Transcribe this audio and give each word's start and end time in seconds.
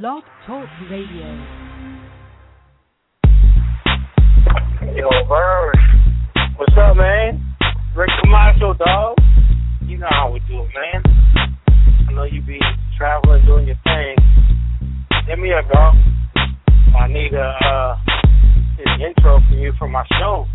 Blog 0.00 0.22
Talk 0.46 0.66
Radio. 0.90 1.28
Yo, 4.96 5.10
Bird. 5.28 5.76
What's 6.56 6.72
up, 6.80 6.96
man? 6.96 7.44
Rick 7.94 8.08
Camacho, 8.22 8.72
dog. 8.72 9.18
You 9.82 9.98
know 9.98 10.06
how 10.08 10.32
we 10.32 10.40
do 10.48 10.62
it, 10.62 10.70
man. 10.72 11.02
I 12.08 12.12
know 12.14 12.24
you 12.24 12.40
be 12.40 12.58
traveling, 12.96 13.44
doing 13.44 13.66
your 13.66 13.76
thing. 13.84 14.16
Hit 15.28 15.38
me 15.38 15.52
up, 15.52 15.70
dog. 15.70 15.94
I 16.98 17.08
need 17.08 17.34
a 17.34 17.52
uh, 17.62 17.96
an 18.86 19.00
intro 19.02 19.40
for 19.46 19.56
you 19.56 19.74
for 19.78 19.88
my 19.88 20.06
show, 20.18 20.46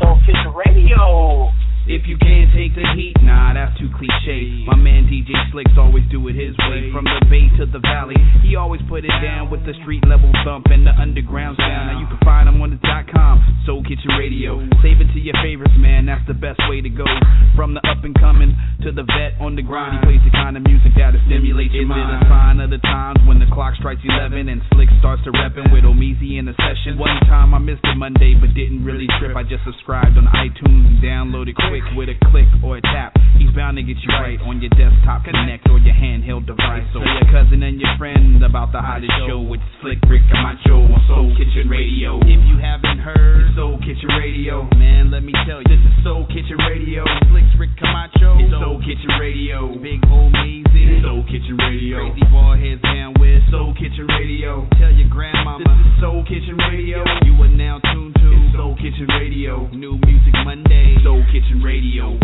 Soul 0.00 0.18
Kitchen 0.26 0.52
Radio. 0.66 1.52
If 1.90 2.06
you 2.06 2.14
can't 2.22 2.54
take 2.54 2.70
the 2.78 2.86
heat, 2.94 3.18
nah, 3.18 3.50
that's 3.50 3.74
too 3.74 3.90
cliche. 3.98 4.62
My 4.62 4.78
man 4.78 5.10
DJ 5.10 5.34
Slicks 5.50 5.74
always 5.74 6.06
do 6.06 6.22
it 6.30 6.38
his 6.38 6.54
way. 6.70 6.86
From 6.94 7.02
the 7.02 7.18
bay 7.26 7.50
to 7.58 7.66
the 7.66 7.82
valley, 7.82 8.14
he 8.46 8.54
always 8.54 8.78
put 8.86 9.02
it 9.02 9.10
down 9.18 9.50
with 9.50 9.66
the 9.66 9.74
street 9.82 10.06
level 10.06 10.30
thump 10.46 10.70
and 10.70 10.86
the 10.86 10.94
underground 10.94 11.58
sound. 11.58 11.90
Now 11.90 11.98
you 11.98 12.06
can 12.06 12.22
find 12.22 12.46
him 12.46 12.62
on 12.62 12.70
the 12.70 12.78
dot 12.86 13.10
com, 13.10 13.42
Soul 13.66 13.82
Kitchen 13.82 14.14
Radio. 14.14 14.62
Save 14.86 15.02
it 15.02 15.10
to 15.10 15.18
your 15.18 15.34
favorites, 15.42 15.74
man, 15.82 16.06
that's 16.06 16.22
the 16.30 16.38
best 16.38 16.62
way 16.70 16.78
to 16.78 16.86
go. 16.86 17.10
From 17.58 17.74
the 17.74 17.82
up 17.82 18.06
and 18.06 18.14
coming 18.14 18.54
to 18.86 18.94
the 18.94 19.02
vet 19.02 19.42
on 19.42 19.58
the 19.58 19.66
grind, 19.66 19.98
he 19.98 20.00
plays 20.06 20.22
the 20.22 20.30
kind 20.30 20.54
of 20.54 20.62
music 20.62 20.94
that'll 20.94 21.18
stimulate 21.26 21.74
your 21.74 21.90
mind. 21.90 22.06
Is 22.06 22.22
it 22.22 22.22
a 22.22 22.30
sign 22.30 22.56
of 22.62 22.70
the 22.70 22.78
times 22.86 23.18
when 23.26 23.42
the 23.42 23.50
clock 23.50 23.74
strikes 23.82 24.06
11 24.06 24.46
and 24.46 24.62
Slick 24.70 24.94
starts 25.02 25.26
to 25.26 25.34
reppin' 25.34 25.74
with 25.74 25.82
Omeezy 25.82 26.38
in 26.38 26.46
the 26.46 26.54
session? 26.54 27.02
One 27.02 27.18
time 27.26 27.50
I 27.50 27.58
missed 27.58 27.82
it 27.82 27.98
Monday, 27.98 28.38
but 28.38 28.54
didn't 28.54 28.86
really 28.86 29.10
trip. 29.18 29.34
I 29.34 29.42
just 29.42 29.66
subscribed 29.66 30.14
on 30.14 30.30
iTunes 30.30 30.86
and 30.86 31.02
downloaded 31.02 31.58
quick 31.58 31.79
with 31.96 32.08
a 32.08 32.16
click 32.30 32.48
or 32.64 32.78
a 32.78 32.82
tap. 32.82 33.16
He's 33.38 33.50
bound 33.56 33.76
to 33.76 33.82
get 33.82 33.96
you 34.02 34.10
right 34.12 34.40
on 34.42 34.60
your 34.60 34.70
desktop 34.76 35.24
connect 35.24 35.68
or 35.68 35.78
your 35.78 35.94
handheld 35.94 36.46
device. 36.46 36.84
So 36.92 37.00
your 37.00 37.28
cousin 37.32 37.62
and 37.62 37.80
your 37.80 37.90
friend 37.98 38.42
about 38.42 38.72
the 38.72 38.80
hottest 38.80 39.12
show 39.26 39.40
with 39.40 39.60
Slick 39.80 39.98
Rick 40.08 40.22
Camacho 40.28 40.84
on 40.90 41.00
Soul 41.08 41.28
Kitchen 41.36 41.68
Radio. 41.68 42.20
If 42.20 42.40
you 42.48 42.58
haven't 42.60 43.00
heard 43.00 43.48
it's 43.48 43.56
Soul 43.56 43.78
Kitchen 43.80 44.12
Radio, 44.20 44.68
man, 44.76 45.10
let 45.10 45.22
me 45.22 45.32
tell 45.46 45.62
you, 45.62 45.68
this 45.68 45.80
is 45.80 45.94
Soul 46.04 46.26
Kitchen 46.28 46.58
Radio. 46.68 47.04
Slick 47.30 47.48
Rick 47.58 47.72
Camacho, 47.78 48.38
it's 48.38 48.52
Soul 48.52 48.78
Kitchen 48.84 49.12
Radio. 49.20 49.72
Big 49.80 50.00
old 50.10 50.32
Mazy, 50.32 51.00
Soul 51.02 51.24
Kitchen 51.24 51.56
Radio. 51.56 52.10
Crazy 52.10 52.26
ball 52.30 52.56
heads 52.56 52.82
down 52.82 53.14
with 53.18 53.40
Soul 53.50 53.72
Kitchen 53.74 54.06
Radio. 54.06 54.68
Tell 54.76 54.92
your 54.92 55.08
grandmama, 55.08 55.64
this 55.64 55.80
is 55.80 55.94
Soul 56.00 56.22
Kitchen 56.28 56.56
Radio. 56.70 57.04
You 57.24 57.34
are 57.40 57.52
now 57.52 57.80
tuned 57.92 58.14
to 58.20 58.28
Soul 58.52 58.76
Kitchen 58.76 59.08
Radio. 59.18 59.68
New 59.72 59.96
music 60.04 60.34
Monday, 60.44 60.96
Soul 61.02 61.24
Kitchen 61.32 61.59
Radio. 61.62 62.18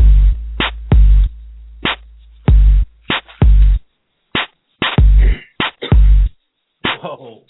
Whoa. 7.03 7.43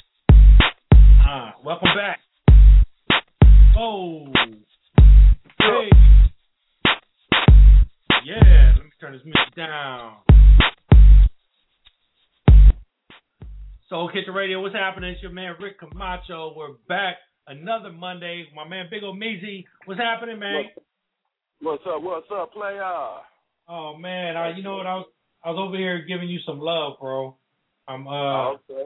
Ah, 1.20 1.54
welcome 1.64 1.88
back. 1.96 2.20
Oh. 3.78 4.26
Hey. 5.58 5.90
Yeah, 8.24 8.72
let 8.76 8.84
me 8.84 8.90
turn 9.00 9.12
this 9.12 9.22
music 9.24 9.54
down. 9.56 10.14
Soul 13.88 14.10
Kitchen 14.12 14.34
Radio, 14.34 14.60
what's 14.60 14.74
happening? 14.74 15.10
It's 15.10 15.22
your 15.22 15.30
man 15.30 15.54
Rick 15.60 15.78
Camacho. 15.78 16.54
We're 16.56 16.74
back 16.88 17.16
another 17.46 17.92
Monday. 17.92 18.46
My 18.54 18.66
man 18.66 18.86
Big 18.90 19.02
Omeezy, 19.02 19.64
what's 19.84 20.00
happening, 20.00 20.38
man? 20.38 20.64
What's 20.74 20.85
up? 21.86 22.02
What's 22.02 22.26
up, 22.32 22.52
player? 22.52 22.82
Oh 23.68 23.96
man, 23.96 24.36
I, 24.36 24.56
you 24.56 24.62
know 24.62 24.76
what? 24.76 24.86
I 24.86 24.96
was 24.96 25.06
I 25.44 25.50
was 25.50 25.58
over 25.68 25.76
here 25.76 26.04
giving 26.06 26.28
you 26.28 26.38
some 26.46 26.60
love, 26.60 26.94
bro. 27.00 27.36
I'm 27.88 28.06
uh 28.06 28.10
Oh, 28.10 28.56
okay. 28.70 28.84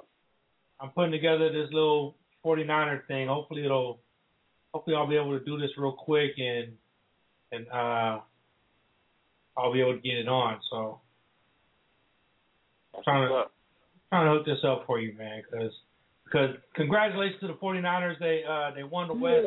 I'm 0.80 0.90
putting 0.90 1.10
together 1.10 1.50
this 1.52 1.68
little 1.72 2.16
49er 2.44 3.06
thing. 3.06 3.28
Hopefully 3.28 3.64
it'll 3.64 4.00
hopefully 4.72 4.96
I'll 4.96 5.08
be 5.08 5.16
able 5.16 5.38
to 5.38 5.44
do 5.44 5.58
this 5.58 5.70
real 5.76 5.92
quick 5.92 6.32
and 6.38 6.72
and 7.52 7.66
uh 7.68 8.20
I'll 9.56 9.72
be 9.72 9.80
able 9.80 9.96
to 9.96 10.00
get 10.00 10.14
it 10.14 10.28
on. 10.28 10.58
So 10.70 11.00
I'm 12.96 13.02
trying 13.02 13.28
to 13.28 13.34
what's 13.34 13.50
trying 14.10 14.26
to 14.26 14.32
hook 14.32 14.46
this 14.46 14.64
up 14.64 14.84
for 14.86 15.00
you, 15.00 15.16
man, 15.18 15.42
because 15.50 15.72
because 16.24 16.56
congratulations 16.74 17.40
to 17.40 17.48
the 17.48 17.54
49ers. 17.54 18.18
They 18.20 18.42
uh 18.48 18.70
they 18.74 18.84
won 18.84 19.08
the 19.08 19.14
West 19.14 19.46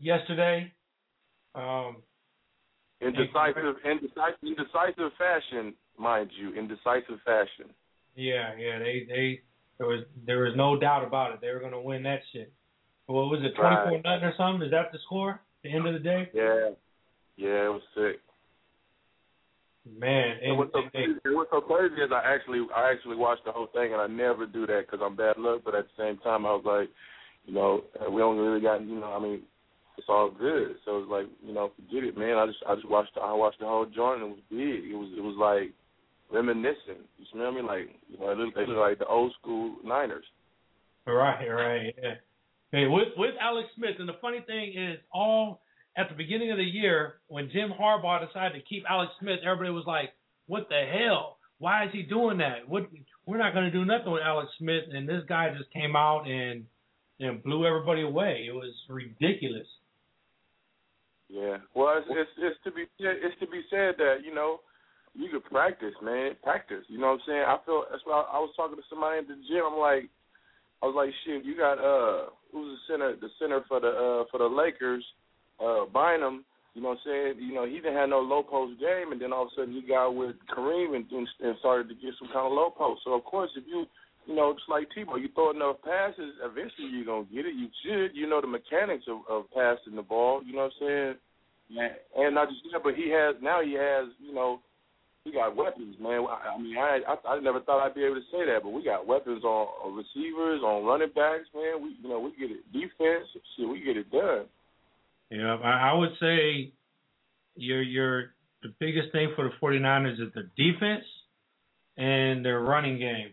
yesterday. 0.00 0.72
Um 1.54 1.96
Indecisive, 3.04 3.76
indecisive, 3.84 4.40
indecisive 4.42 5.12
fashion, 5.18 5.74
mind 5.98 6.30
you, 6.38 6.54
indecisive 6.54 7.20
fashion. 7.24 7.70
yeah, 8.16 8.54
yeah, 8.58 8.78
they 8.78 9.06
they 9.08 9.40
there 9.78 9.86
was 9.86 10.04
there 10.26 10.40
was 10.40 10.54
no 10.56 10.78
doubt 10.78 11.04
about 11.04 11.32
it. 11.32 11.40
They 11.40 11.50
were 11.50 11.60
gonna 11.60 11.80
win 11.80 12.02
that 12.04 12.20
shit. 12.32 12.52
What 13.06 13.28
was 13.28 13.40
it, 13.42 13.54
twenty 13.54 13.76
four 13.88 14.00
nothing 14.02 14.24
or 14.24 14.34
something? 14.38 14.62
Is 14.62 14.70
that 14.70 14.92
the 14.92 14.98
score? 15.04 15.32
At 15.32 15.40
the 15.62 15.74
end 15.74 15.86
of 15.86 15.92
the 15.94 16.00
day? 16.00 16.30
Yeah, 16.32 16.70
yeah, 17.36 17.66
it 17.66 17.72
was 17.72 17.82
sick. 17.94 18.20
Man, 19.86 20.38
And 20.40 20.50
and, 20.50 20.58
what's 20.58 20.72
so 20.72 20.80
crazy, 20.90 21.12
and 21.24 21.36
what's 21.36 21.50
so 21.50 21.60
crazy 21.60 21.96
is 21.96 22.10
I 22.10 22.22
actually, 22.24 22.64
I 22.74 22.90
actually 22.90 23.16
watched 23.16 23.44
the 23.44 23.52
whole 23.52 23.66
thing, 23.66 23.92
and 23.92 24.00
I 24.00 24.06
never 24.06 24.46
do 24.46 24.66
that 24.66 24.86
because 24.86 25.04
I'm 25.04 25.14
bad 25.14 25.36
luck. 25.36 25.60
But 25.62 25.74
at 25.74 25.84
the 25.84 26.02
same 26.02 26.16
time, 26.18 26.46
I 26.46 26.52
was 26.52 26.64
like, 26.64 26.88
you 27.44 27.52
know, 27.52 27.84
we 28.08 28.16
don't 28.16 28.38
really 28.38 28.62
got, 28.62 28.80
you 28.80 28.98
know, 28.98 29.12
I 29.12 29.20
mean, 29.20 29.42
it's 29.96 30.08
all 30.08 30.30
good. 30.30 30.76
So 30.84 30.98
it's 30.98 31.10
like, 31.10 31.26
you 31.44 31.54
know, 31.54 31.72
forget 31.76 32.04
it, 32.04 32.18
man. 32.18 32.36
I 32.36 32.46
just, 32.46 32.58
I 32.68 32.74
just 32.74 32.88
watched, 32.88 33.12
I 33.20 33.32
watched 33.32 33.60
the 33.60 33.66
whole 33.66 33.86
joint, 33.86 34.22
and 34.22 34.32
it 34.32 34.36
was 34.36 34.44
big. 34.50 34.90
It 34.90 34.96
was, 34.96 35.10
it 35.16 35.22
was 35.22 35.36
like 35.38 35.72
reminiscent. 36.32 37.06
You 37.18 37.24
smell 37.32 37.52
me? 37.52 37.62
Like, 37.62 37.94
you 38.08 38.18
know, 38.18 38.30
it 38.30 38.38
looked, 38.38 38.56
it 38.56 38.68
looked 38.68 38.80
like 38.80 38.98
the 38.98 39.06
old 39.06 39.32
school 39.40 39.76
Niners. 39.84 40.24
Right, 41.06 41.46
right. 41.46 41.94
Yeah. 42.02 42.14
Hey, 42.72 42.86
with 42.88 43.08
with 43.16 43.34
Alex 43.40 43.68
Smith, 43.76 43.96
and 44.00 44.08
the 44.08 44.16
funny 44.20 44.40
thing 44.46 44.72
is, 44.76 44.98
all 45.12 45.60
at 45.96 46.08
the 46.08 46.16
beginning 46.16 46.50
of 46.50 46.56
the 46.56 46.64
year 46.64 47.20
when 47.28 47.50
Jim 47.52 47.70
Harbaugh 47.78 48.26
decided 48.26 48.58
to 48.58 48.64
keep 48.68 48.82
Alex 48.88 49.12
Smith, 49.20 49.38
everybody 49.44 49.70
was 49.70 49.84
like, 49.86 50.10
"What 50.46 50.68
the 50.68 50.82
hell? 50.90 51.36
Why 51.58 51.84
is 51.84 51.92
he 51.92 52.02
doing 52.02 52.38
that? 52.38 52.68
What? 52.68 52.88
We're 53.26 53.38
not 53.38 53.52
going 53.54 53.66
to 53.66 53.70
do 53.70 53.84
nothing 53.84 54.10
with 54.10 54.22
Alex 54.24 54.50
Smith." 54.58 54.84
And 54.92 55.08
this 55.08 55.22
guy 55.28 55.54
just 55.56 55.70
came 55.72 55.94
out 55.94 56.24
and 56.26 56.64
and 57.20 57.42
blew 57.44 57.64
everybody 57.64 58.02
away. 58.02 58.46
It 58.48 58.54
was 58.54 58.74
ridiculous. 58.88 59.68
Yeah. 61.34 61.58
Well, 61.74 61.98
it's, 61.98 62.06
it's 62.14 62.30
it's 62.38 62.60
to 62.62 62.70
be 62.70 62.86
it's 63.02 63.38
to 63.40 63.46
be 63.50 63.66
said 63.66 63.98
that 63.98 64.22
you 64.22 64.32
know 64.32 64.60
you 65.14 65.26
could 65.34 65.44
practice, 65.50 65.94
man. 65.98 66.38
Practice. 66.42 66.86
You 66.86 66.98
know 66.98 67.18
what 67.18 67.26
I'm 67.26 67.26
saying? 67.26 67.42
I 67.42 67.56
feel 67.66 67.82
that's 67.90 68.06
why 68.06 68.22
I, 68.22 68.38
I 68.38 68.38
was 68.38 68.54
talking 68.54 68.78
to 68.78 68.86
somebody 68.86 69.18
at 69.18 69.26
the 69.26 69.34
gym. 69.50 69.66
I'm 69.66 69.78
like, 69.78 70.06
I 70.78 70.86
was 70.86 70.94
like, 70.94 71.10
shit. 71.26 71.44
You 71.44 71.58
got 71.58 71.82
uh, 71.82 72.30
who's 72.54 72.78
the 72.78 72.80
center? 72.86 73.18
The 73.18 73.34
center 73.42 73.66
for 73.66 73.82
the 73.82 73.90
uh 73.90 74.30
for 74.30 74.38
the 74.38 74.46
Lakers, 74.46 75.02
uh, 75.58 75.90
Bynum. 75.90 76.46
You 76.74 76.82
know 76.82 76.94
what 76.94 77.02
I'm 77.02 77.34
saying? 77.34 77.42
You 77.42 77.54
know 77.54 77.66
he 77.66 77.82
didn't 77.82 77.98
have 77.98 78.14
no 78.14 78.22
low 78.22 78.46
post 78.46 78.78
game, 78.78 79.10
and 79.10 79.18
then 79.18 79.32
all 79.34 79.50
of 79.50 79.50
a 79.50 79.54
sudden 79.58 79.74
he 79.74 79.82
got 79.82 80.14
with 80.14 80.38
Kareem 80.54 80.94
and, 80.94 81.06
and 81.10 81.58
started 81.58 81.90
to 81.90 81.98
get 81.98 82.14
some 82.18 82.30
kind 82.30 82.46
of 82.46 82.54
low 82.54 82.70
post. 82.70 83.02
So 83.02 83.14
of 83.14 83.26
course, 83.26 83.50
if 83.58 83.66
you 83.66 83.86
you 84.26 84.34
know, 84.34 84.54
just 84.54 84.68
like 84.68 84.88
Tebow, 84.96 85.20
you 85.20 85.28
throw 85.34 85.50
enough 85.50 85.82
passes, 85.84 86.34
eventually 86.42 86.88
you're 86.94 87.04
gonna 87.04 87.26
get 87.26 87.44
it. 87.46 87.54
You 87.58 87.68
should, 87.82 88.16
you 88.16 88.26
know, 88.26 88.40
the 88.40 88.46
mechanics 88.46 89.04
of, 89.08 89.20
of 89.28 89.50
passing 89.50 89.96
the 89.96 90.02
ball. 90.02 90.42
You 90.44 90.54
know 90.54 90.70
what 90.70 90.72
I'm 90.80 90.86
saying? 90.86 91.14
Yeah. 91.68 91.88
And 92.16 92.34
not 92.34 92.48
just 92.48 92.60
that, 92.72 92.82
but 92.82 92.94
he 92.94 93.10
has 93.10 93.36
now. 93.42 93.62
He 93.62 93.72
has, 93.74 94.08
you 94.20 94.34
know, 94.34 94.60
he 95.24 95.32
got 95.32 95.56
weapons, 95.56 95.96
man. 96.00 96.26
I, 96.28 96.54
I 96.54 96.58
mean, 96.60 96.76
I, 96.76 97.00
I 97.08 97.34
I 97.34 97.40
never 97.40 97.60
thought 97.60 97.84
I'd 97.84 97.94
be 97.94 98.04
able 98.04 98.16
to 98.16 98.30
say 98.30 98.44
that, 98.44 98.62
but 98.62 98.70
we 98.70 98.84
got 98.84 99.06
weapons 99.06 99.42
on, 99.42 99.66
on 99.82 99.96
receivers, 99.96 100.60
on 100.62 100.84
running 100.84 101.08
backs, 101.14 101.48
man. 101.54 101.82
We, 101.82 101.96
you 102.02 102.08
know, 102.08 102.20
we 102.20 102.30
get 102.38 102.50
it 102.50 102.70
defense. 102.72 103.26
Shit, 103.56 103.68
we 103.68 103.80
get 103.80 103.96
it 103.96 104.10
done. 104.10 104.44
Yeah, 105.30 105.56
I, 105.56 105.90
I 105.90 105.94
would 105.94 106.12
say 106.20 106.72
your 107.56 107.82
your 107.82 108.34
the 108.62 108.74
biggest 108.78 109.12
thing 109.12 109.32
for 109.34 109.44
the 109.44 109.54
49ers 109.62 110.14
is 110.14 110.32
their 110.34 110.50
defense 110.56 111.04
and 111.96 112.44
their 112.44 112.60
running 112.60 112.98
game 112.98 113.30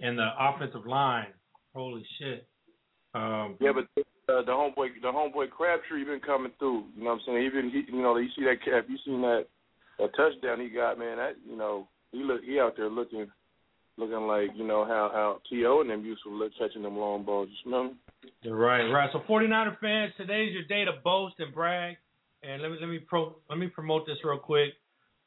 and 0.00 0.18
the 0.18 0.28
offensive 0.38 0.86
line. 0.86 1.28
Holy 1.74 2.04
shit. 2.18 2.46
Um, 3.14 3.56
Yeah, 3.60 3.72
but 3.72 4.04
uh, 4.28 4.42
the 4.42 4.52
homeboy, 4.52 4.88
the 5.02 5.08
homeboy 5.08 5.50
Crabtree 5.50 6.04
been 6.04 6.20
coming 6.20 6.52
through. 6.58 6.84
You 6.96 7.04
know 7.04 7.10
what 7.10 7.16
I'm 7.16 7.20
saying? 7.26 7.44
Even 7.44 7.70
he, 7.70 7.92
you 7.92 8.02
know, 8.02 8.16
you 8.16 8.28
see 8.36 8.44
that 8.44 8.64
cap, 8.64 8.86
you 8.88 8.96
seen 9.04 9.20
that 9.22 9.46
that 9.98 10.10
touchdown 10.16 10.60
he 10.60 10.68
got, 10.68 10.98
man. 10.98 11.18
That 11.18 11.34
you 11.48 11.56
know, 11.56 11.88
he 12.12 12.22
look 12.22 12.42
he 12.42 12.58
out 12.58 12.74
there 12.76 12.88
looking 12.88 13.26
looking 13.96 14.26
like 14.26 14.50
you 14.54 14.66
know 14.66 14.84
how 14.84 15.10
how 15.12 15.40
To 15.50 15.80
and 15.80 15.90
them 15.90 16.04
used 16.04 16.22
to 16.24 16.30
look 16.30 16.52
catching 16.58 16.82
them 16.82 16.96
long 16.96 17.24
balls. 17.24 17.48
You 17.64 17.70
me? 17.70 17.90
Right, 18.50 18.88
right. 18.90 19.10
So 19.12 19.20
49er 19.28 19.78
fans, 19.80 20.12
today's 20.16 20.52
your 20.52 20.64
day 20.64 20.84
to 20.84 20.92
boast 21.02 21.36
and 21.38 21.54
brag. 21.54 21.96
And 22.42 22.62
let 22.62 22.70
me 22.70 22.78
let 22.80 22.88
me 22.88 22.98
pro 22.98 23.36
let 23.48 23.58
me 23.58 23.68
promote 23.68 24.06
this 24.06 24.18
real 24.24 24.38
quick 24.38 24.70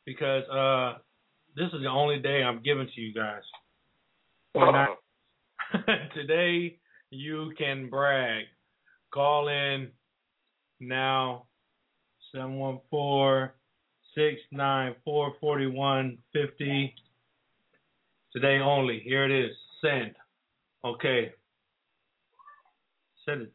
because 0.05 0.43
uh 0.49 0.99
this 1.55 1.67
is 1.73 1.81
the 1.81 1.89
only 1.89 2.19
day 2.19 2.43
I'm 2.43 2.61
giving 2.63 2.87
to 2.93 3.01
you 3.01 3.13
guys. 3.13 3.41
49 4.53 4.87
Today 6.15 6.77
you 7.09 7.53
can 7.57 7.89
brag. 7.89 8.45
Call 9.13 9.47
in 9.47 9.89
now 10.79 11.45
714 12.31 13.51
694 14.15 15.33
4150. 15.39 16.95
Today 18.33 18.59
only. 18.63 18.99
Here 19.03 19.25
it 19.25 19.45
is. 19.45 19.55
Send. 19.81 20.15
Okay. 20.83 21.31
Send 23.25 23.43
it 23.43 23.53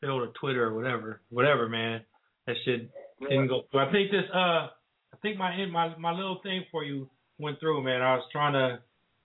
failed 0.00 0.22
a 0.22 0.32
Twitter 0.38 0.64
or 0.64 0.74
whatever. 0.74 1.20
Whatever, 1.30 1.68
man. 1.68 2.02
That 2.46 2.56
shit 2.64 2.90
didn't 3.20 3.48
go 3.48 3.62
through. 3.70 3.80
I 3.80 3.92
think 3.92 4.10
this 4.10 4.24
uh 4.32 4.68
I 5.12 5.16
think 5.22 5.36
my 5.36 5.54
my 5.66 5.96
my 5.98 6.12
little 6.12 6.40
thing 6.42 6.64
for 6.70 6.84
you 6.84 7.08
went 7.38 7.60
through, 7.60 7.82
man. 7.82 8.02
I 8.02 8.14
was 8.14 8.24
trying 8.32 8.54
to 8.54 8.78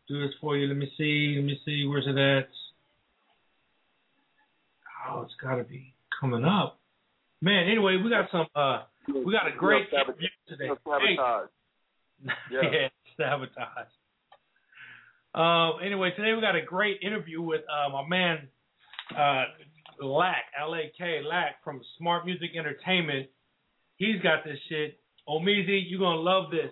do 0.08 0.22
this 0.22 0.36
for 0.42 0.58
you. 0.58 0.68
Let 0.68 0.78
me 0.78 0.92
see. 0.98 1.36
Let 1.38 1.46
me 1.46 1.60
see. 1.66 1.86
Where's 1.88 2.08
it 2.08 2.18
at? 2.18 2.50
Oh, 5.14 5.22
it's 5.22 5.34
gotta 5.42 5.64
be 5.64 5.94
coming 6.20 6.44
up. 6.44 6.80
Man, 7.42 7.70
anyway, 7.70 7.98
we 8.04 8.10
got 8.10 8.30
some 8.32 8.48
uh 8.56 8.84
we 9.08 9.32
got 9.32 9.48
a 9.48 9.58
great 9.58 9.88
interview 9.92 10.28
today. 10.48 10.70
Hey. 10.86 11.18
Yeah. 12.50 12.62
yeah, 12.72 12.88
sabotage. 13.18 13.92
Um, 15.36 15.86
anyway, 15.86 16.12
today 16.16 16.34
we 16.34 16.40
got 16.40 16.56
a 16.56 16.62
great 16.62 17.00
interview 17.02 17.42
with 17.42 17.62
uh, 17.68 17.90
my 17.90 18.08
man 18.08 18.48
uh, 19.18 19.44
Lack, 20.02 20.46
L 20.58 20.74
A 20.74 20.90
K 20.98 21.22
Lack 21.28 21.62
from 21.66 21.82
Smart 21.98 22.26
Music 22.26 22.52
Entertainment. 22.58 23.28
He's 23.98 24.22
got 24.22 24.46
this 24.46 24.58
shit. 24.70 25.00
Omeezy, 25.28 25.84
you're 25.90 26.00
gonna 26.00 26.22
love 26.22 26.50
this. 26.50 26.72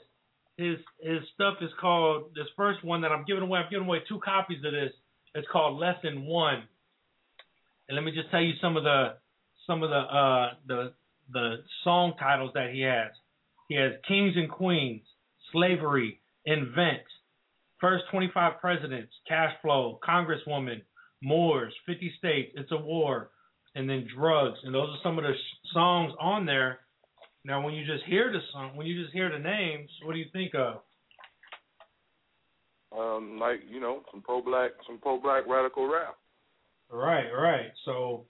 His 0.56 0.78
his 1.02 1.20
stuff 1.34 1.56
is 1.60 1.72
called 1.82 2.32
this 2.34 2.48
first 2.56 2.82
one 2.84 3.02
that 3.02 3.12
I'm 3.12 3.26
giving 3.26 3.44
away. 3.44 3.60
I'm 3.60 3.70
giving 3.70 3.88
away 3.88 4.00
two 4.08 4.20
copies 4.24 4.64
of 4.64 4.72
this. 4.72 4.94
It's 5.36 5.48
called 5.52 5.80
Lesson 5.80 6.26
One. 6.26 6.64
And 7.92 7.98
let 7.98 8.06
me 8.06 8.14
just 8.14 8.32
tell 8.32 8.42
you 8.42 8.54
some 8.62 8.78
of 8.78 8.86
the 8.86 9.16
some 9.68 9.84
of 9.84 9.90
the 9.90 9.98
uh 9.98 10.54
the 10.66 10.94
the 11.34 11.56
song 11.84 12.14
titles 12.18 12.52
that 12.54 12.72
he 12.72 12.80
has. 12.84 13.12
He 13.68 13.76
has 13.76 13.92
Kings 14.08 14.32
and 14.38 14.50
Queens, 14.50 15.02
Slavery, 15.52 16.22
Invent, 16.46 17.04
First 17.82 18.06
25 18.10 18.62
Presidents, 18.62 19.12
Cash 19.28 19.52
Flow, 19.62 20.00
Congresswoman, 20.08 20.84
Moors, 21.22 21.74
50 21.86 22.14
States, 22.18 22.54
It's 22.56 22.72
a 22.72 22.78
War, 22.78 23.32
and 23.76 23.90
then 23.90 24.08
Drugs. 24.16 24.60
And 24.64 24.74
those 24.74 24.88
are 24.88 25.00
some 25.04 25.18
of 25.18 25.26
the 25.26 25.34
sh- 25.34 25.68
songs 25.74 26.14
on 26.18 26.46
there. 26.46 26.80
Now, 27.44 27.62
when 27.62 27.74
you 27.74 27.86
just 27.86 28.06
hear 28.06 28.32
the 28.32 28.40
song, 28.54 28.78
when 28.78 28.88
you 28.88 29.02
just 29.02 29.14
hear 29.14 29.30
the 29.30 29.40
names, 29.40 29.90
what 30.06 30.14
do 30.14 30.20
you 30.20 30.28
think 30.32 30.54
of? 30.56 30.76
Um, 32.98 33.38
like 33.38 33.60
you 33.70 33.82
know, 33.82 34.04
some 34.12 34.22
pro 34.22 34.42
black, 34.42 34.72
some 34.88 34.98
pro 34.98 35.20
black 35.20 35.44
radical 35.46 35.92
rap. 35.92 36.16
Right, 36.92 37.30
right. 37.32 37.72
So 37.86 38.26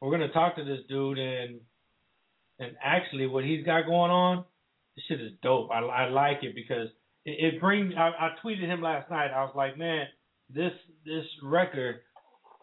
we're 0.00 0.10
gonna 0.10 0.32
talk 0.32 0.56
to 0.56 0.64
this 0.64 0.80
dude, 0.88 1.18
and 1.18 1.60
and 2.58 2.76
actually, 2.82 3.26
what 3.26 3.44
he's 3.44 3.64
got 3.64 3.86
going 3.86 4.10
on, 4.10 4.44
this 4.96 5.04
shit 5.08 5.20
is 5.20 5.32
dope. 5.42 5.70
I, 5.70 5.80
I 5.80 6.08
like 6.08 6.42
it 6.42 6.54
because 6.54 6.88
it, 7.24 7.54
it 7.54 7.60
brings. 7.60 7.94
I, 7.96 8.10
I 8.10 8.30
tweeted 8.44 8.66
him 8.66 8.82
last 8.82 9.10
night. 9.10 9.30
I 9.34 9.42
was 9.44 9.54
like, 9.56 9.78
man, 9.78 10.06
this 10.54 10.72
this 11.06 11.24
record 11.42 12.00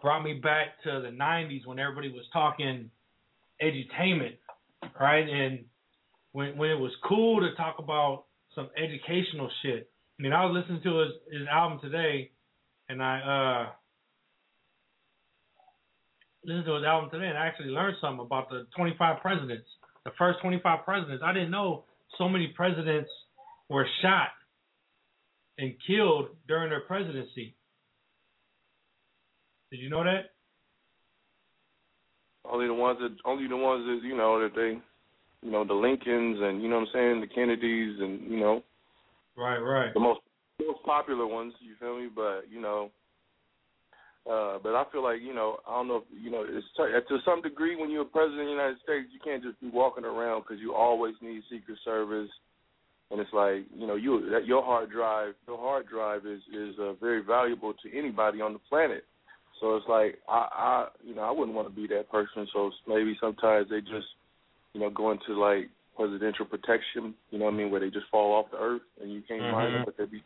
brought 0.02 0.24
me 0.24 0.34
back 0.34 0.82
to 0.84 1.02
the 1.02 1.10
'90s 1.10 1.66
when 1.66 1.80
everybody 1.80 2.10
was 2.10 2.26
talking 2.32 2.92
edutainment, 3.62 4.38
right? 5.00 5.28
And 5.28 5.66
when 6.34 6.58
when 6.58 6.70
it 6.70 6.80
was 6.80 6.92
cool 7.08 7.40
to 7.40 7.56
talk 7.56 7.78
about 7.80 8.26
some 8.54 8.70
educational 8.78 9.50
shit. 9.64 9.90
I 10.20 10.24
mean, 10.24 10.34
I 10.34 10.46
was 10.46 10.62
listening 10.62 10.84
to 10.84 11.00
his 11.00 11.12
his 11.40 11.48
album 11.48 11.80
today, 11.82 12.32
and 12.88 13.02
I 13.02 13.66
uh 13.68 13.72
listened 16.44 16.66
to 16.66 16.76
his 16.76 16.84
album 16.86 17.10
today, 17.10 17.28
and 17.28 17.38
I 17.38 17.48
actually 17.48 17.70
learned 17.70 17.98
something 18.02 18.26
about 18.26 18.50
the 18.50 18.68
25 18.76 19.22
presidents, 19.22 19.68
the 20.06 20.12
first 20.18 20.40
25 20.42 20.86
presidents. 20.86 21.24
I 21.26 21.34
didn't 21.34 21.52
know 21.52 21.86
so 22.18 22.30
many 22.30 22.54
presidents 22.56 23.10
were 23.70 23.86
shot 24.02 24.30
and 25.58 25.74
killed 25.86 26.30
during 26.48 26.70
their 26.70 26.82
presidency. 26.82 27.56
Did 29.72 29.80
you 29.80 29.90
know 29.90 30.04
that? 30.04 30.32
Only 32.50 32.68
the 32.68 32.74
ones 32.74 33.00
that, 33.02 33.16
only 33.26 33.48
the 33.48 33.58
ones 33.58 33.86
that 33.86 34.08
you 34.08 34.16
know 34.16 34.40
that 34.42 34.56
they, 34.56 34.80
you 35.46 35.52
know, 35.52 35.66
the 35.66 35.74
Lincolns 35.74 36.38
and 36.42 36.62
you 36.62 36.70
know 36.70 36.80
what 36.80 36.88
I'm 36.88 36.94
saying, 36.94 37.22
the 37.22 37.28
Kennedys 37.28 38.00
and 38.00 38.32
you 38.32 38.40
know, 38.40 38.64
Right, 39.36 39.60
right. 39.60 39.94
the 39.94 40.00
most 40.00 40.22
most 40.66 40.84
popular 40.84 41.28
ones. 41.28 41.54
You 41.60 41.76
feel 41.80 42.00
me? 42.00 42.08
But 42.14 42.46
you 42.50 42.62
know, 42.62 42.90
uh, 44.30 44.60
but 44.62 44.76
I 44.76 44.84
feel 44.92 45.04
like 45.04 45.22
you 45.22 45.34
know, 45.34 45.58
I 45.68 45.78
don't 45.78 45.88
know, 45.88 45.98
if, 45.98 46.04
you 46.12 46.30
know, 46.30 46.44
it's 46.48 46.68
t- 46.76 46.84
to 46.84 47.18
some 47.24 47.42
degree 47.42 47.76
when 47.76 47.90
you're 47.90 48.02
a 48.02 48.06
president 48.06 48.42
of 48.42 48.48
the 48.48 48.52
United 48.52 48.78
States, 48.84 49.08
you 49.14 49.20
can't 49.24 49.44
just 49.44 49.60
be 49.62 49.70
walking 49.70 50.04
around 50.04 50.42
because 50.42 50.60
you 50.60 50.74
always 50.74 51.16
need 51.22 51.42
Secret 51.50 51.78
Service, 51.86 52.30
and 53.12 53.22
it's 53.22 53.34
like 53.34 53.64
you 53.76 53.88
know, 53.88 53.96
you 53.96 54.30
that 54.32 54.46
your 54.46 54.64
hard 54.64 54.92
drive, 54.92 55.34
your 55.48 55.58
hard 55.58 55.88
drive 55.88 56.26
is 56.26 56.42
is 56.54 56.76
uh, 56.80 56.94
very 56.94 57.24
valuable 57.24 57.74
to 57.74 57.98
anybody 57.98 58.42
on 58.42 58.54
the 58.54 58.60
planet. 58.70 59.04
So 59.62 59.76
it's 59.76 59.88
like 59.88 60.20
I, 60.28 60.48
I, 60.52 60.88
you 61.04 61.16
know, 61.16 61.22
I 61.22 61.32
wouldn't 61.32 61.56
want 61.56 61.68
to 61.70 61.74
be 61.74 61.88
that 61.88 62.12
person. 62.12 62.48
So 62.54 62.72
maybe 62.88 63.18
sometimes 63.20 63.70
they 63.70 63.82
just, 63.82 64.08
you 64.74 64.82
know, 64.82 64.90
go 64.90 65.12
into 65.12 65.40
like 65.40 65.70
presidential 65.96 66.46
protection. 66.46 67.16
You 67.32 67.40
know 67.40 67.46
what 67.46 67.54
I 67.54 67.58
mean, 67.58 67.72
where 67.72 67.82
they 67.82 67.90
just 67.90 68.06
fall 68.12 68.36
off 68.36 68.52
the 68.52 68.58
earth 68.58 68.84
and 69.02 69.12
you 69.12 69.24
can't 69.28 69.52
find 69.52 69.74
them, 69.74 69.84
but 69.86 69.98
they 69.98 70.06
be 70.06 70.24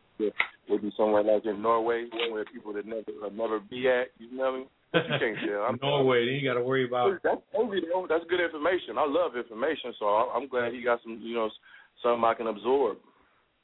they 0.69 0.77
be 0.77 0.91
somewhere 0.95 1.23
like 1.23 1.45
in 1.45 1.61
Norway, 1.61 2.05
where 2.31 2.45
people 2.45 2.73
that 2.73 2.85
never 2.85 3.01
uh, 3.25 3.29
never 3.33 3.59
be 3.59 3.89
at. 3.89 4.13
You 4.19 4.37
know 4.37 4.43
what 4.43 4.53
I 4.53 4.57
mean? 4.57 4.67
But 4.91 5.03
you 5.07 5.19
can't 5.19 5.37
tell. 5.47 5.61
I'm 5.63 5.79
Norway, 5.81 6.25
then 6.25 6.35
you 6.35 6.47
got 6.47 6.59
to 6.59 6.63
worry 6.63 6.85
about. 6.85 7.17
That's 7.23 7.41
that's 7.53 8.25
good 8.29 8.41
information. 8.41 8.97
I 8.97 9.05
love 9.07 9.35
information, 9.35 9.93
so 9.99 10.05
I'm 10.05 10.47
glad 10.47 10.73
he 10.73 10.83
got 10.83 10.99
some, 11.03 11.19
you 11.21 11.35
know, 11.35 11.49
something 12.03 12.23
I 12.23 12.33
can 12.33 12.47
absorb. 12.47 12.97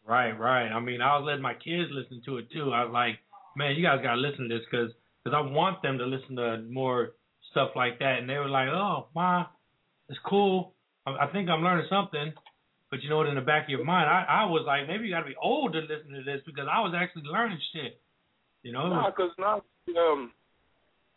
Right, 0.08 0.32
right. 0.32 0.70
I 0.70 0.80
mean, 0.80 1.02
I 1.02 1.18
was 1.18 1.26
letting 1.28 1.42
my 1.42 1.54
kids 1.54 1.92
listen 1.92 2.22
to 2.26 2.38
it 2.38 2.50
too. 2.52 2.72
I 2.72 2.86
was 2.86 2.94
like, 2.94 3.20
man, 3.58 3.76
you 3.76 3.84
guys 3.84 4.00
got 4.02 4.16
to 4.16 4.22
listen 4.22 4.48
to 4.48 4.56
this 4.56 4.66
because 4.72 4.92
I 5.26 5.42
want 5.42 5.82
them 5.82 5.98
to 5.98 6.06
listen 6.06 6.38
to 6.38 6.64
more 6.70 7.12
stuff 7.52 7.72
like 7.76 8.00
that. 8.00 8.20
And 8.20 8.30
they 8.30 8.38
were 8.38 8.48
like, 8.48 8.70
oh, 8.70 9.08
ma, 9.14 9.46
it's 10.08 10.20
cool. 10.26 10.74
I, 11.06 11.26
I 11.26 11.32
think 11.32 11.50
I'm 11.50 11.62
learning 11.62 11.88
something. 11.90 12.32
But 12.90 13.04
you 13.04 13.10
know 13.10 13.18
what? 13.18 13.28
In 13.28 13.36
the 13.36 13.42
back 13.42 13.64
of 13.64 13.70
your 13.70 13.84
mind, 13.84 14.10
I, 14.10 14.44
I 14.44 14.46
was 14.46 14.64
like, 14.66 14.88
maybe 14.88 15.06
you 15.06 15.14
got 15.14 15.22
to 15.22 15.28
be 15.28 15.36
old 15.42 15.74
to 15.74 15.80
listen 15.80 16.12
to 16.16 16.24
this 16.24 16.42
because 16.46 16.68
I 16.72 16.80
was 16.80 16.96
actually 16.96 17.24
learning 17.24 17.60
shit. 17.74 18.00
You 18.64 18.72
know? 18.72 18.88
Nah, 18.88 19.12
because 19.12 19.32
now, 19.38 19.62
um, 20.00 20.32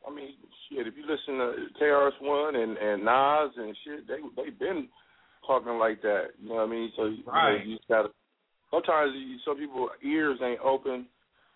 I 0.07 0.15
mean, 0.15 0.35
shit. 0.69 0.87
If 0.87 0.95
you 0.97 1.03
listen 1.03 1.39
to 1.39 1.55
KRS 1.81 2.19
One 2.21 2.57
and 2.57 2.77
and 2.77 3.05
Nas 3.05 3.53
and 3.57 3.77
shit, 3.85 4.09
they 4.09 4.19
they've 4.37 4.59
been 4.59 4.89
talking 5.47 5.79
like 5.79 6.03
that. 6.03 6.35
You 6.41 6.49
know 6.49 6.55
what 6.57 6.69
I 6.69 6.71
mean? 6.71 6.93
So 6.97 7.05
you 7.07 7.25
know, 7.27 7.59
you 7.65 7.77
just 7.77 7.89
gotta. 7.89 8.09
Sometimes 8.71 9.13
you, 9.15 9.37
some 9.45 9.59
people 9.59 9.91
ears 10.03 10.39
ain't 10.43 10.61
open 10.61 11.07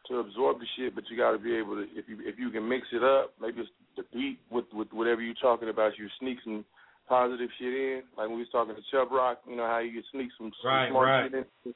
to 0.08 0.18
absorb 0.18 0.58
the 0.58 0.66
shit, 0.76 0.94
but 0.94 1.04
you 1.08 1.16
got 1.16 1.32
to 1.32 1.38
be 1.38 1.56
able 1.56 1.76
to 1.76 1.86
if 1.94 2.08
you 2.08 2.18
if 2.20 2.38
you 2.38 2.50
can 2.50 2.68
mix 2.68 2.86
it 2.92 3.02
up, 3.02 3.34
maybe 3.40 3.60
it's 3.60 3.70
the 3.96 4.04
beat 4.12 4.38
with 4.50 4.66
with 4.72 4.88
whatever 4.92 5.20
you're 5.20 5.34
talking 5.40 5.68
about, 5.68 5.92
you 5.98 6.08
sneak 6.20 6.38
some 6.44 6.64
positive 7.08 7.50
shit 7.58 7.72
in. 7.74 8.02
Like 8.16 8.28
when 8.28 8.36
we 8.36 8.42
was 8.44 8.52
talking 8.52 8.74
to 8.74 8.82
Chubb 8.90 9.12
Rock, 9.12 9.40
you 9.48 9.56
know 9.56 9.66
how 9.66 9.78
you 9.78 9.92
could 9.92 10.04
sneak 10.12 10.28
some, 10.38 10.50
some 10.62 10.70
Right, 10.70 10.90
smart 10.90 11.06
right. 11.06 11.30
shit 11.30 11.46
in. 11.64 11.74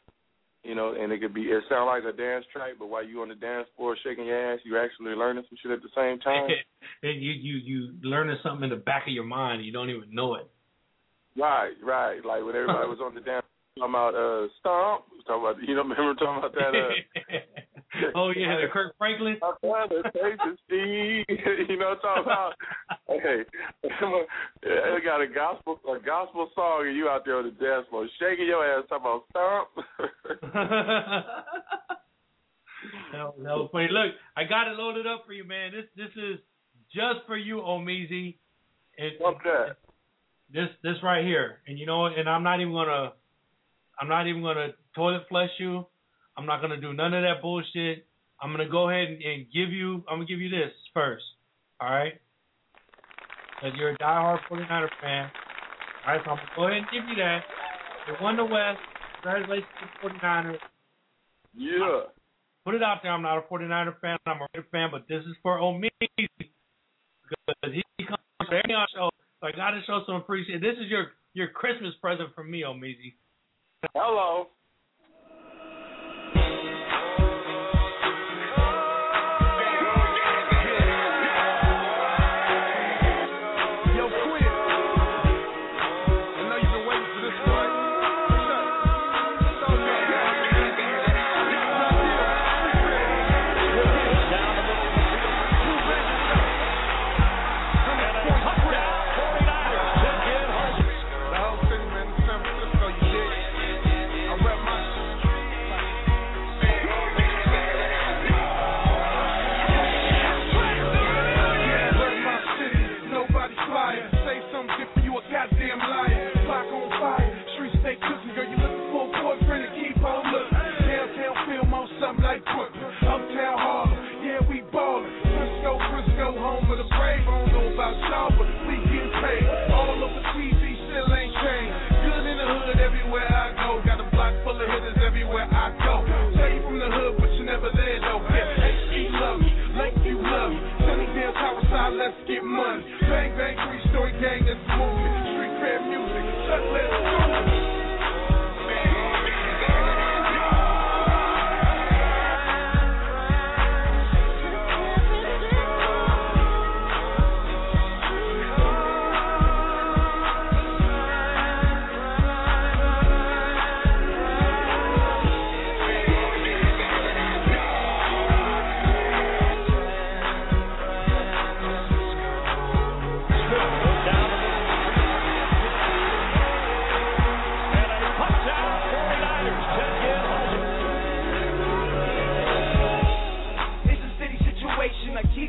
You 0.65 0.75
know, 0.75 0.93
and 0.99 1.13
it 1.13 1.21
could 1.21 1.33
be 1.33 1.43
it 1.43 1.63
sound 1.71 1.87
like 1.87 2.03
a 2.03 2.17
dance 2.17 2.45
track, 2.53 2.73
but 2.79 2.89
while 2.89 3.05
you 3.07 3.23
on 3.23 3.29
the 3.29 3.35
dance 3.37 3.69
floor 3.77 3.97
shaking 4.05 4.27
your 4.27 4.53
ass, 4.53 4.61
you 4.65 4.77
actually 4.77 5.13
learning 5.13 5.45
some 5.49 5.57
shit 5.63 5.71
at 5.71 5.81
the 5.83 5.89
same 5.95 6.19
time. 6.19 6.51
and 7.03 7.23
you 7.23 7.31
you 7.31 7.57
you 7.57 7.95
learning 8.03 8.37
something 8.43 8.65
in 8.65 8.71
the 8.71 8.77
back 8.85 9.07
of 9.07 9.13
your 9.15 9.25
mind, 9.25 9.65
you 9.65 9.73
don't 9.73 9.89
even 9.91 10.13
know 10.13 10.35
it. 10.35 10.51
right, 11.37 11.73
right. 11.83 12.25
Like 12.25 12.45
when 12.45 12.57
everybody 12.57 12.89
was 12.93 12.99
on 13.03 13.15
the 13.15 13.21
dance 13.21 13.47
talking 13.79 13.93
about 13.95 14.15
uh 14.15 14.49
stomp, 14.61 15.05
talking 15.27 15.43
about 15.47 15.57
you 15.69 15.75
know 15.77 15.83
remember 15.83 16.15
talking 16.15 16.39
about 16.39 16.55
that 16.55 16.75
uh 16.75 17.39
oh 18.14 18.30
yeah, 18.37 18.61
the 18.61 18.68
Kirk 18.73 18.95
Franklin. 18.99 19.38
Brother, 19.62 20.02
take 20.04 20.37
the 20.38 20.57
Steve. 20.66 21.25
you 21.68 21.76
know 21.78 21.97
what 21.97 21.99
I'm 21.99 22.00
talking 22.00 22.25
about? 22.25 22.52
Hey, 23.09 23.45
they 24.62 25.00
got 25.04 25.21
a 25.21 25.26
gospel 25.26 25.80
a 25.88 25.99
gospel 26.04 26.50
song 26.54 26.87
and 26.87 26.97
you 26.97 27.09
out 27.09 27.25
there 27.25 27.37
on 27.37 27.45
the 27.45 27.50
dance 27.52 27.87
floor 27.88 28.07
shaking 28.21 28.47
your 28.47 28.64
ass 28.64 28.85
talking 28.88 29.07
about 29.07 29.25
stomp. 29.30 29.68
no, 33.12 33.35
no, 33.38 33.68
funny. 33.73 33.88
Look, 33.90 34.14
I 34.37 34.45
got 34.45 34.68
it 34.68 34.78
loaded 34.78 35.07
up 35.07 35.25
for 35.26 35.33
you, 35.33 35.45
man. 35.45 35.73
This 35.73 35.87
this 35.97 36.11
is 36.16 36.38
just 36.95 37.26
for 37.26 37.37
you, 37.37 37.57
Omeezy. 37.57 38.37
And 38.99 39.12
What's 39.18 39.42
that? 39.45 39.76
this 40.52 40.68
this 40.83 40.97
right 41.02 41.25
here. 41.25 41.59
And 41.66 41.78
you 41.78 41.87
know, 41.87 42.07
and 42.07 42.28
I'm 42.28 42.42
not 42.42 42.61
even 42.61 42.73
gonna 42.73 43.12
I'm 44.00 44.09
not 44.09 44.26
even 44.26 44.42
gonna 44.42 44.68
toilet 44.95 45.23
flush 45.28 45.50
you. 45.59 45.87
I'm 46.38 46.47
not 46.47 46.62
gonna 46.62 46.80
do 46.80 46.92
none 46.92 47.12
of 47.14 47.23
that 47.25 47.42
bullshit. 47.42 48.07
I'm 48.40 48.52
gonna 48.52 48.68
go 48.68 48.88
ahead 48.88 49.09
and, 49.09 49.21
and 49.21 49.47
give 49.52 49.75
you 49.75 50.04
I'm 50.09 50.23
gonna 50.23 50.26
give 50.26 50.38
you 50.38 50.49
this 50.49 50.71
first. 50.95 51.25
All 51.80 51.90
right? 51.90 52.14
Because 53.59 53.76
you're 53.76 53.90
a 53.90 53.99
diehard 53.99 54.38
49er 54.49 54.88
fan. 55.02 55.30
All 56.07 56.14
right, 56.14 56.23
so 56.25 56.30
I'm 56.30 56.37
gonna 56.38 56.54
go 56.54 56.68
ahead 56.68 56.78
and 56.78 56.87
give 56.95 57.02
you 57.11 57.16
that. 57.16 57.42
They 58.07 58.14
won 58.23 58.37
the 58.37 58.45
West. 58.45 58.78
Congratulations 59.21 59.66
to 59.83 60.09
the 60.09 60.14
49ers. 60.14 60.59
Yeah. 61.59 62.14
Put 62.64 62.76
it 62.76 62.83
out 62.83 62.99
there. 63.02 63.12
I'm 63.12 63.23
not 63.23 63.38
a 63.38 63.42
49er 63.42 63.99
fan. 64.00 64.16
I'm 64.26 64.38
a 64.38 64.47
Raider 64.54 64.68
fan, 64.71 64.90
but 64.92 65.09
this 65.09 65.25
is 65.25 65.35
for 65.42 65.59
Omeezy 65.59 66.28
because 66.38 67.75
he 67.75 67.83
comes 68.07 68.23
to 68.49 68.57
every 68.57 68.76
show. 68.95 69.11
So 69.40 69.47
I 69.47 69.50
got 69.52 69.73
to 69.73 69.80
show 69.87 70.02
some 70.07 70.16
appreciation. 70.16 70.62
This 70.62 70.78
is 70.78 70.88
your 70.88 71.18
your 71.35 71.49
Christmas 71.49 71.95
present 72.00 72.30
from 72.35 72.50
me, 72.50 72.62
Omeezy. 72.62 73.14
Hello. 73.95 74.49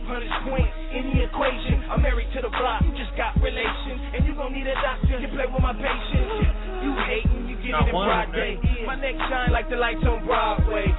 murder's 0.09 0.37
queen 0.49 0.65
in 0.97 1.03
the 1.13 1.19
equation. 1.29 1.85
I'm 1.85 2.01
married 2.01 2.33
to 2.33 2.41
the 2.41 2.49
block, 2.49 2.81
just 2.97 3.13
got 3.13 3.37
relations. 3.37 4.01
And 4.17 4.25
you 4.25 4.33
gon' 4.33 4.49
need 4.57 4.65
a 4.65 4.73
doctor 4.81 5.21
to 5.21 5.29
play 5.29 5.45
with 5.45 5.61
my 5.61 5.77
patience. 5.77 6.49
You 6.81 6.91
hating, 7.05 7.45
you 7.45 7.55
get 7.61 7.77
it 7.77 7.87
in 7.87 7.93
broad 7.93 8.33
day. 8.33 8.57
My 8.89 8.97
neck 8.97 9.13
shine 9.29 9.53
like 9.53 9.69
the 9.69 9.77
lights 9.77 10.01
on 10.09 10.25
Broadway. 10.25 10.89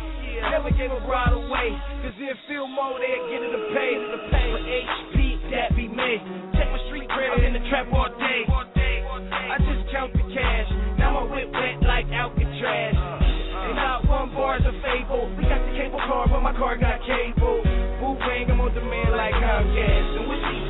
Never 0.40 0.71
gave 0.73 0.88
a 0.88 1.02
bride 1.05 1.37
away, 1.37 1.69
cause 2.00 2.17
if 2.17 2.38
more 2.73 2.97
they'll 2.97 3.29
get 3.29 3.45
it 3.45 3.52
to 3.52 3.61
pay, 3.76 3.93
the 3.93 4.21
pay. 4.33 4.49
For 4.49 4.62
HP, 4.64 5.17
that 5.52 5.76
be 5.76 5.85
me. 5.85 6.17
Check 6.57 6.71
my 6.71 6.81
street 6.88 7.11
credit 7.12 7.45
I'm 7.45 7.45
in 7.45 7.52
the 7.61 7.64
trap 7.69 7.93
all 7.93 8.09
day. 8.17 8.49
I 8.49 9.59
just 9.59 9.90
count 9.93 10.14
the 10.14 10.25
cash, 10.33 10.69
now 10.97 11.21
my 11.21 11.25
whip 11.29 11.52
wet 11.52 11.83
like 11.83 12.07
Alcatraz. 12.09 12.95
Uh, 12.97 13.00
uh. 13.02 13.69
They 13.69 13.75
not 13.75 14.09
one 14.09 14.33
bar's 14.33 14.62
a 14.64 14.73
fable. 14.81 15.29
We 15.37 15.45
got 15.45 15.61
the 15.61 15.76
cable 15.76 16.00
car, 16.09 16.26
but 16.31 16.40
my 16.40 16.57
car 16.57 16.79
got 16.79 17.05
cable 17.05 17.70
podcast 19.61 20.17
and 20.17 20.29
with 20.29 20.40
these 20.40 20.70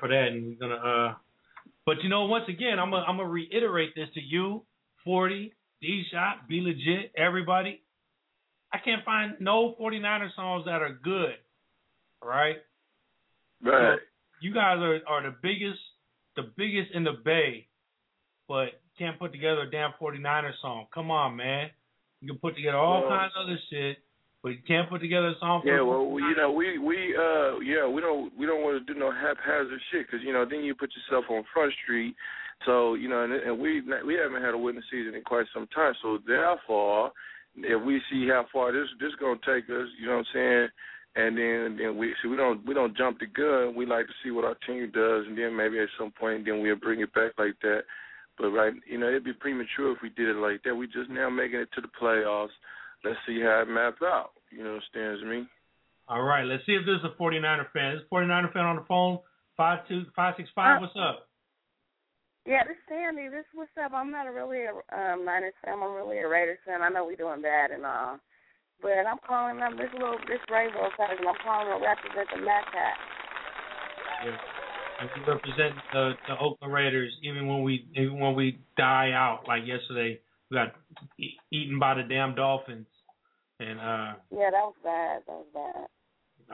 for 0.00 0.08
that. 0.08 0.28
And 0.28 0.46
we're 0.46 0.68
gonna 0.68 0.74
uh 0.74 1.14
but 1.86 2.02
you 2.02 2.08
know, 2.08 2.26
once 2.26 2.44
again, 2.48 2.78
I'm 2.80 2.90
gonna 2.90 3.04
I'm 3.04 3.16
gonna 3.16 3.28
reiterate 3.28 3.94
this 3.94 4.08
to 4.14 4.20
you, 4.20 4.64
40, 5.04 5.52
D 5.80 6.04
Shot, 6.12 6.48
B-Legit, 6.48 7.12
everybody. 7.16 7.82
I 8.72 8.78
can't 8.84 9.04
find 9.04 9.36
no 9.38 9.76
49er 9.80 10.34
songs 10.34 10.64
that 10.66 10.82
are 10.82 10.98
good. 11.02 11.36
Right? 12.22 12.56
Right. 13.62 13.94
So 13.94 14.00
you 14.40 14.52
guys 14.52 14.78
are, 14.78 15.00
are 15.06 15.22
the 15.22 15.36
biggest 15.42 15.78
the 16.34 16.50
biggest 16.56 16.92
in 16.92 17.04
the 17.04 17.12
bay, 17.24 17.68
but 18.48 18.80
can't 18.98 19.18
put 19.18 19.32
together 19.32 19.62
a 19.62 19.70
damn 19.70 19.92
49er 20.00 20.52
song. 20.60 20.86
Come 20.92 21.10
on, 21.10 21.36
man. 21.36 21.70
You 22.20 22.28
can 22.28 22.38
put 22.38 22.56
together 22.56 22.78
all 22.78 23.08
kinds 23.08 23.32
of 23.36 23.44
other 23.44 23.58
shit 23.70 23.98
but 24.46 24.54
you 24.54 24.62
can't 24.62 24.88
put 24.88 25.00
together 25.00 25.34
a 25.34 25.38
song. 25.40 25.62
For 25.62 25.74
yeah, 25.74 25.82
well, 25.82 26.06
we, 26.06 26.22
you 26.22 26.36
know, 26.36 26.52
we 26.52 26.78
we 26.78 27.18
uh 27.18 27.58
yeah 27.66 27.82
we 27.82 28.00
don't 28.00 28.30
we 28.38 28.46
don't 28.46 28.62
want 28.62 28.78
to 28.78 28.86
do 28.86 28.96
no 28.96 29.10
haphazard 29.10 29.82
shit 29.90 30.06
because 30.06 30.22
you 30.22 30.32
know 30.32 30.46
then 30.48 30.62
you 30.62 30.72
put 30.72 30.94
yourself 30.94 31.24
on 31.28 31.42
front 31.52 31.74
street. 31.82 32.14
So 32.64 32.94
you 32.94 33.08
know, 33.08 33.24
and, 33.24 33.32
and 33.32 33.58
we 33.58 33.82
we 34.06 34.14
haven't 34.14 34.46
had 34.46 34.54
a 34.54 34.58
winning 34.58 34.86
season 34.88 35.16
in 35.16 35.26
quite 35.26 35.46
some 35.52 35.66
time. 35.74 35.94
So 36.00 36.18
therefore, 36.24 37.10
if 37.56 37.82
we 37.82 38.00
see 38.08 38.28
how 38.30 38.46
far 38.52 38.70
this 38.70 38.86
this 39.00 39.10
gonna 39.18 39.34
take 39.42 39.66
us, 39.66 39.90
you 39.98 40.06
know 40.06 40.22
what 40.22 40.30
I'm 40.30 40.32
saying. 40.32 40.68
And 41.16 41.36
then, 41.36 41.78
then 41.82 41.96
we 41.96 42.14
so 42.22 42.28
we 42.28 42.36
don't 42.36 42.64
we 42.64 42.72
don't 42.72 42.96
jump 42.96 43.18
the 43.18 43.26
gun. 43.26 43.74
We 43.74 43.84
like 43.84 44.06
to 44.06 44.14
see 44.22 44.30
what 44.30 44.44
our 44.44 44.54
team 44.64 44.92
does, 44.94 45.26
and 45.26 45.36
then 45.36 45.56
maybe 45.56 45.80
at 45.80 45.90
some 45.98 46.12
point, 46.12 46.46
then 46.46 46.62
we'll 46.62 46.78
bring 46.78 47.00
it 47.00 47.12
back 47.14 47.32
like 47.36 47.58
that. 47.62 47.82
But 48.38 48.54
right, 48.54 48.74
you 48.86 48.98
know, 48.98 49.08
it'd 49.08 49.24
be 49.24 49.32
premature 49.32 49.90
if 49.90 49.98
we 50.04 50.10
did 50.10 50.28
it 50.28 50.38
like 50.38 50.62
that. 50.62 50.76
We 50.76 50.86
just 50.86 51.10
now 51.10 51.30
making 51.30 51.58
it 51.58 51.70
to 51.74 51.80
the 51.80 51.90
playoffs. 52.00 52.54
Let's 53.02 53.18
see 53.26 53.40
how 53.40 53.62
it 53.66 53.68
maps 53.68 54.02
out. 54.04 54.35
You 54.52 54.66
understand 54.66 55.28
me? 55.28 55.46
All 56.08 56.22
right, 56.22 56.44
let's 56.44 56.64
see 56.66 56.72
if 56.72 56.86
there's 56.86 57.02
a 57.02 57.20
49er 57.20 57.70
fan. 57.72 57.96
This 57.96 58.04
49er 58.12 58.52
fan 58.52 58.64
on 58.64 58.76
the 58.76 58.84
phone, 58.86 59.18
five 59.56 59.86
two 59.88 60.04
five 60.14 60.34
six 60.36 60.48
five. 60.54 60.80
What's 60.80 60.94
up? 60.94 61.26
Yeah, 62.46 62.62
this 62.62 62.78
is 62.78 62.86
Sandy. 62.86 63.26
This 63.26 63.44
what's 63.54 63.74
up? 63.74 63.90
I'm 63.92 64.12
not 64.12 64.28
a 64.28 64.32
really 64.32 64.70
a 64.70 64.74
um, 64.94 65.24
Niners 65.24 65.58
fan. 65.64 65.82
I'm 65.82 65.94
really 65.94 66.18
a 66.18 66.28
Raiders 66.28 66.62
fan. 66.64 66.80
I 66.80 66.88
know 66.88 67.04
we're 67.04 67.18
doing 67.18 67.42
bad 67.42 67.72
and 67.72 67.84
all, 67.84 68.20
but 68.80 69.02
I'm 69.02 69.18
calling 69.26 69.58
them 69.58 69.76
this 69.76 69.90
little 69.92 70.18
this 70.30 70.38
rainbow 70.46 70.86
size, 70.96 71.18
and 71.18 71.26
I'm 71.26 71.34
calling 71.42 71.66
to 71.66 71.82
represent 71.82 72.28
the 72.30 72.46
Mac 72.46 72.70
Cat. 72.70 72.96
Yeah. 74.24 74.38
And 75.00 75.10
we 75.10 75.20
represent 75.26 75.74
the 75.92 76.12
the 76.28 76.38
Oakland 76.38 76.72
Raiders, 76.72 77.12
even 77.22 77.48
when 77.48 77.62
we 77.64 77.84
even 77.98 78.20
when 78.20 78.36
we 78.36 78.60
die 78.78 79.10
out 79.10 79.42
like 79.48 79.66
yesterday, 79.66 80.20
we 80.48 80.54
got 80.54 80.72
e- 81.18 81.34
eaten 81.50 81.80
by 81.80 81.94
the 81.94 82.04
damn 82.06 82.36
Dolphins. 82.36 82.86
And 83.60 83.80
uh 83.80 84.14
Yeah, 84.30 84.50
that 84.50 84.64
was 84.64 84.74
bad. 84.82 85.22
That 85.26 85.32
was 85.32 85.46
bad. 85.52 85.86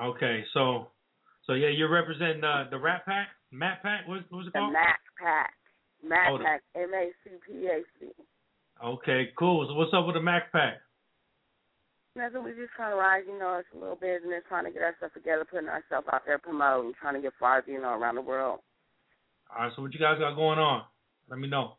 Okay, 0.02 0.44
so 0.54 0.88
so 1.47 1.54
yeah, 1.54 1.68
you're 1.68 1.90
representing 1.90 2.44
uh, 2.44 2.64
the 2.71 2.78
Rat 2.78 3.04
Pack, 3.04 3.28
Matt 3.50 3.82
Pack. 3.82 4.06
What, 4.06 4.23
what 4.30 4.38
was 4.38 4.47
it 4.47 4.52
called? 4.52 4.71
The 4.71 4.73
Mac 4.73 5.00
Pack. 5.21 5.54
Mac 6.02 6.28
oh, 6.30 6.38
Pack. 6.38 6.62
M 6.76 6.90
A 6.94 7.11
C 7.25 7.30
P 7.47 7.66
A 7.66 7.82
C. 7.99 8.06
Okay, 8.82 9.30
cool. 9.38 9.66
So 9.68 9.75
what's 9.75 9.92
up 9.94 10.06
with 10.06 10.14
the 10.14 10.23
Mac 10.23 10.52
Pack? 10.52 10.80
Nothing. 12.14 12.44
We 12.44 12.50
just 12.52 12.73
trying 12.76 12.92
to 12.92 12.97
rise. 12.97 13.23
You 13.26 13.38
know, 13.38 13.59
it's 13.59 13.68
a 13.75 13.78
little 13.78 13.97
business, 13.97 14.44
trying 14.49 14.64
to 14.64 14.71
get 14.71 14.82
ourselves 14.82 15.14
together, 15.14 15.47
putting 15.49 15.68
ourselves 15.68 16.06
out 16.12 16.23
there, 16.26 16.38
promoting, 16.38 16.92
trying 17.00 17.14
to 17.14 17.23
get 17.23 17.32
far, 17.40 17.62
you 17.66 17.80
know, 17.80 17.99
around 17.99 18.16
the 18.16 18.23
world. 18.23 18.61
All 19.50 19.64
right. 19.64 19.73
So 19.75 19.82
what 19.82 19.92
you 19.92 20.00
guys 20.00 20.18
got 20.18 20.37
going 20.37 20.59
on? 20.59 20.85
Let 21.28 21.38
me 21.38 21.49
know. 21.49 21.76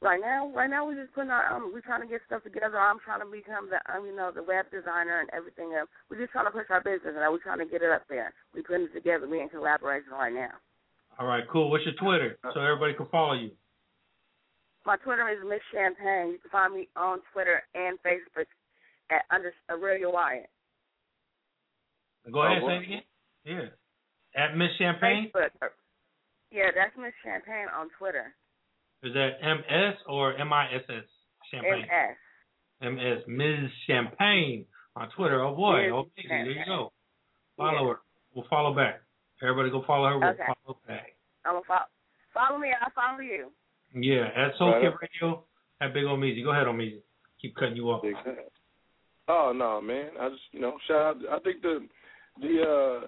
Right 0.00 0.20
now, 0.20 0.48
right 0.56 0.70
now 0.70 0.86
we're 0.86 0.96
just 0.96 1.12
putting 1.12 1.28
our 1.28 1.44
um, 1.52 1.72
we're 1.76 1.84
trying 1.84 2.00
to 2.00 2.08
get 2.08 2.24
stuff 2.24 2.42
together. 2.42 2.80
I'm 2.80 2.96
trying 3.04 3.20
to 3.20 3.28
become 3.28 3.68
the 3.68 3.84
um, 3.92 4.08
you 4.08 4.16
know 4.16 4.32
the 4.32 4.42
web 4.42 4.64
designer 4.72 5.20
and 5.20 5.28
everything 5.36 5.76
else. 5.76 5.92
We're 6.08 6.16
just 6.16 6.32
trying 6.32 6.48
to 6.48 6.56
push 6.56 6.72
our 6.72 6.80
business 6.80 7.12
and 7.12 7.20
we're 7.28 7.44
trying 7.44 7.60
to 7.60 7.68
get 7.68 7.84
it 7.84 7.92
up 7.92 8.08
there. 8.08 8.32
We're 8.56 8.64
putting 8.64 8.88
it 8.88 8.96
together. 8.96 9.28
We're 9.28 9.44
in 9.44 9.52
collaboration 9.52 10.16
right 10.16 10.32
now. 10.32 10.56
All 11.20 11.26
right, 11.28 11.44
cool. 11.52 11.68
What's 11.68 11.84
your 11.84 12.00
Twitter 12.00 12.40
so 12.54 12.64
everybody 12.64 12.94
can 12.94 13.12
follow 13.12 13.34
you? 13.34 13.50
My 14.86 14.96
Twitter 14.96 15.28
is 15.28 15.44
Miss 15.44 15.60
Champagne. 15.68 16.32
You 16.32 16.40
can 16.40 16.50
find 16.50 16.72
me 16.72 16.88
on 16.96 17.20
Twitter 17.36 17.60
and 17.76 18.00
Facebook 18.00 18.48
at 19.12 19.28
under 19.28 19.52
Aurelia 19.68 20.08
Wyatt. 20.08 20.48
Go 22.32 22.40
ahead, 22.40 22.62
oh, 22.64 22.68
say 22.68 22.76
it 22.76 22.84
again. 22.88 23.04
Yeah, 23.44 23.68
at 24.32 24.56
Miss 24.56 24.72
Champagne. 24.78 25.30
Facebook. 25.36 25.76
Yeah, 26.50 26.72
that's 26.72 26.96
Miss 26.96 27.12
Champagne 27.20 27.68
on 27.68 27.88
Twitter. 27.98 28.32
Is 29.02 29.14
that 29.14 29.30
MS 29.42 29.94
or 30.06 30.36
M 30.36 30.52
I 30.52 30.66
S 30.74 30.82
S? 30.88 31.04
Champagne. 31.50 31.86
MS. 32.82 32.92
MS. 32.92 33.18
Ms. 33.26 33.70
Champagne 33.86 34.66
on 34.96 35.08
Twitter. 35.16 35.42
Oh 35.42 35.54
boy. 35.54 35.82
Ms. 35.82 35.92
Oh, 35.94 36.04
there 36.28 36.50
you 36.50 36.64
go. 36.66 36.92
Follow 37.56 37.82
yeah. 37.82 37.88
her. 37.88 38.00
We'll 38.34 38.46
follow 38.48 38.74
back. 38.74 39.02
Everybody 39.42 39.70
go 39.70 39.82
follow 39.86 40.08
her. 40.08 40.18
We'll 40.18 40.28
okay. 40.28 40.42
follow 40.46 40.78
back. 40.86 41.16
I'm 41.44 41.54
gonna 41.54 41.64
follow. 41.66 41.86
Follow 42.34 42.58
me. 42.58 42.68
I'll 42.80 42.92
follow 42.94 43.20
you. 43.20 43.50
Yeah, 43.94 44.28
at 44.36 44.52
Soul 44.58 44.72
right. 44.72 44.92
Radio. 45.00 45.44
At 45.80 45.94
Big 45.94 46.04
Old 46.04 46.20
Meezy. 46.20 46.44
Go 46.44 46.52
ahead, 46.52 46.66
Meezy. 46.66 47.00
Keep 47.40 47.56
cutting 47.56 47.76
you 47.76 47.84
off. 47.86 48.04
Oh 49.28 49.52
no, 49.54 49.80
man. 49.80 50.10
I 50.20 50.28
just 50.28 50.42
you 50.52 50.60
know 50.60 50.76
shout 50.86 51.16
out. 51.16 51.16
I 51.30 51.38
think 51.40 51.62
the 51.62 51.86
the 52.40 52.62
uh 52.62 53.06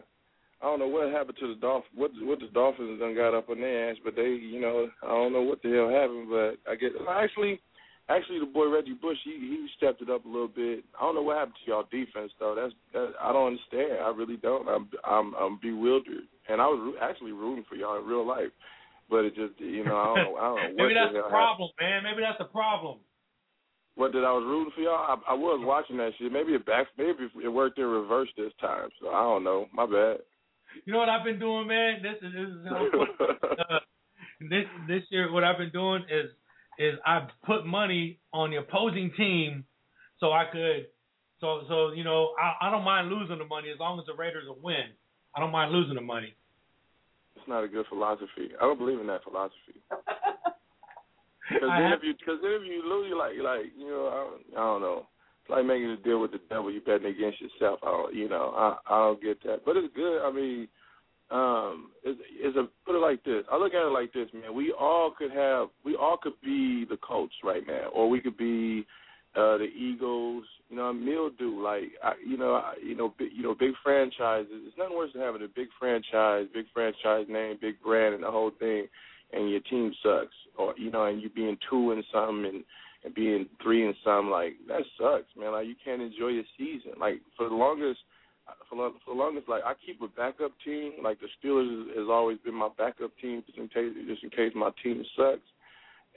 I 0.62 0.66
don't 0.66 0.78
know 0.78 0.87
what 0.87 1.11
happened 1.11 1.37
to 1.40 1.49
the 1.49 1.61
Dolphins. 1.61 1.90
What 1.95 2.11
what 2.23 2.38
the 2.38 2.47
Dolphins 2.54 3.00
done 3.00 3.16
got 3.16 3.35
up 3.35 3.50
on 3.50 3.61
their 3.61 3.90
ass, 3.90 3.97
but 4.04 4.14
they, 4.14 4.31
you 4.38 4.61
know, 4.61 4.87
I 5.02 5.09
don't 5.09 5.33
know 5.33 5.42
what 5.42 5.61
the 5.61 5.75
hell 5.75 5.90
happened. 5.90 6.31
But 6.31 6.71
I 6.71 6.76
guess 6.76 6.95
actually, 7.11 7.61
actually, 8.09 8.38
the 8.38 8.47
boy 8.47 8.71
Reggie 8.71 8.95
Bush, 8.95 9.19
he 9.25 9.33
he 9.42 9.66
stepped 9.76 10.02
it 10.02 10.11
up 10.11 10.25
a 10.25 10.28
little 10.28 10.47
bit. 10.47 10.85
I 10.95 11.02
don't 11.02 11.16
know 11.16 11.23
what 11.23 11.38
happened 11.38 11.59
to 11.64 11.71
y'all 11.71 11.90
defense 11.90 12.31
though. 12.38 12.54
That's 12.54 12.73
that, 12.95 13.19
I 13.21 13.33
don't 13.33 13.59
understand. 13.59 14.07
I 14.07 14.14
really 14.14 14.37
don't. 14.37 14.69
I'm 14.69 14.87
I'm 15.02 15.35
I'm 15.35 15.59
bewildered, 15.61 16.31
and 16.49 16.62
I 16.62 16.66
was 16.66 16.95
actually 17.02 17.33
rooting 17.33 17.64
for 17.69 17.75
y'all 17.75 17.99
in 17.99 18.07
real 18.07 18.26
life, 18.26 18.54
but 19.11 19.26
it 19.26 19.35
just, 19.35 19.59
you 19.59 19.85
know, 19.85 19.99
I 19.99 20.07
don't 20.07 20.16
know. 20.23 20.37
I 20.38 20.47
don't 20.47 20.57
know. 20.57 20.69
Maybe 20.78 20.95
what 20.95 21.11
that's 21.11 21.12
the, 21.12 21.23
the 21.26 21.28
problem, 21.28 21.71
man. 21.81 22.02
Maybe 22.04 22.23
that's 22.23 22.38
the 22.38 22.50
problem. 22.54 22.99
What 23.95 24.12
did 24.12 24.25
I 24.25 24.33
was 24.33 24.47
rooting 24.47 24.73
for 24.75 24.81
y'all? 24.81 25.04
I, 25.11 25.33
I 25.33 25.35
was 25.35 25.61
watching 25.66 25.99
that 25.99 26.12
shit. 26.19 26.33
Maybe 26.33 26.54
it 26.54 26.64
back. 26.64 26.87
Maybe 26.97 27.28
it 27.45 27.49
worked 27.49 27.78
in 27.78 27.85
reverse 27.85 28.28
this 28.38 28.52
time. 28.61 28.88
So 29.00 29.11
I 29.11 29.23
don't 29.23 29.45
know. 29.45 29.66
My 29.75 29.87
bad. 29.87 30.23
You 30.85 30.93
know 30.93 30.99
what 30.99 31.09
I've 31.09 31.25
been 31.25 31.38
doing, 31.38 31.67
man? 31.67 32.02
This 32.02 32.17
is 32.23 32.33
this 32.33 32.49
is 32.49 32.69
uh, 33.71 33.79
this 34.50 34.64
this 34.88 35.02
year. 35.11 35.31
What 35.33 35.45
I've 35.45 35.59
been 35.59 35.71
doing 35.71 36.02
is 36.11 36.31
is 36.79 36.99
I've 37.07 37.29
put 37.45 37.67
money 37.67 38.19
on 38.33 38.50
the 38.50 38.57
opposing 38.57 39.12
team, 39.17 39.64
so 40.19 40.33
I 40.33 40.45
could, 40.50 40.87
so 41.41 41.62
so 41.69 41.93
you 41.93 42.05
know 42.05 42.35
I 42.41 42.67
I 42.67 42.71
don't 42.71 42.85
mind 42.85 43.09
losing 43.11 43.38
the 43.38 43.45
money 43.47 43.71
as 43.71 43.79
long 43.79 43.99
as 43.99 44.07
the 44.07 44.14
Raiders 44.14 44.45
will 44.49 44.61
win. 44.62 44.91
I 45.37 45.41
don't 45.41 45.52
mind 45.52 45.73
losing 45.73 45.95
the 45.95 46.00
money. 46.00 46.35
It's 47.37 47.49
not 47.49 47.64
a 47.64 47.69
good 47.69 47.87
philosophy. 47.88 48.52
I 48.61 48.62
don't 48.62 48.79
believe 48.79 49.00
in 49.00 49.07
that 49.09 49.25
philosophy. 49.25 49.81
Because 51.50 51.71
then 51.75 51.91
have- 51.91 51.99
if 51.99 52.05
you, 52.05 52.14
because 52.14 52.38
then 52.41 52.52
if 52.52 52.62
you 52.62 52.83
lose, 52.88 53.09
you 53.11 53.19
like, 53.19 53.35
like 53.43 53.73
you 53.76 53.88
know, 53.88 54.07
I 54.09 54.14
don't, 54.14 54.43
I 54.57 54.61
don't 54.62 54.81
know. 54.81 55.07
Making 55.49 55.91
a 55.91 55.97
deal 55.97 56.21
with 56.21 56.33
the 56.33 56.41
devil. 56.49 56.71
You 56.71 56.81
betting 56.81 57.07
against 57.07 57.41
yourself. 57.41 57.81
I 57.83 57.91
don't, 57.91 58.15
you 58.15 58.29
know, 58.29 58.53
I, 58.57 58.77
I 58.89 58.99
don't 58.99 59.23
get 59.23 59.43
that. 59.45 59.65
But 59.65 59.77
it's 59.77 59.95
good. 59.95 60.23
I 60.23 60.33
mean, 60.33 60.69
um, 61.31 61.91
it's, 62.05 62.21
it's 62.33 62.57
a 62.57 62.69
put 62.87 62.97
it 62.97 63.00
like 63.00 63.23
this. 63.25 63.45
I 63.50 63.59
look 63.59 63.75
at 63.75 63.87
it 63.87 63.93
like 63.93 64.13
this, 64.13 64.28
man. 64.33 64.55
We 64.55 64.73
all 64.73 65.13
could 65.17 65.31
have, 65.33 65.69
we 65.85 65.95
all 65.95 66.17
could 66.17 66.41
be 66.43 66.87
the 66.89 66.97
Colts 66.97 67.35
right 67.45 67.63
now, 67.67 67.89
or 67.95 68.09
we 68.09 68.21
could 68.21 68.37
be 68.37 68.87
uh 69.35 69.59
the 69.59 69.69
Eagles. 69.76 70.45
You 70.69 70.76
know, 70.76 70.93
mildew. 70.93 71.63
Like, 71.63 71.93
I, 72.02 72.13
you 72.26 72.39
know, 72.39 72.55
I, 72.55 72.75
you 72.83 72.97
know, 72.97 73.15
big, 73.19 73.28
you 73.35 73.43
know, 73.43 73.55
big 73.55 73.73
franchises. 73.83 74.49
It's 74.50 74.78
nothing 74.78 74.97
worse 74.97 75.13
than 75.13 75.23
having 75.23 75.43
a 75.43 75.49
big 75.49 75.69
franchise, 75.78 76.47
big 76.55 76.67
franchise 76.73 77.26
name, 77.28 77.59
big 77.61 77.83
brand, 77.83 78.15
and 78.15 78.25
the 78.25 78.31
whole 78.31 78.52
thing 78.59 78.87
and 79.33 79.50
your 79.50 79.61
team 79.61 79.93
sucks, 80.02 80.35
or 80.57 80.75
you 80.76 80.91
know, 80.91 81.07
and 81.07 81.23
you 81.23 81.31
being 81.31 81.57
two 81.69 81.93
and 81.93 82.05
something 82.13 82.47
and 82.47 82.65
and 83.04 83.15
being 83.15 83.47
three 83.62 83.84
and 83.84 83.95
some 84.04 84.30
like 84.30 84.54
that 84.69 84.82
sucks, 84.99 85.28
man. 85.36 85.52
Like 85.52 85.67
you 85.67 85.75
can't 85.84 86.02
enjoy 86.02 86.28
your 86.28 86.45
season. 86.56 86.93
Like 86.99 87.21
for 87.36 87.49
the 87.49 87.54
longest, 87.54 88.00
for, 88.69 88.91
for 89.04 89.15
the 89.15 89.19
longest, 89.19 89.49
like 89.49 89.62
I 89.65 89.75
keep 89.84 90.00
a 90.02 90.08
backup 90.08 90.52
team. 90.65 90.93
Like 91.02 91.19
the 91.21 91.28
Steelers 91.38 91.88
has, 91.88 91.99
has 91.99 92.06
always 92.10 92.38
been 92.45 92.54
my 92.54 92.69
backup 92.78 93.10
team, 93.21 93.43
just 93.47 93.58
in 93.58 93.69
case, 93.69 93.93
just 94.06 94.23
in 94.23 94.30
case 94.30 94.52
my 94.54 94.71
team 94.82 95.02
sucks. 95.17 95.41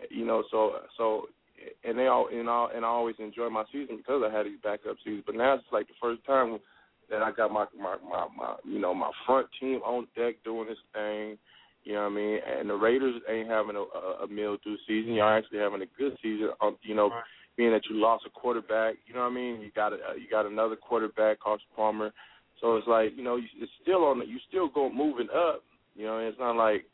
You 0.10 0.26
know, 0.26 0.43
so 0.52 0.74
so, 0.98 1.24
and 1.84 1.98
they 1.98 2.08
all 2.08 2.28
and 2.32 2.50
all 2.50 2.69
and 2.74 2.86
I 2.86 2.88
always 2.88 3.15
enjoy 3.19 3.50
my 3.50 3.63
season 3.71 3.98
because 3.98 4.21
I 4.26 4.36
had 4.36 4.45
these 4.45 4.60
backup 4.63 4.98
seasons. 5.04 5.24
But 5.26 5.36
now 5.36 5.56
it's 5.56 5.63
like 5.71 5.88
the 5.88 5.93
first 6.02 6.26
time 6.26 6.60
that 7.10 7.21
I 7.21 7.32
got 7.32 7.52
my 7.52 7.65
my 7.78 7.95
my, 8.08 8.28
my 8.36 8.56
you 8.63 8.80
know 8.80 8.93
my 8.93 9.12
front 9.26 9.48
team 9.60 9.80
on 9.86 10.08
deck 10.15 10.36
doing 10.43 10.67
this 10.67 10.78
thing. 10.93 11.38
You 11.86 11.93
know 11.93 12.02
what 12.04 12.12
I 12.12 12.15
mean? 12.15 12.39
And 12.60 12.69
the 12.69 12.74
Raiders 12.76 13.21
ain't 13.30 13.48
having 13.48 13.76
a, 13.76 13.80
a, 13.82 14.24
a 14.24 14.28
mildew 14.28 14.76
season. 14.88 15.13
Y'all 15.13 15.30
actually 15.38 15.60
having 15.60 15.82
a 15.84 15.86
good 15.98 16.17
season. 16.21 16.50
Um, 16.62 16.78
you 16.82 16.95
know, 16.95 17.10
Right. 17.10 17.24
being 17.58 17.71
that 17.71 17.84
you 17.89 17.95
lost 18.02 18.26
a 18.26 18.30
quarterback. 18.32 18.95
You 19.08 19.13
know 19.13 19.21
what 19.21 19.32
I 19.32 19.36
mean? 19.36 19.62
You 19.62 19.71
got 19.76 19.93
a, 19.93 19.98
uh, 19.98 20.13
you 20.19 20.28
got 20.30 20.45
another 20.45 20.76
quarterback, 20.76 21.39
Carson 21.39 21.67
Palmer. 21.76 22.12
So 22.60 22.76
it's 22.78 22.88
like 22.88 23.15
you 23.15 23.24
know, 23.24 23.36
you- 23.38 23.48
it's 23.60 23.71
still 23.82 24.04
on. 24.06 24.19
You 24.28 24.39
still 24.50 24.67
go 24.67 24.89
moving 24.91 25.30
up. 25.34 25.63
You 25.95 26.06
know, 26.06 26.17
it's 26.17 26.39
not 26.39 26.56
like, 26.58 26.86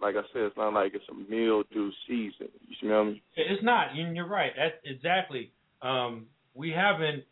like 0.00 0.16
I 0.16 0.22
said, 0.32 0.42
it's 0.42 0.56
not 0.56 0.72
like 0.72 0.94
it's 0.94 1.04
a 1.10 1.14
mildew 1.30 1.90
season. 2.08 2.48
You 2.66 2.74
see 2.80 2.86
what 2.88 2.96
I 2.96 3.04
mean? 3.04 3.20
It's 3.36 3.62
not. 3.62 3.92
and 3.94 4.16
You're 4.16 4.26
right. 4.26 4.52
That's 4.56 4.74
exactly. 4.84 5.52
Um, 5.82 6.26
we 6.54 6.70
haven't 6.70 7.24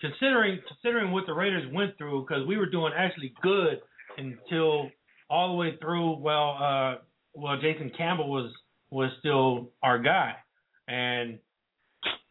considering 0.00 0.60
considering 0.66 1.12
what 1.12 1.26
the 1.26 1.32
Raiders 1.34 1.70
went 1.72 1.96
through 1.98 2.22
because 2.26 2.46
we 2.46 2.56
were 2.56 2.66
doing 2.66 2.92
actually 2.96 3.32
good 3.42 3.80
until 4.18 4.90
all 5.32 5.48
the 5.48 5.54
way 5.54 5.78
through. 5.80 6.18
Well, 6.18 6.56
uh, 6.60 6.94
well, 7.34 7.56
Jason 7.60 7.90
Campbell 7.96 8.30
was 8.30 8.52
was 8.90 9.10
still 9.20 9.70
our 9.82 9.98
guy, 9.98 10.34
and 10.86 11.38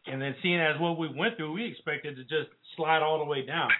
and 0.06 0.22
then 0.22 0.36
seeing 0.42 0.60
as 0.60 0.80
what 0.80 0.96
we 0.96 1.08
went 1.08 1.36
through, 1.36 1.52
we 1.52 1.66
expected 1.66 2.14
to 2.16 2.22
just 2.22 2.48
slide 2.76 3.02
all 3.02 3.18
the 3.18 3.24
way 3.24 3.44
down, 3.44 3.70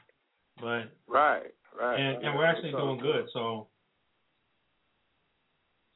but 0.60 0.90
Right, 1.06 1.54
right. 1.80 2.00
and 2.00 2.24
and 2.24 2.34
we're 2.34 2.46
actually 2.46 2.72
doing 2.72 2.98
good. 2.98 3.26
So. 3.32 3.68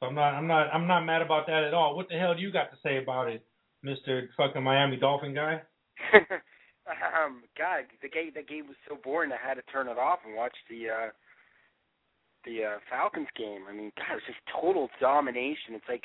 So 0.00 0.08
I'm 0.08 0.14
not 0.14 0.34
I'm 0.34 0.46
not 0.46 0.68
I'm 0.74 0.86
not 0.86 1.06
mad 1.06 1.22
about 1.22 1.46
that 1.46 1.64
at 1.64 1.72
all. 1.72 1.96
What 1.96 2.08
the 2.10 2.18
hell 2.18 2.34
do 2.34 2.42
you 2.42 2.52
got 2.52 2.70
to 2.70 2.76
say 2.82 2.98
about 2.98 3.28
it, 3.28 3.42
Mister 3.82 4.28
fucking 4.36 4.62
Miami 4.62 4.98
Dolphin 4.98 5.32
guy? 5.34 5.62
um, 6.14 7.42
God, 7.56 7.84
the 8.02 8.08
game 8.10 8.30
the 8.34 8.42
game 8.42 8.66
was 8.68 8.76
so 8.86 8.98
boring. 9.02 9.32
I 9.32 9.40
had 9.40 9.54
to 9.54 9.62
turn 9.72 9.88
it 9.88 9.96
off 9.96 10.18
and 10.26 10.36
watch 10.36 10.52
the 10.68 10.90
uh 10.90 11.08
the 12.46 12.64
uh 12.64 12.78
Falcons 12.88 13.28
game. 13.36 13.62
I 13.68 13.72
mean, 13.72 13.92
God, 13.96 14.12
it 14.12 14.14
was 14.14 14.22
just 14.26 14.38
total 14.48 14.88
domination. 15.00 15.74
It's 15.74 15.88
like 15.88 16.04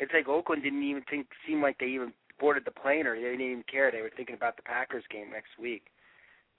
it's 0.00 0.12
like 0.12 0.26
Oakland 0.28 0.62
didn't 0.62 0.82
even 0.82 1.02
think 1.08 1.26
seem 1.46 1.62
like 1.62 1.78
they 1.78 1.86
even 1.86 2.12
boarded 2.40 2.64
the 2.64 2.72
plane 2.72 3.06
or 3.06 3.14
they 3.14 3.22
didn't 3.22 3.40
even 3.42 3.64
care. 3.70 3.92
They 3.92 4.02
were 4.02 4.10
thinking 4.16 4.34
about 4.34 4.56
the 4.56 4.62
Packers 4.62 5.04
game 5.12 5.30
next 5.30 5.58
week. 5.60 5.84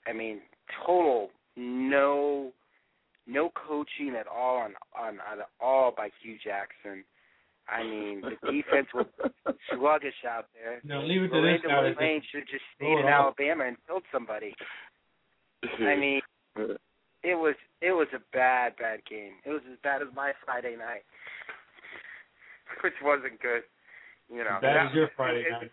I 0.06 0.12
mean, 0.12 0.40
total 0.86 1.30
no 1.56 2.52
no 3.26 3.50
coaching 3.54 4.14
at 4.18 4.26
all 4.26 4.58
on 4.58 4.74
on 4.98 5.14
at 5.16 5.48
all 5.60 5.92
by 5.96 6.10
Hue 6.22 6.36
Jackson. 6.42 7.04
I 7.68 7.82
mean, 7.82 8.20
the 8.22 8.52
defense 8.52 8.88
was 8.94 9.06
sluggish 9.72 10.24
out 10.28 10.46
there. 10.54 10.80
No, 10.84 11.00
leave 11.02 11.22
it 11.22 11.28
to 11.28 11.40
this 11.40 11.60
guy. 11.66 11.80
to 11.80 11.98
Lane 11.98 12.22
should 12.30 12.40
have 12.40 12.48
just 12.48 12.64
Roll 12.80 12.96
stayed 12.96 13.04
it 13.04 13.06
in 13.08 13.12
off. 13.12 13.34
Alabama 13.38 13.64
and 13.64 13.76
killed 13.86 14.02
somebody. 14.12 14.54
I 15.80 15.96
mean, 15.96 16.20
it 17.24 17.34
was 17.34 17.54
it 17.80 17.92
was 17.92 18.06
a 18.14 18.20
bad 18.32 18.76
bad 18.76 19.00
game. 19.08 19.32
It 19.44 19.50
was 19.50 19.62
as 19.72 19.78
bad 19.82 20.02
as 20.02 20.08
my 20.14 20.32
Friday 20.44 20.76
night, 20.76 21.02
which 22.84 22.94
wasn't 23.02 23.40
good. 23.40 23.62
You 24.30 24.44
know, 24.44 24.58
That 24.62 24.86
is 24.86 24.94
your 24.94 25.04
it- 25.04 25.12
Friday 25.16 25.44
it- 25.46 25.52
night. 25.52 25.70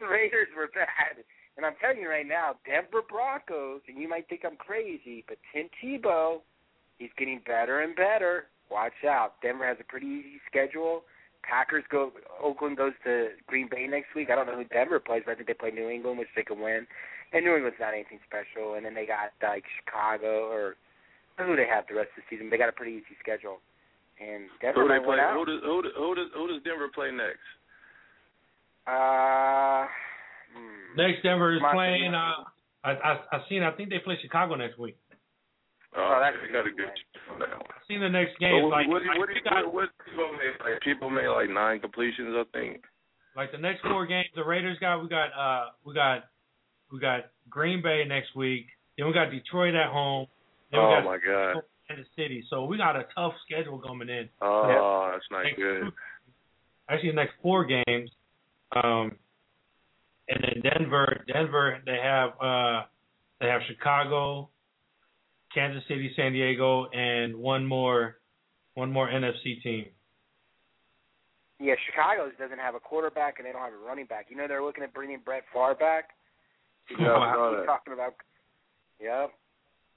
the 0.00 0.06
Raiders 0.06 0.48
were 0.56 0.68
bad. 0.74 1.22
And 1.56 1.66
I'm 1.66 1.74
telling 1.80 1.98
you 2.00 2.08
right 2.08 2.26
now, 2.26 2.56
Denver 2.66 3.02
Broncos, 3.08 3.82
and 3.88 3.98
you 3.98 4.08
might 4.08 4.26
think 4.28 4.40
I'm 4.44 4.56
crazy, 4.56 5.22
but 5.28 5.36
Tim 5.52 5.68
Tebow, 5.82 6.40
he's 6.98 7.10
getting 7.18 7.40
better 7.46 7.80
and 7.80 7.94
better. 7.94 8.46
Watch 8.70 9.04
out. 9.06 9.34
Denver 9.42 9.66
has 9.66 9.76
a 9.80 9.84
pretty 9.84 10.06
easy 10.06 10.40
schedule. 10.48 11.02
Packers 11.42 11.84
go 11.90 12.12
Oakland 12.42 12.76
goes 12.78 12.92
to 13.04 13.28
Green 13.46 13.68
Bay 13.70 13.86
next 13.86 14.14
week. 14.14 14.30
I 14.30 14.34
don't 14.34 14.46
know 14.46 14.56
who 14.56 14.64
Denver 14.64 14.98
plays, 15.00 15.22
but 15.26 15.32
I 15.32 15.34
think 15.34 15.48
they 15.48 15.54
play 15.54 15.70
New 15.72 15.88
England, 15.90 16.18
which 16.18 16.28
they 16.34 16.42
can 16.42 16.60
win. 16.60 16.86
And 17.32 17.44
New 17.44 17.56
England's 17.56 17.80
not 17.80 17.94
anything 17.94 18.20
special. 18.28 18.74
And 18.74 18.84
then 18.84 18.94
they 18.94 19.06
got 19.06 19.32
like 19.42 19.64
Chicago 19.80 20.52
or 20.52 20.76
I 21.36 21.42
don't 21.42 21.48
know 21.48 21.56
who 21.56 21.60
they 21.64 21.68
have 21.68 21.84
the 21.88 21.96
rest 21.96 22.12
of 22.16 22.22
the 22.22 22.26
season. 22.28 22.50
They 22.50 22.58
got 22.60 22.68
a 22.68 22.76
pretty 22.76 22.92
easy 22.92 23.16
schedule. 23.20 23.60
And 24.20 24.52
Denver 24.60 24.84
Who 24.84 24.88
they 24.88 25.00
play? 25.00 25.16
Who 25.16 25.44
does 25.48 25.60
who 25.64 25.82
does, 25.82 25.92
who 25.96 26.14
does 26.14 26.28
who 26.36 26.44
does 26.48 26.60
Denver 26.62 26.88
play 26.92 27.10
next? 27.10 27.42
Uh, 28.86 29.86
hmm. 30.52 30.96
Next, 30.96 31.22
Denver 31.22 31.54
is 31.54 31.62
My- 31.62 31.72
playing. 31.72 32.14
Uh, 32.14 32.44
I 32.84 32.90
I 32.92 33.12
I 33.32 33.38
seen. 33.48 33.62
I 33.62 33.70
think 33.72 33.88
they 33.90 33.98
play 33.98 34.18
Chicago 34.20 34.54
next 34.54 34.78
week. 34.78 34.96
Oh, 35.96 36.18
that's 36.20 36.36
they 36.40 36.52
got 36.52 36.66
a 36.66 36.72
good. 36.72 36.88
I 37.40 37.78
seen 37.88 38.00
the 38.00 38.08
next 38.08 38.38
game. 38.38 38.62
what, 38.64 38.70
like 38.72 38.88
what, 38.88 39.02
like, 39.02 39.18
what, 39.18 39.28
we 39.28 39.40
what, 39.44 39.74
what, 39.74 39.88
people 40.04 40.32
made 40.32 40.56
like 40.60 40.80
people 40.82 41.10
made 41.10 41.28
like 41.28 41.50
nine 41.50 41.80
completions, 41.80 42.34
I 42.34 42.44
think. 42.52 42.82
like 43.36 43.52
the 43.52 43.58
next 43.58 43.82
four 43.82 44.06
games 44.06 44.26
the 44.34 44.44
Raiders 44.44 44.78
got. 44.80 45.02
We 45.02 45.08
got 45.08 45.30
uh 45.36 45.70
we 45.84 45.94
got 45.94 46.31
we 46.92 46.98
got 47.00 47.30
Green 47.48 47.82
Bay 47.82 48.04
next 48.06 48.36
week. 48.36 48.66
Then 48.96 49.06
we 49.06 49.12
got 49.14 49.30
Detroit 49.30 49.74
at 49.74 49.90
home. 49.90 50.26
Then 50.70 50.80
we 50.80 50.86
Oh 50.86 50.90
got 50.90 51.04
my 51.04 51.18
god. 51.18 51.62
Kansas 51.88 52.06
City. 52.16 52.44
So 52.50 52.64
we 52.64 52.76
got 52.76 52.96
a 52.96 53.04
tough 53.14 53.32
schedule 53.46 53.78
coming 53.80 54.08
in. 54.08 54.28
Oh, 54.40 55.10
that's 55.12 55.24
not 55.30 55.42
Next 55.44 55.56
good. 55.56 55.80
two- 55.82 55.92
Actually, 56.88 57.10
the 57.10 57.16
next 57.16 57.32
four 57.42 57.64
games. 57.64 58.10
Um, 58.74 59.16
and 60.28 60.44
then 60.44 60.62
Denver, 60.62 61.24
Denver, 61.32 61.78
they 61.86 61.98
have 62.02 62.30
uh, 62.40 62.82
they 63.40 63.46
have 63.48 63.60
Chicago, 63.68 64.48
Kansas 65.54 65.82
City, 65.88 66.12
San 66.16 66.32
Diego, 66.32 66.86
and 66.90 67.36
one 67.36 67.66
more, 67.66 68.18
one 68.74 68.90
more 68.92 69.08
NFC 69.08 69.62
team. 69.62 69.86
Yeah, 71.60 71.74
Chicago 71.86 72.30
doesn't 72.38 72.58
have 72.58 72.74
a 72.74 72.80
quarterback 72.80 73.38
and 73.38 73.46
they 73.46 73.52
don't 73.52 73.62
have 73.62 73.72
a 73.72 73.86
running 73.86 74.06
back. 74.06 74.26
You 74.30 74.36
know 74.36 74.48
they're 74.48 74.64
looking 74.64 74.82
at 74.84 74.92
bringing 74.92 75.20
Brett 75.24 75.44
Favre 75.52 75.74
back. 75.78 76.10
You 76.90 76.96
Yeah, 76.98 77.06
know 77.06 77.16
I 77.22 77.28
how 77.30 77.34
saw 77.36 77.50
he's 77.50 77.58
that. 77.60 77.66
talking 77.66 77.92
about. 77.94 78.14
Yep. 79.00 79.30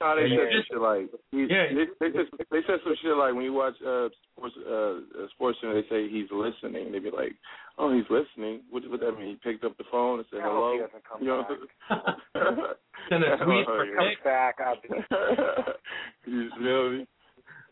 No, 0.02 0.15
they 0.15 0.28
said 0.28 0.52
you 0.52 0.60
some 0.60 0.65
shit 0.69 0.82
like 0.82 1.08
he's, 1.32 1.50
Yeah. 1.50 1.65
they, 1.71 1.86
they 2.00 2.10
just 2.12 2.32
they 2.52 2.62
said 2.67 2.80
some 2.84 2.95
shit 3.02 3.15
like 3.15 3.34
when 3.34 3.45
you 3.45 3.54
watch 3.54 3.76
uh 3.82 4.10
sports 4.36 4.56
uh 4.67 5.24
uh, 5.24 5.28
sports 5.32 5.58
center 5.62 5.82
they 5.82 5.88
say 5.88 6.10
he's 6.10 6.28
listening 6.32 6.91
they 6.91 7.00
be 7.00 7.12
like 7.12 7.32
oh 7.78 7.93
he's 7.95 8.04
listening 8.10 8.60
what 8.69 8.84
what 8.91 9.00
that 9.00 9.13
mean 9.17 9.39
he 9.39 9.52
picked 9.52 9.63
up 9.63 9.78
the 9.78 9.86
phone 9.89 10.19
and 10.19 10.28
said 10.30 10.41
I 10.41 10.52
hello 10.52 10.78
doesn't 10.84 11.04
come 11.08 11.21
you 11.24 11.28
know 11.32 11.48
back. 11.48 12.15
Send 13.10 13.24
a 13.24 13.38
tweet 13.38 13.67
or 13.69 13.86
Yeah. 13.86 14.04
text. 14.04 14.24
back 14.26 14.56
up. 14.60 14.84
you 16.26 16.50
feel 16.60 16.89
me? 16.91 17.08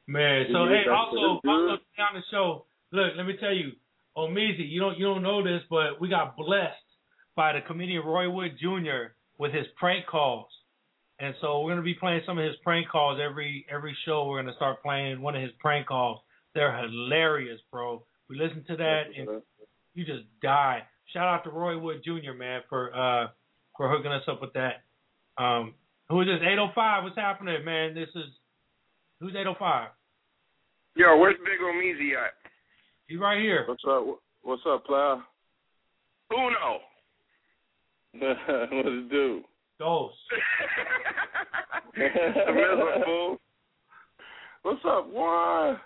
Man, 0.08 0.46
so 0.54 0.64
Yeah, 0.64 0.84
hey, 0.84 0.90
also 0.90 1.42
also 1.44 1.50
on 1.50 2.16
the 2.16 2.22
show. 2.32 2.66
Look, 2.92 3.14
let 3.18 3.26
me 3.26 3.36
tell 3.40 3.54
you, 3.54 3.72
Omeezy, 4.16 4.70
you 4.70 4.80
don't 4.80 4.98
you 4.98 5.06
don't 5.06 5.24
know 5.24 5.44
this, 5.44 5.62
but 5.70 6.00
we 6.00 6.08
got 6.08 6.38
blessed 6.38 6.78
by 7.36 7.54
the 7.54 7.62
comedian 7.62 8.06
Roy 8.06 8.30
Wood 8.30 8.58
Jr. 8.60 9.14
with 9.38 9.54
his 9.54 9.66
prank 9.78 10.06
calls. 10.06 10.48
And 11.20 11.36
so 11.42 11.62
we're 11.62 11.72
gonna 11.72 11.84
be 11.84 11.94
playing 11.94 12.22
some 12.26 12.38
of 12.38 12.46
his 12.46 12.56
prank 12.64 12.90
calls 12.90 13.20
every 13.24 13.66
every 13.70 13.96
show. 14.06 14.28
We're 14.28 14.42
gonna 14.42 14.56
start 14.56 14.82
playing 14.82 15.22
one 15.22 15.36
of 15.36 15.42
his 15.42 15.52
prank 15.60 15.88
calls. 15.88 16.20
They're 16.54 16.76
hilarious, 16.76 17.60
bro. 17.72 18.04
We 18.30 18.38
listen 18.38 18.64
to 18.68 18.78
that 18.78 19.04
and 19.18 19.42
you 19.94 20.06
just 20.06 20.24
die. 20.42 20.84
Shout 21.14 21.28
out 21.28 21.44
to 21.44 21.52
Roy 21.52 21.78
Wood 21.78 22.02
Jr. 22.04 22.34
man 22.38 22.62
for 22.70 22.94
uh 22.96 23.28
for 23.78 23.90
hooking 23.90 24.12
us 24.12 24.24
up 24.28 24.42
with 24.42 24.54
that. 24.54 24.84
Um, 25.38 25.74
who 26.10 26.22
is 26.22 26.28
this? 26.28 26.42
805. 26.42 27.04
What's 27.04 27.16
happening, 27.16 27.64
man? 27.66 27.96
This 27.96 28.10
is 28.16 28.30
who's 29.20 29.32
805? 29.32 29.90
Yo, 30.96 31.18
where's 31.18 31.38
Big 31.38 31.60
Omeezy 31.60 32.14
at? 32.14 32.34
He's 33.08 33.20
right 33.20 33.42
here. 33.42 33.66
What's 33.68 33.84
up? 33.90 34.04
What's 34.42 34.62
up, 34.68 34.86
player? 34.86 35.18
Uno. 36.32 36.82
what 38.18 38.86
it 38.86 39.10
do? 39.10 39.42
Ghost. 39.80 40.14
the 41.98 42.54
middle 42.54 43.02
fool. 43.06 43.38
What's 44.62 44.86
up, 44.86 45.10
Juan? 45.10 45.78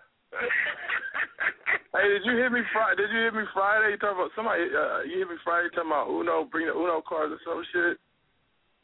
Hey, 1.95 2.07
did 2.11 2.27
you 2.27 2.35
hit 2.35 2.51
me 2.51 2.61
Friday? 2.75 2.99
Did 2.99 3.15
you 3.15 3.23
hit 3.23 3.33
me 3.33 3.47
Friday? 3.55 3.95
You 3.95 3.97
talking 3.97 4.19
about 4.19 4.35
somebody? 4.35 4.67
Uh, 4.67 5.07
you 5.07 5.23
hit 5.23 5.31
me 5.31 5.39
Friday 5.43 5.71
talking 5.71 5.87
about 5.87 6.11
Uno, 6.11 6.43
bring 6.51 6.67
the 6.67 6.75
Uno 6.75 6.99
cards 6.99 7.31
or 7.31 7.39
some 7.47 7.63
shit. 7.71 7.95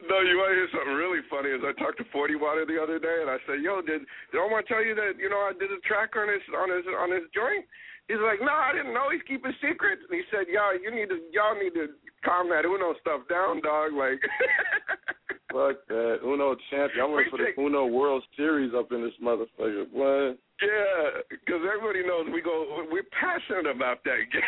No, 0.08 0.24
you 0.24 0.40
want 0.40 0.56
to 0.56 0.58
hear 0.64 0.72
something 0.72 0.96
really 0.96 1.20
funny? 1.28 1.52
Is 1.52 1.60
I 1.60 1.76
talked 1.76 2.00
to 2.00 2.08
Forty 2.10 2.34
Water 2.34 2.64
the 2.64 2.80
other 2.80 2.98
day, 2.98 3.22
and 3.22 3.28
I 3.28 3.36
said, 3.44 3.60
"Yo, 3.60 3.84
did 3.84 4.08
did 4.32 4.40
I 4.40 4.48
want 4.48 4.64
to 4.66 4.72
tell 4.72 4.82
you 4.82 4.96
that 4.96 5.20
you 5.20 5.28
know 5.28 5.44
I 5.44 5.52
did 5.52 5.68
a 5.68 5.80
track 5.84 6.16
on 6.16 6.32
his 6.32 6.42
on 6.52 6.68
his 6.72 6.84
on 6.88 7.12
his 7.12 7.28
joint?" 7.36 7.64
He's 8.08 8.20
like, 8.20 8.40
"No, 8.40 8.52
I 8.52 8.72
didn't 8.72 8.92
know. 8.92 9.08
He's 9.10 9.24
keeping 9.26 9.52
secrets." 9.60 10.02
And 10.08 10.14
he 10.14 10.22
said, 10.30 10.46
"Y'all, 10.52 10.76
you 10.76 10.90
need 10.90 11.08
to 11.08 11.18
y'all 11.32 11.56
need 11.56 11.74
to 11.74 11.94
calm 12.24 12.48
that 12.50 12.64
Uno 12.64 12.94
stuff 13.00 13.24
down, 13.28 13.60
dog." 13.62 13.92
Like, 13.92 14.20
Fuck 15.54 15.86
that 15.86 16.18
Uno 16.24 16.56
champion. 16.68 17.04
I'm 17.04 17.14
ready 17.14 17.30
for 17.30 17.38
the 17.38 17.54
Uno 17.62 17.86
World 17.86 18.24
Series 18.36 18.72
up 18.74 18.90
in 18.90 19.02
this 19.02 19.14
motherfucker. 19.22 19.86
What? 19.92 20.36
yeah, 20.62 21.22
because 21.30 21.62
everybody 21.62 22.06
knows 22.06 22.26
we 22.32 22.42
go 22.42 22.84
we're 22.90 23.06
passionate 23.14 23.70
about 23.70 24.02
that 24.04 24.18
game. 24.32 24.42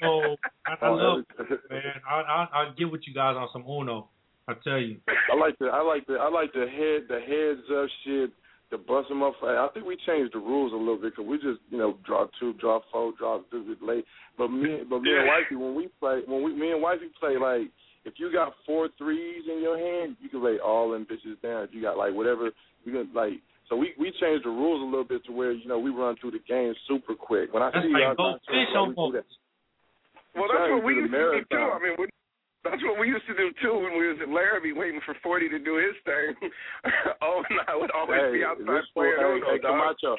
So 0.00 0.36
I, 0.64 0.86
I 0.86 0.88
love 0.90 1.24
it, 1.38 1.60
man. 1.70 1.82
I, 2.08 2.14
I 2.14 2.46
I 2.54 2.70
get 2.78 2.90
with 2.90 3.02
you 3.06 3.14
guys 3.14 3.34
on 3.36 3.48
some 3.52 3.64
Uno. 3.68 4.08
I 4.48 4.54
tell 4.62 4.78
you. 4.78 4.98
I 5.32 5.36
like 5.36 5.58
the 5.58 5.66
I 5.66 5.82
like 5.82 6.06
the 6.06 6.14
I 6.14 6.28
like 6.30 6.52
the 6.52 6.66
head 6.70 7.08
the 7.08 7.20
heads 7.20 7.66
up 7.74 7.88
shit. 8.04 8.30
The 8.72 8.78
bust 8.78 9.10
them 9.10 9.22
up. 9.22 9.34
I 9.44 9.68
think 9.74 9.84
we 9.84 10.00
changed 10.08 10.32
the 10.32 10.40
rules 10.40 10.72
a 10.72 10.76
little 10.76 10.96
bit 10.96 11.12
because 11.12 11.28
we 11.28 11.36
just 11.36 11.60
you 11.68 11.76
know 11.76 12.00
draw 12.08 12.24
two, 12.40 12.54
draw 12.54 12.80
four, 12.90 13.12
draw 13.18 13.44
this 13.52 13.60
is 13.68 13.76
late. 13.84 14.06
But 14.38 14.48
me 14.48 14.80
but 14.88 15.04
me 15.04 15.12
and 15.12 15.28
wifey 15.28 15.56
when 15.60 15.76
we 15.76 15.92
play 16.00 16.22
when 16.24 16.42
we 16.42 16.56
me 16.56 16.72
and 16.72 16.80
wifey 16.80 17.12
play 17.20 17.36
like 17.36 17.68
if 18.08 18.14
you 18.16 18.32
got 18.32 18.54
four 18.64 18.88
threes 18.96 19.44
in 19.44 19.60
your 19.60 19.76
hand 19.76 20.16
you 20.22 20.30
can 20.30 20.42
lay 20.42 20.56
all 20.56 20.90
them 20.90 21.04
bitches 21.04 21.36
down. 21.42 21.64
If 21.64 21.74
you 21.74 21.82
got 21.82 21.98
like 21.98 22.14
whatever 22.14 22.48
you 22.84 22.92
can 22.92 23.12
like. 23.12 23.44
So 23.68 23.76
we 23.76 23.92
we 24.00 24.08
changed 24.18 24.46
the 24.46 24.50
rules 24.56 24.80
a 24.80 24.88
little 24.88 25.04
bit 25.04 25.22
to 25.26 25.32
where 25.32 25.52
you 25.52 25.68
know 25.68 25.78
we 25.78 25.90
run 25.90 26.16
through 26.18 26.32
the 26.32 26.42
game 26.48 26.72
super 26.88 27.14
quick. 27.14 27.52
When 27.52 27.62
I 27.62 27.70
That's 27.74 27.84
see 27.84 27.92
like 27.92 28.16
y'all, 28.16 28.16
go 28.16 28.38
fish 28.48 28.72
on 28.74 28.96
we 28.96 29.20
that. 29.20 29.28
Well, 30.34 30.48
that's 30.48 30.64
Trying 30.64 30.80
what 30.80 30.84
we 30.84 30.94
used 30.96 31.12
do 31.12 31.18
to 31.18 31.40
do 31.40 31.44
too. 31.44 31.60
I 31.60 31.76
mean, 31.76 31.94
we, 32.00 32.06
that's 32.64 32.82
what 32.82 32.98
we 32.98 33.08
used 33.08 33.26
to 33.26 33.34
do 33.34 33.50
too 33.62 33.74
when 33.74 33.98
we 33.98 34.08
was 34.08 34.18
at 34.22 34.28
Larrabee 34.28 34.72
waiting 34.72 35.00
for 35.04 35.14
Forty 35.22 35.48
to 35.48 35.58
do 35.58 35.76
his 35.76 35.96
thing. 36.04 36.50
oh, 37.22 37.42
and 37.48 37.60
I 37.68 37.76
would 37.76 37.90
always 37.90 38.20
Hey, 38.20 38.38
be 38.38 38.44
outside 38.44 38.66
this 38.66 38.86
fool, 38.94 39.02
playing 39.02 39.18
hey, 39.18 39.36
Uno, 39.38 39.46
hey. 39.52 39.58
Camacho. 39.58 40.16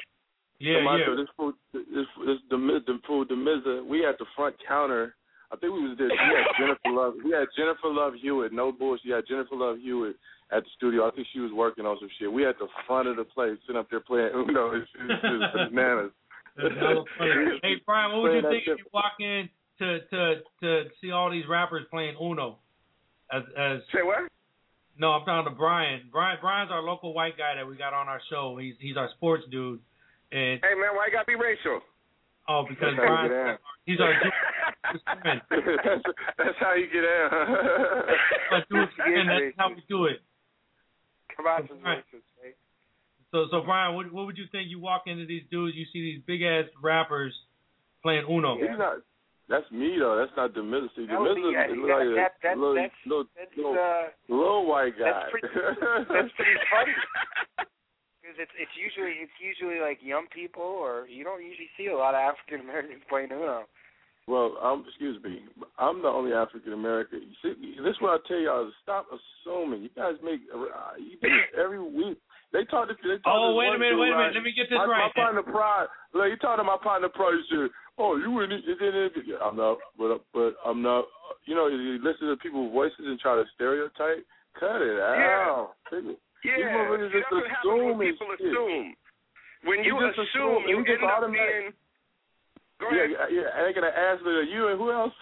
Yeah, 0.60 0.78
Camacho, 0.78 1.10
yeah. 1.10 1.16
this 1.20 1.32
food, 1.36 1.54
this 1.72 2.08
this 2.26 2.38
the 2.50 2.58
the 2.86 2.98
food, 3.06 3.28
the 3.28 3.34
Mizza. 3.34 3.84
We 3.86 4.00
had 4.00 4.16
the 4.18 4.26
front 4.36 4.54
counter. 4.66 5.16
I 5.52 5.56
think 5.56 5.72
we 5.72 5.86
was 5.88 5.96
there. 5.98 6.08
We 6.08 6.34
had 6.34 6.50
Jennifer 6.58 6.90
Love. 6.90 7.14
We 7.24 7.30
had 7.30 7.46
Jennifer 7.56 7.88
Love 7.92 8.14
Hewitt. 8.20 8.52
No 8.52 8.72
bullshit. 8.72 9.06
We 9.06 9.12
had 9.12 9.24
Jennifer 9.28 9.54
Love 9.54 9.78
Hewitt 9.78 10.16
at 10.50 10.64
the 10.64 10.70
studio. 10.76 11.06
I 11.06 11.10
think 11.12 11.28
she 11.32 11.38
was 11.40 11.52
working 11.52 11.86
on 11.86 11.96
some 12.00 12.08
shit. 12.18 12.32
We 12.32 12.42
had 12.42 12.56
the 12.58 12.66
front 12.86 13.08
of 13.08 13.16
the 13.16 13.24
place, 13.24 13.56
sitting 13.66 13.78
up 13.78 13.88
there 13.90 14.00
playing 14.00 14.30
Uno. 14.34 14.74
It's, 14.74 14.88
it's 14.98 15.22
just 15.22 15.70
bananas. 15.70 16.10
That's 16.56 16.74
hella 16.80 17.04
funny. 17.18 17.58
Hey 17.62 17.74
Brian, 17.86 18.12
what 18.12 18.22
would 18.30 18.34
you 18.34 18.42
think 18.42 18.64
if 18.66 18.78
you 18.78 18.86
walk 18.92 19.14
in 19.20 19.48
to 19.78 20.00
to 20.10 20.34
to 20.62 20.84
see 21.00 21.10
all 21.10 21.30
these 21.30 21.44
rappers 21.48 21.84
playing 21.90 22.16
Uno? 22.20 22.58
As 23.32 23.42
as 23.56 23.80
Say 23.92 24.02
what? 24.02 24.28
no, 24.98 25.10
I'm 25.12 25.24
talking 25.24 25.50
to 25.52 25.56
Brian. 25.56 26.08
Brian 26.12 26.38
Brian's 26.40 26.70
our 26.70 26.82
local 26.82 27.12
white 27.14 27.36
guy 27.38 27.54
that 27.56 27.66
we 27.66 27.76
got 27.76 27.92
on 27.92 28.08
our 28.08 28.20
show. 28.30 28.56
He's 28.60 28.74
he's 28.80 28.96
our 28.96 29.08
sports 29.16 29.44
dude. 29.50 29.80
And 30.32 30.60
Hey 30.62 30.74
man, 30.78 30.94
why 30.94 31.06
you 31.06 31.12
gotta 31.12 31.26
be 31.26 31.34
racial? 31.34 31.80
oh, 32.48 32.64
because 32.68 32.94
That's 32.96 33.06
Brian, 33.08 33.58
he's 33.86 34.00
our 34.00 34.12
friend. 35.22 35.40
that's, 35.50 36.02
that's 36.38 36.58
how 36.60 36.74
you 36.74 36.86
get 36.92 37.04
dude 38.70 38.88
friend. 38.96 39.28
That's 39.30 39.54
how 39.56 39.68
we 39.70 39.82
do 39.88 40.04
it. 40.06 40.20
Come 41.36 41.46
on, 41.46 41.68
Right. 41.82 42.04
racist. 42.12 42.54
So 43.32 43.46
so 43.50 43.62
Brian, 43.64 43.96
what 43.96 44.12
what 44.12 44.26
would 44.26 44.38
you 44.38 44.44
think? 44.52 44.70
You 44.70 44.78
walk 44.78 45.04
into 45.06 45.26
these 45.26 45.42
dudes, 45.50 45.74
you 45.76 45.84
see 45.92 46.00
these 46.00 46.22
big 46.26 46.42
ass 46.42 46.66
rappers 46.80 47.32
playing 48.02 48.26
Uno. 48.30 48.56
He's 48.56 48.78
not. 48.78 48.98
That's 49.48 49.68
me 49.70 49.98
though. 49.98 50.16
That's 50.16 50.32
not 50.36 50.54
the 50.54 50.60
Mizza. 50.64 50.88
See, 50.96 51.04
That 51.06 51.20
be- 51.20 51.52
yeah, 51.52 51.68
is 51.68 51.76
that- 51.76 51.84
like 51.84 52.08
a 52.08 52.14
that- 52.16 52.36
that- 52.42 52.58
little, 52.58 52.74
that's- 52.74 53.04
little, 53.06 53.24
That's 53.36 53.56
little, 53.56 53.76
uh, 53.76 54.08
little 54.28 54.64
white 54.66 54.96
guy. 54.98 55.04
that's 55.04 55.30
pretty- 55.30 55.48
that's 56.08 56.32
pretty 56.32 56.56
funny. 56.72 56.94
because 58.24 58.36
it's 58.40 58.52
it's 58.56 58.72
usually 58.76 59.20
it's 59.20 59.36
usually 59.40 59.80
like 59.80 59.98
young 60.00 60.26
people, 60.32 60.64
or 60.64 61.06
you 61.08 61.24
don't 61.24 61.44
usually 61.44 61.68
see 61.76 61.86
a 61.88 61.96
lot 61.96 62.14
of 62.14 62.20
African 62.24 62.60
Americans 62.64 63.02
playing 63.08 63.32
Uno. 63.32 63.64
Well, 64.26 64.56
um, 64.64 64.86
excuse 64.88 65.22
me. 65.22 65.44
I'm 65.78 66.00
the 66.00 66.08
only 66.08 66.32
African 66.32 66.72
American. 66.72 67.28
You 67.28 67.36
see, 67.44 67.76
this 67.84 67.92
is 67.92 68.00
what 68.00 68.16
I 68.18 68.26
tell 68.26 68.38
y'all: 68.40 68.66
is 68.66 68.72
stop 68.82 69.04
assuming. 69.12 69.82
You 69.82 69.90
guys 69.94 70.14
make 70.24 70.40
uh, 70.48 70.96
you 70.96 71.20
do 71.20 71.28
this 71.28 71.52
every 71.62 71.82
week. 71.82 72.16
They 72.54 72.62
talk 72.70 72.86
to. 72.86 72.94
They 73.02 73.18
talk 73.18 73.34
Oh, 73.34 73.50
to 73.50 73.58
wait 73.58 73.74
a 73.74 73.78
minute, 73.82 73.98
wait 73.98 74.14
a 74.14 74.16
minute. 74.16 74.30
right? 74.30 74.34
Let 74.38 74.46
me 74.46 74.54
get 74.54 74.70
this 74.70 74.78
my, 74.78 74.86
right. 74.86 75.10
My 75.10 75.12
partner 75.18 75.42
Pride. 75.42 75.90
Look, 76.14 76.30
you 76.30 76.38
talking 76.38 76.62
to 76.62 76.68
my 76.70 76.78
partner 76.78 77.10
Pride. 77.10 77.34
He 77.34 77.42
said, 77.50 77.66
"Oh, 77.98 78.14
you 78.14 78.30
in 78.46 78.52
it? 78.54 78.62
in 78.62 78.94
it?" 79.10 79.12
Yeah, 79.26 79.42
I'm 79.42 79.58
not, 79.58 79.82
but 79.98 80.08
uh, 80.14 80.18
but 80.32 80.54
I'm 80.64 80.78
not. 80.80 81.10
Uh, 81.10 81.34
you 81.50 81.58
know, 81.58 81.66
you 81.66 81.98
listen 81.98 82.30
to 82.30 82.36
people's 82.38 82.70
voices 82.70 83.10
and 83.10 83.18
try 83.18 83.34
to 83.34 83.42
stereotype. 83.58 84.22
Cut 84.54 84.78
it 84.80 85.02
out. 85.02 85.74
People- 85.90 86.14
Yeah, 86.46 86.62
people 86.62 86.94
really 86.94 87.10
just 87.10 87.26
that's 87.26 87.42
what 87.42 87.50
happens 87.50 87.98
when 87.98 87.98
people 87.98 88.30
shit. 88.38 88.46
assume. 88.54 88.94
When 89.66 89.82
you, 89.82 89.98
You 89.98 90.06
just 90.06 90.18
assume, 90.22 90.62
assume- 90.62 90.68
you 90.70 90.76
you 90.78 90.84
just 90.86 91.02
end 91.02 91.10
up 91.10 91.18
automatic- 91.26 91.74
being. 91.74 91.74
Go 92.84 92.92
Yeah, 92.92 93.08
ahead. 93.08 93.32
yeah, 93.32 93.48
yeah. 93.48 93.56
I 93.56 93.58
ain't 93.66 93.74
gonna 93.74 93.88
ask 93.96 94.20
me. 94.20 94.32
You 94.52 94.68
and 94.68 94.76
who 94.78 94.92
else? 94.92 95.12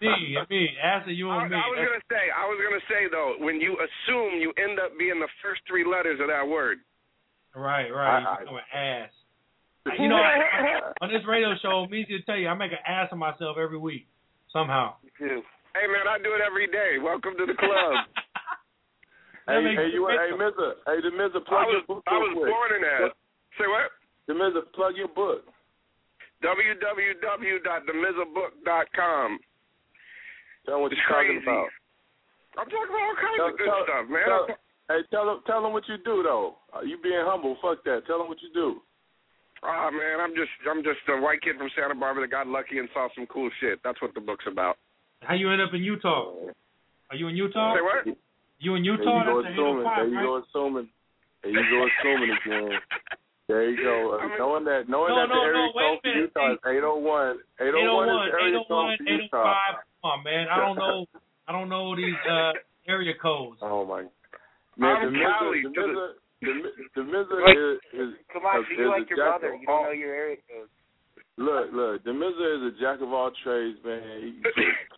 me, 0.00 0.38
and 0.38 0.46
me. 0.48 0.70
Answer 0.78 1.10
you 1.10 1.28
I, 1.30 1.42
and 1.42 1.50
me. 1.50 1.58
I 1.58 1.66
was 1.66 1.82
gonna 1.82 2.06
say, 2.06 2.24
I 2.30 2.44
was 2.46 2.58
gonna 2.62 2.84
say 2.86 3.02
though, 3.10 3.42
when 3.42 3.58
you 3.60 3.74
assume, 3.74 4.38
you 4.38 4.54
end 4.56 4.78
up 4.78 4.94
being 4.98 5.18
the 5.18 5.28
first 5.42 5.62
three 5.66 5.82
letters 5.84 6.22
of 6.22 6.28
that 6.30 6.46
word. 6.46 6.78
Right, 7.54 7.90
right. 7.90 8.22
I- 8.22 8.24
I- 8.24 8.40
you 8.40 8.46
become 8.46 8.60
ass. 8.72 9.10
You 9.98 10.06
know, 10.08 10.22
on 11.02 11.10
this 11.10 11.26
radio 11.26 11.58
show, 11.60 11.86
me 11.90 12.06
to 12.06 12.22
tell 12.22 12.38
you, 12.38 12.46
I 12.46 12.54
make 12.54 12.70
an 12.70 12.78
ass 12.86 13.10
of 13.10 13.18
myself 13.18 13.58
every 13.58 13.78
week 13.78 14.06
somehow. 14.52 14.94
You. 15.18 15.42
Hey 15.74 15.86
man, 15.90 16.06
I 16.06 16.22
do 16.22 16.30
it 16.38 16.40
every 16.44 16.68
day. 16.70 17.02
Welcome 17.02 17.34
to 17.38 17.46
the 17.46 17.54
club. 17.58 18.06
Hey, 19.42 19.58
hey, 19.74 19.90
you, 19.90 20.06
hey, 20.06 20.30
Mizza, 20.38 20.78
hey, 20.86 21.02
the 21.02 21.10
Mister, 21.10 21.42
plug 21.42 21.66
I 21.66 21.66
was 21.66 21.82
your 21.82 21.86
book 21.98 22.04
I 22.06 22.14
was 22.14 22.30
quick. 22.38 22.46
born 22.46 22.70
in 22.78 22.82
that. 22.86 23.10
Say 23.58 23.66
what? 23.66 23.90
The 24.30 24.34
Mizza, 24.38 24.62
plug 24.70 24.94
your 24.94 25.10
book. 25.10 25.42
www.themizzabook.com. 26.42 29.38
Tell 30.66 30.74
them 30.74 30.82
what 30.82 30.92
It's 30.92 31.00
you're 31.00 31.16
talking 31.16 31.40
about. 31.42 31.68
I'm 32.58 32.68
talking 32.68 32.92
about 32.92 33.02
all 33.02 33.16
kinds 33.18 33.36
Tell, 33.38 33.48
of 33.48 33.56
good 33.58 33.66
tell- 33.66 33.84
stuff, 33.88 34.04
man. 34.12 34.26
tell- 34.28 34.46
hey, 34.90 35.00
tell 35.10 35.24
them, 35.26 35.40
tell 35.46 35.62
them 35.62 35.72
what 35.72 35.88
you 35.88 35.96
do 36.04 36.22
though. 36.22 36.56
Uh, 36.74 36.82
you 36.82 36.98
being 37.02 37.24
humble, 37.24 37.56
fuck 37.62 37.82
that. 37.84 38.04
Tell 38.06 38.18
them 38.18 38.28
what 38.28 38.42
you 38.42 38.50
do. 38.52 38.82
Ah 39.64 39.90
man, 39.90 40.20
I'm 40.20 40.34
just 40.34 40.50
I'm 40.68 40.82
just 40.82 40.98
a 41.08 41.16
white 41.20 41.40
kid 41.40 41.56
from 41.56 41.70
Santa 41.78 41.94
Barbara 41.94 42.24
that 42.26 42.30
got 42.34 42.46
lucky 42.48 42.78
and 42.78 42.88
saw 42.92 43.08
some 43.14 43.26
cool 43.26 43.48
shit. 43.60 43.80
That's 43.84 44.00
what 44.02 44.12
the 44.14 44.20
book's 44.20 44.44
about. 44.50 44.76
How 45.22 45.34
you 45.34 45.50
end 45.50 45.62
up 45.62 45.72
in 45.72 45.82
Utah? 45.82 46.34
Are 47.10 47.16
you 47.16 47.28
in 47.28 47.36
Utah? 47.36 47.74
Say 47.76 47.80
what? 47.82 48.06
You 48.58 48.74
in 48.74 48.82
There 48.82 48.92
Utah? 48.94 49.18
you 49.18 49.24
go 49.24 49.42
That's 49.42 49.54
the 49.54 49.62
assuming. 49.62 49.84
There 49.84 50.06
you 50.08 50.16
right? 50.16 50.26
go 50.26 50.36
assuming. 50.42 50.88
There 51.42 51.52
you 51.52 51.64
go 51.70 51.86
assuming 51.86 52.30
again. 52.44 52.70
There 53.52 53.68
you 53.68 53.76
go. 53.84 54.16
Uh, 54.22 54.28
knowing 54.40 54.64
that, 54.64 54.88
knowing 54.88 55.12
No, 55.12 55.20
that 55.20 55.28
no, 55.28 55.36
the 55.36 55.44
area 55.44 55.68
no, 55.68 55.76
code 55.76 56.00
for. 56.00 56.08
Utah 56.08 56.52
is 56.56 56.60
801. 56.64 57.36
801 57.60 57.68
is 57.68 57.76
801, 57.84 58.08
the 58.08 58.32
area 58.32 58.60
code 58.64 58.96
801, 58.96 58.96
for 58.96 59.12
Utah. 59.12 59.52
805. 59.52 59.92
Come 59.92 60.08
on, 60.08 60.18
man. 60.24 60.44
I 60.48 60.56
don't 60.56 60.78
know. 60.80 60.98
I 61.46 61.50
don't 61.52 61.68
know 61.68 61.86
these 61.96 62.22
uh, 62.24 62.52
area 62.88 63.14
codes. 63.20 63.58
Oh 63.60 63.84
my. 63.84 64.08
Man, 64.80 64.96
I'm 64.96 65.12
the 65.12 65.20
Cali 65.20 65.62
the 65.62 65.68
the- 65.68 66.14
the, 66.42 66.52
the 66.96 67.02
Mizza 67.06 67.38
Like- 67.38 67.54
is, 67.54 67.78
is 67.94 68.10
Come 68.32 68.42
on, 68.42 68.60
is, 68.60 68.66
you're 68.74 68.90
is 68.90 68.98
like 68.98 69.06
your 69.10 69.22
brother. 69.22 69.54
You 69.54 69.66
don't 69.66 69.84
know 69.84 69.94
your 69.94 70.14
area 70.14 70.36
code. 70.50 70.66
Look, 71.38 71.70
look, 71.72 72.02
the 72.04 72.10
Mizza 72.10 72.46
is 72.58 72.74
a 72.74 72.80
jack 72.80 73.00
of 73.00 73.12
all 73.12 73.30
trades, 73.44 73.78
man. 73.84 74.02
He, 74.18 74.42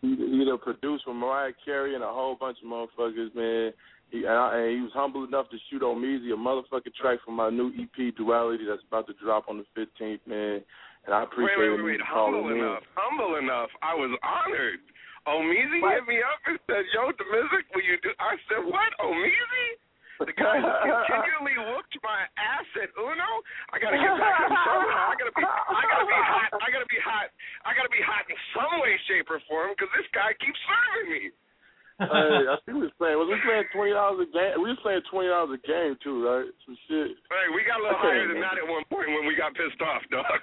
he, 0.01 0.39
he 0.39 0.45
done 0.45 0.57
produced 0.57 1.05
for 1.05 1.13
Mariah 1.13 1.53
Carey 1.63 1.93
and 1.93 2.03
a 2.03 2.07
whole 2.09 2.35
bunch 2.35 2.57
of 2.63 2.67
motherfuckers, 2.69 3.33
man. 3.35 3.73
He 4.11 4.23
and, 4.23 4.37
I, 4.37 4.45
and 4.57 4.69
he 4.77 4.81
was 4.85 4.91
humble 4.93 5.23
enough 5.25 5.49
to 5.49 5.57
shoot 5.69 5.81
on 5.83 5.97
Meezy 6.01 6.31
a 6.31 6.37
motherfucking 6.37 6.93
track 6.99 7.19
from 7.25 7.35
my 7.35 7.49
new 7.49 7.73
EP 7.75 8.13
Duality 8.15 8.65
that's 8.69 8.83
about 8.87 9.07
to 9.07 9.13
drop 9.21 9.49
on 9.49 9.57
the 9.57 9.65
fifteenth, 9.73 10.21
man. 10.29 10.61
And 11.05 11.13
I 11.13 11.23
appreciate 11.23 11.57
wait, 11.57 11.77
wait, 11.77 11.85
wait. 11.85 12.01
him 12.01 12.07
calling 12.09 12.33
Humble 12.41 12.53
in. 12.53 12.61
enough. 12.65 12.83
Humble 12.97 13.31
enough. 13.37 13.69
I 13.85 13.93
was 13.93 14.09
honored. 14.25 14.81
Omeezy 15.25 15.81
What? 15.81 15.93
hit 15.97 16.05
me 16.05 16.17
up 16.21 16.37
and 16.45 16.57
said, 16.69 16.85
"Yo, 16.93 17.09
the 17.17 17.25
music, 17.33 17.65
will 17.73 17.81
you 17.85 17.97
do?" 18.05 18.13
I 18.21 18.37
said, 18.49 18.61
"What, 18.65 18.93
Omeezy?" 19.01 19.67
The 20.21 20.31
guy 20.31 20.61
who 20.63 20.69
continually 20.71 21.57
whooped 21.75 21.97
my 21.99 22.23
ass 22.39 22.63
at 22.79 22.87
Uno. 22.95 23.29
I 23.73 23.81
gotta 23.83 23.99
get 23.99 24.15
back 24.15 24.37
to 24.37 24.45
him 24.47 24.55
somehow. 24.63 25.11
I 25.11 25.15
gotta 25.19 25.33
be. 25.35 25.43
I 25.43 25.81
gotta 25.91 26.07
be 26.07 26.21
hot. 26.23 26.49
I 26.61 26.67
gotta 26.71 26.87
be 26.93 27.01
hot. 27.03 27.27
I 27.67 27.71
gotta 27.75 27.91
be 27.91 27.99
hot 28.05 28.23
in 28.31 28.37
some 28.55 28.73
way, 28.79 28.95
shape, 29.11 29.27
or 29.33 29.41
form 29.49 29.73
because 29.75 29.91
this 29.97 30.07
guy 30.15 30.31
keeps 30.39 30.55
serving 30.69 31.09
me. 31.09 31.23
Hey, 31.99 32.43
I 32.51 32.57
think 32.65 32.75
we 32.79 32.87
was 32.87 32.95
playing. 32.99 33.15
Was 33.15 33.31
we 33.31 33.39
playing 33.43 33.67
twenty 33.71 33.93
dollars 33.95 34.23
a 34.23 34.29
game? 34.29 34.59
We 34.59 34.71
was 34.71 34.81
playing 34.83 35.03
twenty 35.07 35.29
dollars 35.31 35.55
a 35.55 35.61
game 35.63 35.95
too, 36.03 36.23
right? 36.23 36.49
Some 36.67 36.77
shit. 36.87 37.15
Hey, 37.31 37.45
we 37.55 37.63
got 37.63 37.79
a 37.79 37.83
little 37.83 38.01
higher 38.01 38.27
than 38.27 38.39
that 38.43 38.59
at 38.59 38.67
one 38.67 38.83
point 38.91 39.11
when 39.11 39.23
we 39.23 39.35
got 39.35 39.55
pissed 39.55 39.79
off, 39.79 40.03
dog. 40.11 40.25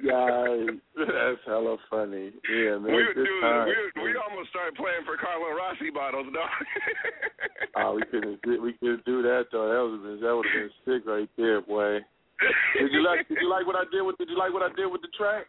Yeah, 0.00 0.80
that's 0.96 1.44
hella 1.44 1.76
funny. 1.92 2.32
Yeah, 2.48 2.80
man. 2.80 2.88
we, 2.88 3.04
dude, 3.12 3.28
times. 3.44 3.68
we, 4.00 4.00
we 4.00 4.10
almost 4.16 4.48
started 4.48 4.72
playing 4.72 5.04
for 5.04 5.20
Carlo 5.20 5.52
Rossi 5.52 5.92
bottles, 5.92 6.32
dog. 6.32 6.48
Oh, 7.76 7.94
we 7.94 8.02
couldn't. 8.08 8.40
We 8.48 8.72
couldn't 8.80 9.04
do 9.04 9.20
that 9.22 9.52
though. 9.52 9.68
That 9.68 9.80
would 9.84 9.94
have 10.00 10.04
been. 10.08 10.18
That 10.24 10.34
would 10.34 10.46
have 10.48 10.56
been 10.56 10.74
sick 10.88 11.02
right 11.06 11.30
there, 11.36 11.60
boy. 11.60 12.00
Did 12.80 12.90
you 12.90 13.04
like? 13.04 13.28
Did 13.28 13.38
you 13.40 13.48
like 13.48 13.66
what 13.66 13.76
I 13.76 13.84
did 13.92 14.02
with? 14.02 14.16
Did 14.16 14.28
you 14.28 14.38
like 14.38 14.52
what 14.52 14.64
I 14.64 14.72
did 14.74 14.88
with 14.88 15.02
the 15.02 15.12
track? 15.16 15.46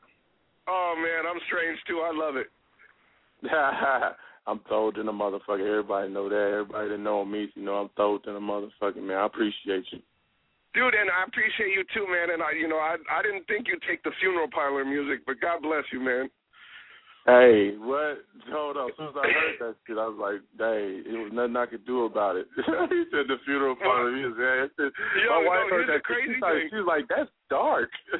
Oh 0.67 0.93
man, 1.00 1.26
I'm 1.26 1.39
strange 1.47 1.80
too. 1.88 2.04
I 2.04 2.12
love 2.13 2.36
it. 2.36 2.52
I'm 4.47 4.60
throwed 4.67 4.97
in 4.97 5.08
a 5.08 5.13
motherfucker. 5.13 5.67
Everybody 5.67 6.12
know 6.12 6.30
that. 6.30 6.51
Everybody 6.51 6.89
that 6.89 6.99
know 6.99 7.23
me, 7.23 7.49
you 7.54 7.63
know 7.63 7.75
I'm 7.75 7.89
throwed 7.95 8.25
in 8.27 8.36
a 8.36 8.39
motherfucker, 8.39 9.01
man. 9.01 9.17
I 9.17 9.25
appreciate 9.25 9.86
you. 9.91 9.99
Dude, 10.73 10.95
and 10.95 11.10
I 11.12 11.27
appreciate 11.27 11.75
you 11.75 11.84
too, 11.93 12.08
man. 12.08 12.32
And 12.32 12.41
I, 12.41 12.51
you 12.54 12.67
know, 12.67 12.77
I, 12.77 12.95
I 13.12 13.21
didn't 13.21 13.45
think 13.47 13.67
you'd 13.67 13.84
take 13.88 14.01
the 14.04 14.12
funeral 14.19 14.47
parlor 14.51 14.86
music, 14.86 15.25
but 15.25 15.41
God 15.41 15.62
bless 15.62 15.84
you, 15.91 15.99
man. 15.99 16.30
Hey, 17.25 17.77
what? 17.77 18.25
Hold 18.49 18.77
on. 18.81 18.89
As 18.89 18.97
soon 18.97 19.13
as 19.13 19.15
I 19.15 19.29
heard 19.29 19.53
that 19.62 19.75
shit, 19.86 19.93
I 20.01 20.10
was 20.10 20.17
like, 20.17 20.41
"Dang, 20.57 21.05
it 21.05 21.13
was 21.21 21.29
nothing 21.29 21.53
I 21.55 21.69
could 21.69 21.86
do 21.86 22.10
about 22.10 22.34
it." 22.36 22.49
he 22.57 23.05
said 23.13 23.29
the 23.29 23.38
funeral 23.45 23.77
parlor 23.77 24.10
music. 24.10 24.41
Yeah, 24.41 24.65
it 24.65 24.71
said- 24.73 24.89
Yo, 25.21 25.29
my 25.29 25.45
wife 25.45 25.69
no, 25.69 25.75
heard 25.77 25.89
that. 25.93 26.01
crazy 26.01 26.34
She, 26.34 26.41
thing. 26.41 26.65
she 26.73 26.81
was 26.81 26.89
like, 26.89 27.05
"That's 27.13 27.29
dark." 27.53 27.93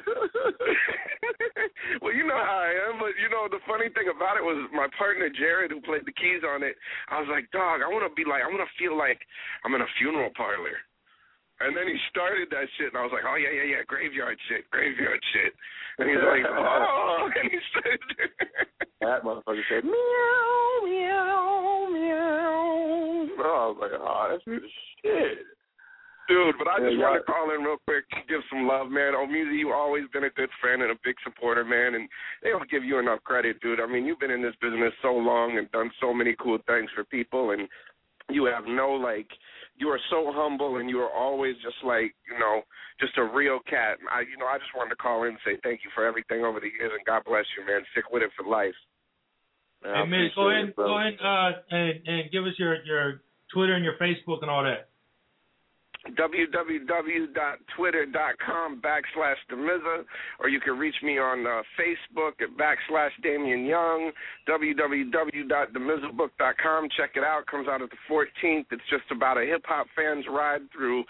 well, 2.02 2.14
you 2.14 2.22
know 2.26 2.38
how 2.38 2.62
I 2.62 2.70
am, 2.90 3.02
but 3.02 3.18
you 3.18 3.26
know 3.26 3.50
the 3.50 3.58
funny 3.66 3.90
thing 3.90 4.06
about 4.06 4.38
it 4.38 4.44
was 4.46 4.70
my 4.70 4.86
partner 4.94 5.26
Jared, 5.34 5.74
who 5.74 5.82
played 5.82 6.06
the 6.06 6.14
keys 6.14 6.46
on 6.46 6.62
it. 6.62 6.78
I 7.10 7.18
was 7.18 7.26
like, 7.26 7.50
dog, 7.50 7.82
I 7.82 7.90
want 7.90 8.06
to 8.06 8.14
be 8.14 8.22
like, 8.28 8.42
I 8.42 8.46
want 8.46 8.62
to 8.62 8.70
feel 8.78 8.94
like 8.96 9.18
I'm 9.66 9.74
in 9.74 9.82
a 9.82 9.90
funeral 9.98 10.30
parlor. 10.38 10.78
And 11.60 11.76
then 11.76 11.86
he 11.86 11.94
started 12.10 12.48
that 12.50 12.66
shit, 12.76 12.90
and 12.90 12.98
I 12.98 13.02
was 13.06 13.12
like, 13.14 13.22
oh 13.28 13.36
yeah, 13.36 13.52
yeah, 13.54 13.78
yeah, 13.78 13.82
graveyard 13.86 14.38
shit, 14.48 14.68
graveyard 14.70 15.20
shit. 15.32 15.52
And 15.98 16.08
he's 16.10 16.18
like, 16.18 16.42
oh, 16.48 17.28
and 17.30 17.50
he 17.50 17.58
said, 17.76 18.00
that 19.00 19.22
motherfucker 19.22 19.62
said, 19.68 19.84
"Meow, 19.84 20.80
meow, 20.82 21.86
meow." 21.92 23.28
Oh, 23.38 23.58
I 23.62 23.66
was 23.70 23.78
like, 23.80 23.94
"Oh, 23.94 24.26
that's 24.30 24.44
good 24.44 24.62
shit." 25.04 25.38
Dude, 26.28 26.54
but 26.58 26.68
I 26.68 26.78
Yeah, 26.78 26.90
just 26.90 27.02
want 27.02 27.18
to 27.18 27.26
call 27.26 27.50
in 27.50 27.62
real 27.62 27.82
quick, 27.86 28.04
give 28.28 28.40
some 28.48 28.66
love, 28.66 28.88
man. 28.90 29.12
Oh, 29.14 29.26
Musi, 29.26 29.58
you've 29.58 29.74
always 29.74 30.04
been 30.12 30.24
a 30.24 30.30
good 30.30 30.50
friend 30.60 30.80
and 30.82 30.92
a 30.92 30.98
big 31.04 31.16
supporter, 31.24 31.64
man, 31.64 31.94
and 31.94 32.08
they 32.42 32.50
don't 32.50 32.70
give 32.70 32.84
you 32.84 32.98
enough 32.98 33.22
credit, 33.24 33.60
dude. 33.60 33.80
I 33.80 33.86
mean, 33.86 34.06
you've 34.06 34.20
been 34.20 34.30
in 34.30 34.40
this 34.40 34.54
business 34.62 34.92
so 35.02 35.12
long 35.12 35.58
and 35.58 35.70
done 35.72 35.90
so 36.00 36.14
many 36.14 36.36
cool 36.38 36.58
things 36.66 36.90
for 36.94 37.02
people, 37.04 37.50
and 37.50 37.68
you 38.30 38.44
have 38.46 38.64
no 38.66 38.90
like, 38.90 39.26
you 39.76 39.88
are 39.88 40.00
so 40.10 40.30
humble, 40.34 40.76
and 40.76 40.88
you 40.88 40.98
are 41.00 41.10
always 41.10 41.54
just 41.56 41.80
like, 41.84 42.14
you 42.28 42.38
know, 42.38 42.62
just 43.00 43.16
a 43.18 43.24
real 43.24 43.58
cat. 43.68 43.98
I, 44.10 44.20
you 44.20 44.36
know, 44.38 44.46
I 44.46 44.58
just 44.58 44.70
wanted 44.76 44.90
to 44.90 44.96
call 44.96 45.24
in 45.24 45.30
and 45.30 45.38
say 45.44 45.58
thank 45.62 45.80
you 45.82 45.90
for 45.94 46.04
everything 46.04 46.44
over 46.44 46.60
the 46.60 46.70
years, 46.70 46.92
and 46.94 47.04
God 47.06 47.22
bless 47.24 47.44
you, 47.56 47.66
man. 47.66 47.82
Stick 47.92 48.04
with 48.12 48.22
it 48.22 48.30
for 48.36 48.48
life. 48.48 48.76
Man, 49.82 50.06
Hey, 50.06 50.06
Mitch, 50.06 50.34
go 50.36 50.50
ahead, 50.50 50.76
go 50.76 50.94
ahead, 50.94 51.18
uh, 51.18 51.50
and 51.70 52.06
and 52.06 52.30
give 52.30 52.44
us 52.44 52.54
your 52.58 52.84
your 52.84 53.22
Twitter 53.52 53.74
and 53.74 53.84
your 53.84 53.98
Facebook 53.98 54.42
and 54.42 54.50
all 54.50 54.62
that. 54.62 54.91
www.twitter.com 56.10 58.82
backslash 58.82 59.36
Demiza, 59.50 60.04
or 60.40 60.48
you 60.48 60.58
can 60.60 60.78
reach 60.78 60.96
me 61.02 61.18
on 61.18 61.46
uh, 61.46 61.62
Facebook 61.78 62.42
at 62.42 62.50
backslash 62.56 63.10
Damian 63.22 63.64
Young, 63.64 64.10
www.demizabook.com. 64.48 66.88
Check 66.96 67.10
it 67.14 67.22
out. 67.22 67.46
Comes 67.46 67.68
out 67.68 67.82
at 67.82 67.90
the 67.90 67.96
14th. 68.10 68.64
It's 68.70 68.82
just 68.90 69.04
about 69.10 69.38
a 69.38 69.46
hip 69.46 69.62
hop 69.64 69.86
fan's 69.94 70.26
ride 70.28 70.62
through 70.72 71.04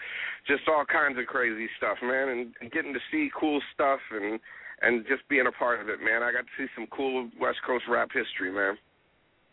just 0.47 0.61
all 0.67 0.85
kinds 0.85 1.17
of 1.17 1.25
crazy 1.25 1.67
stuff, 1.77 1.97
man, 2.03 2.29
and, 2.29 2.53
and 2.61 2.71
getting 2.71 2.93
to 2.93 2.99
see 3.11 3.31
cool 3.39 3.59
stuff 3.73 3.99
and 4.11 4.39
and 4.81 5.05
just 5.07 5.21
being 5.29 5.47
a 5.47 5.51
part 5.51 5.79
of 5.79 5.87
it, 5.87 6.01
man. 6.03 6.23
I 6.23 6.33
got 6.33 6.41
to 6.41 6.47
see 6.57 6.65
some 6.75 6.87
cool 6.87 7.29
West 7.39 7.59
Coast 7.65 7.85
rap 7.89 8.09
history, 8.13 8.51
man. 8.51 8.77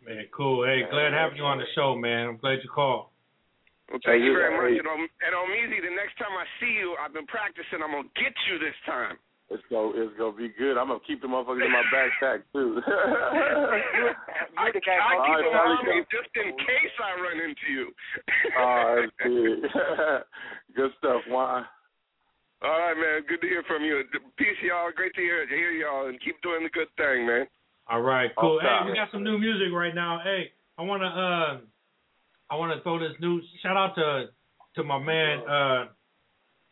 Man, 0.04 0.26
cool. 0.36 0.66
Hey, 0.66 0.82
glad 0.90 1.12
having 1.12 1.36
you 1.36 1.44
on 1.44 1.58
the 1.58 1.66
show, 1.74 1.94
man. 1.94 2.26
I'm 2.28 2.36
glad 2.36 2.58
you 2.64 2.70
called. 2.74 3.06
Well, 3.90 3.98
thank 4.06 4.22
Hey, 4.22 4.24
you 4.24 4.32
you- 4.32 4.38
very 4.38 4.54
much. 4.54 4.78
And, 4.78 4.86
Om- 4.88 5.10
and 5.26 5.32
Omeezy, 5.34 5.82
the 5.82 5.90
next 5.98 6.14
time 6.16 6.30
I 6.38 6.46
see 6.62 6.72
you, 6.78 6.94
I've 7.02 7.12
been 7.12 7.26
practicing. 7.26 7.82
I'm 7.82 7.90
gonna 7.90 8.08
get 8.14 8.32
you 8.48 8.58
this 8.62 8.74
time. 8.86 9.18
It's 9.50 9.66
gonna, 9.66 9.90
it's 9.98 10.14
gonna 10.16 10.36
be 10.38 10.46
good. 10.54 10.78
I'm 10.78 10.86
gonna 10.94 11.02
keep 11.04 11.18
the 11.20 11.26
motherfuckers 11.26 11.66
in 11.66 11.72
my 11.74 11.82
backpack 11.90 12.46
too. 12.54 12.78
I, 12.86 13.74
I 14.56 14.70
the 14.70 14.78
guy 14.78 14.94
keep 14.94 15.18
All 15.18 15.26
right, 15.26 15.42
them 15.42 15.52
Charlie, 15.52 15.74
on 15.74 15.98
me 15.98 16.06
just 16.06 16.30
in 16.38 16.54
case 16.54 16.94
I 17.02 17.10
run 17.18 17.38
into 17.42 17.66
you. 17.66 17.86
oh, 18.56 18.94
that's 18.94 19.12
good. 19.26 19.58
good 20.76 20.90
stuff, 20.98 21.22
Juan. 21.28 21.66
All 22.62 22.70
right, 22.78 22.94
man. 22.94 23.22
Good 23.26 23.40
to 23.40 23.48
hear 23.48 23.64
from 23.66 23.82
you. 23.82 24.04
Peace, 24.36 24.54
y'all. 24.62 24.92
Great 24.94 25.14
to 25.14 25.20
hear, 25.20 25.46
hear 25.48 25.72
y'all, 25.72 26.06
and 26.08 26.20
keep 26.20 26.40
doing 26.42 26.62
the 26.62 26.70
good 26.70 26.88
thing, 26.96 27.26
man. 27.26 27.46
All 27.88 28.02
right, 28.02 28.30
cool. 28.38 28.58
Okay. 28.58 28.66
Hey, 28.68 28.86
we 28.90 28.94
got 28.94 29.10
some 29.10 29.24
new 29.24 29.36
music 29.38 29.72
right 29.74 29.94
now. 29.94 30.20
Hey, 30.22 30.52
I 30.78 30.82
wanna 30.82 31.06
uh, 31.10 31.58
I 32.50 32.56
wanna 32.56 32.80
throw 32.82 32.98
this 32.98 33.16
new 33.20 33.40
shout 33.62 33.76
out 33.76 33.94
to 33.94 34.26
to 34.76 34.84
my 34.84 34.98
man 34.98 35.38
uh 35.48 35.84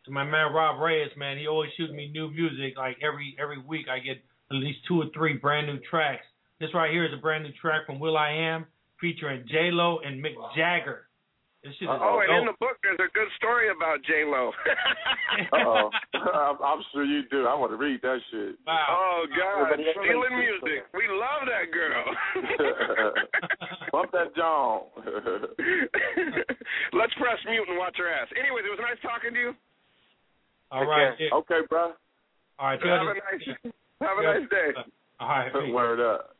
to 0.05 0.11
my 0.11 0.23
man 0.23 0.53
Rob 0.53 0.79
Reyes, 0.79 1.11
man. 1.17 1.37
He 1.37 1.47
always 1.47 1.71
shoots 1.77 1.93
me 1.93 2.11
new 2.11 2.29
music. 2.31 2.77
Like 2.77 2.97
every 3.01 3.35
every 3.41 3.59
week, 3.59 3.87
I 3.89 3.99
get 3.99 4.17
at 4.51 4.55
least 4.57 4.79
two 4.87 5.01
or 5.01 5.05
three 5.13 5.33
brand 5.33 5.67
new 5.67 5.79
tracks. 5.89 6.25
This 6.59 6.73
right 6.73 6.91
here 6.91 7.05
is 7.05 7.11
a 7.13 7.21
brand 7.21 7.43
new 7.43 7.51
track 7.61 7.85
from 7.85 7.99
Will 7.99 8.17
I 8.17 8.31
Am 8.31 8.65
featuring 8.99 9.45
J 9.47 9.71
Lo 9.71 9.99
and 10.05 10.23
Mick 10.23 10.35
Jagger. 10.55 11.08
This 11.63 11.73
shit 11.75 11.91
is 11.91 11.93
Oh, 11.99 12.23
and 12.23 12.31
in 12.39 12.45
the 12.47 12.55
book, 12.55 12.79
there's 12.83 12.99
a 13.03 13.11
good 13.11 13.27
story 13.35 13.67
about 13.67 13.99
J 14.07 14.23
Lo. 14.23 14.51
Oh, 15.53 15.89
I'm, 16.15 16.55
I'm 16.63 16.81
sure 16.91 17.03
you 17.03 17.23
do. 17.29 17.45
I 17.47 17.53
want 17.55 17.71
to 17.71 17.77
read 17.77 18.01
that 18.01 18.19
shit. 18.31 18.55
Wow. 18.65 18.87
Oh 18.89 19.25
God, 19.35 19.73
Everybody 19.75 19.91
stealing 19.91 20.39
music. 20.39 20.87
We 20.95 21.03
love 21.11 21.43
that 21.51 21.67
girl. 21.75 22.05
Bump 23.91 24.11
that 24.15 24.31
John. 24.35 24.83
Let's 26.95 27.13
press 27.19 27.39
mute 27.43 27.67
and 27.67 27.77
watch 27.77 27.97
her 27.97 28.07
ass. 28.07 28.29
Anyways, 28.39 28.63
it 28.63 28.71
was 28.71 28.79
nice 28.79 28.99
talking 29.03 29.33
to 29.33 29.39
you. 29.39 29.51
All 30.71 30.85
right. 30.85 31.11
yeah. 31.19 31.35
okay, 31.43 31.59
bro. 31.67 31.91
All 32.59 32.67
right. 32.67 32.79
Have 32.79 33.01
a 33.03 33.19
nice, 33.19 33.43
have 34.01 34.17
a 34.17 34.23
nice 34.23 34.47
day. 34.49 34.71
All 35.19 35.27
right. 35.27 35.51
peace. 35.51 35.73
Word 35.73 35.99
up. 35.99 36.35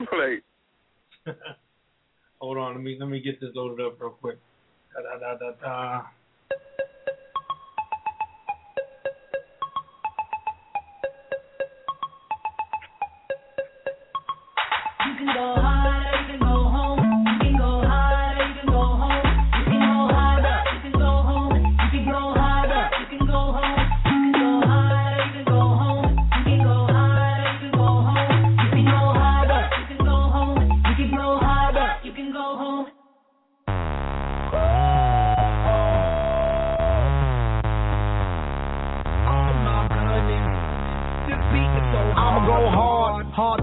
Like, 0.00 0.44
Hold 2.40 2.58
on, 2.58 2.74
let 2.74 2.82
me 2.82 2.96
let 2.98 3.08
me 3.08 3.20
get 3.20 3.40
this 3.40 3.50
loaded 3.54 3.84
up 3.86 4.00
real 4.00 4.10
quick. 4.10 4.36
Da, 4.94 5.00
da, 5.00 5.16
da, 5.18 5.34
da, 5.38 5.50
da. 5.52 6.02
You 15.06 15.14
can 15.16 15.26
go 15.34 15.54
harder, 15.62 15.81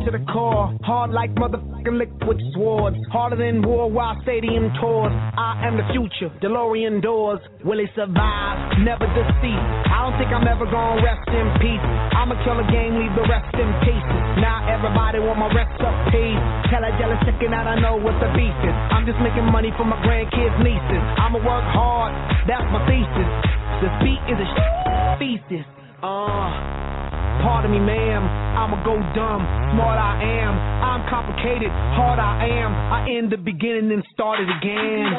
to 0.05 0.11
the 0.11 0.23
core, 0.31 0.71
hard 0.83 1.11
like 1.11 1.33
motherfucking 1.35 1.97
liquid 1.97 2.39
swords, 2.53 2.95
harder 3.11 3.35
than 3.35 3.61
worldwide 3.61 4.17
stadium 4.23 4.71
tours. 4.79 5.11
I 5.35 5.65
am 5.67 5.75
the 5.75 5.87
future, 5.91 6.31
DeLorean 6.39 7.01
doors. 7.01 7.39
Will 7.65 7.79
it 7.79 7.91
survive? 7.95 8.79
Never 8.79 9.07
deceive. 9.11 9.63
I 9.91 10.07
don't 10.07 10.15
think 10.15 10.31
I'm 10.31 10.47
ever 10.47 10.63
gonna 10.69 11.03
rest 11.03 11.27
in 11.27 11.47
peace. 11.59 11.83
I'ma 12.15 12.39
kill 12.47 12.59
a 12.59 12.67
game, 12.71 12.95
leave 12.95 13.11
the 13.15 13.27
rest 13.27 13.51
in 13.59 13.67
pieces. 13.83 14.21
Now 14.39 14.63
everybody 14.71 15.19
want 15.19 15.39
my 15.39 15.51
recipe. 15.51 16.31
Tell 16.71 16.83
a 16.85 16.91
jealous 16.95 17.19
chicken 17.27 17.51
that 17.51 17.67
I 17.67 17.79
know 17.79 17.99
what 17.99 18.15
the 18.23 18.31
beef 18.35 18.55
is. 18.63 18.75
I'm 18.95 19.03
just 19.03 19.19
making 19.19 19.47
money 19.51 19.75
for 19.75 19.83
my 19.83 19.99
grandkids, 20.05 20.55
nieces. 20.63 21.03
I'ma 21.19 21.43
work 21.43 21.67
hard, 21.75 22.15
that's 22.47 22.67
my 22.71 22.83
thesis. 22.87 23.29
The 23.83 23.89
beat 24.03 24.23
is 24.31 24.39
a 24.39 24.47
thesis. 25.19 25.67
Uh. 25.99 26.79
Pardon 27.39 27.71
me, 27.71 27.79
ma'am. 27.79 28.48
I'ma 28.59 28.83
go 28.83 28.99
dumb. 29.15 29.39
Smart 29.71 29.95
I 29.95 30.19
am. 30.19 30.51
I'm 30.83 31.07
complicated. 31.07 31.71
Hard 31.95 32.19
I 32.19 32.43
am. 32.59 32.75
I 32.75 33.07
end 33.07 33.31
the 33.31 33.37
beginning 33.37 33.89
and 33.91 34.03
start 34.11 34.41
it 34.41 34.49
again. 34.59 35.15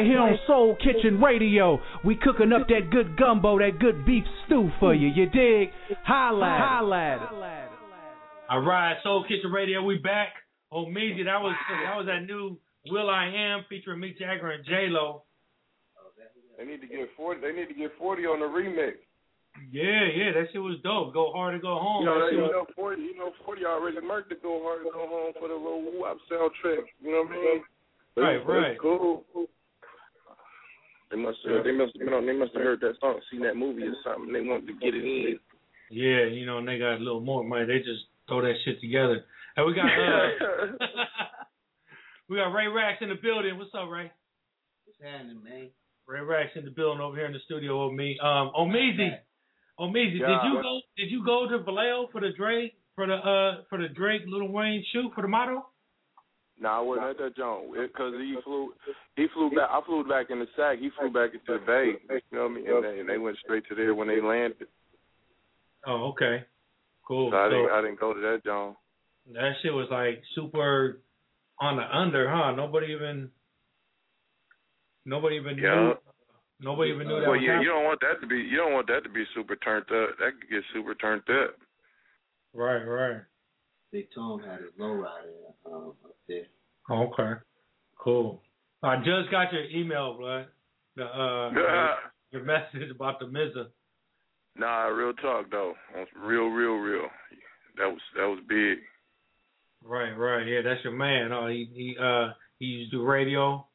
Right 0.00 0.06
here 0.06 0.18
on 0.20 0.38
Soul 0.46 0.76
Kitchen 0.76 1.20
Radio. 1.20 1.80
We 2.04 2.16
cooking 2.16 2.52
up 2.52 2.68
that 2.68 2.90
good 2.90 3.16
gumbo, 3.16 3.58
that 3.58 3.78
good 3.78 4.04
beef 4.04 4.24
stew 4.46 4.70
for 4.80 4.94
you. 4.94 5.08
You 5.08 5.26
dig? 5.26 5.70
Holla, 6.04 6.46
at 6.46 7.22
it. 7.22 7.28
holla. 7.28 7.68
All 8.50 8.60
right, 8.60 8.96
Soul 9.02 9.24
Kitchen 9.28 9.52
Radio, 9.52 9.82
we 9.82 9.98
back. 9.98 10.28
Oh, 10.72 10.86
Meezy, 10.86 11.24
that 11.24 11.40
was 11.40 11.54
that 11.84 11.96
was 11.96 12.06
that 12.06 12.26
new 12.26 12.56
Will 12.90 13.10
I 13.10 13.26
Am 13.26 13.64
featuring 13.68 14.00
Mick 14.00 14.18
Jagger 14.18 14.50
and 14.50 14.64
J 14.64 14.86
Lo. 14.88 15.22
They 16.58 16.64
need 16.64 16.80
to 16.82 16.86
get 16.86 17.08
forty. 17.16 17.40
They 17.40 17.52
need 17.52 17.68
to 17.68 17.74
get 17.74 17.90
forty 17.98 18.22
on 18.24 18.40
the 18.40 18.46
remix. 18.46 18.92
Yeah, 19.72 20.06
yeah, 20.14 20.30
that 20.32 20.46
shit 20.52 20.62
was 20.62 20.76
dope. 20.84 21.12
Go 21.12 21.32
hard 21.32 21.54
to 21.54 21.60
go 21.60 21.78
home. 21.78 22.04
You 22.04 22.06
know, 22.06 22.20
That 22.26 22.32
you 22.32 22.42
was- 22.42 22.50
know, 22.52 22.66
forty. 22.76 23.02
You 23.02 23.16
know, 23.18 23.32
forty 23.44 23.64
already 23.64 24.00
marked 24.00 24.30
to 24.30 24.36
go 24.36 24.62
hard 24.62 24.82
and 24.82 24.92
go 24.92 25.06
home 25.08 25.32
for 25.40 25.48
the 25.48 25.54
little 25.54 25.82
wop 25.98 26.18
soundtrack. 26.30 26.84
You 27.02 27.10
know 27.12 27.22
what 27.22 27.32
I 27.32 27.36
mean? 27.36 27.62
But 28.14 28.22
Right, 28.22 28.36
it's- 28.36 28.46
right. 28.48 28.70
it's 28.72 28.80
Cool. 28.80 29.24
They 31.10 31.16
must 31.16 31.38
have. 31.44 31.64
They 31.64 31.72
must 31.72 31.92
have 31.96 32.06
been 32.06 32.14
on. 32.14 32.26
They 32.26 32.32
must 32.32 32.52
have 32.54 32.62
heard 32.62 32.80
that 32.80 32.94
song, 33.00 33.20
seen 33.30 33.42
that 33.42 33.56
movie 33.56 33.82
or 33.82 33.94
something. 34.04 34.32
They 34.32 34.40
wanted 34.40 34.66
to 34.68 34.74
get 34.74 34.94
it 34.94 35.04
in. 35.04 35.38
Yeah, 35.90 36.26
you 36.26 36.46
know, 36.46 36.58
and 36.58 36.68
they 36.68 36.78
got 36.78 36.96
a 36.96 37.02
little 37.02 37.20
more 37.20 37.42
money. 37.42 37.66
They 37.66 37.78
just 37.78 38.06
throw 38.28 38.42
that 38.42 38.54
shit 38.64 38.80
together. 38.80 39.24
And 39.56 39.66
we 39.66 39.74
got 39.74 39.86
uh, 39.86 40.86
we 42.28 42.36
got 42.36 42.54
Ray 42.54 42.68
Rax 42.68 43.02
in 43.02 43.08
the 43.08 43.18
building. 43.20 43.58
What's 43.58 43.74
up, 43.74 43.90
Ray? 43.90 44.10
What's 44.86 45.00
happening, 45.02 45.42
man? 45.42 45.68
Ray 46.06 46.20
Rax 46.20 46.50
in 46.54 46.64
the 46.64 46.70
building 46.70 47.00
over 47.00 47.16
here 47.16 47.26
in 47.26 47.32
the 47.32 47.42
studio 47.44 47.88
with 47.88 47.98
me. 47.98 48.16
Um, 48.22 48.52
Omeezy, 48.56 49.10
Omeezy, 49.78 50.12
did 50.12 50.42
you 50.46 50.62
go? 50.62 50.80
Did 50.96 51.10
you 51.10 51.24
go 51.24 51.48
to 51.48 51.58
Vallejo 51.58 52.08
for 52.12 52.20
the 52.20 52.30
Drake 52.36 52.74
for 52.94 53.06
the 53.06 53.14
uh 53.14 53.62
for 53.68 53.78
the 53.78 53.88
Drake 53.88 54.22
Lil 54.26 54.48
Wayne 54.48 54.84
shoot 54.92 55.10
for 55.14 55.22
the 55.22 55.28
motto? 56.60 56.74
Nah, 56.74 56.78
I 56.78 56.80
wasn't 56.82 57.06
at 57.08 57.18
that 57.18 57.36
joint 57.36 57.72
because 57.72 58.14
he 58.18 58.36
flew. 58.44 58.72
He 59.16 59.26
flew 59.34 59.50
back. 59.50 59.68
I 59.70 59.80
flew 59.86 60.04
back 60.04 60.26
in 60.30 60.38
the 60.38 60.46
sack. 60.56 60.78
He 60.78 60.90
flew 60.98 61.10
back 61.10 61.30
into 61.32 61.58
the 61.58 61.66
bay. 61.66 61.92
You 62.30 62.38
know 62.38 62.42
what 62.44 62.50
I 62.50 62.54
mean? 62.54 62.68
And 62.68 62.84
they, 62.84 63.00
and 63.00 63.08
they 63.08 63.18
went 63.18 63.38
straight 63.42 63.64
to 63.68 63.74
there 63.74 63.94
when 63.94 64.08
they 64.08 64.20
landed. 64.20 64.68
Oh, 65.86 66.10
okay, 66.12 66.44
cool. 67.06 67.30
So 67.30 67.36
I 67.36 67.48
So 67.48 67.50
didn't. 67.56 67.70
I 67.70 67.80
didn't 67.82 68.00
go 68.00 68.12
to 68.12 68.20
that 68.20 68.44
joint. 68.44 68.76
that 69.32 69.52
shit 69.62 69.72
was 69.72 69.88
like 69.90 70.22
super 70.34 71.00
on 71.60 71.76
the 71.76 71.96
under, 71.96 72.28
huh? 72.28 72.52
Nobody 72.52 72.88
even, 72.92 73.30
nobody 75.04 75.36
even 75.36 75.58
Yeah. 75.58 75.74
knew. 75.74 75.94
Nobody 76.62 76.90
even 76.90 77.08
knew 77.08 77.20
that 77.20 77.26
Well, 77.26 77.36
yeah, 77.40 77.56
happening. 77.56 77.62
you 77.62 77.68
don't 77.68 77.84
want 77.84 78.00
that 78.00 78.20
to 78.20 78.26
be. 78.26 78.36
You 78.36 78.58
don't 78.58 78.74
want 78.74 78.86
that 78.88 79.02
to 79.04 79.08
be 79.08 79.24
super 79.34 79.56
turned 79.56 79.90
up. 79.90 80.18
That 80.18 80.32
could 80.38 80.50
get 80.50 80.62
super 80.74 80.94
turned 80.94 81.22
up. 81.30 81.56
Right, 82.52 82.84
right. 82.84 83.22
Big 83.92 84.08
Tom 84.14 84.40
had 84.40 84.60
his 84.60 84.70
lowrider 84.78 85.52
um, 85.66 85.94
up 86.04 86.16
there. 86.28 86.46
Okay. 86.90 87.40
Cool. 87.98 88.40
I 88.82 88.96
just 88.96 89.30
got 89.30 89.52
your 89.52 89.64
email, 89.64 90.16
blood. 90.16 90.46
The 90.96 91.04
uh 91.04 91.50
your, 91.52 91.94
your 92.32 92.44
message 92.44 92.90
about 92.90 93.20
the 93.20 93.26
Mizza. 93.26 93.66
Nah, 94.56 94.86
real 94.86 95.12
talk 95.14 95.50
though. 95.50 95.74
That's 95.94 96.10
real, 96.16 96.46
real, 96.46 96.74
real. 96.74 97.08
That 97.76 97.88
was 97.88 98.00
that 98.16 98.26
was 98.26 98.40
big. 98.48 98.78
Right, 99.84 100.12
right. 100.12 100.46
Yeah, 100.46 100.60
that's 100.62 100.82
your 100.84 100.92
man. 100.92 101.32
Oh, 101.32 101.48
he 101.48 101.68
he 101.74 101.96
uh 102.00 102.32
he 102.58 102.66
used 102.66 102.92
to 102.92 102.98
do 102.98 103.04
radio 103.04 103.66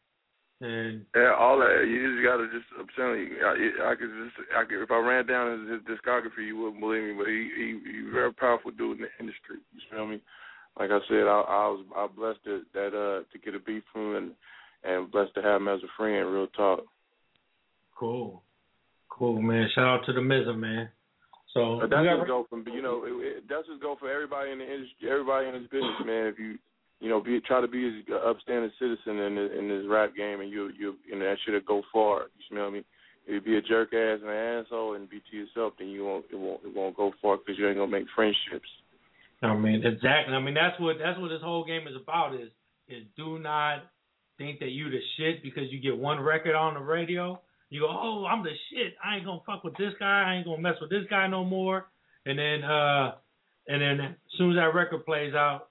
and 0.66 1.05
Yeah, 1.16 1.34
all 1.38 1.59
that. 1.59 1.86
You 1.88 2.01
just 2.16 2.26
gotta 2.26 2.47
just. 2.49 2.66
I'm 2.80 2.88
telling 2.97 3.20
you, 3.22 3.38
I, 3.45 3.91
I 3.91 3.95
could 3.95 4.09
just. 4.09 4.36
I 4.57 4.66
could, 4.66 4.82
if 4.82 4.89
I 4.91 4.97
ran 4.97 5.26
down 5.28 5.70
his, 5.70 5.78
his 5.78 5.82
discography, 5.86 6.47
you 6.47 6.57
wouldn't 6.57 6.82
believe 6.82 7.03
me. 7.03 7.13
But 7.18 7.28
he 7.28 7.49
he 7.55 7.68
he 7.86 8.09
very 8.11 8.34
powerful 8.34 8.72
dude 8.72 8.97
in 8.97 9.05
the 9.05 9.13
industry. 9.20 9.57
You 9.74 9.82
feel 9.91 10.07
me? 10.07 10.20
Like 10.78 10.89
I 10.91 10.99
said, 11.07 11.24
I, 11.30 11.39
I 11.47 11.68
was 11.70 11.86
I 11.95 12.07
blessed 12.07 12.43
that, 12.45 12.63
that 12.74 12.91
uh 12.97 13.24
to 13.32 13.38
get 13.43 13.55
a 13.55 13.59
beat 13.59 13.84
from 13.93 14.01
him 14.11 14.16
and 14.16 14.32
and 14.84 15.11
blessed 15.11 15.36
to 15.36 15.41
have 15.41 15.61
him 15.61 15.68
as 15.70 15.80
a 15.84 15.91
friend. 15.95 16.28
Real 16.34 16.47
talk. 16.47 16.82
cool. 17.97 18.41
Cool, 19.09 19.41
man. 19.41 19.70
Shout 19.74 19.88
out 19.88 20.05
to 20.07 20.13
the 20.13 20.20
Mizza, 20.20 20.57
man. 20.57 20.89
So 21.53 21.78
But 21.80 21.89
we 21.89 21.95
that 21.95 22.03
got- 22.03 22.18
just 22.18 22.28
go 22.28 22.45
from 22.49 22.66
you 22.68 22.82
know 22.82 23.05
it, 23.05 23.11
it, 23.38 23.43
that's 23.47 23.68
just 23.68 23.82
go 23.82 23.95
for 23.97 24.11
everybody 24.11 24.51
in 24.51 24.59
the 24.59 24.66
industry, 24.66 25.09
everybody 25.09 25.47
in 25.47 25.53
this 25.53 25.72
business, 25.72 26.03
man. 26.05 26.28
If 26.28 26.38
you 26.39 26.57
you 27.06 27.12
know 27.12 27.22
be 27.22 27.39
try 27.41 27.62
to 27.62 27.68
be 27.68 27.86
an 27.86 28.03
upstanding 28.26 28.72
citizen 28.80 29.20
in 29.20 29.38
in 29.38 29.70
this 29.70 29.86
rap 29.88 30.16
game, 30.18 30.41
and 30.41 30.49
you 30.49 30.72
you 30.76 30.95
and 31.12 31.22
that 31.22 31.38
should 31.45 31.64
go 31.64 31.84
far. 31.93 32.22
You 32.36 32.43
smell 32.49 32.72
me? 32.72 32.80
If 33.28 33.34
you 33.34 33.41
be 33.41 33.58
a 33.58 33.62
jerk 33.62 33.93
ass 33.93 34.20
and 34.22 34.30
an 34.32 34.66
asshole 34.66 34.95
and 34.95 35.08
be 35.08 35.22
to 35.30 35.38
yourself, 35.38 35.74
then 35.78 35.89
you 35.89 36.03
won't 36.03 36.26
it 36.32 36.36
won't 36.36 36.62
it 36.66 36.76
won't 36.76 36.97
go 36.97 37.12
far 37.22 37.38
because 37.38 37.60
you 37.60 37.68
ain't 37.68 37.78
gonna 37.78 37.91
make 37.91 38.08
friendships. 38.16 38.68
I 39.43 39.53
mean, 39.53 39.86
exactly. 39.86 40.34
I 40.34 40.39
mean, 40.39 40.56
that's 40.56 40.80
what 40.80 40.95
that's 40.97 41.20
what 41.20 41.28
this 41.28 41.43
whole 41.43 41.64
game 41.64 41.88
is 41.88 41.93
about. 41.95 42.34
Is 42.34 42.49
is 42.88 43.03
do 43.16 43.38
not 43.38 43.84
think 44.39 44.60
that 44.62 44.70
you 44.70 44.89
the 44.89 44.99
shit 45.16 45.43
because 45.43 45.66
you 45.70 45.80
get 45.80 45.95
one 45.95 46.20
record 46.20 46.56
on 46.56 46.74
the 46.74 46.80
radio. 46.80 47.39
You 47.70 47.82
go, 47.82 47.88
oh, 47.88 48.26
I'm 48.26 48.43
the 48.43 48.49
shit. 48.72 48.95
I 49.03 49.18
ain't 49.18 49.26
gonna 49.26 49.41
fuck 49.45 49.64
with 49.64 49.78
this 49.78 49.93
guy. 49.99 50.24
I 50.28 50.38
ain't 50.38 50.45
gonna 50.47 50.62
mess 50.62 50.82
with 50.82 50.89
this 50.89 51.06
guy 51.08 51.28
no 51.28 51.45
more. 51.45 51.86
And 52.26 52.39
then, 52.39 52.64
uh, 52.64 53.12
and 53.68 53.80
then 53.80 53.99
as 53.99 54.38
soon 54.39 54.51
as 54.51 54.58
that 54.58 54.74
record 54.74 55.06
plays 55.06 55.36
out, 55.36 55.68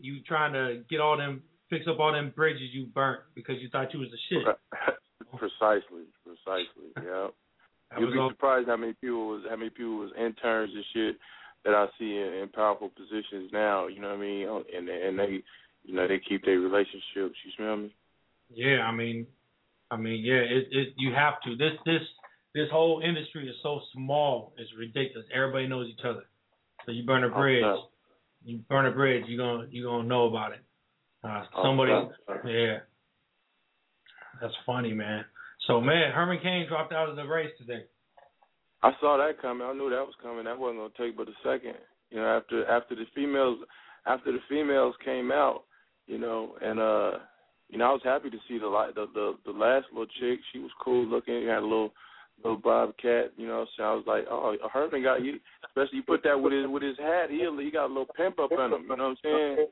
you 0.00 0.20
trying 0.26 0.52
to 0.52 0.82
get 0.90 1.00
all 1.00 1.16
them, 1.16 1.42
fix 1.68 1.86
up 1.88 1.98
all 2.00 2.12
them 2.12 2.32
bridges 2.34 2.70
you 2.72 2.86
burnt 2.86 3.20
because 3.34 3.56
you 3.60 3.68
thought 3.70 3.92
you 3.94 4.00
was 4.00 4.08
the 4.10 4.18
shit. 4.28 4.44
precisely, 5.38 6.04
precisely. 6.24 6.90
Yeah. 7.04 7.28
Was 7.98 8.12
be 8.12 8.18
all- 8.18 8.30
surprised 8.30 8.68
how 8.68 8.76
many 8.76 8.92
people 9.00 9.26
was 9.28 9.42
how 9.48 9.56
many 9.56 9.70
people 9.70 9.96
was 9.98 10.12
interns 10.16 10.70
and 10.74 10.84
shit 10.94 11.16
that 11.64 11.74
I 11.74 11.86
see 11.98 12.16
in, 12.16 12.34
in 12.42 12.48
powerful 12.48 12.88
positions 12.90 13.50
now. 13.52 13.88
You 13.88 14.00
know 14.00 14.10
what 14.10 14.18
I 14.18 14.20
mean? 14.20 14.48
Uh, 14.48 14.60
And 14.76 14.88
and 14.88 15.18
they, 15.18 15.42
you 15.84 15.94
know, 15.94 16.06
they 16.06 16.20
keep 16.20 16.44
their 16.44 16.60
relationships. 16.60 17.34
You 17.44 17.50
smell 17.56 17.76
me? 17.78 17.94
Yeah, 18.54 18.82
I 18.86 18.92
mean, 18.92 19.26
I 19.90 19.96
mean, 19.96 20.24
yeah, 20.24 20.36
it, 20.36 20.68
it 20.70 20.94
you 20.98 21.12
have 21.14 21.34
to. 21.44 21.56
This 21.56 21.72
this 21.84 22.02
this 22.54 22.68
whole 22.70 23.00
industry 23.04 23.48
is 23.48 23.56
so 23.62 23.80
small, 23.92 24.52
it's 24.56 24.70
ridiculous. 24.78 25.26
Everybody 25.34 25.66
knows 25.66 25.88
each 25.88 26.04
other. 26.04 26.24
So 26.86 26.92
you 26.92 27.04
burn 27.04 27.24
a 27.24 27.28
bridge. 27.28 27.64
You 28.44 28.58
burn 28.68 28.86
a 28.86 28.90
bridge, 28.90 29.24
you're 29.26 29.38
gonna 29.38 29.68
you're 29.70 29.90
gonna 29.90 30.08
know 30.08 30.26
about 30.26 30.52
it. 30.52 30.60
Uh, 31.22 31.44
Oh, 31.54 31.62
somebody, 31.62 31.92
Okay. 31.92 32.10
yeah, 32.44 32.78
that's 34.40 34.54
funny, 34.64 34.92
man. 34.92 35.24
So 35.66 35.80
man, 35.80 36.12
Herman 36.12 36.40
Cain 36.42 36.66
dropped 36.68 36.92
out 36.92 37.08
of 37.08 37.16
the 37.16 37.24
race 37.24 37.52
today. 37.58 37.84
I 38.82 38.92
saw 39.00 39.18
that 39.18 39.40
coming. 39.42 39.66
I 39.66 39.74
knew 39.74 39.90
that 39.90 40.06
was 40.06 40.14
coming. 40.22 40.44
That 40.44 40.58
wasn't 40.58 40.78
gonna 40.80 40.92
take 40.96 41.16
but 41.16 41.28
a 41.28 41.34
second. 41.44 41.74
You 42.10 42.18
know, 42.18 42.26
after 42.38 42.66
after 42.66 42.94
the 42.94 43.04
females 43.14 43.58
after 44.06 44.32
the 44.32 44.38
females 44.48 44.94
came 45.04 45.30
out, 45.30 45.64
you 46.06 46.18
know, 46.18 46.56
and 46.62 46.80
uh 46.80 47.18
you 47.68 47.78
know, 47.78 47.90
I 47.90 47.92
was 47.92 48.00
happy 48.02 48.30
to 48.30 48.38
see 48.48 48.58
the 48.58 48.68
the 48.94 49.06
the, 49.14 49.52
the 49.52 49.52
last 49.58 49.86
little 49.92 50.06
chick. 50.18 50.40
She 50.52 50.58
was 50.58 50.70
cool 50.82 51.04
looking, 51.06 51.46
had 51.46 51.58
a 51.58 51.60
little 51.60 51.92
little 52.42 52.58
bobcat, 52.58 53.32
you 53.36 53.46
know, 53.46 53.66
so 53.76 53.82
I 53.82 53.94
was 53.94 54.04
like, 54.06 54.24
Oh, 54.30 54.56
Herman 54.72 55.02
got 55.02 55.22
you 55.22 55.38
especially 55.66 55.98
you 55.98 56.02
put 56.02 56.22
that 56.24 56.40
with 56.40 56.52
his 56.52 56.66
with 56.66 56.82
his 56.82 56.98
hat, 56.98 57.30
he 57.30 57.38
he 57.38 57.70
got 57.70 57.86
a 57.86 57.92
little 57.92 58.08
pimp 58.16 58.38
up 58.38 58.52
in 58.52 58.58
him, 58.58 58.82
you 58.82 58.96
know 58.96 58.96
what 58.96 59.00
I'm 59.00 59.16
saying? 59.22 59.66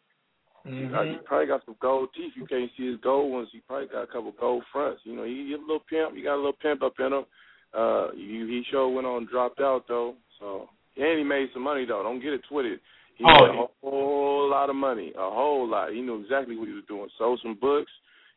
He, 0.65 0.87
got, 0.87 1.07
he 1.07 1.17
probably 1.25 1.47
got 1.47 1.65
some 1.65 1.77
gold 1.81 2.11
teeth. 2.15 2.33
You 2.37 2.45
can't 2.45 2.71
see 2.77 2.91
his 2.91 3.01
gold 3.01 3.33
ones. 3.33 3.49
He 3.53 3.61
probably 3.61 3.87
got 3.87 4.03
a 4.03 4.07
couple 4.07 4.35
gold 4.39 4.65
fronts. 4.71 5.01
You 5.05 5.17
know, 5.17 5.25
he, 5.25 5.47
he 5.49 5.55
a 5.55 5.59
little 5.59 5.83
pimp. 5.89 6.15
He 6.15 6.23
got 6.23 6.35
a 6.35 6.37
little 6.37 6.53
pimp 6.61 6.83
up 6.83 6.93
in 6.99 7.13
him. 7.13 7.25
Uh, 7.73 8.09
he, 8.15 8.45
he 8.47 8.63
sure 8.71 8.89
went 8.89 9.07
on 9.07 9.19
and 9.19 9.29
dropped 9.29 9.61
out 9.61 9.85
though. 9.89 10.15
So 10.39 10.69
and 10.97 11.19
he 11.19 11.25
made 11.25 11.49
some 11.55 11.63
money 11.63 11.87
though. 11.87 12.03
Don't 12.03 12.21
get 12.21 12.33
it 12.33 12.43
twisted. 12.49 12.81
He 13.17 13.25
Oh, 13.25 13.47
made 13.47 13.59
a 13.59 13.67
whole 13.83 14.51
lot 14.51 14.71
of 14.71 14.77
money, 14.77 15.13
a 15.17 15.31
whole 15.31 15.69
lot. 15.69 15.93
He 15.93 16.01
knew 16.01 16.21
exactly 16.21 16.57
what 16.57 16.69
he 16.69 16.75
was 16.75 16.85
doing. 16.87 17.09
Sold 17.19 17.41
some 17.43 17.59
books. 17.61 17.91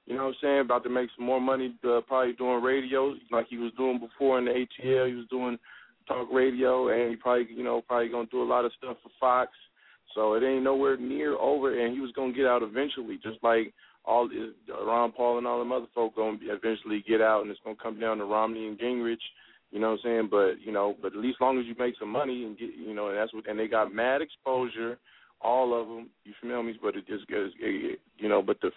You 0.06 0.16
know 0.16 0.26
what 0.26 0.30
I'm 0.30 0.36
saying? 0.42 0.60
About 0.62 0.84
to 0.84 0.90
make 0.90 1.10
some 1.16 1.26
more 1.26 1.42
money. 1.42 1.76
Uh, 1.84 2.02
probably 2.08 2.34
doing 2.34 2.64
radio 2.64 3.14
like 3.32 3.48
he 3.50 3.58
was 3.58 3.72
doing 3.78 4.00
before 4.00 4.40
in 4.40 4.46
the 4.46 4.52
ATL. 4.52 5.08
He 5.08 5.16
was 5.16 5.28
doing 5.30 5.58
talk 6.08 6.28
radio, 6.32 6.90
and 6.90 7.10
he 7.10 7.16
probably 7.16 7.48
you 7.54 7.64
know 7.64 7.82
probably 7.82 8.10
gonna 8.10 8.28
do 8.32 8.42
a 8.42 8.44
lot 8.44 8.66
of 8.66 8.72
stuff 8.78 8.98
for 9.04 9.12
Fox. 9.20 9.52
So 10.16 10.34
it 10.34 10.44
ain't 10.44 10.64
nowhere 10.64 10.98
near 10.98 11.36
over, 11.38 11.80
and 11.80 11.94
he 11.94 12.02
was 12.02 12.12
gonna 12.14 12.34
get 12.34 12.46
out 12.46 12.64
eventually, 12.64 13.20
just 13.24 13.38
like 13.44 13.74
all 14.04 14.30
Ron 14.86 15.12
Paul 15.12 15.38
and 15.38 15.48
all 15.48 15.60
them 15.60 15.72
other 15.72 15.86
folk 15.94 16.16
gonna 16.16 16.38
eventually 16.42 17.04
get 17.08 17.22
out, 17.22 17.42
and 17.42 17.52
it's 17.52 17.60
gonna 17.64 17.76
come 17.82 18.00
down 18.00 18.18
to 18.18 18.26
Romney 18.26 18.68
and 18.68 18.80
Gingrich. 18.80 19.22
You 19.72 19.80
know 19.80 19.92
what 19.92 20.00
I'm 20.04 20.04
saying? 20.04 20.28
But 20.30 20.62
you 20.66 20.72
know, 20.72 20.96
but 21.02 21.14
at 21.14 21.20
least 21.20 21.40
long 21.40 21.60
as 21.60 21.66
you 21.66 21.76
make 21.80 21.96
some 22.00 22.10
money 22.10 22.44
and 22.44 22.58
get, 22.58 22.72
you 22.76 22.94
know, 22.94 23.08
and 23.10 23.18
that's 23.18 23.34
what, 23.34 23.48
and 23.48 23.58
they 23.58 23.68
got 23.68 23.94
mad 23.94 24.22
exposure, 24.22 24.98
all 25.40 25.80
of 25.80 25.88
them. 25.88 26.10
You 26.26 26.34
feel 26.42 26.64
me? 26.64 26.78
But 26.82 26.96
it 26.96 27.08
just 27.08 27.28
goes, 27.28 27.52
you 27.60 28.28
know, 28.28 28.42
but 28.42 28.60
the 28.62 28.72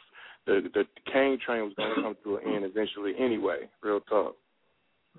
the 0.46 0.62
the 0.72 0.84
Cain 1.12 1.38
train 1.44 1.62
was 1.64 1.72
gonna 1.76 1.94
come 1.94 2.16
to 2.24 2.36
an 2.36 2.54
end 2.54 2.64
eventually 2.64 3.12
anyway. 3.18 3.68
Real 3.82 4.00
talk. 4.00 4.36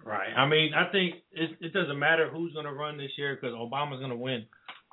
Right. 0.03 0.33
I 0.35 0.45
mean, 0.47 0.73
I 0.73 0.91
think 0.91 1.15
it, 1.31 1.51
it 1.61 1.73
doesn't 1.73 1.97
matter 1.97 2.29
who's 2.29 2.53
going 2.53 2.65
to 2.65 2.73
run 2.73 2.97
this 2.97 3.11
year 3.17 3.35
because 3.35 3.55
Obama's 3.55 3.99
going 3.99 4.09
to 4.09 4.17
win. 4.17 4.45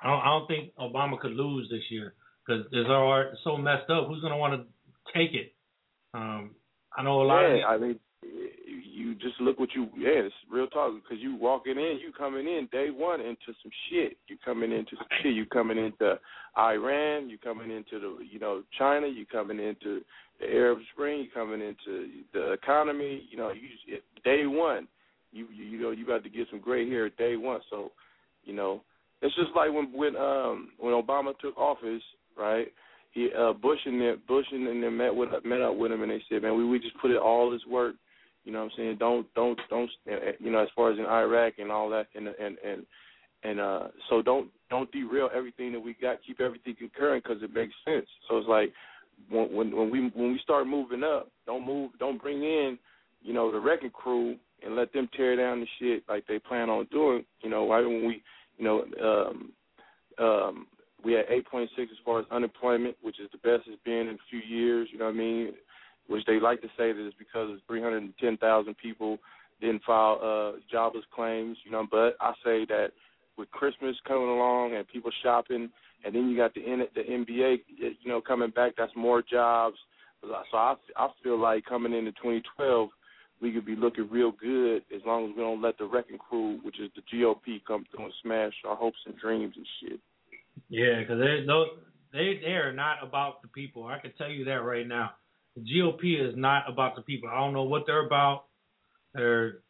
I 0.02 0.08
don't, 0.08 0.20
I 0.20 0.24
don't 0.26 0.46
think 0.46 0.74
Obama 0.76 1.18
could 1.18 1.32
lose 1.32 1.68
this 1.70 1.82
year 1.90 2.14
because 2.46 2.66
it's 2.70 2.88
all 2.88 3.24
so 3.44 3.56
messed 3.56 3.90
up. 3.90 4.06
Who's 4.06 4.20
going 4.20 4.32
to 4.32 4.38
want 4.38 4.62
to 4.62 5.12
take 5.12 5.34
it? 5.34 5.54
Um, 6.14 6.52
I 6.96 7.02
know 7.02 7.22
a 7.22 7.24
lot 7.24 7.42
yeah, 7.42 7.64
of 7.64 7.70
I 7.70 7.84
mean, 7.84 7.98
you 8.92 9.14
just 9.14 9.40
look 9.40 9.58
what 9.58 9.70
you. 9.74 9.88
Yeah, 9.96 10.26
it's 10.26 10.34
real 10.50 10.66
talk 10.66 10.92
because 10.94 11.22
you 11.22 11.36
walking 11.36 11.78
in, 11.78 11.98
you 12.00 12.12
coming 12.16 12.46
in 12.46 12.68
day 12.70 12.88
one 12.90 13.20
into 13.20 13.58
some 13.62 13.72
shit. 13.88 14.16
You 14.28 14.36
coming 14.44 14.72
into 14.72 14.96
some 14.96 15.06
shit. 15.22 15.34
You 15.34 15.46
coming 15.46 15.78
into 15.78 16.18
Iran. 16.58 17.30
You 17.30 17.38
coming 17.38 17.70
into 17.70 17.98
the 17.98 18.24
you 18.30 18.38
know 18.38 18.62
China. 18.78 19.06
You 19.06 19.24
coming 19.26 19.58
into 19.58 20.02
the 20.40 20.46
Arab 20.46 20.78
Spring. 20.92 21.20
You 21.20 21.28
coming 21.32 21.60
into 21.60 22.08
the 22.32 22.52
economy. 22.52 23.22
You 23.30 23.38
know, 23.38 23.52
you 23.52 23.98
day 24.24 24.46
one. 24.46 24.86
You 25.32 25.46
you, 25.54 25.64
you 25.64 25.80
know 25.80 25.90
you 25.90 26.06
got 26.06 26.22
to 26.24 26.30
get 26.30 26.48
some 26.50 26.60
gray 26.60 26.88
hair 26.88 27.08
day 27.08 27.36
one. 27.36 27.60
So, 27.70 27.92
you 28.44 28.52
know, 28.54 28.82
it's 29.22 29.34
just 29.36 29.50
like 29.56 29.72
when 29.72 29.90
when 29.94 30.16
um 30.16 30.68
when 30.78 30.92
Obama 30.92 31.32
took 31.38 31.56
office, 31.56 32.02
right? 32.36 32.66
He 33.12 33.28
uh 33.38 33.54
Bush 33.54 33.78
and 33.86 34.00
them 34.00 34.22
Bush 34.28 34.46
and 34.52 34.66
them 34.66 34.96
met 34.96 35.14
with 35.14 35.30
met 35.44 35.62
up 35.62 35.76
with 35.76 35.92
him 35.92 36.02
and 36.02 36.10
they 36.10 36.22
said, 36.28 36.42
man, 36.42 36.56
we 36.56 36.64
we 36.64 36.78
just 36.78 36.98
put 36.98 37.10
in 37.10 37.16
all 37.16 37.50
this 37.50 37.64
work. 37.70 37.94
You 38.44 38.52
know 38.52 38.60
what 38.60 38.72
I'm 38.72 38.76
saying? 38.76 38.96
Don't 38.98 39.26
don't 39.34 39.58
don't 39.70 39.90
you 40.40 40.50
know 40.50 40.62
as 40.62 40.68
far 40.74 40.92
as 40.92 40.98
in 40.98 41.06
Iraq 41.06 41.54
and 41.58 41.70
all 41.70 41.88
that 41.90 42.08
and 42.14 42.28
and 42.28 42.56
and 42.64 42.86
and 43.44 43.60
uh 43.60 43.88
so 44.08 44.22
don't 44.22 44.48
don't 44.70 44.90
derail 44.92 45.30
everything 45.34 45.72
that 45.72 45.80
we 45.80 45.94
got. 46.00 46.18
Keep 46.26 46.40
everything 46.40 46.74
concurrent 46.76 47.24
because 47.24 47.42
it 47.42 47.54
makes 47.54 47.74
sense. 47.84 48.06
So 48.28 48.38
it's 48.38 48.48
like 48.48 48.72
when 49.30 49.52
when 49.54 49.76
when 49.76 49.90
we 49.90 50.10
when 50.14 50.32
we 50.32 50.40
start 50.42 50.66
moving 50.66 51.04
up, 51.04 51.30
don't 51.46 51.66
move 51.66 51.92
don't 51.98 52.20
bring 52.20 52.42
in 52.42 52.78
you 53.22 53.32
know 53.32 53.52
the 53.52 53.60
wrecking 53.60 53.90
crew 53.90 54.36
and 54.64 54.76
let 54.76 54.92
them 54.92 55.08
tear 55.16 55.36
down 55.36 55.60
the 55.60 55.66
shit 55.78 56.02
like 56.08 56.26
they 56.26 56.38
plan 56.38 56.68
on 56.68 56.86
doing. 56.90 57.24
You 57.42 57.50
know, 57.50 57.70
right 57.70 57.86
when 57.86 58.06
we 58.06 58.22
you 58.58 58.64
know 58.64 58.84
um 59.02 59.52
um 60.18 60.66
we 61.04 61.12
had 61.14 61.26
8.6 61.26 61.66
as 61.80 61.88
far 62.04 62.20
as 62.20 62.26
unemployment, 62.30 62.96
which 63.02 63.18
is 63.18 63.28
the 63.32 63.38
best 63.38 63.68
it's 63.68 63.82
been 63.84 64.08
in 64.08 64.14
a 64.14 64.30
few 64.30 64.38
years. 64.38 64.88
You 64.92 64.98
know 64.98 65.06
what 65.06 65.14
I 65.14 65.18
mean? 65.18 65.52
Which 66.08 66.24
they 66.26 66.40
like 66.40 66.60
to 66.62 66.68
say 66.76 66.92
that 66.92 67.06
it's 67.06 67.16
because 67.18 67.50
of 67.50 67.58
310,000 67.66 68.74
people 68.76 69.18
didn't 69.60 69.82
file 69.84 70.18
uh, 70.22 70.58
jobless 70.70 71.04
claims. 71.14 71.56
You 71.64 71.70
know, 71.70 71.86
but 71.90 72.16
I 72.20 72.32
say 72.44 72.64
that 72.66 72.88
with 73.38 73.50
Christmas 73.50 73.96
coming 74.06 74.28
along 74.28 74.74
and 74.74 74.86
people 74.88 75.10
shopping, 75.22 75.70
and 76.04 76.14
then 76.14 76.28
you 76.28 76.36
got 76.36 76.54
the 76.54 76.60
the 76.94 77.02
NBA, 77.02 77.56
you 77.78 77.94
know, 78.06 78.20
coming 78.20 78.50
back. 78.50 78.72
That's 78.76 78.92
more 78.96 79.22
jobs. 79.22 79.76
So 80.22 80.56
I 80.56 80.74
I 80.96 81.08
feel 81.22 81.38
like 81.38 81.64
coming 81.64 81.94
into 81.94 82.12
2012, 82.12 82.88
we 83.40 83.52
could 83.52 83.66
be 83.66 83.76
looking 83.76 84.08
real 84.10 84.32
good 84.32 84.82
as 84.94 85.02
long 85.04 85.30
as 85.30 85.36
we 85.36 85.42
don't 85.42 85.62
let 85.62 85.78
the 85.78 85.84
wrecking 85.84 86.18
crew, 86.18 86.60
which 86.62 86.78
is 86.80 86.90
the 86.94 87.02
GOP, 87.12 87.62
come 87.66 87.84
through 87.90 88.04
and 88.04 88.14
smash 88.22 88.52
our 88.66 88.76
hopes 88.76 88.98
and 89.06 89.16
dreams 89.18 89.54
and 89.56 89.66
shit. 89.80 90.00
Yeah, 90.68 91.00
because 91.00 91.18
they 91.18 91.44
they 92.12 92.40
they 92.44 92.52
are 92.52 92.72
not 92.72 93.02
about 93.02 93.42
the 93.42 93.48
people. 93.48 93.86
I 93.86 93.98
can 93.98 94.12
tell 94.12 94.30
you 94.30 94.44
that 94.44 94.62
right 94.62 94.86
now. 94.86 95.12
The 95.56 95.62
GOP 95.62 96.28
is 96.28 96.34
not 96.36 96.64
about 96.68 96.96
the 96.96 97.02
people. 97.02 97.28
I 97.28 97.38
don't 97.38 97.52
know 97.52 97.64
what 97.64 97.84
they're 97.86 98.06
about. 98.06 98.44
They're, 99.14 99.60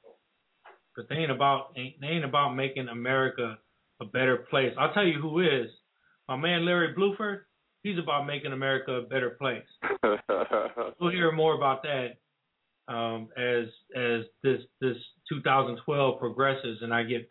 but 0.97 1.09
they 1.09 1.17
ain't 1.17 1.31
about 1.31 1.73
ain't, 1.77 2.01
they 2.01 2.09
ain't 2.09 2.25
about 2.25 2.55
making 2.55 2.89
America 2.89 3.59
a 4.01 4.05
better 4.05 4.39
place. 4.51 4.73
I'll 4.79 4.93
tell 4.93 5.07
you 5.07 5.21
who 5.21 5.41
is. 5.41 5.69
my 6.29 6.37
man 6.37 6.65
Larry 6.65 6.95
Bluford, 6.95 7.41
he's 7.83 7.99
about 7.99 8.27
making 8.27 8.53
America 8.53 8.93
a 8.93 9.03
better 9.03 9.31
place. 9.31 9.65
We'll 11.01 11.11
hear 11.11 11.33
more 11.33 11.55
about 11.55 11.83
that 11.83 12.93
um, 12.93 13.29
as 13.37 13.67
as 13.97 14.25
this 14.43 14.61
this 14.81 14.97
2012 15.29 16.19
progresses 16.19 16.79
and 16.81 16.95
I 16.95 17.03
get 17.03 17.31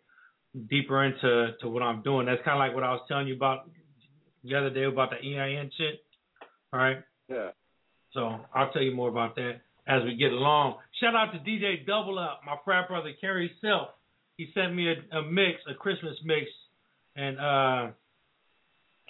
deeper 0.68 1.04
into 1.04 1.52
to 1.60 1.68
what 1.68 1.82
I'm 1.82 2.02
doing. 2.02 2.26
That's 2.26 2.42
kind 2.44 2.56
of 2.56 2.58
like 2.58 2.74
what 2.74 2.84
I 2.84 2.92
was 2.92 3.02
telling 3.08 3.28
you 3.28 3.34
about 3.34 3.70
the 4.44 4.54
other 4.54 4.70
day 4.70 4.84
about 4.84 5.10
the 5.10 5.16
EIN 5.16 5.70
shit. 5.76 6.04
All 6.72 6.80
right. 6.80 6.98
yeah. 7.28 7.50
So 8.14 8.40
I'll 8.54 8.70
tell 8.72 8.82
you 8.82 8.94
more 8.94 9.08
about 9.08 9.34
that 9.36 9.60
as 9.86 10.02
we 10.04 10.16
get 10.16 10.32
along. 10.32 10.76
Shout 11.00 11.14
out 11.14 11.32
to 11.32 11.38
DJ 11.38 11.86
Double 11.86 12.18
Up, 12.18 12.40
my 12.44 12.56
frat 12.64 12.88
brother 12.88 13.12
Kerry 13.20 13.50
Self. 13.60 13.88
He 14.36 14.48
sent 14.54 14.74
me 14.74 14.88
a, 14.88 15.16
a 15.16 15.22
mix, 15.22 15.58
a 15.68 15.74
Christmas 15.74 16.16
mix, 16.24 16.46
and 17.16 17.38
uh, 17.38 17.92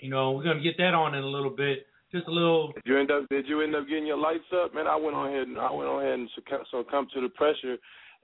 you 0.01 0.11
know 0.11 0.33
we're 0.33 0.45
gonna 0.45 0.63
get 0.63 0.77
that 0.79 0.95
on 0.95 1.15
in 1.15 1.23
a 1.23 1.27
little 1.27 1.51
bit. 1.51 1.87
Just 2.11 2.27
a 2.27 2.31
little. 2.31 2.73
Did 2.73 2.83
you 2.85 2.99
end 2.99 3.11
up? 3.11 3.29
Did 3.29 3.47
you 3.47 3.63
end 3.63 3.75
up 3.75 3.89
getting 3.89 4.07
your 4.07 4.19
lights 4.19 4.45
up, 4.55 4.75
man? 4.75 4.87
I 4.87 4.97
went 4.97 5.17
on 5.17 5.29
ahead 5.29 5.49
and 5.49 5.59
I 5.59 5.71
went 5.73 5.89
on 5.89 6.03
ahead 6.03 6.19
and 6.19 6.29
succumb, 6.35 6.61
succumbed 6.71 7.09
to 7.15 7.21
the 7.21 7.29
pressure, 7.31 7.77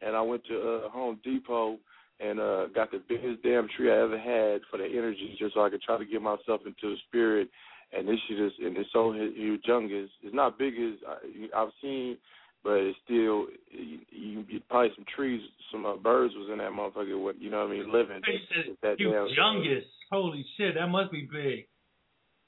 and 0.03 0.17
I 0.17 0.23
went 0.23 0.45
to 0.47 0.59
uh, 0.59 0.89
Home 0.91 1.19
Depot 1.25 1.79
and 2.21 2.41
uh 2.41 2.67
got 2.75 2.91
the 2.91 3.01
biggest 3.09 3.43
damn 3.43 3.69
tree 3.77 3.91
I 3.91 4.03
ever 4.03 4.19
had 4.19 4.63
for 4.71 4.79
the 4.79 4.85
energy, 4.85 5.37
just 5.39 5.55
so 5.55 5.65
I 5.65 5.71
could 5.71 5.83
try 5.83 5.99
to 5.99 6.05
get 6.05 6.21
myself 6.21 6.63
into 6.67 6.91
the 6.91 6.97
spirit. 7.07 7.49
And 7.97 8.07
this 8.07 8.19
shit 8.29 8.39
is, 8.39 8.53
and 8.63 8.77
it's 8.77 8.91
so 8.93 9.13
huge, 9.13 9.63
jungus. 9.63 10.09
It's 10.23 10.35
not 10.35 10.59
big 10.59 10.75
as 10.75 10.99
I, 11.09 11.63
I've 11.63 11.73
seen, 11.81 12.19
but 12.63 12.75
it's 12.75 12.99
still 13.05 13.47
you, 13.71 14.45
you 14.47 14.61
probably 14.69 14.91
some 14.95 15.07
trees, 15.15 15.41
some 15.73 15.87
uh, 15.87 15.97
birds 15.97 16.35
was 16.37 16.51
in 16.53 16.59
that 16.59 16.73
motherfucker. 16.73 17.19
What 17.21 17.41
you 17.41 17.51
know 17.51 17.65
what 17.65 17.71
I 17.71 17.73
mean? 17.73 17.93
Living. 17.93 18.21
He 18.27 18.39
said, 18.49 18.65
It's 18.73 18.81
that 18.83 19.01
you 19.01 19.13
damn- 19.13 19.29
youngest. 19.29 19.87
Holy 20.13 20.45
shit, 20.57 20.75
that 20.75 20.89
must 20.89 21.13
be 21.13 21.29
big. 21.31 21.67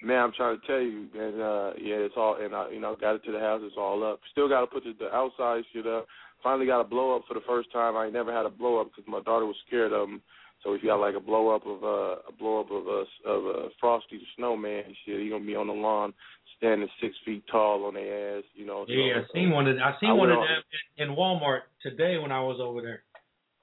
Man, 0.02 0.18
I'm 0.18 0.32
trying 0.32 0.58
to 0.58 0.66
tell 0.66 0.80
you, 0.80 1.08
and 1.14 1.40
uh 1.40 1.72
yeah, 1.80 2.04
it's 2.04 2.14
all 2.16 2.36
and 2.40 2.54
I 2.54 2.70
you 2.70 2.80
know 2.80 2.96
got 3.00 3.16
it 3.16 3.24
to 3.24 3.32
the 3.32 3.38
house, 3.40 3.60
it's 3.64 3.76
all 3.78 4.04
up. 4.04 4.20
Still 4.32 4.48
got 4.48 4.60
to 4.60 4.66
put 4.66 4.84
the, 4.84 4.92
the 4.98 5.14
outside 5.14 5.62
shit 5.72 5.86
up. 5.86 6.06
Finally 6.42 6.66
got 6.66 6.80
a 6.80 6.84
blow 6.84 7.16
up 7.16 7.22
for 7.28 7.34
the 7.34 7.44
first 7.46 7.70
time. 7.72 7.96
I 7.96 8.04
ain't 8.06 8.14
never 8.14 8.32
had 8.32 8.46
a 8.46 8.50
blow 8.50 8.80
up 8.80 8.88
because 8.90 9.04
my 9.06 9.20
daughter 9.20 9.44
was 9.44 9.56
scared 9.66 9.92
of 9.92 10.08
them. 10.08 10.22
So 10.62 10.74
if 10.74 10.82
you 10.82 10.90
got 10.90 11.00
like 11.00 11.14
a 11.14 11.20
blow 11.20 11.54
up 11.54 11.66
of 11.66 11.82
uh, 11.82 12.28
a 12.28 12.32
blow 12.38 12.60
up 12.60 12.70
of 12.70 12.86
a 12.86 13.04
of 13.28 13.44
a 13.44 13.68
Frosty 13.80 14.18
the 14.18 14.24
Snowman 14.36 14.84
and 14.86 14.96
shit, 15.04 15.20
he 15.20 15.30
gonna 15.30 15.44
be 15.44 15.56
on 15.56 15.68
the 15.68 15.72
lawn 15.72 16.12
standing 16.58 16.88
six 17.00 17.16
feet 17.24 17.42
tall 17.50 17.86
on 17.86 17.94
their 17.94 18.38
ass, 18.38 18.44
you 18.54 18.66
know. 18.66 18.84
Yeah, 18.86 19.14
so, 19.14 19.20
I 19.20 19.32
seen 19.32 19.50
one 19.50 19.66
of 19.66 19.76
I 19.78 19.94
seen 20.00 20.10
I 20.10 20.12
one 20.12 20.30
of 20.30 20.38
them 20.38 20.62
in, 20.98 21.10
in 21.10 21.16
Walmart 21.16 21.60
today 21.82 22.18
when 22.18 22.30
I 22.30 22.40
was 22.40 22.60
over 22.60 22.82
there. 22.82 23.02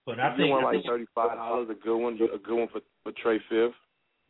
But 0.06 0.20
I 0.20 0.32
you 0.32 0.38
think 0.38 0.54
I 0.54 0.64
like 0.64 0.86
thirty 0.86 1.06
five 1.14 1.38
dollars, 1.38 1.68
a 1.70 1.76
good 1.76 1.98
one, 1.98 2.16
a 2.16 2.38
good 2.40 2.58
one 2.58 2.68
for 2.70 2.82
for 3.04 3.12
Trey 3.22 3.40
Fifth. 3.50 3.76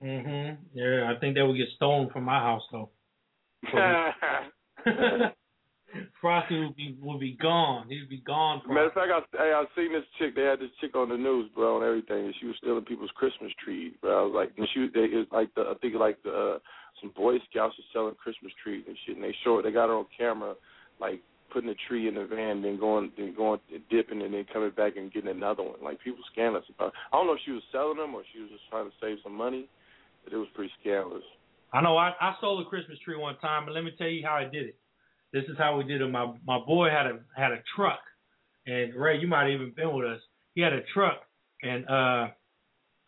Mhm. 0.03 0.57
Yeah, 0.73 1.11
I 1.11 1.19
think 1.19 1.35
they 1.35 1.41
would 1.41 1.57
get 1.57 1.69
stolen 1.75 2.09
from 2.09 2.25
my 2.25 2.39
house 2.39 2.63
though. 2.71 2.89
Frosty 6.21 6.59
would 6.59 6.75
be 6.75 6.97
would 7.01 7.19
be 7.19 7.37
gone. 7.39 7.87
He'd 7.89 8.09
be 8.09 8.23
gone. 8.25 8.61
Matter 8.67 8.87
of 8.87 8.93
fact, 8.93 9.11
I, 9.13 9.21
hey, 9.37 9.53
I 9.53 9.63
seen 9.75 9.93
this 9.93 10.03
chick. 10.17 10.35
They 10.35 10.43
had 10.43 10.59
this 10.59 10.73
chick 10.81 10.95
on 10.95 11.09
the 11.09 11.17
news, 11.17 11.49
bro, 11.53 11.77
and 11.77 11.85
everything. 11.85 12.25
And 12.25 12.33
she 12.39 12.47
was 12.47 12.55
stealing 12.57 12.85
people's 12.85 13.11
Christmas 13.15 13.51
trees, 13.63 13.93
bro. 14.01 14.17
I 14.17 14.23
was 14.25 14.33
like, 14.33 14.51
and 14.57 14.67
she, 14.73 14.89
they, 14.93 15.13
it 15.13 15.27
was 15.27 15.31
like 15.31 15.53
the, 15.53 15.61
I 15.61 15.73
think 15.79 15.95
like 15.95 16.17
the 16.23 16.57
uh, 16.57 16.59
some 17.01 17.13
Boy 17.15 17.37
Scouts 17.49 17.75
were 17.77 17.91
selling 17.93 18.15
Christmas 18.15 18.51
trees 18.63 18.83
and 18.87 18.97
shit. 19.05 19.15
And 19.15 19.23
they 19.23 19.35
showed, 19.43 19.65
they 19.65 19.71
got 19.71 19.89
her 19.89 19.95
on 19.95 20.05
camera, 20.17 20.55
like 20.99 21.21
putting 21.53 21.69
a 21.69 21.77
tree 21.87 22.07
in 22.07 22.15
the 22.15 22.25
van, 22.25 22.61
then 22.61 22.79
going, 22.79 23.11
then 23.15 23.35
going 23.35 23.59
dipping, 23.89 24.21
and 24.21 24.33
then 24.33 24.45
coming 24.51 24.71
back 24.71 24.97
and 24.97 25.13
getting 25.13 25.29
another 25.29 25.63
one. 25.63 25.77
Like 25.83 26.01
people 26.01 26.19
scandalous. 26.31 26.65
I 26.79 26.89
don't 27.13 27.27
know 27.27 27.33
if 27.33 27.45
she 27.45 27.51
was 27.51 27.63
selling 27.71 27.97
them 27.97 28.15
or 28.15 28.23
she 28.33 28.41
was 28.41 28.49
just 28.49 28.67
trying 28.69 28.89
to 28.89 28.95
save 28.99 29.17
some 29.23 29.37
money, 29.37 29.69
but 30.23 30.33
it 30.33 30.37
was 30.37 30.47
pretty 30.55 30.73
scandalous. 30.81 31.23
I 31.73 31.81
know 31.81 31.97
I, 31.97 32.13
I 32.19 32.33
sold 32.41 32.65
a 32.65 32.69
Christmas 32.69 32.97
tree 33.05 33.17
one 33.17 33.37
time, 33.37 33.65
but 33.65 33.73
let 33.73 33.83
me 33.83 33.91
tell 33.97 34.07
you 34.07 34.25
how 34.25 34.35
I 34.35 34.45
did 34.45 34.67
it. 34.67 34.75
This 35.33 35.43
is 35.45 35.57
how 35.57 35.77
we 35.77 35.83
did 35.83 36.01
it. 36.01 36.07
My 36.07 36.33
my 36.45 36.59
boy 36.59 36.89
had 36.89 37.05
a 37.07 37.19
had 37.35 37.51
a 37.51 37.61
truck, 37.75 37.99
and 38.65 38.93
Ray, 38.95 39.19
you 39.19 39.27
might 39.27 39.43
have 39.43 39.51
even 39.51 39.73
been 39.75 39.93
with 39.93 40.05
us. 40.07 40.21
He 40.55 40.61
had 40.61 40.73
a 40.73 40.81
truck, 40.93 41.17
and 41.63 41.87
uh, 41.89 42.27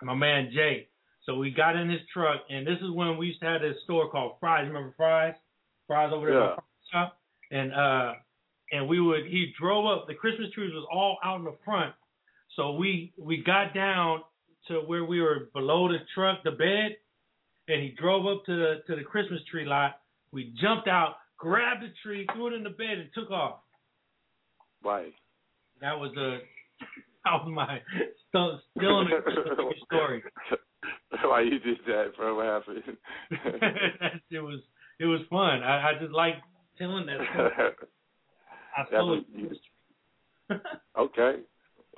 my 0.02 0.14
man 0.14 0.52
Jay. 0.54 0.88
So 1.26 1.36
we 1.36 1.52
got 1.52 1.76
in 1.76 1.90
his 1.90 2.02
truck, 2.14 2.42
and 2.50 2.66
this 2.66 2.78
is 2.82 2.92
when 2.92 3.18
we 3.18 3.28
used 3.28 3.40
to 3.42 3.46
have 3.46 3.62
this 3.62 3.76
store 3.84 4.10
called 4.10 4.34
Fry's. 4.40 4.68
Remember 4.68 4.94
Fry's? 4.98 5.36
Fry's 5.88 6.12
over 6.14 6.26
there 6.28 6.40
Yeah. 6.40 6.56
the 6.56 6.62
shop, 6.92 7.18
and 7.52 7.74
uh, 7.74 8.14
and 8.72 8.88
we 8.88 9.00
would. 9.00 9.26
He 9.26 9.54
drove 9.60 9.86
up. 9.86 10.08
The 10.08 10.16
Christmas 10.16 10.50
trees 10.54 10.74
was 10.74 10.86
all 10.92 11.18
out 11.24 11.40
in 11.40 11.46
the 11.46 11.56
front, 11.64 11.94
so 12.56 12.74
we 12.74 13.14
we 13.18 13.44
got 13.44 13.74
down 13.74 14.22
to 14.68 14.80
where 14.82 15.06
we 15.06 15.22
were 15.22 15.50
below 15.54 15.88
the 15.88 15.98
truck, 16.14 16.44
the 16.44 16.52
bed, 16.52 16.98
and 17.68 17.82
he 17.82 17.96
drove 18.00 18.26
up 18.28 18.46
to 18.46 18.56
the 18.56 18.76
to 18.88 18.96
the 18.96 19.04
Christmas 19.04 19.40
tree 19.50 19.66
lot. 19.66 20.02
We 20.32 20.54
jumped 20.62 20.88
out, 20.88 21.16
grabbed 21.40 21.84
the 21.84 21.90
tree, 22.04 22.28
threw 22.34 22.48
it 22.48 22.54
in 22.54 22.64
the 22.64 22.70
bed, 22.70 23.00
and 23.00 23.10
took 23.16 23.32
off. 23.32 23.62
Right. 24.84 25.14
That 25.82 25.98
was 25.98 26.12
a 26.18 26.40
that 27.26 27.32
was 27.32 27.52
my 27.52 27.80
still 28.28 28.60
still 28.78 29.02
in 29.02 29.08
the 29.10 29.74
story. 29.86 30.24
Why 31.24 31.42
you 31.42 31.60
did 31.60 31.78
that, 31.88 32.12
bro? 32.16 32.36
What 32.36 32.46
happened? 32.46 32.84
it 34.30 34.40
was 34.40 34.60
it 35.00 35.06
was 35.06 35.22
fun. 35.30 35.64
I, 35.64 35.90
I 35.90 35.92
just 36.00 36.14
like 36.14 36.36
telling 36.78 37.06
that 37.08 37.20
story. 37.34 37.52
I 38.78 38.86
stole 38.88 39.22
was- 39.40 39.58
okay. 41.00 41.42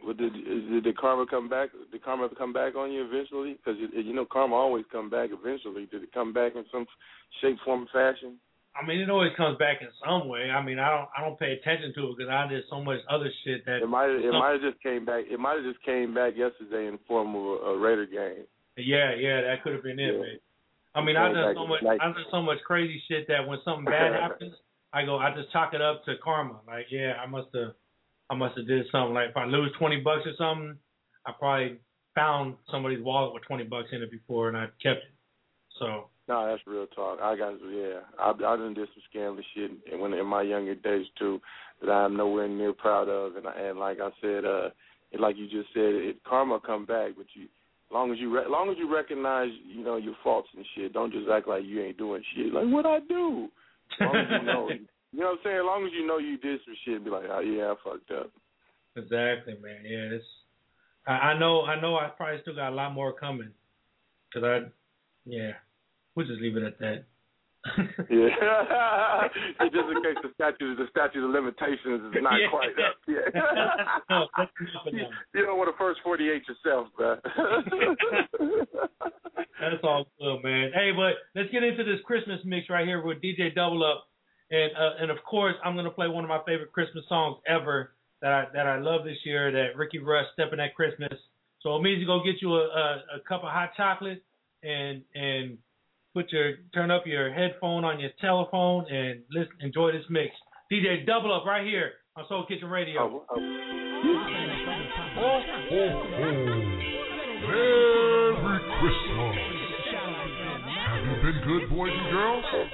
Well, 0.04 0.14
did 0.16 0.34
did 0.34 0.84
the 0.84 0.94
karma 1.00 1.26
come 1.28 1.48
back? 1.50 1.70
Did 1.92 2.04
karma 2.04 2.30
come 2.36 2.54
back 2.54 2.76
on 2.76 2.92
you 2.92 3.06
eventually? 3.06 3.54
Because 3.54 3.80
you, 3.80 4.02
you 4.02 4.14
know 4.14 4.26
karma 4.26 4.56
always 4.56 4.86
come 4.92 5.10
back 5.10 5.30
eventually. 5.32 5.86
Did 5.86 6.04
it 6.04 6.12
come 6.12 6.34
back 6.34 6.54
in 6.56 6.66
some 6.72 6.86
shape, 7.40 7.58
form, 7.64 7.88
or 7.94 8.14
fashion? 8.14 8.38
I 8.76 8.86
mean, 8.88 9.00
it 9.00 9.10
always 9.10 9.32
comes 9.36 9.58
back 9.58 9.82
in 9.82 9.90
some 10.04 10.28
way. 10.30 10.50
I 10.50 10.64
mean, 10.64 10.80
I 10.80 10.90
don't 10.90 11.10
I 11.18 11.22
don't 11.22 11.38
pay 11.40 11.54
attention 11.54 11.94
to 11.96 12.08
it 12.10 12.18
because 12.18 12.32
I 12.32 12.48
did 12.48 12.64
so 12.70 12.82
much 12.82 13.00
other 13.10 13.30
shit 13.44 13.66
that 13.66 13.82
It 13.84 13.88
might 13.88 14.10
it 14.10 14.24
some- 14.24 14.40
might 14.40 14.54
have 14.54 14.62
just 14.62 14.82
came 14.82 15.04
back. 15.06 15.26
It 15.30 15.40
might 15.40 15.56
have 15.60 15.66
just 15.66 15.84
came 15.84 16.14
back 16.14 16.36
yesterday 16.38 16.88
in 16.88 16.94
the 16.94 17.04
form 17.08 17.36
of 17.36 17.44
a, 17.44 17.56
a 17.76 17.78
Raider 17.78 18.06
game. 18.06 18.46
Yeah, 18.78 19.14
yeah, 19.16 19.42
that 19.42 19.62
could 19.64 19.74
have 19.74 19.84
been 19.84 20.00
it, 20.00 20.14
Yeah. 20.16 20.22
man. 20.22 20.40
I 20.96 21.02
mean, 21.04 21.16
I 21.18 21.32
Going 21.32 21.36
done 21.36 21.56
so 21.56 21.68
much. 21.68 21.82
like- 21.84 22.02
I 22.02 22.06
done 22.12 22.26
so 22.32 22.42
much 22.42 22.60
crazy 22.66 23.02
shit 23.08 23.28
that 23.28 23.46
when 23.48 23.60
something 23.64 23.86
bad 23.86 24.14
happens, 24.22 24.56
I 24.94 25.06
go, 25.06 25.18
I 25.18 25.34
just 25.36 25.52
chalk 25.52 25.74
it 25.74 25.82
up 25.82 26.04
to 26.06 26.16
karma. 26.24 26.60
Like, 26.68 26.88
yeah, 26.92 27.14
I 27.22 27.26
must 27.28 27.48
have, 27.56 27.74
I 28.30 28.36
must 28.36 28.58
have 28.58 28.68
did 28.68 28.86
something. 28.92 29.14
Like, 29.14 29.30
if 29.30 29.38
I 29.38 29.46
lose 29.46 29.72
twenty 29.78 29.98
bucks 30.02 30.24
or 30.26 30.34
something, 30.38 30.78
I 31.26 31.32
probably 31.38 31.78
found 32.16 32.56
somebody's 32.70 33.02
wallet 33.04 33.34
with 33.34 33.44
twenty 33.44 33.64
bucks 33.66 33.90
in 33.92 34.02
it 34.02 34.12
before, 34.12 34.48
and 34.50 34.58
I 34.58 34.66
kept 34.84 35.04
it. 35.04 35.12
So, 35.80 36.10
No, 36.32 36.48
that's 36.48 36.66
real 36.66 36.88
talk. 36.88 37.20
I 37.22 37.36
got 37.36 37.56
yeah. 37.70 38.00
I 38.18 38.30
I 38.30 38.56
done 38.56 38.74
did 38.74 38.88
some 38.94 39.04
scandalous 39.10 39.44
shit 39.54 39.70
and 39.92 40.00
when 40.00 40.14
in 40.14 40.26
my 40.26 40.42
younger 40.42 40.76
days 40.76 41.06
too 41.20 41.42
that 41.82 41.92
I'm 41.92 42.16
nowhere 42.16 42.48
near 42.48 42.72
proud 42.72 43.10
of 43.10 43.36
and 43.36 43.46
and 43.46 43.78
like 43.78 43.98
I 44.00 44.12
said, 44.22 44.46
uh 44.46 44.70
like 45.20 45.36
you 45.36 45.50
just 45.50 45.74
said, 45.74 45.92
it 45.92 46.24
karma 46.24 46.62
come 46.66 46.86
back, 46.86 47.12
but 47.18 47.26
you 47.34 47.48
long 47.92 48.14
as 48.14 48.18
you 48.18 48.34
re- 48.34 48.48
long 48.48 48.70
as 48.70 48.78
you 48.78 48.90
recognize 48.90 49.50
you 49.68 49.84
know 49.84 49.98
your 49.98 50.16
faults 50.24 50.48
and 50.56 50.66
shit, 50.74 50.94
don't 50.94 51.12
just 51.12 51.28
act 51.30 51.50
like 51.50 51.66
you 51.66 51.84
ain't 51.84 51.98
doing 51.98 52.24
shit. 52.34 52.54
Like 52.54 52.68
what 52.68 52.86
I 52.86 53.00
do. 53.10 53.50
Long 54.00 54.16
as 54.16 54.28
you 54.40 54.46
know, 54.48 54.70
you 55.12 55.20
know 55.20 55.26
what 55.26 55.32
I'm 55.32 55.38
saying. 55.44 55.58
As 55.58 55.66
long 55.66 55.86
as 55.86 55.92
you 55.92 56.08
know 56.08 56.18
you 56.18 56.38
did 56.38 56.62
some 56.64 56.76
shit, 56.86 57.04
be 57.04 57.10
like, 57.10 57.26
oh 57.30 57.42
yeah, 57.42 57.74
I 57.74 57.76
fucked 57.84 58.12
up. 58.12 58.32
exactly, 58.96 59.56
man. 59.62 59.84
Yeah, 59.84 60.16
it's. 60.16 60.26
I, 61.06 61.12
I 61.12 61.40
know, 61.40 61.64
I 61.64 61.82
know. 61.82 61.98
I 61.98 62.08
probably 62.08 62.40
still 62.42 62.56
got 62.56 62.72
a 62.72 62.76
lot 62.76 62.94
more 62.94 63.12
coming. 63.12 63.52
Cause 64.34 64.44
I, 64.46 64.60
yeah, 65.26 65.52
we'll 66.16 66.28
just 66.28 66.42
leave 66.42 66.58
it 66.58 66.64
at 66.64 66.80
that. 66.80 67.06
Yeah. 68.10 68.34
just 69.70 69.88
in 69.94 70.02
case 70.02 70.18
the 70.24 70.32
statute 70.34 70.76
the 70.78 70.88
statute 70.90 71.24
of 71.24 71.30
limitations 71.30 72.02
is 72.10 72.22
not 72.24 72.34
Yeah. 72.42 72.50
quite 72.50 72.74
up. 72.82 72.98
Yeah. 73.08 73.22
No, 74.10 74.26
that's 74.36 74.50
enough 74.60 74.88
of 74.88 74.94
you, 74.94 75.06
you 75.36 75.46
don't 75.46 75.58
want 75.60 75.70
to 75.70 75.78
first 75.78 76.02
forty 76.04 76.30
eight 76.30 76.42
yourself, 76.50 76.88
man. 77.00 77.18
That's 79.62 79.84
all 79.84 80.06
good, 80.20 80.44
man. 80.44 80.72
Hey, 80.74 80.92
but 80.96 81.14
let's 81.40 81.52
get 81.52 81.64
into 81.64 81.84
this 81.84 82.00
Christmas 82.06 82.40
mix 82.46 82.68
right 82.70 82.88
here 82.88 83.06
with 83.06 83.22
DJ 83.22 83.54
Double 83.54 83.84
Up, 83.86 84.08
and 84.50 84.72
uh, 84.76 84.94
and 85.00 85.12
of 85.12 85.18
course 85.24 85.54
I'm 85.64 85.76
gonna 85.76 85.92
play 85.92 86.08
one 86.08 86.24
of 86.24 86.30
my 86.30 86.42
favorite 86.48 86.72
Christmas 86.72 87.06
songs 87.08 87.38
ever 87.48 87.94
that 88.24 88.32
I 88.32 88.46
that 88.54 88.66
I 88.66 88.80
love 88.80 89.04
this 89.04 89.18
year. 89.24 89.52
That 89.52 89.78
Ricky 89.78 90.00
Rush 90.00 90.26
stepping 90.34 90.60
at 90.60 90.74
Christmas. 90.74 91.14
So 91.62 91.76
it 91.76 91.84
means 91.84 92.00
you 92.00 92.08
go 92.08 92.24
get 92.26 92.42
you 92.42 92.56
a, 92.56 92.66
a 92.66 93.04
a 93.18 93.20
cup 93.28 93.44
of 93.44 93.52
hot 93.52 93.70
chocolate 93.78 94.24
and 94.64 95.04
and 95.14 95.60
put 96.14 96.32
your 96.32 96.54
turn 96.74 96.92
up 96.92 97.04
your 97.06 97.32
headphone 97.34 97.84
on 97.86 98.00
your 98.00 98.12
telephone 98.20 98.86
and 98.92 99.22
listen 99.32 99.54
enjoy 99.62 99.92
this 99.92 100.06
mix. 100.10 100.36
DJ 100.72 101.06
Double 101.06 101.34
Up 101.34 101.46
right 101.46 101.66
here 101.66 101.92
on 102.18 102.26
Soul 102.30 102.46
Kitchen 102.48 102.70
Radio. 102.70 103.02
Oh, 103.02 103.26
oh. 103.32 103.42
Oh, 105.72 106.04
Merry 107.48 108.60
Christmas. 108.80 109.36
Have 110.92 111.04
you 111.06 111.16
been 111.22 111.40
good, 111.46 111.64
boys 111.70 111.92
and 111.94 112.10
girls? 112.12 112.46
'Cause 112.52 112.70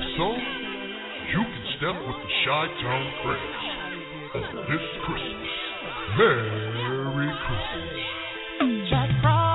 if 0.00 0.16
so, 0.16 0.26
you 1.32 1.42
can 1.44 1.64
step 1.76 1.96
with 2.06 2.18
the 2.22 2.30
Shy 2.44 2.64
Town 2.82 3.04
Craze 3.22 3.66
on 4.34 4.56
this 4.68 4.86
Christmas. 5.04 5.54
Merry 6.18 7.30
Christmas. 7.46 8.88
Jack 8.90 9.10
Frost, 9.22 9.51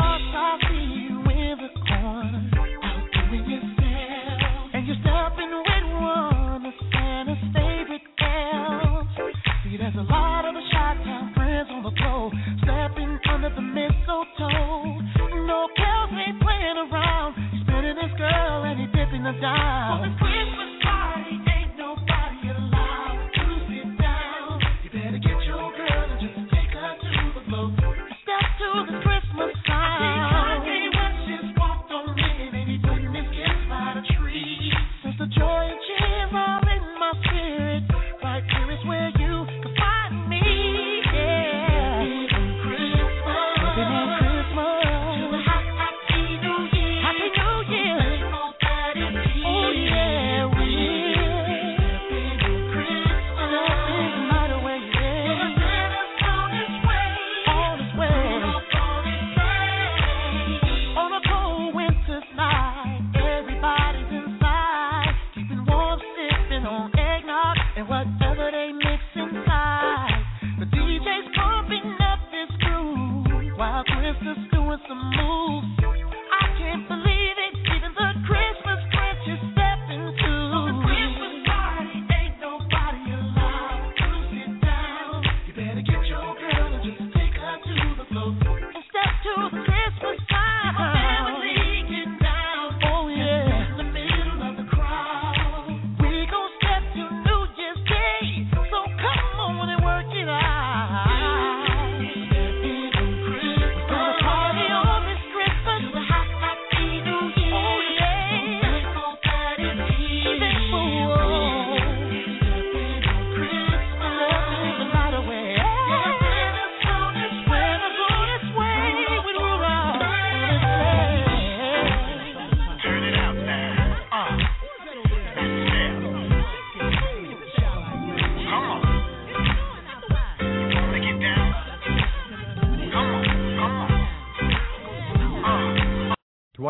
under 13.47 13.55
the 13.55 13.61
mistletoe. 13.61 15.01
No 15.45 15.67
ain't 16.11 16.41
playing 16.41 16.77
around. 16.91 17.35
He's 17.51 17.63
his 17.97 18.17
girl 18.17 18.63
and 18.63 18.79
dipping 18.91 19.23
the 19.23 19.33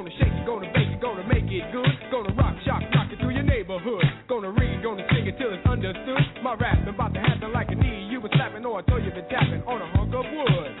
Gonna 0.00 0.16
shake 0.16 0.32
it, 0.32 0.46
gonna 0.48 0.72
bake 0.72 0.88
it, 0.88 1.00
gonna 1.02 1.28
make 1.28 1.44
it 1.52 1.60
good. 1.76 1.92
Gonna 2.08 2.32
rock, 2.32 2.56
shock, 2.64 2.80
rock 2.96 3.12
it 3.12 3.20
through 3.20 3.36
your 3.36 3.44
neighborhood. 3.44 4.00
Gonna 4.32 4.48
read, 4.48 4.82
gonna 4.82 5.04
sing 5.12 5.28
it 5.28 5.36
till 5.36 5.52
it's 5.52 5.60
understood. 5.68 6.40
My 6.40 6.56
rap 6.56 6.88
about 6.88 7.12
to 7.12 7.20
happen 7.20 7.52
like 7.52 7.68
a 7.68 7.74
knee 7.74 8.08
you 8.08 8.18
been 8.18 8.32
slapping 8.32 8.64
or 8.64 8.80
I 8.80 8.82
throw 8.88 8.96
you 8.96 9.12
been 9.12 9.28
tapping 9.28 9.60
on 9.68 9.76
a 9.84 9.88
hunk 9.92 10.16
of 10.16 10.24
wood. 10.24 10.72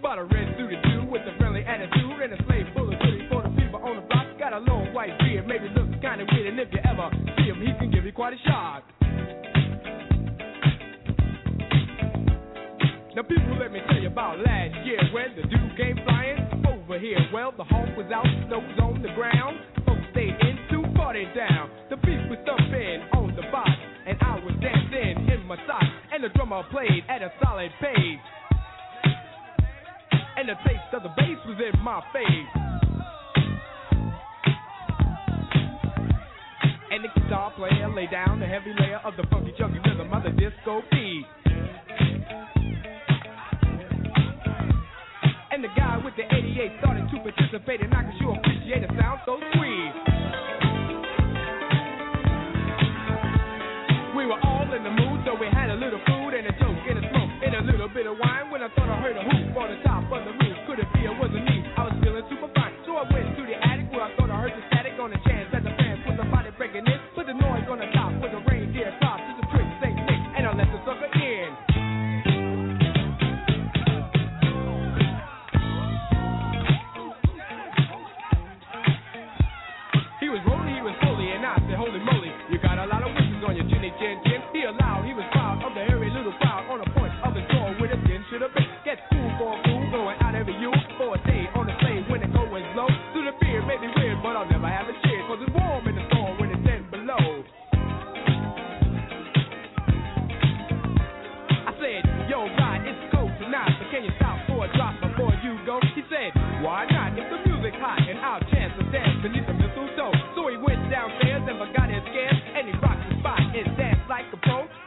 Bought 0.00 0.20
a 0.20 0.24
red 0.24 0.56
suited 0.56 0.80
dude 0.88 1.04
with 1.12 1.20
a 1.28 1.36
friendly 1.36 1.60
attitude 1.68 2.16
and 2.24 2.32
a 2.32 2.40
slave 2.48 2.64
full 2.72 2.88
of 2.88 2.96
goodies 2.96 3.28
for 3.28 3.44
the 3.44 3.52
people 3.60 3.84
on 3.84 4.00
the 4.00 4.04
block. 4.08 4.32
Got 4.40 4.56
a 4.56 4.64
long 4.64 4.88
white 4.96 5.12
beard, 5.20 5.44
maybe 5.46 5.68
looks 5.76 5.92
kinda 6.00 6.24
weird, 6.32 6.48
and 6.48 6.56
if 6.64 6.72
you 6.72 6.80
ever 6.80 7.12
see 7.36 7.52
him, 7.52 7.60
he 7.60 7.76
can 7.76 7.90
give 7.92 8.08
you 8.08 8.12
quite 8.16 8.32
a 8.32 8.40
shock. 8.48 8.88
Now 13.12 13.20
people, 13.28 13.60
let 13.60 13.70
me 13.70 13.84
tell 13.84 14.00
you 14.00 14.08
about 14.08 14.40
last 14.40 14.72
year 14.86 14.96
when 15.12 15.36
the 15.36 15.42
dude 15.42 15.76
came 15.76 16.00
flying 16.08 16.21
here. 16.98 17.18
Well, 17.32 17.52
the 17.56 17.64
hawk 17.64 17.96
was 17.96 18.10
out, 18.12 18.26
snow 18.48 18.58
was 18.58 18.78
on 18.82 19.02
the 19.02 19.12
ground. 19.14 19.58
Folks 19.86 20.02
stayed 20.12 20.34
in 20.40 20.56
to 20.70 20.82
party 20.96 21.26
down. 21.36 21.70
The 21.90 21.96
beat 21.96 22.22
was 22.28 22.38
thumping 22.44 23.00
on 23.14 23.34
the 23.36 23.42
box, 23.50 23.70
and 24.06 24.16
I 24.20 24.40
was 24.44 24.54
dancing 24.60 25.28
in 25.28 25.46
my 25.46 25.56
socks. 25.66 25.86
And 26.12 26.24
the 26.24 26.28
drummer 26.30 26.62
played 26.70 27.04
at 27.08 27.22
a 27.22 27.32
solid 27.42 27.70
pace. 27.80 28.22
And 30.36 30.48
the 30.48 30.56
taste 30.66 30.92
of 30.92 31.02
the 31.02 31.12
bass 31.16 31.38
was 31.46 31.58
in 31.60 31.78
my 31.82 32.02
face. 32.12 32.50
And 36.90 37.04
the 37.04 37.08
guitar 37.20 37.52
player 37.56 37.88
laid 37.94 38.10
down 38.10 38.40
the 38.40 38.46
heavy 38.46 38.74
layer 38.78 39.00
of 39.04 39.14
the 39.16 39.24
funky 39.30 39.54
chunky 39.58 39.78
rhythm 39.88 40.12
of 40.12 40.22
the 40.24 40.30
disco 40.30 40.82
beat. 40.90 41.26
The 45.62 45.68
guy 45.78 45.94
with 46.02 46.18
the 46.18 46.26
88 46.26 46.82
started 46.82 47.06
to 47.06 47.22
participate, 47.22 47.86
and 47.86 47.94
I 47.94 48.02
can 48.02 48.18
sure 48.18 48.34
appreciate 48.34 48.82
a 48.82 48.90
sound 48.98 49.20
so 49.22 49.38
sweet. 49.54 49.92
We 54.18 54.26
were 54.26 54.42
all 54.42 54.66
in 54.74 54.82
the 54.82 54.90
mood, 54.90 55.22
so 55.22 55.38
we 55.38 55.46
had 55.46 55.70
a 55.70 55.78
little 55.78 56.02
food 56.02 56.34
and 56.34 56.50
a 56.50 56.54
joke 56.58 56.82
and 56.90 56.98
a 56.98 57.04
smoke 57.14 57.30
and 57.46 57.54
a 57.54 57.62
little 57.70 57.88
bit 57.94 58.10
of 58.10 58.18
wine. 58.18 58.50
When 58.50 58.60
I 58.60 58.74
thought 58.74 58.90
I 58.90 58.98
heard 59.06 59.14
a 59.14 59.22
hoop 59.22 59.54
on 59.54 59.70
the 59.70 59.78
top 59.86 59.91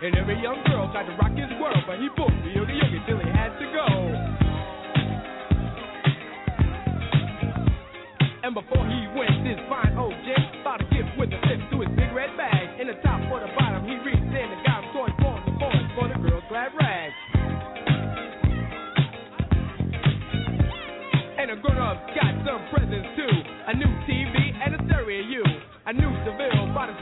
And 0.05 0.13
every 0.21 0.37
young 0.37 0.61
girl 0.69 0.85
tried 0.93 1.09
to 1.09 1.17
rock 1.17 1.33
his 1.33 1.49
world, 1.57 1.81
but 1.89 1.97
he 1.97 2.05
booked 2.13 2.37
the 2.45 2.53
yogi 2.53 2.77
yogi 2.77 3.01
till 3.09 3.17
he 3.17 3.25
had 3.25 3.57
to 3.57 3.65
go. 3.73 3.89
And 8.45 8.53
before 8.53 8.85
he 8.85 9.09
went, 9.17 9.33
this 9.41 9.57
fine 9.65 9.97
old 9.97 10.13
gent 10.29 10.61
bought 10.61 10.85
a 10.85 10.87
gift 10.93 11.09
with 11.17 11.33
a 11.33 11.41
tip 11.49 11.57
to 11.73 11.81
his 11.81 11.89
big 11.97 12.13
red 12.13 12.29
bag. 12.37 12.77
In 12.77 12.85
the 12.85 13.01
top 13.01 13.17
or 13.33 13.41
the 13.41 13.49
bottom, 13.57 13.81
he 13.81 13.97
reached 14.05 14.29
in 14.29 14.45
and 14.45 14.61
got 14.61 14.85
a 14.85 14.93
toy 14.93 15.09
for 15.25 15.41
the 15.41 15.53
boys 15.57 15.87
for 15.97 16.05
the 16.05 16.21
girl's 16.21 16.45
glad 16.53 16.69
rag. 16.77 17.09
And 21.41 21.49
the 21.49 21.57
grown-ups 21.65 22.13
got 22.13 22.33
some 22.45 22.61
presents 22.69 23.09
too. 23.17 23.33
A 23.33 23.73
new 23.73 23.89
TV 24.05 24.53
and 24.53 24.77
a 24.77 24.79
stereo. 24.85 25.41
A 25.89 25.93
new 25.97 26.13
Seville, 26.21 26.69
bought 26.77 26.93
a 26.93 26.97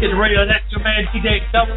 It's 0.00 0.14
Radio 0.16 0.44
Next 0.48 0.72
Man, 0.80 1.04
DJ 1.12 1.44
Double 1.52 1.76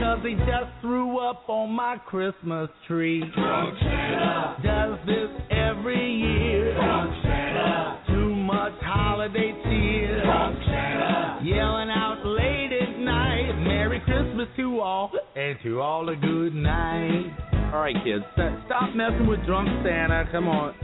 cause 0.00 0.20
he 0.22 0.34
just 0.34 0.70
threw 0.80 1.18
up 1.18 1.48
on 1.48 1.70
my 1.70 1.96
Christmas 2.06 2.68
tree. 2.86 3.22
Drunk 3.34 3.78
Santa 3.80 4.56
does 4.62 4.98
this 5.06 5.30
every 5.50 6.14
year. 6.14 6.74
Drunk 6.74 7.12
Santa. 7.22 8.02
Too 8.08 8.34
much 8.34 8.72
holiday 8.82 9.52
cheer. 9.64 10.22
Drunk 10.24 10.58
Santa. 10.66 11.40
Yelling 11.44 11.90
out 11.90 12.22
late 12.24 12.72
at 12.72 12.98
night. 12.98 13.52
Merry 13.62 14.00
Christmas 14.00 14.48
to 14.56 14.80
all, 14.80 15.10
and 15.36 15.58
to 15.62 15.80
all 15.80 16.08
a 16.08 16.16
good 16.16 16.54
night. 16.54 17.32
All 17.72 17.80
right, 17.80 17.96
kids, 18.04 18.24
stop 18.66 18.94
messing 18.94 19.26
with 19.26 19.44
Drunk 19.46 19.68
Santa. 19.84 20.28
Come 20.30 20.48
on. 20.48 20.74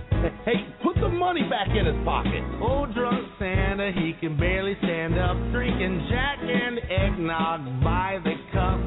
Hey, 0.45 0.69
put 0.83 0.97
the 1.01 1.09
money 1.09 1.43
back 1.49 1.69
in 1.69 1.87
his 1.87 1.97
pocket. 2.05 2.45
Old 2.61 2.95
drunk 2.95 3.27
Santa, 3.39 3.91
he 3.95 4.13
can 4.21 4.37
barely 4.37 4.77
stand 4.83 5.19
up, 5.19 5.37
drinking 5.51 6.09
Jack 6.11 6.39
and 6.41 6.79
eggnog 6.79 7.83
by 7.83 8.19
the 8.23 8.35
cup. 8.53 8.79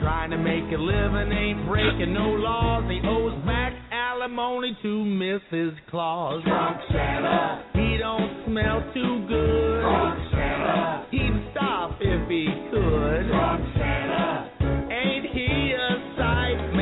Trying 0.00 0.30
to 0.30 0.38
make 0.38 0.64
a 0.72 0.80
living, 0.80 1.32
ain't 1.32 1.66
breaking 1.66 2.14
no 2.14 2.30
laws. 2.38 2.84
He 2.88 3.00
owes 3.04 3.34
back 3.44 3.72
alimony 3.90 4.78
to 4.80 4.88
Mrs. 4.88 5.74
Claus. 5.90 6.42
Drunk 6.44 6.76
Santa, 6.92 7.64
he 7.74 7.98
don't 7.98 8.46
smell 8.46 8.80
too 8.94 9.26
good. 9.26 9.80
Drunk 9.80 10.18
Santa, 10.30 11.06
he'd 11.10 11.50
stop 11.50 11.98
if 12.00 12.28
he 12.30 12.46
could. 12.70 13.26
Drunk 13.26 13.64
Santa, 13.74 14.88
ain't 14.94 15.26
he 15.34 15.74
a 15.74 16.16
sight? 16.16 16.79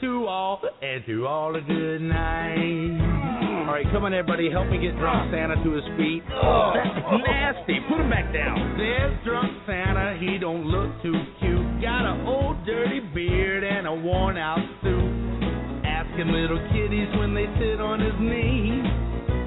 to 0.00 0.26
all 0.26 0.60
and 0.82 1.04
to 1.06 1.26
all 1.26 1.56
a 1.56 1.60
good 1.60 2.00
night. 2.02 3.18
All 3.66 3.74
right, 3.74 3.86
come 3.92 4.04
on, 4.04 4.14
everybody. 4.14 4.50
Help 4.50 4.68
me 4.68 4.78
get 4.78 4.96
drunk 4.96 5.32
Santa 5.32 5.56
to 5.62 5.70
his 5.72 5.84
feet. 5.96 6.22
Oh, 6.32 6.72
that's 6.74 6.88
nasty. 7.26 7.80
Put 7.88 8.00
him 8.00 8.10
back 8.10 8.32
down. 8.32 8.78
There's 8.78 9.12
drunk 9.24 9.52
Santa. 9.66 10.16
He 10.20 10.38
don't 10.38 10.64
look 10.64 10.90
too 11.02 11.14
cute. 11.40 11.82
Got 11.82 12.06
an 12.06 12.26
old 12.26 12.64
dirty 12.64 13.00
beard 13.12 13.64
and 13.64 13.86
a 13.86 13.94
worn 13.94 14.38
out 14.38 14.64
suit. 14.82 15.84
Asking 15.84 16.28
little 16.28 16.58
kiddies 16.72 17.08
when 17.18 17.34
they 17.34 17.46
sit 17.60 17.80
on 17.80 18.00
his 18.00 18.14
knee. 18.20 18.82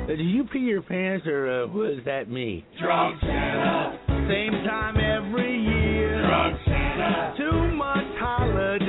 Uh, 0.03 0.07
do 0.07 0.17
did 0.17 0.29
you 0.29 0.43
pee 0.43 0.59
your 0.59 0.81
pants 0.81 1.25
or 1.25 1.63
uh, 1.63 1.67
was 1.67 1.99
that 2.05 2.29
me? 2.29 2.65
Drunk 2.79 3.19
Santa. 3.21 3.97
Same 4.29 4.53
time 4.67 4.97
every 4.97 5.63
year. 5.63 6.21
Drunk 6.27 6.57
Santa. 6.65 7.33
Too 7.37 7.75
much 7.75 8.05
holiday. 8.19 8.80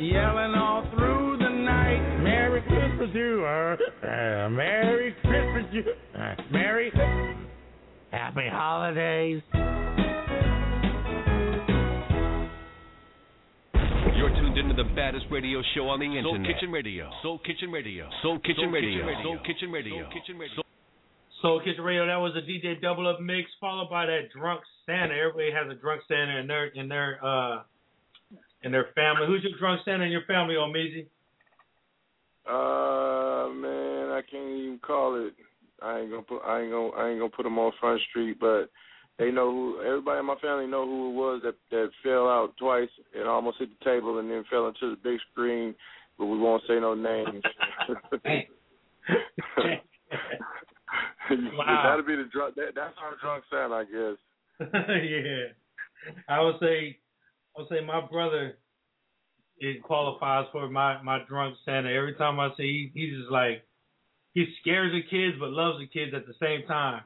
Yelling 0.00 0.54
all 0.54 0.86
through 0.94 1.38
the 1.38 1.48
night. 1.48 2.22
Merry 2.22 2.62
Christmas 2.62 3.10
to 3.12 3.40
her. 3.40 3.76
Uh, 4.00 4.48
Merry 4.48 5.12
Christmas 5.22 5.64
to 5.72 6.20
uh, 6.20 6.34
Merry 6.52 6.92
Happy 8.12 8.46
Holidays. 8.48 9.42
You're 14.16 14.30
tuned 14.30 14.56
into 14.56 14.74
the 14.74 14.88
baddest 14.94 15.26
radio 15.32 15.62
show 15.74 15.88
on 15.88 15.98
the 15.98 16.06
internet. 16.06 16.46
Soul 16.46 16.46
Kitchen 16.46 16.70
Radio. 16.70 17.10
Soul 17.22 17.38
Kitchen 17.44 17.70
Radio. 17.72 18.08
Soul 18.22 18.38
Kitchen 18.38 18.70
Radio. 18.70 19.04
Soul 19.22 19.38
Kitchen 19.44 19.72
Radio. 19.72 19.94
Soul 20.04 20.12
Kitchen 20.12 20.38
Radio. 20.38 20.62
Soul 21.42 21.60
Kitchen 21.64 21.84
Radio. 21.84 22.06
That 22.06 22.16
was 22.16 22.36
a 22.36 22.42
DJ 22.48 22.80
double 22.80 23.08
up 23.08 23.20
mix, 23.20 23.50
followed 23.60 23.90
by 23.90 24.06
that 24.06 24.30
drunk 24.32 24.60
Santa. 24.86 25.14
Everybody 25.14 25.50
has 25.50 25.68
a 25.70 25.74
drunk 25.80 26.02
Santa 26.06 26.38
in 26.38 26.46
their 26.46 26.66
in 26.66 26.88
their 26.88 27.18
uh 27.24 27.62
in 28.62 28.72
their 28.72 28.88
family. 28.94 29.26
Who's 29.26 29.42
your 29.42 29.58
drunk 29.58 29.80
Santa 29.84 30.04
in 30.04 30.10
your 30.10 30.24
family, 30.26 30.54
Omeezy? 30.54 31.06
Uh, 32.46 33.52
man, 33.52 34.10
I 34.10 34.22
can't 34.30 34.48
even 34.48 34.80
call 34.84 35.26
it. 35.26 35.34
I 35.82 36.00
ain't 36.00 36.10
gonna 36.10 36.22
put. 36.22 36.42
I 36.44 36.62
ain't 36.62 36.72
gonna. 36.72 36.88
I 36.90 37.10
ain't 37.10 37.20
gonna 37.20 37.30
put 37.30 37.44
them 37.44 37.58
on 37.58 37.72
Front 37.78 38.00
Street, 38.10 38.38
but 38.40 38.70
they 39.18 39.30
know 39.30 39.50
who. 39.50 39.82
Everybody 39.86 40.20
in 40.20 40.26
my 40.26 40.36
family 40.42 40.66
know 40.66 40.86
who 40.86 41.10
it 41.10 41.14
was 41.14 41.42
that 41.44 41.54
that 41.70 41.90
fell 42.02 42.26
out 42.28 42.54
twice 42.58 42.88
and 43.14 43.28
almost 43.28 43.58
hit 43.58 43.68
the 43.78 43.84
table 43.84 44.18
and 44.18 44.30
then 44.30 44.44
fell 44.50 44.66
into 44.66 44.90
the 44.90 44.96
big 45.02 45.18
screen. 45.30 45.74
But 46.18 46.26
we 46.26 46.38
won't 46.38 46.64
say 46.66 46.80
no 46.80 46.94
names. 46.94 47.44
Wow. 51.30 51.82
That'll 51.84 52.06
be 52.06 52.16
the 52.16 52.28
drunk. 52.32 52.54
That, 52.54 52.74
that's 52.74 52.94
our 53.02 53.16
drunk 53.20 53.44
Santa, 53.50 53.74
I 53.74 53.84
guess. 53.84 54.16
yeah. 54.72 55.52
I 56.28 56.40
would 56.42 56.56
say 56.60 56.98
I 57.58 57.62
would 57.62 57.68
say 57.70 57.84
my 57.84 58.00
brother 58.06 58.56
it 59.58 59.82
qualifies 59.82 60.46
for 60.52 60.68
my 60.68 61.02
my 61.02 61.18
drunk 61.28 61.56
Santa. 61.64 61.90
Every 61.90 62.14
time 62.14 62.38
I 62.38 62.50
see 62.56 62.92
he, 62.94 63.00
he's 63.00 63.18
just 63.18 63.32
like 63.32 63.66
he 64.32 64.46
scares 64.60 64.92
the 64.92 65.02
kids 65.02 65.36
but 65.40 65.50
loves 65.50 65.78
the 65.80 65.88
kids 65.88 66.14
at 66.14 66.24
the 66.28 66.34
same 66.40 66.64
time. 66.68 67.02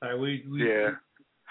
Like 0.00 0.20
we, 0.20 0.44
we 0.48 0.68
Yeah. 0.68 0.90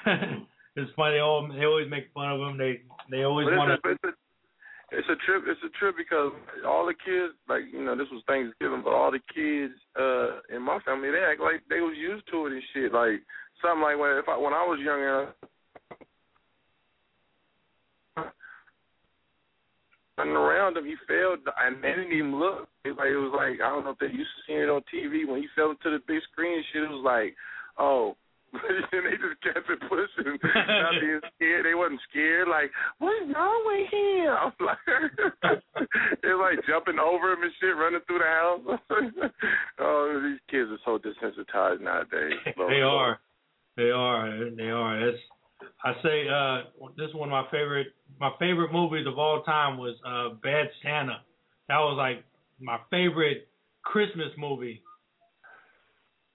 it's 0.78 0.92
funny. 0.96 1.16
They 1.16 1.20
all 1.20 1.52
they 1.52 1.66
always 1.66 1.92
make 1.92 2.14
fun 2.14 2.32
of 2.32 2.40
him. 2.40 2.58
They 2.58 2.80
they 3.12 3.24
always 3.24 3.48
want 3.52 3.84
to. 3.84 3.90
it's, 3.90 4.04
a, 4.06 4.96
it's 4.96 5.10
a 5.10 5.20
trip. 5.26 5.44
It's 5.46 5.60
a 5.66 5.78
trip 5.78 5.96
because 5.98 6.32
all 6.66 6.86
the 6.86 6.96
kids, 6.96 7.36
like 7.50 7.64
you 7.74 7.84
know, 7.84 7.98
this 7.98 8.08
was 8.10 8.24
Thanksgiving, 8.26 8.84
but 8.86 8.94
all 8.94 9.12
the 9.12 9.20
kids 9.36 9.76
uh 10.00 10.40
in 10.56 10.62
my 10.62 10.80
family, 10.86 11.12
they 11.12 11.20
act 11.20 11.42
like 11.42 11.60
they 11.68 11.82
was 11.82 11.98
used 12.00 12.24
to 12.32 12.46
it 12.46 12.54
and 12.54 12.64
shit. 12.72 12.94
Like 12.94 13.20
something 13.60 13.84
like 13.84 14.00
when 14.00 14.16
if 14.16 14.30
I 14.30 14.38
when 14.38 14.54
I 14.54 14.64
was 14.64 14.80
younger. 14.80 15.36
Running 20.18 20.36
around 20.36 20.78
him, 20.78 20.86
he 20.86 20.96
fell, 21.08 21.36
and 21.36 21.84
they 21.84 21.90
didn't 21.90 22.14
even 22.14 22.40
look. 22.40 22.70
It, 22.86 22.96
like 22.96 23.12
it 23.12 23.20
was 23.20 23.36
like 23.36 23.60
I 23.60 23.68
don't 23.68 23.84
know 23.84 23.92
if 23.92 24.00
they 24.00 24.08
used 24.08 24.32
to 24.32 24.42
seeing 24.48 24.64
it 24.64 24.72
on 24.72 24.82
TV. 24.88 25.28
When 25.28 25.42
he 25.42 25.48
fell 25.56 25.72
into 25.72 25.92
the 25.92 26.00
big 26.08 26.24
screen, 26.32 26.56
and 26.56 26.66
shit, 26.72 26.84
it 26.84 26.90
was 26.90 27.04
like, 27.04 27.36
oh, 27.78 28.16
and 28.56 29.04
they 29.06 29.20
just 29.20 29.44
kept 29.44 29.68
it 29.68 29.80
pushing, 29.92 30.40
not 30.56 30.96
being 31.02 31.20
scared. 31.36 31.66
They 31.66 31.76
wasn't 31.76 32.00
scared. 32.10 32.48
Like, 32.48 32.72
what's 33.00 33.28
wrong 33.36 33.60
with 33.68 33.92
him? 33.92 34.32
I'm 34.40 34.56
like, 34.64 35.60
they're 36.24 36.40
like 36.40 36.64
jumping 36.68 37.00
over 37.00 37.34
him 37.34 37.44
and 37.44 37.52
shit, 37.60 37.76
running 37.76 38.00
through 38.08 38.24
the 38.24 38.32
house. 38.32 38.62
oh, 39.80 40.22
these 40.24 40.40
kids 40.48 40.72
are 40.72 40.84
so 40.86 40.96
desensitized 40.96 41.82
nowadays. 41.82 42.40
They 42.56 42.82
are. 42.82 43.20
They 43.76 43.92
are. 43.92 44.50
They 44.56 44.72
are. 44.72 45.06
That's 45.06 45.24
I 45.84 45.94
say 46.04 46.28
uh 46.28 46.90
this 46.98 47.10
is 47.10 47.16
one 47.16 47.30
of 47.30 47.32
my 47.32 47.50
favorite 47.52 47.88
my 48.20 48.32
favorite 48.40 48.72
movies 48.72 49.08
of 49.08 49.18
all 49.20 49.44
time 49.44 49.78
was 49.78 49.96
uh 50.06 50.36
Bad 50.42 50.68
Santa. 50.84 51.22
That 51.68 51.80
was 51.80 51.96
like 51.98 52.24
my 52.60 52.78
favorite 52.90 53.48
Christmas 53.84 54.32
movie. 54.38 54.82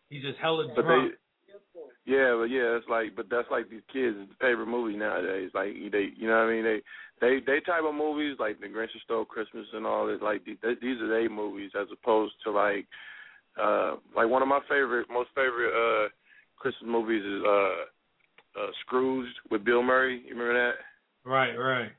He's 0.08 0.22
just 0.22 0.38
hella 0.38 0.66
But 0.74 0.82
drunk. 0.82 1.12
they, 1.12 2.12
yeah, 2.12 2.34
but 2.36 2.50
yeah, 2.50 2.76
it's 2.76 2.88
like, 2.88 3.14
but 3.14 3.26
that's 3.30 3.48
like 3.50 3.70
these 3.70 3.82
kids' 3.92 4.16
favorite 4.40 4.66
movie 4.66 4.96
nowadays. 4.96 5.50
Like 5.54 5.72
they, 5.92 6.08
you 6.16 6.26
know 6.26 6.34
what 6.38 6.50
I 6.50 6.52
mean? 6.52 6.64
They, 6.64 6.80
they, 7.20 7.38
they 7.46 7.60
type 7.60 7.84
of 7.86 7.94
movies 7.94 8.36
like 8.40 8.60
The 8.60 8.66
Grinch 8.66 8.90
Stole 9.04 9.24
Christmas 9.24 9.66
and 9.72 9.86
all 9.86 10.06
that. 10.06 10.22
Like 10.22 10.44
th- 10.44 10.58
these 10.82 11.00
are 11.00 11.08
their 11.08 11.30
movies 11.30 11.70
as 11.80 11.86
opposed 11.92 12.34
to 12.44 12.50
like, 12.50 12.86
uh, 13.60 13.96
like 14.16 14.28
one 14.28 14.42
of 14.42 14.48
my 14.48 14.60
favorite, 14.68 15.06
most 15.10 15.28
favorite 15.34 15.70
uh 15.70 16.08
Christmas 16.56 16.90
movies 16.90 17.24
is 17.24 17.42
uh, 17.46 17.84
uh 18.56 18.70
Scrooged 18.82 19.34
with 19.50 19.64
Bill 19.64 19.82
Murray. 19.82 20.22
You 20.26 20.34
remember 20.34 20.54
that? 20.54 20.74
Right, 21.28 21.54
right. 21.54 21.90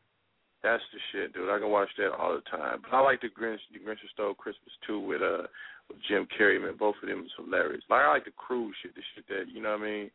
That's 0.63 0.83
the 0.93 0.99
shit, 1.11 1.33
dude. 1.33 1.49
I 1.49 1.57
can 1.59 1.71
watch 1.71 1.89
that 1.97 2.11
all 2.13 2.35
the 2.35 2.57
time. 2.57 2.79
But 2.83 2.95
I 2.95 3.01
like 3.01 3.21
the 3.21 3.29
Grinch, 3.29 3.57
the 3.73 3.79
Grinch 3.79 3.97
Stole 4.13 4.33
Christmas 4.35 4.71
too 4.85 4.99
with 4.99 5.21
uh 5.21 5.47
with 5.89 5.97
Jim 6.07 6.27
Carrey. 6.37 6.61
Man, 6.61 6.75
both 6.77 6.95
of 7.01 7.09
them 7.09 7.23
is 7.25 7.31
hilarious. 7.37 7.83
Like 7.89 8.01
I 8.05 8.13
like 8.13 8.25
the 8.25 8.31
cruise 8.31 8.75
shit, 8.81 8.93
the 8.95 9.01
shit 9.15 9.27
that 9.27 9.45
you 9.51 9.61
know 9.61 9.71
what 9.71 9.81
I 9.81 9.83
mean. 9.83 10.11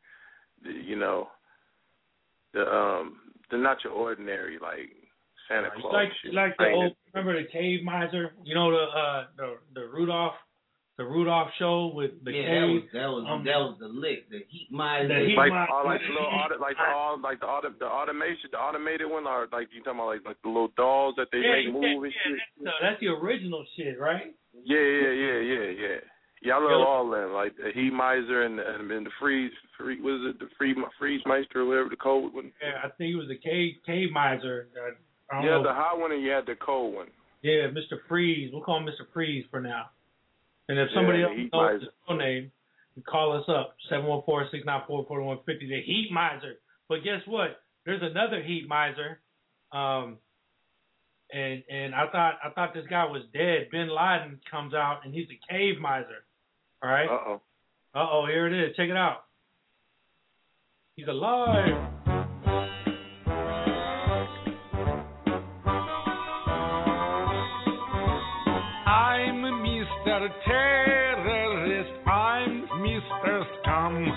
The, 0.63 0.71
you 0.71 0.97
know, 0.97 1.29
the 2.55 2.63
um 2.63 3.17
the 3.51 3.59
not 3.59 3.79
your 3.85 3.93
ordinary 3.93 4.59
like 4.61 4.91
Santa 5.49 5.69
It's 5.69 5.81
Claus 5.81 5.95
like 5.95 6.09
shit. 6.23 6.35
like 6.35 6.57
the 6.59 6.71
old 6.71 6.97
remember 7.13 7.41
the 7.43 7.49
cave 7.49 7.83
miser? 7.85 8.33
You 8.45 8.55
know 8.55 8.71
the 8.71 8.85
uh 8.85 9.25
the 9.37 9.55
the 9.75 9.87
Rudolph 9.89 10.35
the 10.97 11.05
Rudolph 11.05 11.49
show 11.59 11.93
with 11.95 12.13
the 12.25 12.33
yeah, 12.33 12.49
cave. 12.49 12.57
that 12.57 12.73
was 12.73 12.83
that 12.93 13.09
was 13.13 13.25
Um, 13.29 13.45
that 13.45 13.61
was 13.61 13.77
the 13.79 13.89
lick, 13.89 14.31
the 14.31 14.41
heat 14.49 14.69
miser. 14.73 15.09
The 15.09 15.29
heat 15.29 15.37
like 15.37 15.53
miser. 15.53 15.73
all 15.73 15.85
like 15.85 16.01
the 16.01 16.09
little 16.13 16.33
auto, 16.33 16.57
like 16.59 16.77
the 16.77 16.89
all 16.89 17.21
like 17.21 17.41
the 17.41 17.47
auto, 17.47 17.69
the 17.79 17.85
automation 17.85 18.49
the 18.51 18.59
automated 18.59 19.11
one 19.11 19.27
or 19.27 19.47
like 19.53 19.69
you 19.77 19.83
talking 19.85 20.01
about 20.01 20.09
like 20.09 20.25
like 20.25 20.41
the 20.43 20.49
little 20.49 20.73
dolls 20.77 21.15
that 21.21 21.29
they 21.33 21.39
yeah, 21.45 21.53
make 21.53 21.67
yeah, 21.69 21.73
move 21.77 22.05
and 22.05 22.13
yeah, 22.13 22.23
shit. 22.25 22.39
that's, 22.41 22.65
the, 22.65 22.73
that's 22.81 23.01
the 23.01 23.09
original 23.13 23.61
shit, 23.77 24.01
right? 24.01 24.33
Yeah, 24.65 24.81
yeah, 24.81 25.13
yeah, 25.13 25.39
yeah, 25.41 25.69
yeah. 25.85 25.99
Yeah, 26.43 26.57
I 26.57 26.59
love 26.61 26.87
all 26.87 27.13
of 27.13 27.19
them. 27.19 27.33
Like 27.33 27.57
the 27.57 27.73
Heat 27.75 27.93
Miser 27.93 28.43
and 28.45 28.61
and, 28.61 28.91
and 28.91 29.05
the 29.07 29.11
Freeze, 29.19 29.53
free, 29.77 30.01
what 30.01 30.15
is 30.21 30.21
it? 30.33 30.39
The 30.39 30.49
Free 30.57 30.75
Freeze 30.99 31.23
Meister 31.27 31.61
or 31.61 31.65
whatever 31.67 31.89
the 31.89 31.97
cold 31.97 32.33
one. 32.35 32.53
Yeah, 32.63 32.81
I 32.85 32.89
think 32.97 33.13
it 33.13 33.17
was 33.17 33.29
the 33.29 33.37
cave 33.37 33.75
cave 33.85 34.13
miser. 34.13 34.69
Uh, 34.77 34.93
I 35.33 35.35
don't 35.37 35.45
You 35.45 35.51
had 35.51 35.57
know. 35.59 35.63
the 35.65 35.75
hot 35.75 35.99
one 35.99 36.13
and 36.13 36.23
you 36.23 36.31
had 36.31 36.47
the 36.47 36.55
cold 36.57 36.95
one. 36.95 37.09
Yeah, 37.43 37.69
Mr. 37.69 37.99
Freeze. 38.09 38.51
We'll 38.53 38.63
call 38.63 38.79
him 38.79 38.87
Mr. 38.87 39.05
Freeze 39.13 39.45
for 39.51 39.61
now. 39.61 39.91
And 40.69 40.79
if 40.79 40.89
somebody 40.95 41.19
Yeah, 41.21 41.27
else 41.27 41.37
knows 41.37 41.51
Miser. 41.53 41.79
his 41.81 41.89
full 42.07 42.17
name, 42.17 42.53
you 42.97 43.03
call 43.03 43.33
us 43.39 43.45
up 43.49 43.77
seven 43.89 44.07
one 44.07 44.23
four 44.27 44.47
six 44.51 44.65
nine 44.65 44.83
four 44.87 45.05
forty 45.07 45.25
one 45.25 45.39
fifty. 45.47 45.69
The 45.69 45.81
Heat 45.83 46.09
Miser. 46.13 46.55
But 46.89 47.05
guess 47.05 47.21
what? 47.27 47.61
There's 47.85 48.03
another 48.03 48.43
Heat 48.43 48.67
Miser. 48.69 49.21
Um, 49.73 50.19
and 51.33 51.63
and 51.71 51.95
I 51.95 52.07
thought 52.11 52.39
I 52.45 52.51
thought 52.51 52.73
this 52.75 52.87
guy 52.89 53.05
was 53.05 53.23
dead. 53.33 53.69
Bin 53.71 53.89
Laden 53.89 54.41
comes 54.51 54.75
out 54.75 55.01
and 55.05 55.13
he's 55.13 55.27
a 55.29 55.53
cave 55.53 55.81
miser. 55.81 56.25
All 56.83 56.91
right. 56.91 57.09
Uh 57.09 57.19
oh. 57.27 57.41
Uh 57.95 58.07
oh, 58.13 58.27
here 58.27 58.47
it 58.47 58.53
is. 58.53 58.77
Check 58.77 58.89
it 58.89 58.97
out. 58.97 59.25
He's 60.95 61.09
alive. 61.09 61.93
Mr. 70.17 70.31
Terrorist. 70.47 71.91
I'm 72.07 72.67
Mr. 72.81 73.45
Scum. 73.61 74.09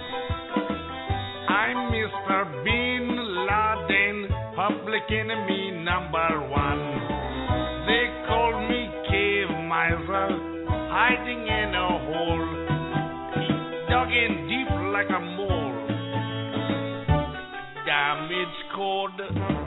I'm 1.49 1.91
Mr. 1.91 2.63
Bin 2.63 3.17
Laden, 3.45 4.29
public 4.55 5.03
enemy 5.11 5.71
number 5.83 6.47
one. 6.47 6.83
They 7.85 8.05
call 8.29 8.65
me 8.69 8.87
Cave 9.09 9.51
Miser, 9.67 10.29
hiding 10.87 11.47
in 11.47 11.75
a 11.75 11.89
hole, 12.07 12.47
dug 13.89 14.07
in 14.07 14.47
deep 14.47 14.71
like 14.93 15.09
a 15.09 15.19
mole. 15.19 15.87
Damage 17.85 18.57
code. 18.73 19.58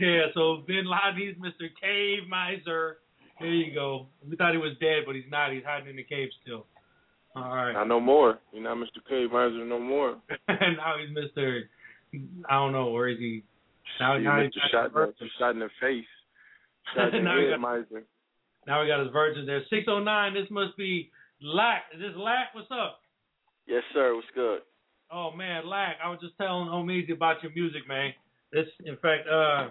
Yeah, 0.00 0.26
so 0.34 0.62
Bin 0.66 0.84
Laden's 0.86 1.36
Mr. 1.38 1.68
Cave 1.80 2.28
Miser. 2.28 2.98
There 3.40 3.48
you 3.48 3.72
go. 3.74 4.06
We 4.28 4.36
thought 4.36 4.52
he 4.52 4.58
was 4.58 4.76
dead, 4.80 5.04
but 5.06 5.14
he's 5.14 5.30
not. 5.30 5.52
He's 5.52 5.64
hiding 5.64 5.88
in 5.90 5.96
the 5.96 6.02
cave 6.02 6.28
still. 6.42 6.66
All 7.36 7.54
right. 7.54 7.72
Not 7.72 7.88
no 7.88 8.00
more. 8.00 8.38
You're 8.52 8.62
not 8.64 8.76
Mr. 8.78 9.00
Cave 9.08 9.30
Miser 9.32 9.64
no 9.64 9.78
more. 9.78 10.16
and 10.48 10.76
now 10.76 10.96
he's 10.98 11.16
Mr. 11.16 11.60
I 12.48 12.54
don't 12.54 12.72
know 12.72 12.90
where 12.90 13.08
is 13.08 13.18
he. 13.18 13.44
Now, 14.00 14.16
you 14.16 14.24
now 14.24 14.38
Mr. 14.38 14.44
he's 14.44 14.52
Shot, 14.72 14.90
shot 15.38 15.50
in 15.52 15.60
the 15.60 15.68
face. 15.80 16.04
Shot 16.96 17.14
in 17.14 17.24
the 17.24 17.30
head, 17.30 17.50
got- 17.50 17.60
Miser. 17.60 18.04
Now 18.66 18.82
we 18.82 18.88
got 18.88 19.00
his 19.00 19.12
virgin 19.12 19.46
there. 19.46 19.62
Six 19.70 19.86
oh 19.88 19.98
nine. 20.00 20.34
This 20.34 20.50
must 20.50 20.76
be 20.76 21.10
Lack. 21.42 21.84
Is 21.94 22.00
this 22.00 22.16
Lack? 22.16 22.54
What's 22.54 22.68
up? 22.70 23.00
Yes, 23.66 23.82
sir. 23.94 24.14
What's 24.14 24.26
good? 24.34 24.60
Oh 25.12 25.30
man, 25.30 25.66
Lack. 25.68 25.96
I 26.04 26.10
was 26.10 26.18
just 26.20 26.36
telling 26.38 26.68
Omeezy 26.68 27.12
about 27.12 27.42
your 27.42 27.52
music, 27.52 27.86
man. 27.86 28.12
This, 28.52 28.66
in 28.84 28.96
fact, 28.96 29.28
uh. 29.28 29.68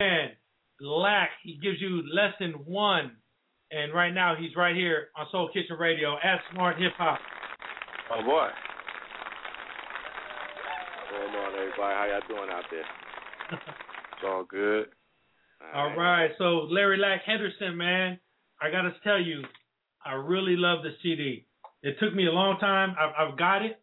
Man, 0.00 0.30
Lack, 0.80 1.28
he 1.42 1.58
gives 1.62 1.76
you 1.78 2.02
lesson 2.10 2.54
one, 2.64 3.12
and 3.70 3.92
right 3.92 4.14
now 4.14 4.34
he's 4.34 4.56
right 4.56 4.74
here 4.74 5.08
on 5.14 5.26
Soul 5.30 5.50
Kitchen 5.52 5.76
Radio 5.78 6.14
at 6.14 6.40
Smart 6.54 6.78
Hip 6.78 6.92
Hop. 6.96 7.18
Oh 8.10 8.22
boy. 8.24 8.48
What's 10.96 11.10
going 11.12 11.44
on, 11.44 11.52
everybody? 11.52 11.76
How 11.76 12.06
y'all 12.08 12.28
doing 12.28 12.50
out 12.50 12.64
there? 12.70 12.84
It's 14.20 14.26
all 14.26 14.44
good. 14.44 14.86
All 15.74 15.96
right, 15.96 16.30
so 16.36 16.66
Larry 16.70 16.98
Lack 16.98 17.22
Henderson, 17.24 17.74
man, 17.74 18.18
I 18.60 18.70
gotta 18.70 18.90
tell 19.02 19.18
you, 19.18 19.42
I 20.04 20.12
really 20.12 20.56
love 20.56 20.82
the 20.82 20.90
CD. 21.02 21.46
It 21.82 21.96
took 22.00 22.14
me 22.14 22.26
a 22.26 22.30
long 22.30 22.58
time. 22.58 22.94
I've, 23.00 23.32
I've 23.32 23.38
got 23.38 23.62
it, 23.62 23.80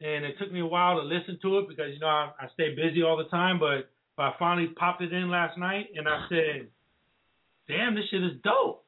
and 0.00 0.24
it 0.24 0.34
took 0.40 0.50
me 0.50 0.58
a 0.58 0.66
while 0.66 1.00
to 1.00 1.02
listen 1.02 1.38
to 1.42 1.58
it 1.58 1.68
because 1.68 1.92
you 1.94 2.00
know 2.00 2.08
I, 2.08 2.30
I 2.40 2.48
stay 2.54 2.74
busy 2.74 3.04
all 3.04 3.16
the 3.16 3.28
time. 3.30 3.60
But, 3.60 3.88
but 4.18 4.24
I 4.24 4.32
finally 4.36 4.66
popped 4.66 5.00
it 5.00 5.12
in 5.12 5.30
last 5.30 5.56
night, 5.56 5.86
and 5.94 6.08
I 6.08 6.26
said, 6.28 6.66
"Damn, 7.68 7.94
this 7.94 8.04
shit 8.10 8.22
is 8.22 8.32
dope." 8.42 8.84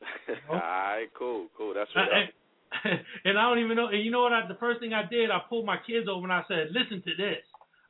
All 0.48 0.54
right, 0.54 1.08
cool, 1.18 1.48
cool. 1.58 1.74
That's 1.74 1.90
what. 1.92 2.04
I- 2.04 2.30
and 3.24 3.36
I 3.36 3.42
don't 3.50 3.58
even 3.58 3.76
know. 3.76 3.88
And 3.88 4.04
you 4.04 4.12
know 4.12 4.22
what? 4.22 4.32
I, 4.32 4.46
the 4.46 4.54
first 4.54 4.78
thing 4.78 4.94
I 4.94 5.02
did, 5.02 5.28
I 5.28 5.40
pulled 5.48 5.66
my 5.66 5.76
kids 5.84 6.06
over 6.08 6.22
and 6.22 6.32
I 6.32 6.42
said, 6.46 6.68
"Listen 6.70 7.02
to 7.02 7.10
this. 7.18 7.42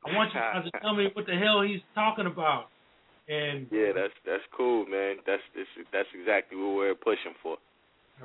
I 0.03 0.17
want 0.17 0.33
you 0.33 0.39
guys 0.39 0.65
to 0.65 0.79
tell 0.81 0.95
me 0.95 1.07
what 1.13 1.27
the 1.27 1.37
hell 1.37 1.61
he's 1.61 1.85
talking 1.93 2.25
about." 2.25 2.65
And 3.29 3.67
yeah, 3.69 3.93
that's 3.93 4.17
that's 4.25 4.41
cool, 4.57 4.87
man. 4.87 5.17
That's 5.27 5.43
this, 5.53 5.67
that's 5.93 6.09
exactly 6.19 6.57
what 6.57 6.73
we're 6.73 6.95
pushing 6.95 7.37
for. 7.43 7.57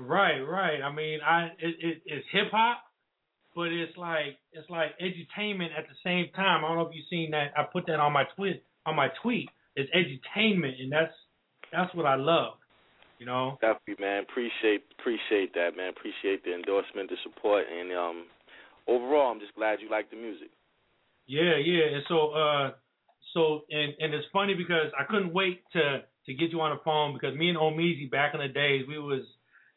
Right, 0.01 0.41
right. 0.41 0.81
I 0.81 0.91
mean, 0.91 1.21
I 1.21 1.53
it, 1.61 1.77
it 1.79 2.03
it's 2.07 2.27
hip 2.33 2.49
hop, 2.51 2.86
but 3.57 3.73
it's 3.73 3.97
like 3.97 4.39
it's 4.53 4.69
like 4.69 4.91
edutainment 5.01 5.73
at 5.77 5.89
the 5.89 5.97
same 6.05 6.27
time. 6.37 6.65
I 6.65 6.69
don't 6.69 6.77
know 6.77 6.87
if 6.87 6.95
you've 6.95 7.09
seen 7.11 7.31
that. 7.33 7.53
I 7.57 7.65
put 7.65 7.87
that 7.87 7.99
on 7.99 8.13
my 8.13 8.25
tweet 8.37 8.63
on 8.85 8.95
my 8.95 9.09
tweet. 9.23 9.49
It's 9.75 9.91
edutainment, 9.91 10.79
and 10.79 10.93
that's 10.93 11.13
that's 11.73 11.93
what 11.95 12.07
I 12.07 12.15
love. 12.17 12.55
You 13.19 13.25
know. 13.25 13.57
Definitely, 13.63 14.05
man. 14.05 14.25
Appreciate 14.29 14.85
appreciate 15.01 15.55
that, 15.55 15.71
man. 15.75 15.89
Appreciate 15.89 16.45
the 16.45 16.55
endorsement, 16.55 17.09
the 17.09 17.17
support, 17.25 17.65
and 17.67 17.91
um, 17.93 18.27
overall, 18.87 19.33
I'm 19.33 19.41
just 19.41 19.55
glad 19.55 19.81
you 19.81 19.91
like 19.91 20.11
the 20.11 20.17
music. 20.17 20.51
Yeah, 21.27 21.57
yeah. 21.57 21.97
And 21.97 22.05
so 22.09 22.31
uh 22.31 22.71
so 23.35 23.63
and 23.71 23.95
and 23.99 24.15
it's 24.15 24.27
funny 24.33 24.55
because 24.55 24.93
I 24.99 25.05
couldn't 25.05 25.33
wait 25.33 25.63
to 25.73 26.03
to 26.27 26.35
get 26.35 26.51
you 26.51 26.61
on 26.61 26.77
the 26.77 26.83
phone 26.85 27.15
because 27.15 27.37
me 27.37 27.49
and 27.49 27.59
Omeezy 27.59 28.11
back 28.11 28.35
in 28.35 28.41
the 28.41 28.49
days 28.49 28.85
we 28.89 28.99
was 28.99 29.23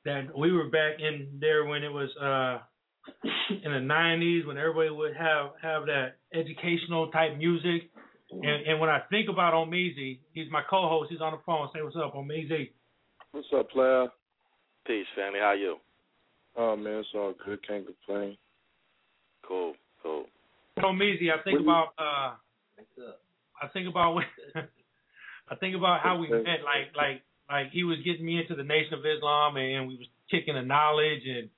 that 0.06 0.38
we 0.38 0.52
were 0.52 0.70
back 0.70 1.00
in 1.00 1.40
there 1.40 1.66
when 1.66 1.84
it 1.84 1.92
was 1.92 2.10
uh 2.18 2.64
in 3.64 3.72
the 3.72 3.80
nineties 3.80 4.45
when 4.45 4.57
everybody 4.57 4.89
would 4.89 5.16
have 5.16 5.51
have 5.62 5.86
that 5.86 6.18
educational 6.34 7.12
type 7.12 7.38
music. 7.38 7.89
And 8.32 8.68
and 8.68 8.80
when 8.80 8.89
I 8.89 9.01
think 9.10 9.30
about 9.30 9.53
Omeezy, 9.53 10.20
he's 10.34 10.51
my 10.51 10.62
co 10.70 10.88
host, 10.88 11.12
he's 11.12 11.22
on 11.22 11.34
the 11.34 11.39
phone. 11.45 11.68
Say 11.74 11.82
what's 11.82 11.95
up, 11.95 12.14
Omeezy. 12.14 12.70
What's 13.32 13.47
up, 13.55 13.70
player? 13.72 14.07
Peace, 14.86 15.05
family. 15.16 15.39
How 15.39 15.53
you? 15.53 15.78
Oh 16.55 16.76
man, 16.76 16.99
it's 16.99 17.10
all 17.16 17.34
good. 17.45 17.66
Can't 17.68 17.86
complain. 17.86 18.38
Cool, 19.47 19.74
cool. 20.03 20.26
Omeezy, 20.78 21.30
I 21.32 21.41
think 21.43 21.60
about 21.60 21.88
uh 21.97 22.36
I 23.62 23.68
think 23.74 23.88
about 23.88 24.14
when 24.14 24.26
I 25.49 25.55
think 25.55 25.76
about 25.76 26.01
how 26.01 26.18
we 26.18 26.30
met. 26.30 26.62
Like 26.64 26.95
like 26.95 27.22
like 27.49 27.72
he 27.72 27.84
was 27.84 27.97
getting 28.05 28.26
me 28.26 28.39
into 28.39 28.55
the 28.55 28.64
Nation 28.64 28.93
of 28.93 28.99
Islam, 29.05 29.57
and 29.57 29.88
we 29.88 29.95
was 29.97 30.07
kicking 30.30 30.55
the 30.55 30.62
knowledge 30.62 31.24
and 31.26 31.49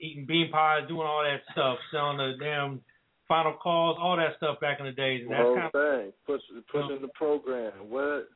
eating 0.00 0.26
bean 0.26 0.50
pies, 0.50 0.88
doing 0.88 1.06
all 1.06 1.22
that 1.22 1.40
stuff, 1.52 1.78
selling 1.92 2.18
the 2.18 2.34
damn 2.40 2.80
final 3.26 3.52
calls, 3.52 3.98
all 4.00 4.16
that 4.16 4.36
stuff 4.36 4.60
back 4.60 4.80
in 4.80 4.86
the 4.86 4.92
days. 4.92 5.22
And 5.22 5.30
The 5.30 5.34
that's 5.34 5.44
whole 5.44 5.54
kind 5.56 5.66
of 5.66 5.72
thing. 5.72 6.12
Push, 6.26 6.42
pushing 6.72 7.02
the 7.02 7.12
program. 7.14 7.72
What? 7.88 8.28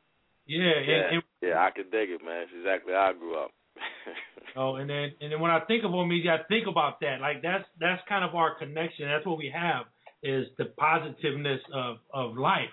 yeah, 0.47 0.81
Yeah, 0.87 1.09
and 1.13 1.23
yeah, 1.41 1.59
I 1.59 1.71
can 1.71 1.91
dig 1.91 2.11
it, 2.11 2.25
man. 2.25 2.43
It's 2.43 2.53
exactly 2.59 2.93
how 2.93 3.11
I 3.11 3.19
grew 3.19 3.39
up. 3.39 3.51
Oh, 4.55 4.75
and 4.75 4.91
then 4.91 5.13
and 5.21 5.33
then 5.33 5.41
when 5.41 5.51
I 5.51 5.61
think 5.61 5.83
of 5.83 5.93
Omeezy, 5.93 6.29
I 6.29 6.43
think 6.47 6.67
about 6.67 7.01
that. 7.01 7.23
Like 7.23 7.41
that's 7.41 7.65
that's 7.81 8.03
kind 8.07 8.23
of 8.23 8.35
our 8.35 8.59
connection. 8.59 9.09
That's 9.09 9.25
what 9.25 9.39
we 9.39 9.51
have 9.55 9.87
is 10.23 10.47
the 10.59 10.67
positiveness 10.77 11.61
of 11.73 11.97
of 12.13 12.37
life, 12.37 12.69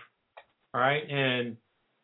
all 0.73 0.81
right, 0.81 1.09
and 1.09 1.55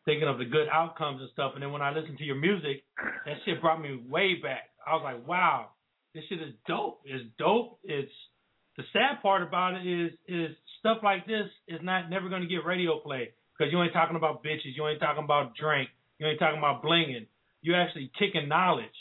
thinking 0.06 0.28
of 0.28 0.38
the 0.38 0.46
good 0.46 0.68
outcomes 0.72 1.20
and 1.20 1.28
stuff. 1.32 1.52
And 1.54 1.62
then 1.62 1.72
when 1.72 1.82
I 1.82 1.90
listen 1.90 2.16
to 2.16 2.24
your 2.24 2.36
music, 2.36 2.84
that 3.26 3.36
shit 3.44 3.60
brought 3.60 3.82
me 3.82 4.00
way 4.08 4.36
back. 4.42 4.70
I 4.86 4.94
was 4.94 5.02
like, 5.04 5.28
wow, 5.28 5.70
this 6.16 6.24
shit 6.28 6.40
is 6.40 6.54
dope. 6.66 7.00
It's 7.04 7.24
dope. 7.38 7.78
It's 7.84 8.12
the 8.76 8.84
sad 8.92 9.22
part 9.22 9.42
about 9.42 9.74
it 9.74 9.86
is 9.86 10.12
is 10.26 10.56
stuff 10.80 10.98
like 11.02 11.26
this 11.26 11.46
is 11.68 11.80
not 11.82 12.10
never 12.10 12.28
going 12.28 12.42
to 12.42 12.48
get 12.48 12.64
radio 12.64 12.98
play 13.00 13.32
because 13.56 13.72
you 13.72 13.82
ain't 13.82 13.92
talking 13.92 14.16
about 14.16 14.44
bitches, 14.44 14.76
you 14.76 14.86
ain't 14.86 15.00
talking 15.00 15.24
about 15.24 15.56
drink, 15.56 15.88
you 16.18 16.26
ain't 16.26 16.38
talking 16.38 16.58
about 16.58 16.82
blinging. 16.82 17.26
You 17.62 17.74
actually 17.74 18.10
kicking 18.18 18.48
knowledge 18.48 18.94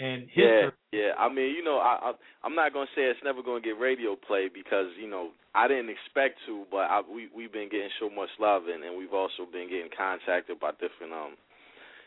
and 0.00 0.22
history. 0.32 0.72
Yeah, 0.92 0.98
yeah. 0.98 1.12
I 1.18 1.28
mean, 1.28 1.54
you 1.54 1.62
know, 1.62 1.78
I, 1.78 2.10
I 2.10 2.12
I'm 2.42 2.54
not 2.54 2.72
gonna 2.72 2.90
say 2.96 3.02
it's 3.02 3.20
never 3.22 3.42
gonna 3.42 3.60
get 3.60 3.78
radio 3.78 4.16
play 4.16 4.48
because 4.52 4.88
you 4.98 5.08
know 5.08 5.30
I 5.54 5.68
didn't 5.68 5.90
expect 5.90 6.40
to, 6.46 6.64
but 6.70 6.88
I, 6.88 7.02
we 7.04 7.28
we've 7.34 7.52
been 7.52 7.68
getting 7.68 7.92
so 8.00 8.08
much 8.08 8.30
love 8.40 8.64
and, 8.72 8.82
and 8.82 8.96
we've 8.96 9.14
also 9.14 9.44
been 9.50 9.68
getting 9.68 9.92
contacted 9.92 10.58
by 10.58 10.72
different 10.80 11.12
um 11.12 11.36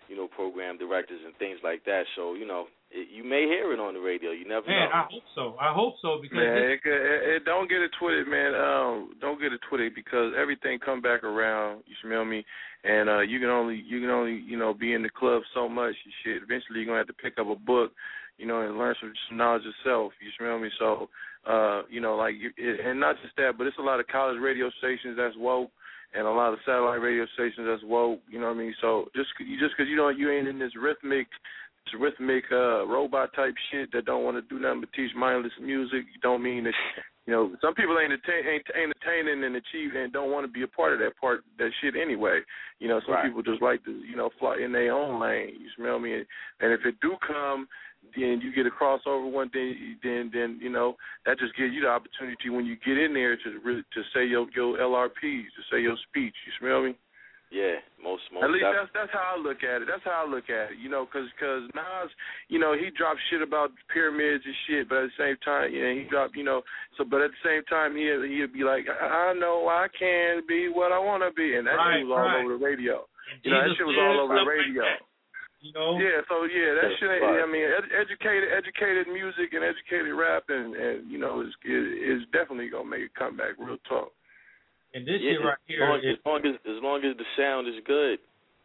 you 0.09 0.17
know 0.17 0.27
program 0.27 0.77
directors 0.77 1.21
and 1.23 1.37
things 1.37 1.59
like 1.63 1.85
that. 1.85 2.03
So 2.17 2.33
you 2.33 2.45
know 2.45 2.67
it, 2.93 3.09
you 3.09 3.23
may 3.23 3.49
hear 3.49 3.73
it 3.73 3.79
on 3.79 3.93
the 3.93 3.99
radio. 3.99 4.31
You 4.31 4.47
never 4.47 4.67
Man, 4.67 4.89
know. 4.89 4.95
I 4.95 5.05
hope 5.09 5.23
so. 5.35 5.55
I 5.59 5.73
hope 5.73 5.95
so 6.01 6.19
because 6.21 6.37
Man, 6.37 6.57
it, 6.57 6.79
it, 6.85 7.41
it, 7.41 7.45
don't 7.45 7.67
get 7.67 7.81
it 7.81 7.91
twisted, 7.99 8.27
man. 8.27 8.53
Um, 8.53 9.17
don't 9.19 9.41
get 9.41 9.51
it 9.51 9.59
twisted 9.67 9.95
because 9.95 10.33
everything 10.39 10.79
come 10.79 11.01
back 11.01 11.23
around. 11.23 11.83
You 11.87 11.95
smell 12.03 12.23
me? 12.23 12.45
And 12.83 13.09
uh, 13.09 13.21
you 13.21 13.39
can 13.39 13.49
only 13.49 13.81
you 13.85 13.99
can 13.99 14.09
only 14.09 14.43
you 14.45 14.57
know 14.57 14.73
be 14.73 14.93
in 14.93 15.03
the 15.03 15.09
club 15.09 15.41
so 15.53 15.67
much. 15.67 15.95
You 16.05 16.11
Shit, 16.23 16.43
eventually 16.43 16.79
you're 16.79 16.85
gonna 16.85 16.99
have 16.99 17.07
to 17.07 17.13
pick 17.13 17.39
up 17.39 17.47
a 17.47 17.55
book, 17.55 17.91
you 18.37 18.45
know, 18.45 18.61
and 18.61 18.77
learn 18.77 18.95
some, 18.99 19.13
some 19.27 19.37
knowledge 19.37 19.63
yourself. 19.63 20.13
You 20.21 20.29
smell 20.37 20.59
me? 20.59 20.69
So, 20.77 21.09
uh, 21.47 21.83
you 21.89 22.01
know, 22.01 22.15
like, 22.15 22.35
you, 22.35 22.51
it, 22.57 22.85
and 22.85 22.99
not 22.99 23.15
just 23.21 23.35
that, 23.37 23.57
but 23.57 23.67
it's 23.67 23.77
a 23.79 23.81
lot 23.81 23.99
of 23.99 24.07
college 24.07 24.37
radio 24.41 24.69
stations 24.79 25.15
that's 25.17 25.35
woke, 25.37 25.71
and 26.13 26.27
a 26.27 26.31
lot 26.31 26.53
of 26.53 26.59
satellite 26.65 27.01
radio 27.01 27.25
stations 27.33 27.67
that's 27.67 27.83
woke. 27.83 28.19
You 28.29 28.39
know 28.39 28.47
what 28.47 28.55
I 28.55 28.59
mean? 28.59 28.75
So 28.81 29.09
just 29.15 29.29
you 29.39 29.59
just 29.59 29.73
because 29.77 29.89
you 29.89 29.95
know 29.95 30.09
you 30.09 30.31
ain't 30.31 30.47
in 30.47 30.59
this 30.59 30.75
rhythmic 30.75 31.27
this 31.85 31.99
rhythmic 31.99 32.43
uh 32.51 32.85
robot 32.87 33.33
type 33.35 33.53
shit 33.71 33.91
that 33.91 34.05
don't 34.05 34.23
want 34.23 34.37
to 34.37 34.41
do 34.53 34.61
nothing 34.61 34.81
but 34.81 34.93
teach 34.93 35.11
mindless 35.15 35.51
music. 35.61 36.05
You 36.13 36.19
don't 36.21 36.43
mean 36.43 36.65
that 36.65 36.73
you 37.25 37.33
know 37.33 37.55
some 37.61 37.73
people 37.75 37.97
ain't 37.99 38.13
attain, 38.13 38.45
ain't 38.47 38.65
entertaining 38.75 39.43
and 39.43 39.55
achieving 39.55 40.03
and 40.03 40.13
don't 40.13 40.31
want 40.31 40.45
to 40.45 40.51
be 40.51 40.63
a 40.63 40.67
part 40.67 40.93
of 40.93 40.99
that 40.99 41.17
part 41.19 41.43
that 41.57 41.71
shit 41.81 41.95
anyway. 41.95 42.39
You 42.79 42.87
know 42.87 42.99
some 43.05 43.15
Right. 43.15 43.25
people 43.25 43.43
just 43.43 43.61
like 43.61 43.83
to 43.85 43.91
you 43.91 44.15
know 44.15 44.29
fly 44.39 44.57
in 44.63 44.71
their 44.71 44.93
own 44.93 45.21
lane. 45.21 45.55
You 45.59 45.69
smell 45.77 45.99
me? 45.99 46.13
And, 46.13 46.25
and 46.61 46.71
if 46.73 46.85
it 46.85 46.95
do 47.01 47.15
come. 47.25 47.67
Then 48.17 48.41
you 48.43 48.53
get 48.53 48.65
a 48.65 48.69
crossover 48.69 49.31
one 49.31 49.49
day, 49.53 49.71
then 50.03 50.29
then 50.33 50.59
you 50.61 50.69
know 50.69 50.97
that 51.25 51.39
just 51.39 51.55
gives 51.55 51.73
you 51.73 51.79
the 51.83 51.87
opportunity 51.87 52.49
when 52.49 52.65
you 52.65 52.75
get 52.85 52.97
in 52.97 53.13
there 53.13 53.37
to 53.37 53.59
really 53.63 53.81
to 53.93 54.01
say 54.13 54.25
your 54.25 54.45
your 54.53 54.77
LRPs, 54.77 55.13
to 55.55 55.61
say 55.71 55.81
your 55.81 55.95
speech. 56.09 56.35
You 56.45 56.51
smell 56.59 56.83
me? 56.83 56.95
Yeah, 57.53 57.77
most 58.01 58.25
most 58.33 58.43
At 58.43 58.49
least 58.49 58.65
def- 58.65 58.73
that's 58.73 58.91
that's 58.97 59.13
how 59.13 59.37
I 59.37 59.37
look 59.37 59.61
at 59.61 59.85
it. 59.85 59.87
That's 59.87 60.01
how 60.01 60.25
I 60.25 60.27
look 60.27 60.49
at 60.49 60.73
it. 60.73 60.81
You 60.81 60.89
know, 60.89 61.05
because 61.05 61.29
cause 61.37 61.69
Nas, 61.77 62.09
you 62.49 62.57
know, 62.57 62.73
he 62.73 62.89
dropped 62.89 63.21
shit 63.29 63.45
about 63.45 63.69
pyramids 63.93 64.41
and 64.41 64.57
shit, 64.65 64.89
but 64.89 65.05
at 65.05 65.13
the 65.13 65.17
same 65.21 65.37
time, 65.45 65.69
you 65.69 65.85
know, 65.85 65.93
he 65.93 66.09
dropped, 66.09 66.33
you 66.33 66.41
know, 66.41 66.65
so 66.97 67.05
but 67.05 67.21
at 67.21 67.29
the 67.29 67.43
same 67.45 67.61
time, 67.69 67.93
he 67.93 68.09
he'd 68.09 68.57
be 68.57 68.65
like, 68.65 68.89
I, 68.89 69.29
I 69.29 69.37
know 69.37 69.69
I 69.69 69.85
can 69.93 70.41
be 70.49 70.65
what 70.73 70.89
I 70.89 70.97
want 70.97 71.21
to 71.21 71.29
be, 71.37 71.53
and 71.53 71.69
that 71.69 71.77
Right, 71.77 72.01
shit 72.01 72.09
was 72.09 72.17
all 72.17 72.25
right. 72.25 72.41
over 72.41 72.57
the 72.57 72.63
radio. 72.65 73.05
You 73.45 73.53
know, 73.53 73.61
that 73.61 73.77
shit 73.77 73.85
was 73.85 74.01
all 74.01 74.25
over 74.25 74.33
the 74.33 74.41
stuff 74.41 74.49
like 74.49 74.57
radio. 74.73 74.83
You 75.63 75.71
know? 75.77 75.95
Yeah, 76.01 76.19
so 76.27 76.43
yeah, 76.49 76.73
that 76.75 76.89
Yeah, 76.89 76.97
shit. 76.99 77.11
ain't- 77.13 77.23
right. 77.23 77.39
I 77.39 77.47
mean, 77.47 77.69
ed- 77.69 77.93
educated, 77.95 78.49
educated 78.51 79.05
music 79.07 79.53
and 79.53 79.61
educated 79.63 80.11
rap, 80.17 80.49
and 80.49 80.73
and 80.73 81.05
you 81.05 81.21
know, 81.21 81.39
is 81.45 81.53
is, 81.63 81.85
is 82.01 82.21
definitely 82.33 82.67
gonna 82.73 82.89
make 82.89 83.05
a 83.05 83.13
comeback. 83.13 83.55
Real 83.61 83.77
talk. 83.87 84.09
And 84.93 85.05
this 85.05 85.17
yeah, 85.21 85.37
shit 85.37 85.41
right 85.45 85.57
as 85.57 85.65
here 85.65 85.81
long, 85.89 85.99
is 85.99 86.17
as 86.17 86.21
long 86.25 86.41
as 86.45 86.55
as 86.65 86.79
long 86.83 86.99
as 87.05 87.17
the 87.17 87.25
sound 87.37 87.67
is 87.67 87.81
good, 87.85 88.19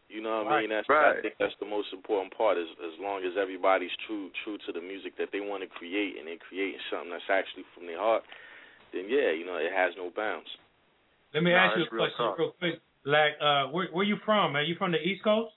You 0.08 0.20
know 0.20 0.44
what 0.44 0.52
I 0.52 0.60
mean? 0.60 0.70
That's 0.70 0.88
I 0.88 1.20
think 1.20 1.34
that's 1.40 1.56
the 1.60 1.66
most 1.68 1.88
important 1.92 2.36
part. 2.36 2.56
Is 2.58 2.68
as 2.84 2.96
long 3.00 3.24
as 3.24 3.32
everybody's 3.40 3.92
true 4.06 4.30
true 4.44 4.56
to 4.66 4.72
the 4.72 4.80
music 4.80 5.16
that 5.18 5.28
they 5.32 5.40
want 5.40 5.62
to 5.64 5.68
create, 5.68 6.16
and 6.18 6.26
they're 6.28 6.40
creating 6.48 6.80
something 6.90 7.10
that's 7.12 7.28
actually 7.28 7.64
from 7.74 7.86
their 7.86 7.98
heart, 8.00 8.24
then 8.92 9.04
yeah, 9.08 9.32
you 9.32 9.44
know, 9.44 9.56
it 9.56 9.72
has 9.72 9.92
no 9.96 10.10
bounds. 10.14 10.48
Let 11.34 11.42
me 11.42 11.52
Nah, 11.52 11.64
ask 11.68 11.76
you 11.76 11.82
a 11.82 11.84
it's 11.84 11.92
real 11.92 12.04
question 12.08 12.24
talk. 12.24 12.38
real 12.38 12.52
quick. 12.58 12.80
Like, 13.04 13.32
uh, 13.40 13.68
where 13.68 13.88
where 13.92 14.04
you 14.04 14.16
from? 14.24 14.56
Are 14.56 14.62
you 14.62 14.76
from 14.76 14.92
the 14.92 15.00
East 15.00 15.24
Coast? 15.24 15.52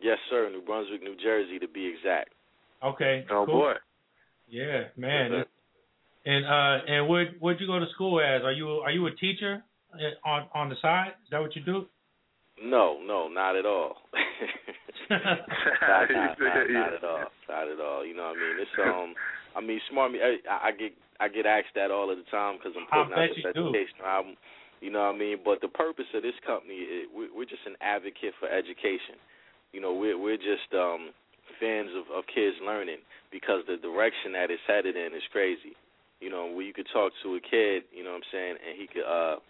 Yes, 0.00 0.18
sir. 0.30 0.48
New 0.50 0.62
Brunswick, 0.62 1.02
New 1.02 1.16
Jersey, 1.22 1.58
to 1.58 1.68
be 1.68 1.86
exact. 1.86 2.30
Okay. 2.82 3.26
Oh, 3.30 3.44
cool. 3.46 3.60
boy. 3.60 3.74
Yeah, 4.48 4.84
man. 4.96 5.32
Yes, 5.32 5.46
and 6.26 6.44
uh, 6.46 6.84
and 6.86 7.08
where 7.08 7.26
where'd 7.38 7.60
you 7.60 7.66
go 7.66 7.78
to 7.78 7.86
school 7.94 8.20
as? 8.20 8.42
Are 8.42 8.52
you 8.52 8.68
are 8.86 8.90
you 8.90 9.06
a 9.06 9.14
teacher 9.14 9.62
on 10.24 10.46
on 10.54 10.68
the 10.68 10.76
side? 10.82 11.12
Is 11.24 11.30
that 11.30 11.40
what 11.40 11.54
you 11.56 11.62
do? 11.62 11.86
No, 12.62 12.98
no, 13.06 13.28
not 13.28 13.56
at 13.56 13.64
all. 13.64 13.96
not, 15.10 15.20
not, 15.80 16.10
not, 16.10 16.70
not 16.70 16.92
at 16.92 17.04
all. 17.04 17.24
Not 17.48 17.68
at 17.68 17.80
all. 17.80 18.04
You 18.04 18.14
know 18.14 18.28
what 18.30 18.36
I 18.36 18.40
mean? 18.40 18.56
It's 18.60 18.76
um, 18.84 19.14
I 19.56 19.60
mean, 19.60 19.80
smart 19.90 20.12
me. 20.12 20.20
I, 20.20 20.68
I 20.68 20.70
get 20.72 20.92
I 21.20 21.28
get 21.28 21.46
asked 21.46 21.72
that 21.74 21.90
all 21.90 22.10
of 22.10 22.18
the 22.18 22.28
time 22.30 22.56
because 22.58 22.72
I'm 22.76 22.86
putting 22.88 23.16
out 23.16 23.28
this 23.32 23.44
you 23.44 23.52
do. 23.52 23.68
educational 23.72 24.06
album. 24.06 24.34
You 24.80 24.90
know 24.90 25.12
what 25.12 25.16
I 25.16 25.18
mean? 25.18 25.38
But 25.44 25.60
the 25.60 25.68
purpose 25.68 26.08
of 26.14 26.22
this 26.22 26.36
company, 26.46 26.74
is 26.84 27.08
we- 27.12 27.32
we're 27.32 27.48
just 27.48 27.64
an 27.66 27.76
advocate 27.80 28.32
for 28.40 28.48
education. 28.48 29.16
You 29.72 29.80
know, 29.80 29.92
we're 29.94 30.18
we're 30.18 30.40
just 30.40 30.68
um 30.76 31.12
fans 31.60 31.90
of 31.96 32.08
of 32.12 32.24
kids 32.32 32.56
learning 32.64 33.00
because 33.32 33.64
the 33.68 33.76
direction 33.76 34.32
that 34.32 34.50
it's 34.50 34.62
headed 34.66 34.96
in 34.96 35.12
is 35.16 35.24
crazy. 35.32 35.76
You 36.20 36.28
know, 36.28 36.46
where 36.52 36.64
you 36.64 36.72
could 36.76 36.88
talk 36.92 37.12
to 37.24 37.36
a 37.36 37.40
kid, 37.40 37.84
you 37.92 38.04
know 38.04 38.12
what 38.12 38.20
I'm 38.24 38.30
saying, 38.32 38.56
and 38.60 38.72
he 38.76 38.84
could 38.86 39.04
uh 39.08 39.40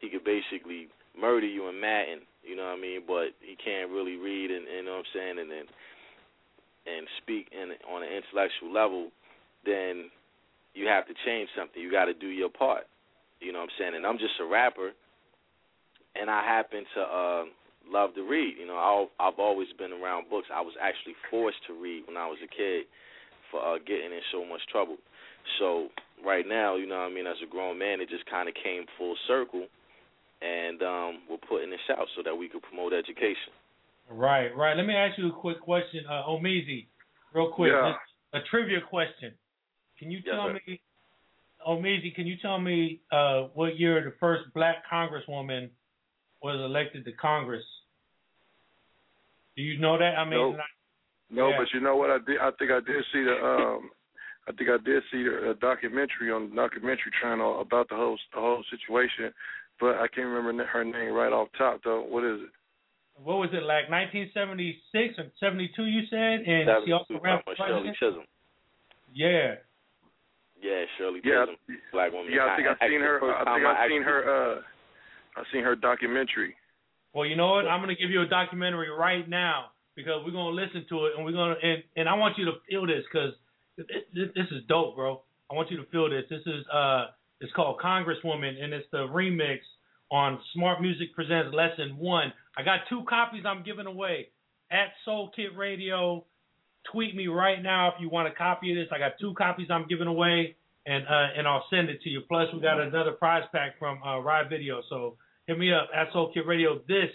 he 0.00 0.08
could 0.08 0.24
basically 0.24 0.88
murder 1.18 1.46
you 1.46 1.68
in 1.68 1.80
Madden, 1.80 2.20
you 2.42 2.56
know 2.56 2.64
what 2.64 2.78
I 2.78 2.80
mean, 2.80 3.00
but 3.06 3.36
he 3.40 3.56
can't 3.56 3.90
really 3.90 4.16
read 4.16 4.50
and 4.50 4.64
you 4.64 4.84
know 4.84 5.00
what 5.00 5.06
I'm 5.06 5.12
saying 5.14 5.38
and 5.38 5.50
then 5.50 5.66
and 6.88 7.06
speak 7.22 7.52
in 7.52 7.76
on 7.92 8.02
an 8.02 8.08
intellectual 8.08 8.72
level, 8.72 9.12
then 9.64 10.10
you 10.74 10.88
have 10.88 11.06
to 11.06 11.14
change 11.24 11.48
something. 11.56 11.80
You 11.80 11.90
got 11.92 12.06
to 12.06 12.14
do 12.14 12.28
your 12.28 12.48
part. 12.48 12.84
You 13.40 13.52
know 13.52 13.60
what 13.60 13.70
I'm 13.72 13.76
saying? 13.78 13.94
And 13.96 14.06
I'm 14.06 14.18
just 14.18 14.40
a 14.40 14.46
rapper 14.46 14.92
and 16.16 16.30
I 16.30 16.42
happen 16.44 16.84
to 16.96 17.00
uh 17.00 17.44
love 17.90 18.14
to 18.14 18.22
read. 18.22 18.56
You 18.58 18.66
know, 18.66 18.76
I've 18.76 19.32
I've 19.32 19.38
always 19.38 19.68
been 19.78 19.92
around 19.92 20.30
books. 20.30 20.48
I 20.52 20.60
was 20.60 20.74
actually 20.80 21.14
forced 21.30 21.58
to 21.66 21.72
read 21.74 22.04
when 22.06 22.16
I 22.16 22.26
was 22.26 22.38
a 22.42 22.48
kid 22.48 22.86
for 23.50 23.60
uh 23.60 23.78
getting 23.78 24.12
in 24.12 24.24
so 24.32 24.44
much 24.44 24.60
trouble. 24.70 24.96
So 25.58 25.88
right 26.24 26.46
now, 26.46 26.76
you 26.76 26.86
know 26.86 26.98
what 26.98 27.10
I 27.10 27.14
mean, 27.14 27.26
as 27.26 27.40
a 27.42 27.50
grown 27.50 27.78
man, 27.78 28.00
it 28.00 28.08
just 28.08 28.28
kind 28.28 28.48
of 28.48 28.54
came 28.54 28.84
full 28.98 29.16
circle, 29.26 29.66
and 30.42 30.82
um, 30.82 31.18
we're 31.28 31.36
putting 31.48 31.70
this 31.70 31.80
out 31.90 32.06
so 32.16 32.22
that 32.24 32.34
we 32.34 32.48
could 32.48 32.62
promote 32.62 32.92
education. 32.92 33.52
Right, 34.10 34.54
right. 34.56 34.76
Let 34.76 34.86
me 34.86 34.94
ask 34.94 35.18
you 35.18 35.28
a 35.28 35.32
quick 35.32 35.60
question, 35.60 36.04
uh, 36.08 36.24
Omeezy, 36.28 36.86
real 37.34 37.52
quick. 37.52 37.72
Yeah. 37.72 37.92
Just 37.92 38.44
a 38.44 38.48
trivia 38.50 38.80
question. 38.80 39.32
Can 39.98 40.10
you 40.10 40.20
tell 40.22 40.48
sir. 40.48 40.60
me, 40.66 40.80
Omeezy, 41.66 42.14
can 42.14 42.26
you 42.26 42.36
tell 42.40 42.58
me 42.58 43.00
uh, 43.12 43.48
what 43.54 43.78
year 43.78 44.02
the 44.02 44.14
first 44.18 44.44
black 44.54 44.82
congresswoman 44.90 45.68
was 46.42 46.58
elected 46.58 47.04
to 47.04 47.12
Congress? 47.12 47.64
Do 49.56 49.62
you 49.62 49.78
know 49.78 49.98
that? 49.98 50.16
I 50.18 50.24
mean, 50.24 50.32
Nope. 50.32 50.56
No, 51.32 51.48
Yeah. 51.50 51.58
but 51.58 51.72
you 51.72 51.80
know 51.80 51.96
what? 51.96 52.10
I 52.10 52.18
did. 52.18 52.38
I 52.40 52.50
think 52.58 52.70
I 52.72 52.80
did 52.80 53.04
see 53.12 53.22
the. 53.22 53.36
um 53.44 53.90
I 54.48 54.52
think 54.52 54.68
I 54.70 54.78
did 54.82 55.02
see 55.12 55.24
a 55.26 55.54
documentary 55.54 56.32
on 56.32 56.50
the 56.50 56.56
documentary 56.56 57.12
channel 57.22 57.60
about 57.60 57.88
the 57.88 57.94
whole 57.94 58.18
the 58.34 58.40
whole 58.40 58.64
situation, 58.70 59.32
but 59.80 59.96
I 59.96 60.06
can't 60.08 60.28
remember 60.28 60.64
her 60.64 60.84
name 60.84 61.12
right 61.12 61.32
off 61.32 61.48
top 61.58 61.80
though. 61.84 62.02
What 62.02 62.24
is 62.24 62.40
it? 62.42 62.50
what 63.22 63.36
was 63.36 63.50
it 63.52 63.60
like 63.68 63.90
1976 63.92 65.18
or 65.20 65.28
72? 65.40 65.84
You 65.84 66.02
said, 66.08 66.40
and 66.40 66.64
she 66.86 66.92
also 66.92 67.04
Seventy-two, 67.12 67.20
ran 67.20 67.40
for 67.44 67.52
about 67.52 67.68
Shirley. 67.68 67.92
Chisholm. 68.00 68.24
Yeah. 69.12 69.60
Yeah, 70.62 70.84
Shirley 70.96 71.20
Yeah, 71.24 71.44
Chisholm, 71.44 71.56
black 71.92 72.12
woman. 72.12 72.32
Yeah, 72.32 72.48
I 72.48 72.56
think 72.56 72.68
I 72.68 72.72
Actually, 72.80 72.96
seen 72.96 73.00
her. 73.00 73.16
I 73.20 73.44
think 73.44 73.66
I 73.66 73.88
seen 73.88 74.02
her. 74.02 74.20
uh 74.24 74.60
I 75.36 75.42
seen 75.52 75.62
her 75.64 75.76
documentary. 75.76 76.56
Well, 77.12 77.26
you 77.26 77.36
know 77.36 77.50
what? 77.60 77.66
I'm 77.68 77.80
gonna 77.80 77.94
give 77.94 78.08
you 78.10 78.22
a 78.22 78.26
documentary 78.26 78.88
right 78.88 79.28
now 79.28 79.70
because 79.96 80.22
we're 80.24 80.32
gonna 80.32 80.56
listen 80.56 80.86
to 80.88 81.06
it 81.06 81.12
and 81.16 81.24
we're 81.24 81.32
gonna 81.36 81.56
and, 81.62 81.82
and 81.96 82.08
I 82.08 82.14
want 82.14 82.38
you 82.38 82.46
to 82.46 82.52
feel 82.68 82.86
this 82.86 83.04
because 83.10 83.32
this, 83.76 84.32
this 84.34 84.48
is 84.50 84.62
dope, 84.68 84.96
bro. 84.96 85.20
I 85.50 85.54
want 85.54 85.70
you 85.70 85.76
to 85.76 85.84
feel 85.92 86.08
this. 86.08 86.24
This 86.30 86.40
is 86.46 86.64
uh, 86.72 87.06
it's 87.40 87.52
called 87.52 87.80
Congresswoman 87.80 88.62
and 88.62 88.72
it's 88.72 88.86
the 88.92 89.06
remix 89.08 89.58
on 90.10 90.38
Smart 90.54 90.80
Music 90.80 91.14
Presents 91.14 91.54
Lesson 91.54 91.96
One. 91.96 92.32
I 92.56 92.62
got 92.62 92.80
two 92.88 93.02
copies 93.08 93.44
I'm 93.46 93.62
giving 93.62 93.86
away 93.86 94.28
at 94.70 94.88
Soul 95.04 95.30
Kit 95.34 95.56
Radio. 95.56 96.24
Tweet 96.92 97.14
me 97.14 97.28
right 97.28 97.62
now 97.62 97.88
if 97.88 97.94
you 98.00 98.08
want 98.08 98.28
a 98.28 98.32
copy 98.32 98.72
of 98.72 98.76
this. 98.76 98.88
I 98.94 98.98
got 98.98 99.12
two 99.20 99.34
copies 99.34 99.68
I'm 99.70 99.86
giving 99.88 100.06
away 100.06 100.56
and 100.86 101.04
uh, 101.04 101.28
and 101.36 101.46
I'll 101.46 101.64
send 101.70 101.88
it 101.88 102.02
to 102.02 102.08
you. 102.08 102.22
Plus 102.28 102.48
we 102.52 102.60
got 102.60 102.80
another 102.80 103.12
prize 103.12 103.44
pack 103.52 103.78
from 103.78 104.02
uh, 104.02 104.18
Ride 104.18 104.48
Video. 104.48 104.82
So 104.88 105.16
hit 105.46 105.58
me 105.58 105.72
up 105.72 105.88
at 105.94 106.12
Soul 106.12 106.30
Kit 106.34 106.46
Radio. 106.46 106.80
This 106.88 107.10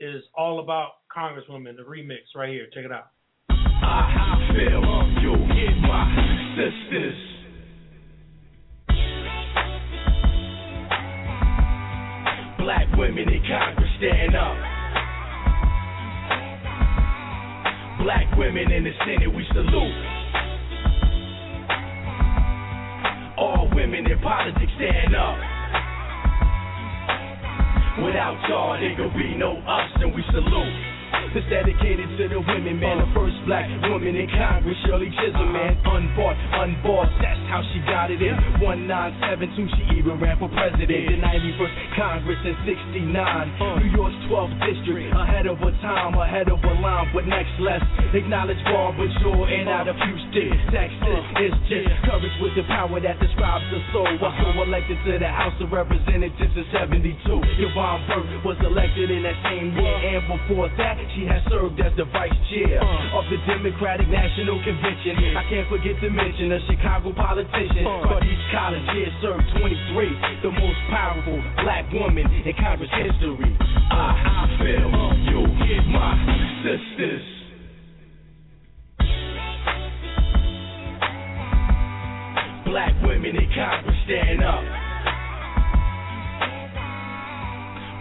is 0.00 0.22
all 0.34 0.60
about 0.60 0.92
Congresswoman, 1.14 1.76
the 1.76 1.82
remix 1.82 2.36
right 2.36 2.50
here. 2.50 2.66
Check 2.72 2.84
it 2.84 2.92
out. 2.92 3.10
I 3.50 4.48
feel 4.52 4.82
you 5.22 5.68
my 5.82 6.54
sisters. 6.56 7.37
Black 12.68 12.86
women 12.98 13.26
in 13.26 13.40
Congress 13.48 13.88
stand 13.96 14.36
up. 14.36 14.54
Black 18.04 18.28
women 18.36 18.70
in 18.70 18.84
the 18.84 18.92
Senate, 19.06 19.34
we 19.34 19.42
salute. 19.54 20.04
All 23.38 23.70
women 23.74 24.04
in 24.04 24.18
politics 24.20 24.70
stand 24.76 25.16
up. 25.16 25.38
Without 28.04 28.36
y'all, 28.50 28.78
there 28.78 28.94
could 28.96 29.16
be 29.16 29.34
no 29.34 29.56
us, 29.64 29.90
and 30.02 30.14
we 30.14 30.22
salute. 30.30 30.97
This 31.34 31.44
dedicated 31.52 32.08
to 32.16 32.24
the 32.24 32.40
women, 32.40 32.80
man. 32.80 33.04
The 33.04 33.10
first 33.12 33.36
black 33.44 33.68
woman 33.84 34.16
in 34.16 34.28
Congress, 34.32 34.76
Shirley 34.88 35.12
Chisholm, 35.12 35.52
man. 35.52 35.76
Unbought, 35.84 36.38
unbossed, 36.64 37.12
that's 37.20 37.42
how 37.52 37.60
she 37.68 37.84
got 37.84 38.08
it 38.08 38.24
in. 38.24 38.32
1972, 38.64 39.68
she 39.76 39.82
even 40.00 40.16
ran 40.16 40.40
for 40.40 40.48
president. 40.48 40.88
The 40.88 41.20
91st 41.20 41.74
Congress 41.98 42.40
in 42.48 42.56
69. 42.64 43.12
New 43.12 43.90
York's 43.92 44.16
12th 44.30 44.56
district, 44.62 45.12
ahead 45.12 45.44
of 45.50 45.58
her 45.60 45.74
time, 45.84 46.16
ahead 46.16 46.48
of 46.48 46.64
her 46.64 46.76
line. 46.80 47.12
But 47.12 47.28
next, 47.28 47.52
let's 47.60 47.84
acknowledge 48.14 48.60
Barbara 48.64 49.08
Jordan 49.20 49.68
out 49.68 49.84
of 49.84 49.96
Houston, 50.00 50.54
Texas. 50.72 51.22
It's 51.44 51.58
just 51.68 51.92
courage 52.08 52.36
with 52.40 52.54
the 52.56 52.64
power 52.70 52.98
that 53.04 53.20
describes 53.20 53.66
the 53.68 53.80
soul. 53.92 54.08
Was 54.18 54.34
so 54.40 54.48
elected 54.62 54.98
to 55.04 55.18
the 55.20 55.28
House 55.28 55.54
of 55.60 55.70
Representatives 55.70 56.54
in 56.56 56.66
72. 56.72 57.14
Yvonne 57.20 58.00
Burke 58.08 58.44
was 58.44 58.58
elected 58.64 59.10
in 59.12 59.22
that 59.22 59.38
same 59.44 59.76
year, 59.76 59.96
and 60.16 60.24
before 60.26 60.72
that, 60.78 60.96
she 61.14 61.17
has 61.26 61.42
served 61.50 61.80
as 61.80 61.94
the 61.96 62.04
vice 62.12 62.34
chair 62.52 62.78
of 63.14 63.24
the 63.32 63.38
Democratic 63.48 64.06
National 64.06 64.60
Convention. 64.62 65.34
I 65.34 65.42
can't 65.48 65.68
forget 65.72 65.96
to 66.04 66.10
mention 66.10 66.52
a 66.52 66.60
Chicago 66.68 67.14
politician, 67.16 67.86
but 68.06 68.22
each 68.22 68.44
college 68.54 68.86
year 68.94 69.10
served 69.22 69.46
23, 69.58 70.44
the 70.44 70.52
most 70.52 70.80
powerful 70.92 71.38
black 71.64 71.90
woman 71.90 72.26
in 72.28 72.54
Congress 72.60 72.90
history. 72.94 73.50
I, 73.90 74.12
I 74.22 74.44
feel 74.62 75.08
you 75.26 75.82
my 75.88 76.14
sisters. 76.62 77.22
Black 82.66 82.92
women 83.02 83.36
in 83.36 83.48
Congress 83.54 83.96
stand 84.04 84.44
up. 84.44 84.62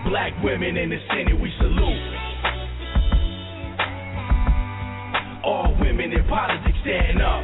Black 0.10 0.34
women 0.44 0.78
in 0.78 0.90
the 0.90 0.98
Senate, 1.10 1.40
we 1.40 1.52
salute. 1.60 2.18
All 5.48 5.74
women 5.80 6.12
in 6.12 6.28
politics 6.28 6.78
stand 6.84 7.22
up. 7.22 7.40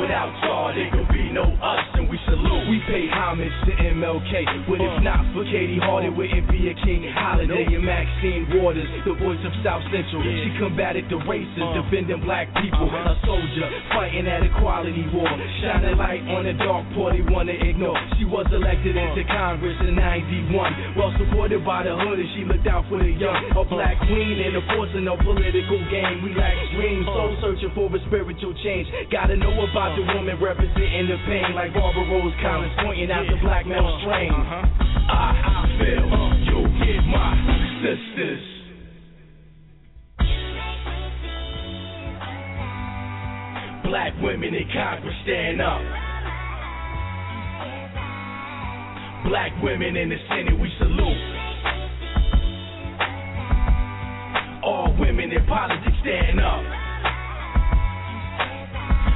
Without 0.00 0.32
y'all, 0.42 0.72
there 0.72 0.90
could 0.90 1.12
be 1.12 1.15
no 1.36 1.44
us, 1.60 1.84
and 2.00 2.08
we 2.08 2.16
salute. 2.24 2.64
We 2.72 2.80
pay 2.88 3.04
homage 3.12 3.52
to 3.68 3.72
MLK, 3.76 4.64
but 4.64 4.80
if 4.80 4.96
not 5.04 5.20
for 5.36 5.44
Katie 5.44 5.76
Hall, 5.76 6.00
it 6.00 6.08
wouldn't 6.08 6.48
be 6.48 6.72
a 6.72 6.74
King 6.80 7.04
Holiday 7.12 7.68
and 7.76 7.84
Maxine 7.84 8.48
Waters, 8.56 8.88
the 9.04 9.12
voice 9.20 9.40
of 9.44 9.52
South 9.60 9.84
Central. 9.92 10.24
She 10.24 10.56
combated 10.56 11.12
the 11.12 11.20
racists, 11.28 11.60
uh-huh. 11.60 11.84
defending 11.84 12.24
black 12.24 12.48
people. 12.56 12.88
Uh-huh. 12.88 13.12
A 13.12 13.14
soldier 13.28 13.68
fighting 13.92 14.24
that 14.24 14.48
equality 14.48 15.04
war, 15.12 15.28
shining 15.60 16.00
light 16.00 16.24
on 16.32 16.48
the 16.48 16.56
dark 16.56 16.88
part 16.96 17.12
they 17.12 17.24
wanna 17.28 17.52
ignore. 17.52 18.00
She 18.16 18.24
was 18.24 18.48
elected 18.48 18.96
uh-huh. 18.96 19.12
into 19.12 19.22
Congress 19.28 19.76
in 19.84 19.92
'91, 19.92 20.96
well 20.96 21.12
supported 21.20 21.60
by 21.68 21.84
the 21.84 21.92
hood, 21.92 22.16
and 22.16 22.30
she 22.32 22.48
looked 22.48 22.64
out 22.64 22.88
for 22.88 22.96
the 22.96 23.12
young. 23.12 23.52
A 23.52 23.64
black 23.68 24.00
queen 24.08 24.40
and 24.40 24.56
a 24.56 24.64
force 24.72 24.92
in 24.96 25.04
a 25.04 25.16
political 25.20 25.80
game. 25.92 26.24
We 26.24 26.32
lack 26.32 26.56
dreams, 26.72 27.04
soul 27.04 27.36
searching 27.44 27.72
for 27.76 27.92
a 27.92 28.00
spiritual 28.08 28.56
change. 28.64 28.88
Gotta 29.12 29.36
know 29.36 29.52
about 29.68 30.00
the 30.00 30.04
woman 30.16 30.40
representing 30.40 31.12
the 31.12 31.25
pain, 31.26 31.54
like 31.54 31.74
Barbara 31.74 32.06
Rose 32.08 32.32
Collins 32.40 32.72
pointing 32.82 33.10
out 33.10 33.26
the 33.26 33.36
black 33.42 33.66
male 33.66 33.98
strain. 34.00 34.32
I, 34.32 35.34
I 35.42 35.66
feel 35.78 36.06
you 36.46 36.58
in 36.86 37.02
my 37.10 37.34
sisters. 37.82 38.44
Black 43.84 44.12
women 44.22 44.54
in 44.54 44.68
Congress, 44.72 45.14
stand 45.24 45.60
up. 45.60 45.82
Black 49.28 49.50
women 49.62 49.96
in 49.96 50.08
the 50.08 50.16
Senate, 50.28 50.58
we 50.58 50.70
salute. 50.78 51.22
All 54.64 54.96
women 54.98 55.32
in 55.32 55.46
politics, 55.46 55.96
stand 56.02 56.40
up. 56.40 56.75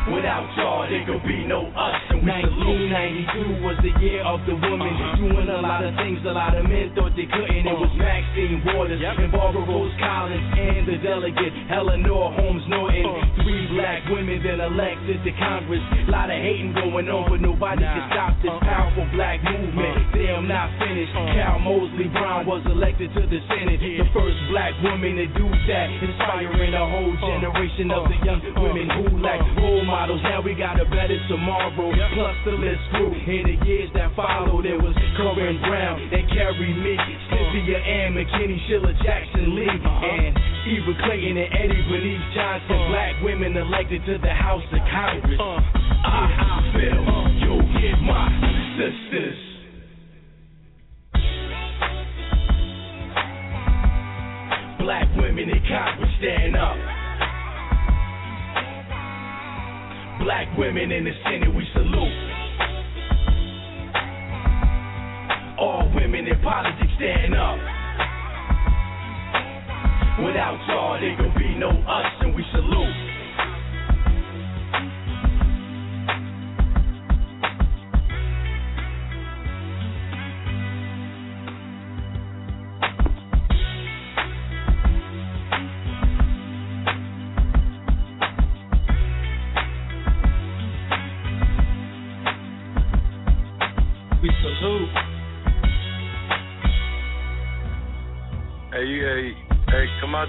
Without 0.09 0.49
y'all, 0.57 0.89
there 0.89 1.05
could 1.05 1.21
be 1.29 1.45
no 1.45 1.69
us. 1.77 2.01
And 2.09 2.25
we 2.25 2.33
salute. 2.41 2.89
1992 2.89 3.61
was 3.61 3.77
the 3.85 3.93
year 4.01 4.25
of 4.25 4.41
the 4.49 4.57
woman 4.57 4.89
doing 5.21 5.45
a 5.53 5.61
lot 5.61 5.85
of 5.85 5.93
things 6.01 6.25
a 6.25 6.33
lot 6.33 6.57
of 6.57 6.65
men 6.65 6.89
thought 6.97 7.13
they 7.13 7.29
couldn't. 7.29 7.69
It 7.69 7.77
was 7.77 7.93
Maxine 8.01 8.65
Waters 8.73 9.03
and 9.03 9.29
Barbara 9.29 9.61
Rose 9.69 9.93
Collins 10.01 10.41
and 10.57 10.89
the 10.89 10.97
delegate 11.05 11.53
Eleanor 11.69 12.33
Holmes 12.33 12.65
Norton. 12.73 13.05
Oh. 13.05 13.21
Three 13.45 13.69
black 13.77 14.01
women 14.09 14.41
then 14.41 14.61
elected 14.65 15.21
to 15.21 15.33
Congress. 15.37 15.85
A 15.85 16.09
lot 16.09 16.33
of 16.33 16.41
hating 16.41 16.73
going 16.73 17.09
on, 17.13 17.29
but 17.29 17.45
nobody 17.45 17.85
can 17.85 18.05
stop 18.09 18.33
this 18.41 18.49
uh-uh. 18.49 18.65
powerful 18.65 19.07
black 19.13 19.45
movement. 19.45 20.01
Uh-uh. 20.01 20.17
Damn, 20.17 20.49
not 20.49 20.73
finished. 20.81 21.13
Uh-uh. 21.13 21.35
Carol 21.37 21.61
Moseley 21.61 22.09
Braun 22.09 22.49
was 22.49 22.65
elected 22.73 23.13
to 23.21 23.23
the 23.29 23.41
Senate, 23.53 23.81
the 23.81 24.09
first 24.17 24.39
black 24.49 24.73
woman 24.81 25.21
to 25.21 25.27
do 25.37 25.47
that, 25.69 25.87
inspiring 25.93 26.73
a 26.73 26.85
whole 26.89 27.15
generation 27.21 27.93
of 27.93 28.09
the 28.09 28.19
young 28.25 28.41
women 28.57 28.87
who 28.97 29.05
lack 29.21 29.43
role 29.59 29.85
models. 29.91 30.23
Now 30.23 30.41
we 30.41 30.55
got 30.55 30.79
a 30.79 30.87
better 30.87 31.19
tomorrow. 31.27 31.75
Plus 31.75 32.37
the 32.47 32.55
list 32.55 32.81
grew. 32.95 33.11
In 33.11 33.43
the 33.43 33.57
years 33.67 33.91
that 33.99 34.15
followed, 34.15 34.65
there 34.65 34.79
was 34.79 34.95
Corrine 35.19 35.59
Brown 35.67 35.99
and 35.99 36.27
Carrie 36.31 36.75
Meek, 36.79 37.03
Cynthia 37.27 37.79
Ann, 37.83 38.15
McKinney, 38.15 38.59
Sheila 38.71 38.95
Jackson 39.03 39.59
Lee, 39.59 39.67
and 39.67 40.33
Eva 40.71 40.95
Clayton 41.03 41.37
and 41.37 41.51
Eddie 41.59 41.83
Bernice 41.91 42.27
Johnson. 42.33 42.79
Black 42.95 43.15
women 43.27 43.57
elected 43.59 44.07
to 44.07 44.19
the 44.23 44.31
House 44.31 44.63
of 44.71 44.83
Congress. 44.95 45.41
Uh, 45.43 45.43
uh, 45.43 45.59
I, 46.07 46.23
I 46.39 46.59
feel 46.71 47.03
you 47.43 47.55
get 47.83 47.99
my 48.07 48.31
sisters. 48.79 49.39
Black 54.79 55.09
women 55.19 55.51
in 55.51 55.63
Congress, 55.67 56.11
stand 56.19 56.57
up. 56.57 57.00
Black 60.21 60.47
women 60.59 60.93
in 60.93 61.05
the 61.05 61.13
Senate, 61.25 61.55
we 61.55 61.65
salute. 61.73 61.97
All 65.59 65.91
women 65.95 66.27
in 66.27 66.39
politics, 66.43 66.93
stand 66.97 67.35
up. 67.35 67.59
Without 70.25 70.61
y'all, 70.69 71.01
there 71.01 71.17
could 71.17 71.35
be 71.39 71.55
no 71.57 71.71
us, 71.71 72.07
and 72.21 72.35
we 72.35 72.45
salute. 72.53 73.10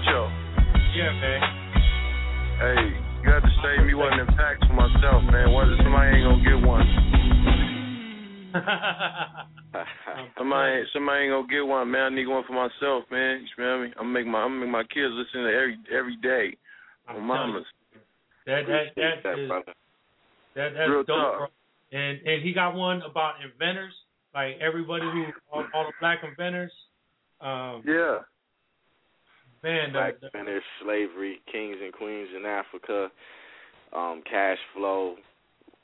Yeah, 0.96 1.12
man. 1.20 1.40
Hey, 2.58 2.96
you 3.20 3.28
got 3.28 3.40
to 3.42 3.50
save 3.62 3.86
me 3.86 3.94
one 3.94 4.18
of 4.18 4.26
them 4.26 4.36
packs 4.36 4.64
for 4.66 4.72
myself, 4.74 5.22
man. 5.30 5.52
What 5.52 5.68
if 5.68 5.78
somebody 5.82 6.16
ain't 6.16 6.24
gonna 6.24 6.42
get 6.42 6.66
one? 6.66 6.86
Somebody, 10.36 10.72
ain't- 10.78 10.88
somebody 10.92 11.24
ain't 11.24 11.32
gonna 11.32 11.48
get 11.48 11.66
one, 11.66 11.90
man. 11.90 12.02
I 12.12 12.14
need 12.14 12.26
one 12.26 12.44
for 12.46 12.52
myself, 12.52 13.04
man. 13.10 13.40
You 13.40 13.48
feel 13.56 13.80
me? 13.82 13.92
I'm 13.98 14.12
make 14.12 14.26
my, 14.26 14.40
I'm 14.40 14.60
make 14.60 14.68
my 14.68 14.82
kids 14.84 15.12
listen 15.12 15.42
to 15.44 15.48
every 15.48 15.78
every 15.90 16.16
day. 16.16 16.56
My 17.08 17.18
mamas. 17.18 17.64
That 18.46 18.62
that 18.66 18.84
that 18.96 19.18
Appreciate 19.18 19.44
is 19.44 19.48
brother. 19.48 19.72
that 20.54 20.68
that's 20.76 20.90
Real 20.90 21.04
dope, 21.04 21.36
bro. 21.38 21.46
And 21.92 22.18
and 22.26 22.42
he 22.42 22.52
got 22.52 22.74
one 22.74 23.00
about 23.02 23.34
inventors, 23.42 23.94
like 24.34 24.58
everybody 24.60 25.04
who 25.04 25.24
all, 25.50 25.64
all 25.74 25.84
the 25.84 25.92
black 26.00 26.18
inventors. 26.22 26.72
Um, 27.40 27.82
Yeah. 27.86 28.18
Man, 29.62 29.92
Black 29.92 30.20
the, 30.20 30.26
the, 30.26 30.28
Spanish 30.28 30.64
slavery, 30.82 31.40
kings 31.50 31.76
and 31.82 31.92
queens 31.92 32.28
in 32.36 32.44
Africa, 32.46 33.08
um, 33.94 34.22
cash 34.28 34.58
flow, 34.74 35.16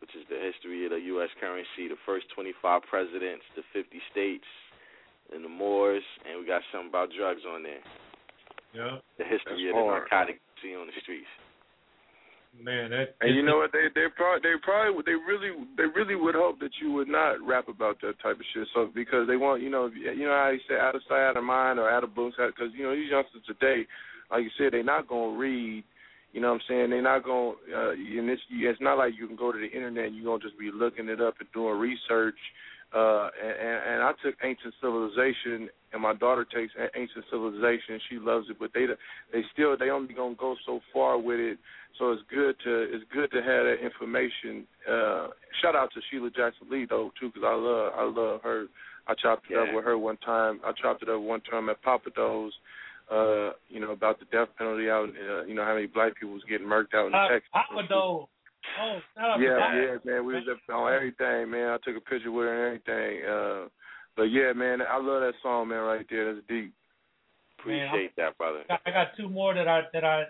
which 0.01 0.11
is 0.15 0.25
the 0.29 0.39
history 0.39 0.85
of 0.85 0.91
the 0.91 1.03
U.S. 1.19 1.31
currency, 1.41 1.89
the 1.89 2.01
first 2.07 2.27
25 2.35 2.83
presidents, 2.89 3.45
the 3.57 3.63
50 3.73 4.01
states, 4.11 4.49
and 5.35 5.45
the 5.45 5.49
Moors, 5.49 6.03
and 6.29 6.41
we 6.41 6.47
got 6.47 6.63
something 6.73 6.89
about 6.89 7.11
drugs 7.17 7.43
on 7.45 7.63
there. 7.63 7.85
yeah, 8.75 8.99
The 9.19 9.25
history 9.25 9.69
That's 9.69 9.77
of 9.77 9.85
the 9.85 9.85
hard. 9.85 10.09
narcotics 10.09 10.41
you 10.63 10.71
see 10.71 10.75
on 10.77 10.87
the 10.87 10.97
streets. 11.03 11.29
Man, 12.63 12.91
that 12.91 13.15
And 13.21 13.35
you 13.35 13.43
know 13.43 13.59
what? 13.59 13.73
They 13.73 13.89
they 13.95 14.07
probably 14.15 14.43
they 14.43 14.57
probably 14.63 15.03
they 15.07 15.17
really 15.17 15.53
they 15.77 15.85
really 15.95 16.17
would 16.17 16.35
hope 16.35 16.61
that 16.61 16.71
you 16.81 16.93
would 16.93 17.09
not 17.09 17.41
rap 17.45 17.69
about 17.69 18.01
that 18.03 18.21
type 18.23 18.37
of 18.37 18.47
shit. 18.55 18.69
So 18.75 18.91
because 18.95 19.27
they 19.27 19.37
want 19.37 19.63
you 19.63 19.71
know 19.71 19.87
you 19.87 20.27
know 20.27 20.37
how 20.37 20.51
you 20.51 20.61
say 20.69 20.77
out 20.77 20.95
of 20.95 21.03
sight, 21.09 21.29
out 21.29 21.37
of 21.37 21.45
mind, 21.45 21.79
or 21.79 21.91
out 21.91 22.05
of 22.05 22.15
books. 22.15 22.37
Because 22.39 22.73
you 22.75 22.85
know 22.85 22.95
these 22.95 23.11
youngsters 23.11 23.43
today, 23.47 23.87
like 24.31 24.43
you 24.43 24.51
said, 24.59 24.73
they're 24.73 24.83
not 24.83 25.09
gonna 25.09 25.37
read. 25.37 25.85
You 26.33 26.43
know 26.43 26.49
what 26.53 26.61
I'm 26.61 26.69
saying? 26.69 26.91
They're 26.91 27.03
not 27.03 27.25
gonna. 27.25 27.57
Uh, 27.75 27.93
and 27.93 28.29
it's 28.29 28.43
it's 28.51 28.81
not 28.81 28.99
like 28.99 29.15
you 29.19 29.27
can 29.27 29.37
go 29.37 29.53
to 29.53 29.59
the 29.59 29.71
internet. 29.71 30.07
and 30.07 30.17
You're 30.17 30.27
gonna 30.27 30.43
just 30.43 30.59
be 30.59 30.71
looking 30.73 31.09
it 31.09 31.21
up 31.21 31.35
and 31.41 31.49
doing 31.53 31.79
research. 31.79 32.39
Uh, 32.95 33.29
and, 33.43 33.95
and 33.95 34.03
I 34.03 34.13
took 34.25 34.35
ancient 34.43 34.73
civilization, 34.81 35.69
and 35.93 36.01
my 36.01 36.15
daughter 36.15 36.45
takes 36.45 36.73
ancient 36.97 37.25
civilization. 37.31 38.01
She 38.09 38.19
loves 38.19 38.47
it, 38.49 38.57
but 38.59 38.71
they 38.73 38.87
they 39.33 39.43
still 39.53 39.77
they 39.77 39.91
only 39.91 40.15
gonna 40.15 40.35
go 40.35 40.57
so 40.65 40.81
far 40.93 41.19
with 41.19 41.39
it. 41.39 41.59
So 41.99 42.13
it's 42.13 42.23
good 42.31 42.57
to 42.65 42.83
it's 42.95 43.05
good 43.13 43.31
to 43.33 43.43
have 43.43 43.65
that 43.65 43.85
information. 43.85 44.67
Uh, 44.89 45.29
shout 45.61 45.77
out 45.77 45.91
to 45.95 46.01
Sheila 46.11 46.31
Jackson 46.31 46.69
Lee 46.71 46.87
though 46.89 47.13
too, 47.21 47.29
because 47.29 47.43
I 47.45 47.55
love 47.55 47.93
I 47.95 48.05
love 48.05 48.41
her. 48.43 48.67
I 49.07 49.15
chopped 49.15 49.51
it 49.51 49.57
up 49.57 49.75
with 49.75 49.85
her 49.85 49.99
one 49.99 50.19
time. 50.19 50.61
I 50.65 50.73
chopped 50.73 51.03
it 51.03 51.09
up 51.09 51.21
one 51.21 51.41
time 51.43 51.69
at 51.69 51.83
Pappadeaux's. 51.83 52.55
Uh, 53.11 53.53
you 53.71 53.81
know 53.81 53.93
about 53.93 54.19
the 54.19 54.27
death 54.27 54.49
penalty 54.59 54.91
out. 54.91 55.09
Uh, 55.09 55.45
you 55.45 55.55
know 55.55 55.65
how 55.65 55.75
many 55.75 55.87
black 55.87 56.15
people 56.15 56.35
was 56.35 56.43
getting 56.49 56.67
murked 56.67 56.95
out 56.95 57.07
in 57.07 57.13
Pop- 57.13 57.31
Texas. 57.31 57.51
Pappadeaux. 57.55 58.29
Oh, 58.81 58.99
Yeah, 59.17 59.37
to 59.39 59.43
yeah, 59.47 59.97
man. 60.05 60.25
We 60.27 60.35
was 60.35 60.45
up 60.51 60.59
on 60.75 60.93
everything, 60.93 61.51
man. 61.51 61.71
I 61.71 61.79
took 61.85 61.97
a 61.97 62.01
picture 62.01 62.31
with 62.31 62.47
her 62.47 62.53
and 62.73 62.81
everything. 62.87 63.25
Uh, 63.29 63.69
but 64.17 64.25
yeah, 64.25 64.53
man, 64.53 64.81
I 64.83 64.97
love 64.99 65.21
that 65.23 65.35
song, 65.43 65.69
man. 65.69 65.81
Right 65.81 66.07
there, 66.11 66.35
that's 66.35 66.47
deep. 66.49 66.73
Man, 67.67 67.89
Appreciate 67.89 68.17
that, 68.17 68.39
brother. 68.39 68.61
I 68.71 68.75
got- 68.75 68.83
I 68.87 68.91
got 68.91 69.17
two 69.17 69.29
more 69.29 69.55
that 69.55 69.67
I 69.67 69.83
that 69.93 70.05
I 70.05 70.27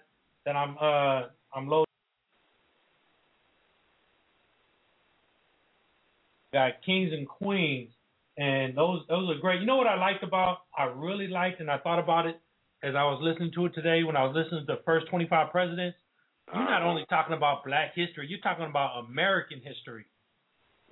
that 0.47 0.57
I'm 0.57 0.77
uh 0.81 1.29
I'm 1.55 1.69
loading. 1.69 1.85
Got 6.53 6.81
Kings 6.85 7.13
and 7.13 7.29
Queens, 7.29 7.93
and 8.39 8.75
those 8.75 9.07
those 9.09 9.29
are 9.31 9.39
great. 9.39 9.61
You 9.61 9.67
know 9.67 9.77
what 9.77 9.87
I 9.87 9.97
liked 9.97 10.23
about? 10.23 10.63
I 10.77 10.85
really 10.85 11.29
liked, 11.29 11.61
and 11.61 11.71
I 11.71 11.77
thought 11.79 11.99
about 11.99 12.27
it 12.27 12.41
as 12.83 12.95
I 12.95 13.05
was 13.05 13.21
listening 13.21 13.53
to 13.53 13.67
it 13.67 13.75
today 13.75 14.05
when 14.05 14.17
I 14.17 14.25
was 14.25 14.35
listening 14.35 14.65
to 14.67 14.77
the 14.77 14.83
first 14.85 15.07
25 15.09 15.51
presidents. 15.51 15.99
You're 16.55 16.65
not 16.65 16.83
only 16.83 17.05
talking 17.11 17.35
about 17.37 17.65
Black 17.65 17.95
history, 17.95 18.27
you're 18.29 18.41
talking 18.41 18.66
about 18.66 19.05
American 19.05 19.61
history. 19.62 20.07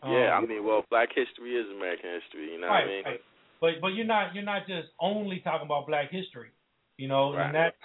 Yeah, 0.04 0.34
I 0.34 0.38
Um, 0.38 0.48
mean, 0.48 0.64
well, 0.64 0.84
Black 0.90 1.08
history 1.14 1.56
is 1.56 1.66
American 1.70 2.10
history. 2.20 2.52
You 2.52 2.60
know 2.60 2.68
right, 2.68 2.84
what 2.84 2.90
I 2.90 2.94
mean? 2.94 3.04
right. 3.04 3.20
But 3.60 3.70
but 3.80 3.88
you're 3.94 4.04
not 4.04 4.34
you're 4.34 4.44
not 4.44 4.66
just 4.66 4.88
only 5.00 5.40
talking 5.40 5.64
about 5.66 5.86
Black 5.86 6.10
history, 6.10 6.50
you 6.98 7.08
know, 7.08 7.32
Right. 7.32 7.46
and 7.46 7.54
that's 7.54 7.76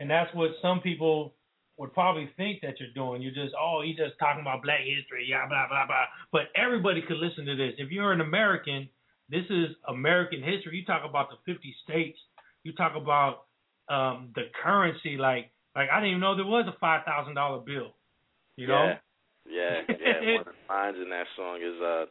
and 0.00 0.10
that's 0.10 0.32
what 0.34 0.50
some 0.60 0.80
people 0.80 1.34
would 1.78 1.92
probably 1.94 2.28
think 2.36 2.60
that 2.60 2.78
you're 2.78 2.92
doing. 2.94 3.22
You're 3.22 3.32
just 3.34 3.54
oh 3.58 3.80
he's 3.82 3.96
just 3.96 4.18
talking 4.18 4.42
about 4.42 4.62
Black 4.62 4.80
history, 4.84 5.24
yeah, 5.26 5.46
blah 5.48 5.66
blah 5.68 5.86
blah. 5.86 6.04
But 6.30 6.48
everybody 6.54 7.00
could 7.00 7.16
listen 7.16 7.46
to 7.46 7.56
this. 7.56 7.72
If 7.78 7.90
you're 7.90 8.12
an 8.12 8.20
American, 8.20 8.88
this 9.30 9.46
is 9.48 9.68
American 9.88 10.42
history. 10.42 10.76
You 10.76 10.84
talk 10.84 11.02
about 11.08 11.30
the 11.30 11.36
50 11.50 11.74
states. 11.84 12.18
You 12.62 12.72
talk 12.74 12.94
about 12.94 13.44
um 13.88 14.32
the 14.34 14.50
currency. 14.62 15.16
Like 15.16 15.50
like 15.74 15.90
I 15.90 16.00
didn't 16.00 16.10
even 16.18 16.20
know 16.20 16.36
there 16.36 16.46
was 16.46 16.66
a 16.68 16.78
five 16.78 17.04
thousand 17.04 17.34
dollar 17.34 17.60
bill. 17.60 17.94
You 18.56 18.68
know. 18.68 18.94
Yeah, 19.46 19.82
yeah, 19.86 19.96
yeah. 19.98 20.38
One 20.38 20.46
of 20.46 20.54
the 20.54 20.68
lines 20.72 20.96
in 21.02 21.10
that 21.10 21.26
song 21.36 21.60
is, 21.60 21.76
uh, 21.82 22.06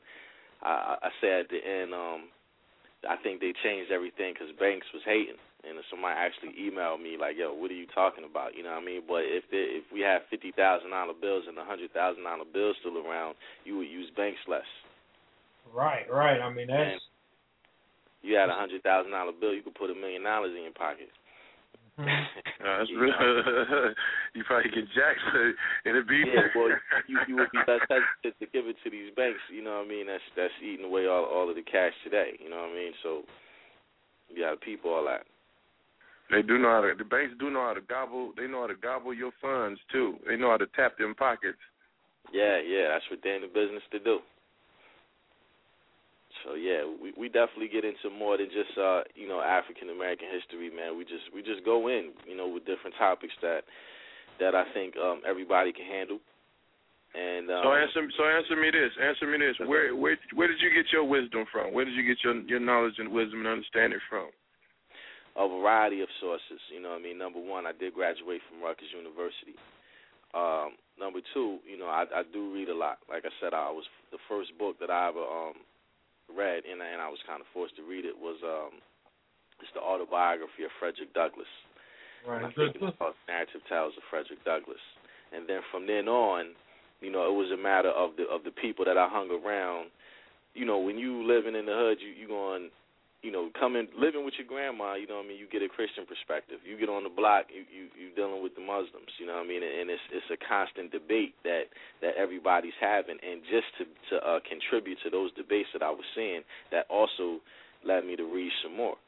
I, 0.61 0.99
I 1.01 1.09
say 1.21 1.39
at 1.39 1.49
the 1.49 1.57
end, 1.57 1.93
um, 1.93 2.29
I 3.07 3.15
think 3.23 3.39
they 3.39 3.53
changed 3.63 3.91
everything 3.91 4.33
because 4.35 4.53
Banks 4.59 4.87
was 4.93 5.01
hating, 5.07 5.39
and 5.63 5.79
somebody 5.89 6.13
actually 6.13 6.53
emailed 6.59 7.01
me 7.01 7.15
like, 7.15 7.39
"Yo, 7.39 7.55
what 7.55 7.71
are 7.71 7.79
you 7.79 7.87
talking 7.95 8.27
about?" 8.27 8.55
You 8.55 8.63
know 8.63 8.75
what 8.75 8.83
I 8.83 8.85
mean? 8.85 9.01
But 9.07 9.23
if 9.25 9.47
they, 9.49 9.81
if 9.81 9.85
we 9.91 10.01
have 10.01 10.27
fifty 10.29 10.51
thousand 10.51 10.91
dollar 10.91 11.15
bills 11.15 11.45
and 11.47 11.57
a 11.57 11.65
hundred 11.65 11.91
thousand 11.95 12.23
dollar 12.23 12.45
bills 12.45 12.75
still 12.83 12.99
around, 12.99 13.35
you 13.63 13.79
would 13.79 13.89
use 13.89 14.11
Banks 14.15 14.43
less. 14.47 14.67
Right, 15.73 16.05
right. 16.11 16.39
I 16.39 16.51
mean 16.51 16.67
that's 16.67 16.99
you 18.23 18.35
had 18.39 18.49
a 18.49 18.55
hundred 18.55 18.81
thousand 18.83 19.11
dollar 19.11 19.35
bill, 19.35 19.53
you 19.53 19.61
could 19.61 19.75
put 19.75 19.91
a 19.91 19.95
million 19.95 20.23
dollars 20.23 20.55
in 20.55 20.63
your 20.63 20.73
pocket. 20.73 21.11
Uh, 22.63 22.77
that's 22.79 22.91
real. 22.95 23.11
you 24.35 24.43
probably 24.47 24.71
get 24.71 24.87
jacked, 24.95 25.19
but 25.35 25.51
it'll 25.83 26.07
be 26.07 26.23
yeah, 26.23 26.47
well, 26.55 26.71
you 27.11 27.19
you 27.27 27.35
would 27.35 27.51
be 27.51 27.59
less 27.67 27.83
hesitant 27.91 28.39
to 28.39 28.47
give 28.55 28.71
it 28.71 28.77
to 28.85 28.89
these 28.89 29.11
banks. 29.17 29.43
You 29.51 29.61
know 29.61 29.83
what 29.83 29.85
I 29.85 29.89
mean? 29.89 30.07
That's 30.07 30.23
that's 30.37 30.53
eating 30.63 30.85
away 30.85 31.05
all 31.05 31.25
all 31.25 31.49
of 31.49 31.57
the 31.57 31.61
cash 31.61 31.91
today. 32.05 32.39
You 32.39 32.49
know 32.49 32.63
what 32.63 32.71
I 32.71 32.73
mean? 32.73 32.93
So 33.03 33.23
you 34.29 34.43
got 34.43 34.51
to 34.51 34.63
peep 34.63 34.85
all 34.85 35.03
that. 35.11 35.27
They 36.31 36.41
do 36.41 36.57
know 36.57 36.71
how 36.71 36.81
to. 36.87 36.95
The 36.97 37.03
banks 37.03 37.35
do 37.37 37.49
know 37.49 37.67
how 37.67 37.73
to 37.73 37.81
gobble. 37.81 38.31
They 38.37 38.47
know 38.47 38.61
how 38.61 38.67
to 38.67 38.79
gobble 38.79 39.13
your 39.13 39.31
funds 39.41 39.79
too. 39.91 40.15
They 40.25 40.37
know 40.37 40.51
how 40.51 40.57
to 40.57 40.67
tap 40.73 40.97
them 40.97 41.15
pockets. 41.15 41.59
Yeah, 42.31 42.63
yeah, 42.63 42.87
that's 42.95 43.03
what 43.11 43.19
they're 43.23 43.35
in 43.35 43.41
the 43.43 43.51
business 43.51 43.83
to 43.91 43.99
do. 43.99 44.19
So 46.43 46.55
yeah, 46.55 46.83
we 46.85 47.13
we 47.17 47.27
definitely 47.27 47.71
get 47.71 47.83
into 47.83 48.11
more 48.11 48.37
than 48.37 48.47
just 48.47 48.77
uh, 48.77 49.03
you 49.15 49.27
know, 49.27 49.41
African 49.41 49.89
American 49.89 50.27
history, 50.27 50.69
man. 50.69 50.97
We 50.97 51.03
just 51.03 51.27
we 51.33 51.41
just 51.41 51.63
go 51.65 51.87
in, 51.87 52.11
you 52.27 52.35
know, 52.35 52.47
with 52.47 52.65
different 52.65 52.95
topics 52.97 53.33
that 53.41 53.63
that 54.39 54.55
I 54.55 54.63
think 54.73 54.95
um 54.97 55.21
everybody 55.27 55.71
can 55.71 55.85
handle. 55.85 56.19
And 57.13 57.49
um, 57.49 57.61
so 57.63 57.71
answer 57.73 58.01
so 58.17 58.23
answer 58.25 58.55
me 58.57 58.71
this. 58.71 58.91
Answer 58.99 59.27
me 59.27 59.37
this. 59.37 59.55
Where 59.67 59.95
where 59.95 60.17
where 60.33 60.47
did 60.47 60.59
you 60.59 60.73
get 60.73 60.91
your 60.91 61.05
wisdom 61.05 61.45
from? 61.51 61.73
Where 61.73 61.85
did 61.85 61.93
you 61.93 62.03
get 62.03 62.17
your 62.23 62.35
your 62.43 62.59
knowledge 62.59 62.97
and 62.97 63.11
wisdom 63.11 63.45
and 63.45 63.47
understanding 63.47 63.99
from? 64.09 64.29
a 65.35 65.47
variety 65.47 66.01
of 66.01 66.09
sources. 66.21 66.61
You 66.69 66.81
know 66.81 66.89
what 66.89 67.01
I 67.01 67.03
mean? 67.03 67.17
Number 67.17 67.41
one, 67.41 67.65
I 67.65 67.73
did 67.73 67.93
graduate 67.93 68.41
from 68.49 68.61
Rutgers 68.61 68.93
University. 68.93 69.57
Um, 70.33 70.77
number 70.97 71.19
two, 71.33 71.57
you 71.69 71.77
know, 71.77 71.87
I, 71.87 72.05
I 72.13 72.21
do 72.31 72.53
read 72.53 72.69
a 72.69 72.75
lot. 72.75 72.97
Like 73.09 73.25
I 73.25 73.33
said, 73.41 73.53
I 73.53 73.69
was 73.69 73.85
the 74.11 74.17
first 74.29 74.49
book 74.57 74.77
that 74.79 74.89
I 74.89 75.09
ever 75.09 75.21
um 75.21 75.53
read 76.35 76.65
and, 76.65 76.81
and 76.81 76.99
I 77.01 77.09
was 77.09 77.21
kind 77.25 77.41
of 77.41 77.47
forced 77.53 77.75
to 77.77 77.83
read 77.83 78.05
it 78.05 78.17
was 78.17 78.37
um 78.43 78.81
it's 79.61 79.71
the 79.73 79.81
autobiography 79.81 80.67
of 80.67 80.71
Frederick 80.79 81.13
Douglass. 81.13 81.47
Right. 82.27 82.43
And 82.43 82.47
I 82.47 82.51
think 82.51 82.75
it's 82.75 82.97
called 82.97 83.15
Narrative 83.27 83.61
Tales 83.69 83.93
of 83.95 84.03
Frederick 84.09 84.43
Douglass. 84.43 84.81
And 85.31 85.47
then 85.47 85.61
from 85.71 85.87
then 85.87 86.07
on, 86.07 86.51
you 87.01 87.11
know, 87.11 87.23
it 87.27 87.35
was 87.35 87.51
a 87.51 87.59
matter 87.59 87.89
of 87.89 88.15
the 88.17 88.23
of 88.27 88.43
the 88.43 88.51
people 88.51 88.85
that 88.85 88.97
I 88.97 89.07
hung 89.09 89.31
around. 89.31 89.89
You 90.53 90.65
know, 90.65 90.79
when 90.79 90.97
you 90.97 91.25
living 91.25 91.55
in 91.55 91.65
the 91.65 91.73
hood, 91.73 91.97
you 91.99 92.11
you 92.11 92.27
going 92.27 92.69
you 93.23 93.31
know, 93.31 93.47
coming 93.55 93.87
living 93.95 94.27
with 94.27 94.35
your 94.35 94.45
grandma, 94.45 94.99
you 94.99 95.07
know 95.07 95.23
what 95.23 95.31
I 95.31 95.31
mean, 95.31 95.39
you 95.39 95.47
get 95.47 95.63
a 95.63 95.71
Christian 95.71 96.03
perspective. 96.03 96.59
You 96.67 96.75
get 96.75 96.91
on 96.91 97.07
the 97.07 97.09
block, 97.09 97.47
you 97.47 97.63
you 97.71 97.87
you 97.95 98.11
dealing 98.19 98.43
with 98.43 98.53
the 98.53 98.61
Muslims, 98.61 99.09
you 99.15 99.25
know 99.25 99.39
what 99.39 99.47
I 99.47 99.49
mean, 99.49 99.63
and 99.63 99.87
it's 99.87 100.03
it's 100.11 100.27
a 100.27 100.37
constant 100.43 100.91
debate 100.91 101.31
that 101.47 101.71
that 102.03 102.19
everybody's 102.19 102.75
having 102.83 103.15
and 103.23 103.39
just 103.47 103.71
to 103.79 103.83
to 104.11 104.15
uh 104.19 104.39
contribute 104.43 104.99
to 105.07 105.09
those 105.09 105.31
debates 105.39 105.71
that 105.71 105.81
I 105.81 105.89
was 105.89 106.03
seeing, 106.11 106.43
that 106.75 106.83
also 106.91 107.39
led 107.87 108.03
me 108.03 108.19
to 108.19 108.27
read 108.27 108.51
some 108.59 108.75
more. 108.75 108.99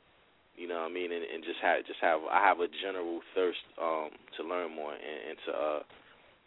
You 0.56 0.72
know 0.72 0.88
what 0.88 0.92
I 0.92 0.96
mean, 0.96 1.12
and, 1.12 1.28
and 1.28 1.44
just 1.44 1.60
have 1.60 1.84
just 1.84 2.00
have 2.00 2.24
I 2.32 2.40
have 2.40 2.64
a 2.64 2.72
general 2.72 3.20
thirst 3.36 3.68
um 3.76 4.16
to 4.40 4.48
learn 4.48 4.72
more 4.72 4.96
and, 4.96 5.20
and 5.28 5.38
to 5.44 5.52
uh 5.52 5.82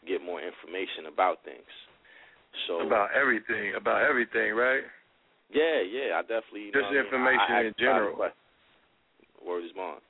get 0.08 0.24
more 0.24 0.40
information 0.40 1.04
about 1.04 1.44
things. 1.44 1.68
So 2.64 2.80
about 2.80 3.12
everything, 3.12 3.76
about 3.76 4.08
everything, 4.08 4.56
right? 4.56 4.88
Yeah, 5.50 5.80
yeah, 5.80 6.18
I 6.18 6.22
definitely. 6.22 6.70
Just 6.72 6.92
know 6.92 6.98
information 6.98 7.48
I, 7.48 7.60
I 7.60 7.64
in 7.64 7.74
general. 7.78 8.16
Word 9.44 9.64
is 9.64 9.72
bond. 9.72 10.00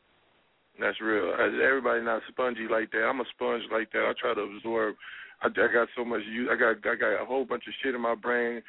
That's 0.81 1.01
real. 1.01 1.35
Everybody 1.35 2.05
not 2.05 2.23
spongy 2.29 2.67
like 2.71 2.91
that. 2.93 3.03
I'm 3.03 3.21
a 3.21 3.25
sponge 3.35 3.65
like 3.73 3.91
that. 3.93 4.07
I 4.07 4.13
try 4.19 4.35
to 4.35 4.41
absorb. 4.41 4.95
I, 5.43 5.47
I 5.47 5.73
got 5.73 5.89
so 5.97 6.05
much. 6.05 6.23
use. 6.31 6.49
I 6.51 6.57
got 6.57 6.77
I 6.87 6.97
got 6.97 7.23
a 7.23 7.27
whole 7.27 7.45
bunch 7.45 7.65
of 7.67 7.75
shit 7.83 7.95
in 7.95 8.01
my 8.01 8.15
brain. 8.15 8.63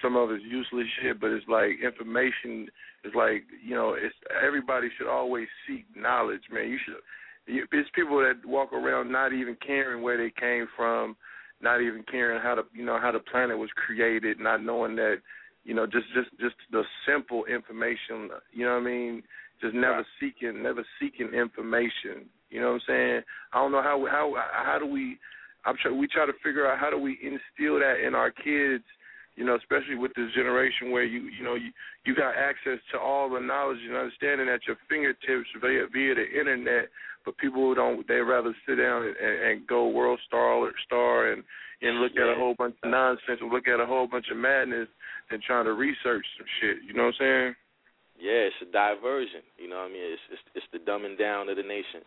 Some 0.00 0.16
of 0.16 0.30
it's 0.30 0.44
useless 0.44 0.86
shit, 1.00 1.20
but 1.20 1.30
it's 1.30 1.46
like 1.48 1.82
information. 1.82 2.68
It's 3.04 3.14
like 3.14 3.44
you 3.64 3.74
know. 3.74 3.94
It's 3.94 4.14
everybody 4.44 4.88
should 4.96 5.10
always 5.10 5.48
seek 5.66 5.84
knowledge, 5.96 6.42
man. 6.52 6.68
You 6.68 6.78
should. 6.84 6.96
You, 7.46 7.66
it's 7.72 7.90
people 7.94 8.18
that 8.18 8.46
walk 8.48 8.72
around 8.72 9.10
not 9.10 9.32
even 9.32 9.56
caring 9.64 10.02
where 10.02 10.16
they 10.16 10.32
came 10.38 10.66
from, 10.76 11.16
not 11.60 11.80
even 11.80 12.04
caring 12.08 12.40
how 12.40 12.54
the 12.56 12.62
you 12.72 12.84
know 12.84 12.98
how 13.00 13.12
the 13.12 13.18
planet 13.18 13.58
was 13.58 13.70
created, 13.74 14.38
not 14.38 14.62
knowing 14.62 14.94
that 14.96 15.16
you 15.64 15.74
know 15.74 15.86
just 15.86 16.06
just 16.14 16.30
just 16.40 16.56
the 16.70 16.82
simple 17.06 17.44
information. 17.46 18.30
You 18.52 18.66
know 18.66 18.72
what 18.72 18.82
I 18.82 18.84
mean? 18.84 19.22
just 19.62 19.74
never 19.74 20.04
seeking 20.20 20.62
never 20.62 20.84
seeking 21.00 21.30
information. 21.32 22.26
You 22.50 22.60
know 22.60 22.74
what 22.74 22.82
I'm 22.82 22.88
saying? 22.88 23.22
I 23.54 23.58
don't 23.58 23.72
know 23.72 23.82
how 23.82 24.04
how 24.10 24.34
how 24.52 24.78
do 24.78 24.86
we 24.86 25.16
I'm 25.64 25.76
try, 25.80 25.92
we 25.92 26.08
try 26.08 26.26
to 26.26 26.34
figure 26.42 26.66
out 26.66 26.78
how 26.78 26.90
do 26.90 26.98
we 26.98 27.16
instill 27.22 27.78
that 27.78 28.04
in 28.04 28.14
our 28.14 28.32
kids, 28.32 28.82
you 29.36 29.46
know, 29.46 29.54
especially 29.54 29.94
with 29.94 30.10
this 30.16 30.34
generation 30.34 30.90
where 30.90 31.04
you 31.04 31.30
you 31.30 31.44
know 31.44 31.54
you 31.54 31.70
you 32.04 32.14
got 32.14 32.34
access 32.34 32.82
to 32.92 32.98
all 32.98 33.30
the 33.30 33.40
knowledge 33.40 33.78
and 33.86 33.96
understanding 33.96 34.48
at 34.48 34.66
your 34.66 34.76
fingertips 34.90 35.48
via 35.62 35.86
via 35.92 36.14
the 36.14 36.26
internet, 36.38 36.90
but 37.24 37.38
people 37.38 37.62
who 37.62 37.74
don't 37.74 38.06
they 38.08 38.20
rather 38.20 38.54
sit 38.66 38.76
down 38.76 39.06
and, 39.06 39.16
and 39.16 39.66
go 39.66 39.88
world 39.88 40.20
star 40.26 40.58
or 40.58 40.72
star 40.84 41.32
and 41.32 41.44
and 41.80 41.98
look 41.98 42.12
at 42.12 42.30
a 42.30 42.34
whole 42.38 42.54
bunch 42.58 42.74
of 42.82 42.90
nonsense 42.90 43.38
and 43.40 43.50
look 43.50 43.66
at 43.66 43.80
a 43.80 43.86
whole 43.86 44.06
bunch 44.06 44.26
of 44.30 44.36
madness 44.36 44.88
than 45.30 45.40
trying 45.44 45.64
to 45.66 45.74
research 45.74 46.26
some 46.38 46.46
shit. 46.60 46.78
You 46.86 46.94
know 46.94 47.10
what 47.10 47.18
I'm 47.20 47.22
saying? 47.22 47.54
Yeah, 48.20 48.48
it's 48.50 48.62
a 48.62 48.70
diversion. 48.70 49.42
You 49.58 49.68
know 49.68 49.82
what 49.82 49.90
I 49.90 49.94
mean? 49.94 50.06
It's 50.14 50.26
it's, 50.30 50.44
it's 50.62 50.68
the 50.72 50.80
dumbing 50.82 51.18
down 51.18 51.48
of 51.48 51.56
the 51.56 51.66
nation. 51.66 52.06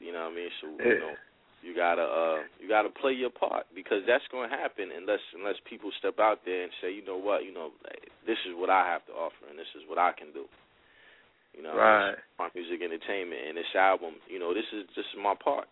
You 0.00 0.12
know 0.12 0.30
what 0.30 0.32
I 0.32 0.36
mean? 0.36 0.52
So 0.62 0.66
you 0.78 0.98
know, 0.98 1.14
you 1.62 1.74
gotta 1.74 2.06
uh 2.06 2.40
you 2.62 2.68
gotta 2.68 2.88
play 2.88 3.12
your 3.12 3.30
part 3.30 3.66
because 3.74 4.06
that's 4.06 4.24
gonna 4.30 4.48
happen 4.48 4.94
unless 4.94 5.22
unless 5.34 5.58
people 5.68 5.90
step 5.98 6.18
out 6.22 6.46
there 6.46 6.62
and 6.62 6.72
say, 6.80 6.94
you 6.94 7.04
know 7.04 7.18
what, 7.18 7.44
you 7.44 7.52
know, 7.52 7.74
like, 7.82 8.08
this 8.26 8.38
is 8.46 8.54
what 8.54 8.70
I 8.70 8.86
have 8.86 9.04
to 9.06 9.12
offer 9.12 9.50
and 9.50 9.58
this 9.58 9.70
is 9.74 9.82
what 9.88 9.98
I 9.98 10.12
can 10.14 10.30
do. 10.32 10.46
You 11.56 11.66
know, 11.66 11.74
right. 11.74 12.14
my 12.38 12.48
music 12.54 12.78
entertainment 12.80 13.42
and 13.48 13.58
this 13.58 13.74
album, 13.74 14.22
you 14.30 14.38
know, 14.38 14.54
this 14.54 14.68
is 14.70 14.86
this 14.94 15.04
is 15.10 15.18
my 15.18 15.34
part. 15.34 15.66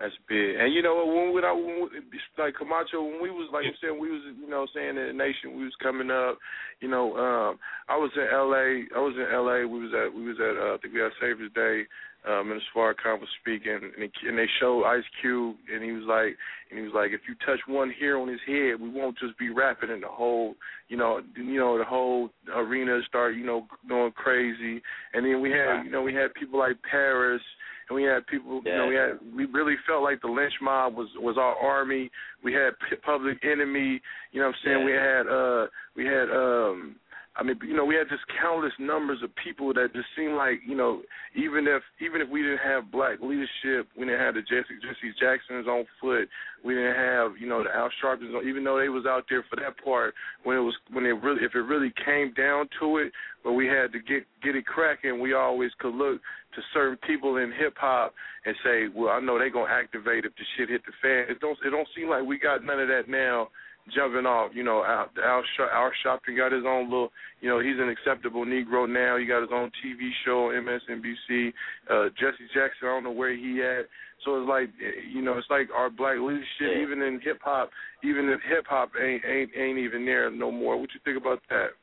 That's 0.00 0.14
big. 0.28 0.56
And 0.56 0.72
you 0.72 0.82
know 0.82 1.04
when 1.04 1.34
we, 1.34 1.40
when 1.42 1.88
we 1.92 2.18
like 2.38 2.54
Camacho 2.56 3.02
when 3.02 3.22
we 3.22 3.30
was 3.30 3.50
like 3.52 3.64
you 3.64 3.76
said 3.80 3.92
we 3.92 4.10
was 4.10 4.22
you 4.40 4.48
know 4.48 4.66
saying 4.74 4.96
in 4.96 5.06
the 5.06 5.12
nation 5.12 5.56
we 5.56 5.64
was 5.64 5.76
coming 5.82 6.10
up, 6.10 6.38
you 6.80 6.88
know, 6.88 7.14
um 7.16 7.58
I 7.88 7.96
was 7.96 8.10
in 8.16 8.24
LA 8.32 8.88
I 8.96 9.00
was 9.00 9.14
in 9.14 9.28
LA, 9.28 9.68
we 9.68 9.84
was 9.84 9.92
at 9.92 10.14
we 10.14 10.24
was 10.24 10.38
at 10.40 10.56
uh, 10.56 10.74
I 10.74 10.76
think 10.80 10.94
we 10.94 11.00
had 11.00 11.12
Savior's 11.20 11.52
Day, 11.52 11.84
um 12.24 12.50
and 12.50 12.60
Farrakhan 12.74 13.20
was 13.20 13.28
speaking 13.40 13.78
and, 13.78 14.10
and 14.26 14.38
they 14.38 14.48
showed 14.58 14.84
Ice 14.84 15.04
Cube 15.20 15.56
and 15.72 15.84
he 15.84 15.92
was 15.92 16.04
like 16.08 16.40
and 16.70 16.80
he 16.80 16.84
was 16.84 16.94
like 16.94 17.12
if 17.12 17.20
you 17.28 17.36
touch 17.44 17.60
one 17.68 17.90
hair 17.90 18.16
on 18.16 18.28
his 18.28 18.42
head, 18.46 18.80
we 18.80 18.88
won't 18.88 19.18
just 19.18 19.36
be 19.38 19.50
rapping 19.50 19.90
and 19.90 20.02
the 20.02 20.08
whole 20.08 20.54
you 20.88 20.96
know 20.96 21.20
you 21.36 21.60
know 21.60 21.76
the 21.76 21.84
whole 21.84 22.30
arena 22.56 23.00
start, 23.06 23.36
you 23.36 23.44
know, 23.44 23.66
going 23.86 24.12
crazy. 24.12 24.80
And 25.12 25.24
then 25.26 25.42
we 25.42 25.50
had 25.50 25.84
you 25.84 25.90
know, 25.90 26.00
we 26.02 26.14
had 26.14 26.32
people 26.32 26.58
like 26.58 26.80
Paris 26.82 27.42
and 27.88 27.96
we 27.96 28.04
had 28.04 28.26
people. 28.26 28.60
You 28.64 28.74
know, 28.74 28.86
we 28.86 28.94
had 28.94 29.18
we 29.34 29.44
really 29.46 29.76
felt 29.86 30.02
like 30.02 30.20
the 30.20 30.28
Lench 30.28 30.52
Mob 30.60 30.94
was 30.94 31.08
was 31.16 31.36
our 31.38 31.56
army. 31.56 32.10
We 32.42 32.52
had 32.52 32.70
Public 33.04 33.44
Enemy. 33.44 34.00
You 34.32 34.40
know, 34.40 34.48
what 34.48 34.56
I'm 34.56 34.60
saying 34.64 34.84
we 34.84 34.92
had 34.92 35.26
uh 35.26 35.66
we 35.96 36.04
had 36.04 36.30
um. 36.30 36.96
I 37.34 37.42
mean, 37.42 37.56
you 37.64 37.74
know, 37.74 37.86
we 37.86 37.94
had 37.94 38.10
just 38.10 38.24
countless 38.40 38.72
numbers 38.78 39.22
of 39.24 39.30
people 39.42 39.72
that 39.72 39.94
just 39.94 40.08
seemed 40.16 40.36
like, 40.36 40.60
you 40.68 40.76
know, 40.76 41.00
even 41.34 41.66
if 41.66 41.80
even 42.04 42.20
if 42.20 42.28
we 42.28 42.42
didn't 42.42 42.60
have 42.60 42.92
black 42.92 43.20
leadership, 43.22 43.88
we 43.96 44.04
didn't 44.04 44.20
have 44.20 44.34
the 44.34 44.42
Jesse 44.42 44.76
Jesse 44.84 45.16
Jacksons 45.18 45.66
on 45.66 45.86
foot, 45.98 46.28
we 46.62 46.74
didn't 46.74 46.94
have, 46.94 47.32
you 47.40 47.48
know, 47.48 47.64
the 47.64 47.74
Al 47.74 47.88
Sharptons, 48.04 48.36
even 48.44 48.62
though 48.64 48.78
they 48.78 48.90
was 48.90 49.06
out 49.08 49.24
there 49.30 49.44
for 49.48 49.56
that 49.56 49.82
part 49.82 50.12
when 50.44 50.58
it 50.58 50.60
was 50.60 50.76
when 50.92 51.06
it 51.06 51.16
really 51.24 51.42
if 51.42 51.54
it 51.54 51.64
really 51.64 51.92
came 52.04 52.34
down 52.34 52.68
to 52.80 52.98
it, 52.98 53.12
but 53.42 53.52
we 53.52 53.66
had 53.66 53.92
to 53.92 53.98
get 53.98 54.28
get 54.44 54.54
it 54.54 54.66
cracking, 54.66 55.18
we 55.18 55.32
always 55.32 55.70
could 55.78 55.94
look 55.94 56.20
to 56.54 56.60
certain 56.74 56.98
people 57.06 57.38
in 57.38 57.50
hip 57.50 57.72
hop 57.78 58.12
and 58.44 58.54
say, 58.62 58.92
well, 58.94 59.08
I 59.08 59.20
know 59.20 59.38
they 59.38 59.48
gonna 59.48 59.72
activate 59.72 60.26
if 60.26 60.36
the 60.36 60.44
shit 60.56 60.68
hit 60.68 60.82
the 60.84 60.92
fan. 61.00 61.32
It 61.32 61.40
don't 61.40 61.56
it 61.64 61.70
don't 61.70 61.88
seem 61.96 62.10
like 62.10 62.26
we 62.26 62.38
got 62.38 62.62
none 62.62 62.78
of 62.80 62.88
that 62.88 63.08
now 63.08 63.48
jumping 63.94 64.26
off. 64.26 64.52
You 64.54 64.62
know, 64.62 64.84
Al, 64.84 65.08
Al, 65.22 65.42
Al 65.72 65.90
Sharpton 66.04 66.36
got 66.36 66.52
his 66.52 66.64
own 66.66 66.84
little, 66.84 67.10
you 67.40 67.48
know, 67.48 67.58
he's 67.58 67.78
an 67.78 67.88
acceptable 67.88 68.44
Negro 68.44 68.88
now. 68.88 69.16
He 69.18 69.26
got 69.26 69.42
his 69.42 69.50
own 69.52 69.70
TV 69.82 70.10
show 70.24 70.50
on 70.50 70.64
MSNBC. 70.64 71.52
Uh, 71.90 72.08
Jesse 72.18 72.46
Jackson, 72.54 72.88
I 72.88 72.94
don't 72.94 73.04
know 73.04 73.10
where 73.10 73.34
he 73.34 73.62
at. 73.62 73.86
So 74.24 74.40
it's 74.40 74.48
like, 74.48 74.70
you 75.12 75.22
know, 75.22 75.36
it's 75.36 75.50
like 75.50 75.68
our 75.74 75.90
black 75.90 76.16
leadership, 76.20 76.78
even 76.80 77.02
in 77.02 77.20
hip 77.24 77.40
hop, 77.42 77.70
even 78.04 78.28
if 78.28 78.40
hip 78.48 78.64
hop 78.68 78.90
ain't 79.00 79.22
ain't 79.24 79.50
ain't 79.58 79.78
even 79.78 80.06
there 80.06 80.30
no 80.30 80.52
more. 80.52 80.78
What 80.78 80.90
you 80.94 81.00
think 81.04 81.20
about 81.20 81.40
that? 81.50 81.74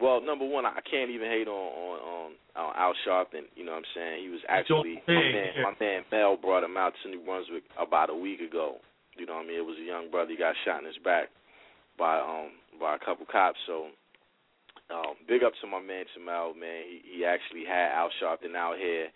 Well, 0.00 0.20
number 0.20 0.46
one, 0.46 0.64
I 0.64 0.78
can't 0.88 1.10
even 1.10 1.26
hate 1.26 1.48
on 1.48 1.54
on, 1.54 1.98
on, 1.98 2.32
on 2.54 2.72
Al 2.76 2.94
Sharpton. 3.06 3.50
You 3.56 3.64
know 3.64 3.72
what 3.72 3.78
I'm 3.78 3.92
saying? 3.96 4.22
He 4.22 4.28
was 4.28 4.40
actually 4.48 5.02
my 5.08 5.14
man. 5.14 5.52
My 5.64 5.72
man 5.80 6.02
Mel 6.12 6.36
brought 6.36 6.62
him 6.62 6.76
out 6.76 6.92
to 7.02 7.10
New 7.10 7.24
Brunswick 7.24 7.64
about 7.76 8.10
a 8.10 8.14
week 8.14 8.40
ago. 8.40 8.76
You 9.18 9.26
know 9.26 9.36
what 9.36 9.44
I 9.44 9.48
mean? 9.48 9.58
It 9.58 9.66
was 9.66 9.78
a 9.80 9.86
young 9.86 10.10
brother. 10.10 10.30
He 10.30 10.36
got 10.36 10.54
shot 10.64 10.80
in 10.80 10.86
his 10.86 10.98
back 11.04 11.28
by 11.98 12.18
um 12.20 12.52
by 12.80 12.96
a 12.96 12.98
couple 13.04 13.26
cops. 13.30 13.58
So 13.66 13.88
um 14.90 15.14
big 15.28 15.42
up 15.42 15.52
to 15.60 15.66
my 15.66 15.80
man 15.80 16.04
Jamel, 16.16 16.56
man. 16.56 16.84
He 16.88 17.18
he 17.18 17.24
actually 17.24 17.64
had 17.66 17.92
Al 17.92 18.10
Sharpton 18.20 18.54
out 18.56 18.76
here 18.78 19.08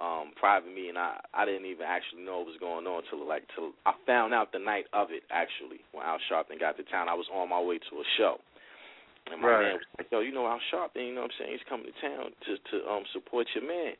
um 0.00 0.32
private 0.40 0.72
me 0.74 0.88
and 0.88 0.98
I 0.98 1.20
I 1.34 1.44
didn't 1.44 1.66
even 1.66 1.86
actually 1.86 2.22
know 2.24 2.38
what 2.38 2.46
was 2.46 2.60
going 2.60 2.86
on 2.86 3.02
till 3.10 3.26
like 3.26 3.44
till 3.54 3.72
I 3.84 3.92
found 4.06 4.32
out 4.34 4.52
the 4.52 4.58
night 4.58 4.86
of 4.92 5.08
it 5.10 5.22
actually 5.30 5.80
when 5.92 6.04
Al 6.06 6.18
Sharpton 6.30 6.58
got 6.60 6.76
to 6.78 6.84
town. 6.84 7.08
I 7.08 7.14
was 7.14 7.28
on 7.32 7.48
my 7.50 7.60
way 7.60 7.78
to 7.78 7.94
a 8.00 8.04
show. 8.16 8.38
And 9.30 9.40
my 9.40 9.48
Right. 9.48 9.62
man 9.70 9.78
was 9.78 9.86
like, 9.98 10.08
yo, 10.10 10.18
you 10.20 10.32
know 10.34 10.46
Al 10.48 10.58
Sharpton, 10.72 11.06
you 11.06 11.14
know 11.14 11.22
what 11.22 11.30
I'm 11.30 11.38
saying? 11.38 11.52
He's 11.52 11.68
coming 11.68 11.86
to 11.86 11.94
town 12.00 12.32
to 12.48 12.52
to 12.72 12.76
um 12.90 13.04
support 13.12 13.46
your 13.54 13.62
man. 13.68 13.94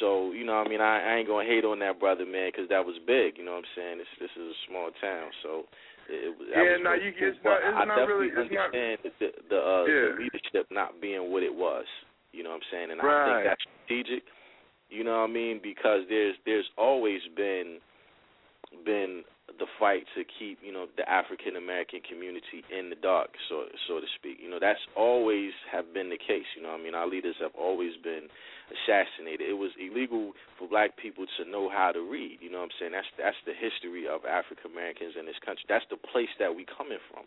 So 0.00 0.32
you 0.32 0.44
know, 0.44 0.58
what 0.58 0.66
I 0.66 0.70
mean, 0.70 0.80
I, 0.80 1.00
I 1.00 1.16
ain't 1.18 1.28
gonna 1.28 1.46
hate 1.46 1.64
on 1.64 1.78
that 1.80 1.98
brother, 2.00 2.26
man, 2.26 2.50
because 2.52 2.68
that 2.68 2.84
was 2.84 2.96
big. 3.06 3.38
You 3.38 3.44
know 3.44 3.52
what 3.58 3.64
I'm 3.64 3.72
saying? 3.76 3.98
This 3.98 4.12
this 4.20 4.34
is 4.36 4.50
a 4.52 4.58
small 4.68 4.90
town, 5.00 5.30
so 5.42 5.64
it, 6.08 6.30
it, 6.30 6.34
Yeah, 6.50 6.82
now 6.82 6.94
you 6.94 7.12
cool. 7.18 7.28
it's 7.28 7.38
not- 7.44 7.62
it's 7.62 7.76
I 7.76 7.84
not 7.84 7.96
definitely 7.98 8.30
really- 8.30 8.46
it's 8.46 8.54
not- 8.54 8.74
understand 8.74 8.98
the 9.18 9.28
the, 9.50 9.58
uh, 9.58 9.84
Yeah. 9.86 10.06
the 10.10 10.16
leadership 10.22 10.66
not 10.70 11.00
being 11.00 11.30
what 11.32 11.42
it 11.42 11.54
was. 11.54 11.86
You 12.32 12.42
know 12.42 12.50
what 12.50 12.62
I'm 12.62 12.68
saying? 12.70 12.90
And 12.90 13.00
I 13.00 13.24
think 13.26 13.44
that's 13.48 13.64
strategic. 13.86 14.22
You 14.90 15.02
know 15.02 15.22
what 15.22 15.30
I 15.30 15.32
mean? 15.32 15.58
Because 15.62 16.06
there's 16.08 16.36
there's 16.44 16.68
always 16.76 17.22
been 17.34 17.78
been 18.84 19.24
the 19.46 19.66
fight 19.78 20.02
to 20.18 20.26
keep 20.26 20.58
you 20.60 20.72
know 20.74 20.86
the 20.98 21.06
African 21.08 21.54
American 21.54 22.00
community 22.02 22.66
in 22.66 22.90
the 22.90 22.98
dark, 22.98 23.30
so 23.48 23.66
so 23.86 24.00
to 24.02 24.06
speak. 24.18 24.38
You 24.42 24.50
know 24.50 24.58
that's 24.58 24.82
always 24.96 25.52
have 25.70 25.94
been 25.94 26.10
the 26.10 26.18
case. 26.18 26.46
You 26.56 26.62
know 26.66 26.74
I 26.74 26.78
mean 26.82 26.94
our 26.94 27.06
leaders 27.06 27.36
have 27.40 27.54
always 27.54 27.94
been 28.02 28.26
assassinated. 28.74 29.46
It 29.46 29.54
was 29.54 29.70
illegal 29.78 30.34
for 30.58 30.66
black 30.66 30.98
people 30.98 31.26
to 31.38 31.46
know 31.48 31.70
how 31.70 31.92
to 31.94 32.02
read. 32.02 32.38
You 32.42 32.50
know 32.50 32.58
what 32.66 32.74
I'm 32.74 32.78
saying? 32.80 32.92
That's 32.92 33.10
that's 33.16 33.40
the 33.46 33.54
history 33.54 34.10
of 34.10 34.26
African 34.26 34.72
Americans 34.74 35.14
in 35.18 35.26
this 35.26 35.38
country. 35.46 35.62
That's 35.70 35.86
the 35.94 36.00
place 36.10 36.30
that 36.42 36.50
we 36.50 36.66
coming 36.66 36.98
from. 37.14 37.24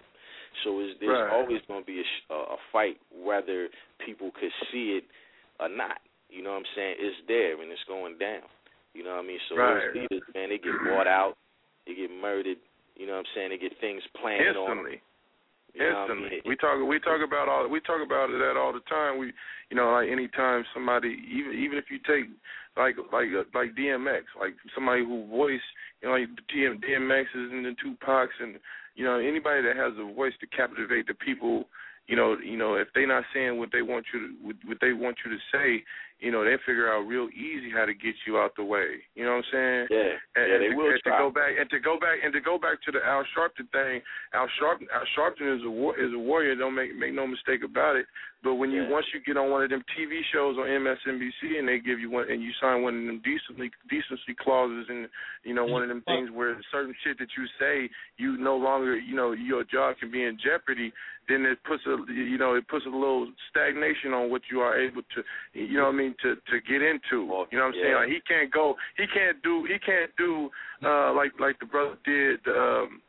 So 0.64 0.80
it's, 0.84 1.00
there's 1.00 1.24
Right. 1.24 1.32
always 1.32 1.62
going 1.72 1.84
to 1.84 1.88
be 1.88 2.04
a, 2.04 2.08
a 2.36 2.38
a 2.56 2.58
fight 2.72 3.00
whether 3.16 3.70
people 4.04 4.32
could 4.36 4.52
see 4.72 5.00
it 5.00 5.06
or 5.60 5.70
not. 5.72 6.04
You 6.30 6.44
know 6.44 6.52
what 6.52 6.68
I'm 6.68 6.72
saying? 6.76 6.96
It's 7.00 7.18
there 7.32 7.56
and 7.62 7.72
it's 7.72 7.84
going 7.88 8.18
down. 8.20 8.44
You 8.94 9.04
know 9.04 9.16
what 9.16 9.24
I 9.24 9.28
mean? 9.28 9.40
So 9.48 9.56
Right. 9.56 9.80
those 9.80 9.96
leaders, 9.96 10.24
man, 10.36 10.50
they 10.50 10.58
get 10.58 10.74
bought 10.84 11.08
out, 11.08 11.36
they 11.90 11.98
get 11.98 12.14
murdered. 12.14 12.62
You 12.96 13.08
know 13.08 13.18
what 13.18 13.26
I'm 13.26 13.32
saying? 13.34 13.50
They 13.50 13.58
get 13.58 13.74
things 13.82 14.04
planned 14.22 14.56
on. 14.56 14.70
Instantly. 14.70 15.02
You 15.74 15.82
know 15.82 15.86
I 15.86 16.02
Instantly. 16.02 16.30
mean? 16.30 16.42
We 16.46 16.56
talk 16.56 16.78
we 16.86 17.00
talk 17.00 17.22
about 17.26 17.50
all 17.50 17.68
we 17.70 17.80
talk 17.82 18.02
about 18.06 18.30
that 18.30 18.58
all 18.58 18.74
the 18.74 18.86
time. 18.86 19.18
We 19.18 19.34
you 19.70 19.78
know 19.78 19.92
like 19.92 20.10
anytime 20.10 20.64
somebody 20.74 21.18
even 21.30 21.58
even 21.58 21.78
if 21.78 21.90
you 21.90 21.98
take 22.06 22.30
like 22.78 22.96
like 23.12 23.30
uh, 23.34 23.50
like 23.54 23.76
DMX 23.76 24.30
like 24.40 24.54
somebody 24.74 25.06
who 25.06 25.28
voice 25.28 25.64
you 26.02 26.08
know 26.10 26.16
like 26.16 26.30
DM, 26.54 26.82
DMXs 26.84 27.52
and 27.54 27.66
the 27.66 27.76
Tupacs 27.82 28.38
and 28.42 28.60
you 28.96 29.06
know 29.06 29.20
anybody 29.20 29.62
that 29.62 29.76
has 29.76 29.94
a 29.98 30.14
voice 30.14 30.34
to 30.42 30.48
captivate 30.48 31.08
the 31.08 31.16
people. 31.16 31.66
You 32.10 32.16
know, 32.16 32.38
you 32.44 32.58
know, 32.58 32.74
if 32.74 32.88
they 32.96 33.06
not 33.06 33.24
saying 33.36 33.60
what 33.60 33.70
they 33.72 33.84
want 33.84 34.08
you 34.12 34.20
to, 34.20 34.68
what 34.68 34.80
they 34.82 34.94
want 34.94 35.18
you 35.24 35.30
to 35.30 35.38
say, 35.54 35.84
you 36.20 36.32
know, 36.32 36.44
they 36.44 36.56
figure 36.66 36.92
out 36.92 37.08
real 37.08 37.30
easy 37.30 37.72
how 37.72 37.86
to 37.86 37.94
get 37.94 38.16
you 38.28 38.38
out 38.38 38.52
the 38.56 38.64
way. 38.64 39.00
You 39.16 39.24
know 39.24 39.40
what 39.40 39.46
I'm 39.48 39.52
saying? 39.52 39.88
Yeah, 39.90 40.14
and, 40.36 40.46
yeah, 40.48 40.56
and 40.56 40.64
they 40.64 40.70
to, 40.70 40.76
will 40.76 40.92
and 40.92 41.02
to 41.04 41.12
go 41.12 41.32
back 41.32 41.52
and 41.60 41.70
to 41.70 41.80
go 41.80 42.00
back 42.00 42.20
and 42.24 42.34
to 42.34 42.42
go 42.42 42.58
back 42.60 42.82
to 42.84 42.92
the 42.92 43.00
Al 43.06 43.24
Sharpton 43.32 43.72
thing. 43.72 44.02
Al 44.34 44.48
Sharpton, 44.60 44.88
Al 44.94 45.08
Sharpton 45.16 45.56
is 45.56 45.64
a 45.66 45.70
war, 45.70 45.98
is 45.98 46.14
a 46.14 46.20
warrior. 46.20 46.56
Don't 46.56 46.76
make 46.76 46.96
make 46.96 47.14
no 47.14 47.26
mistake 47.26 47.64
about 47.64 47.96
it. 47.96 48.06
But 48.42 48.56
when 48.56 48.72
you 48.72 48.84
Yeah. 48.84 48.90
once 48.90 49.06
you 49.14 49.20
get 49.20 49.36
on 49.36 49.50
one 49.50 49.64
of 49.64 49.70
them 49.70 49.84
TV 49.98 50.24
shows 50.32 50.58
on 50.58 50.68
MSNBC 50.68 51.58
and 51.60 51.68
they 51.68 51.80
give 51.80 52.00
you 52.00 52.10
one 52.10 52.30
and 52.32 52.42
you 52.42 52.52
sign 52.62 52.82
one 52.82 52.96
of 52.98 53.06
them 53.06 53.20
decently 53.20 53.70
decency 53.90 54.34
clauses 54.34 54.88
and 54.90 55.10
you 55.44 55.54
know 55.54 55.66
one 55.66 55.84
of 55.84 55.90
them 55.90 56.02
things 56.04 56.30
where 56.32 56.56
certain 56.72 56.96
shit 57.04 57.18
that 57.20 57.28
you 57.38 57.46
say 57.60 57.90
you 58.18 58.38
no 58.38 58.56
longer 58.56 58.96
you 58.98 59.16
know 59.16 59.34
your 59.34 59.64
job 59.66 59.98
can 60.00 60.10
be 60.10 60.24
in 60.24 60.38
jeopardy. 60.38 60.94
Then 61.28 61.46
it 61.46 61.62
puts 61.64 61.86
a 61.86 61.98
you 62.12 62.38
know 62.38 62.56
it 62.56 62.68
puts 62.70 62.86
a 62.86 62.90
little 62.90 63.30
stagnation 63.50 64.14
on 64.14 64.30
what 64.32 64.42
you 64.50 64.62
are 64.62 64.80
able 64.80 65.02
to 65.04 65.24
you 65.54 65.78
know 65.78 65.86
what 65.86 65.96
I 65.96 65.98
mean 65.98 66.16
to 66.24 66.36
to 66.36 66.62
get 66.62 66.82
into. 66.82 67.28
You 67.52 67.58
know 67.60 67.66
what 67.66 67.66
I'm 67.66 67.74
saying? 67.74 67.86
yeah. 67.92 67.96
Like 67.98 68.10
he 68.10 68.20
can't 68.22 68.52
go 68.52 68.76
he 68.96 69.06
can't 69.08 69.42
do 69.44 69.66
he 69.66 69.78
can't 69.80 70.16
do 70.18 70.50
uh 70.84 71.14
like 71.14 71.34
like 71.40 71.60
the 71.60 71.66
brother 71.66 71.98
did 72.06 72.40
um 72.48 73.02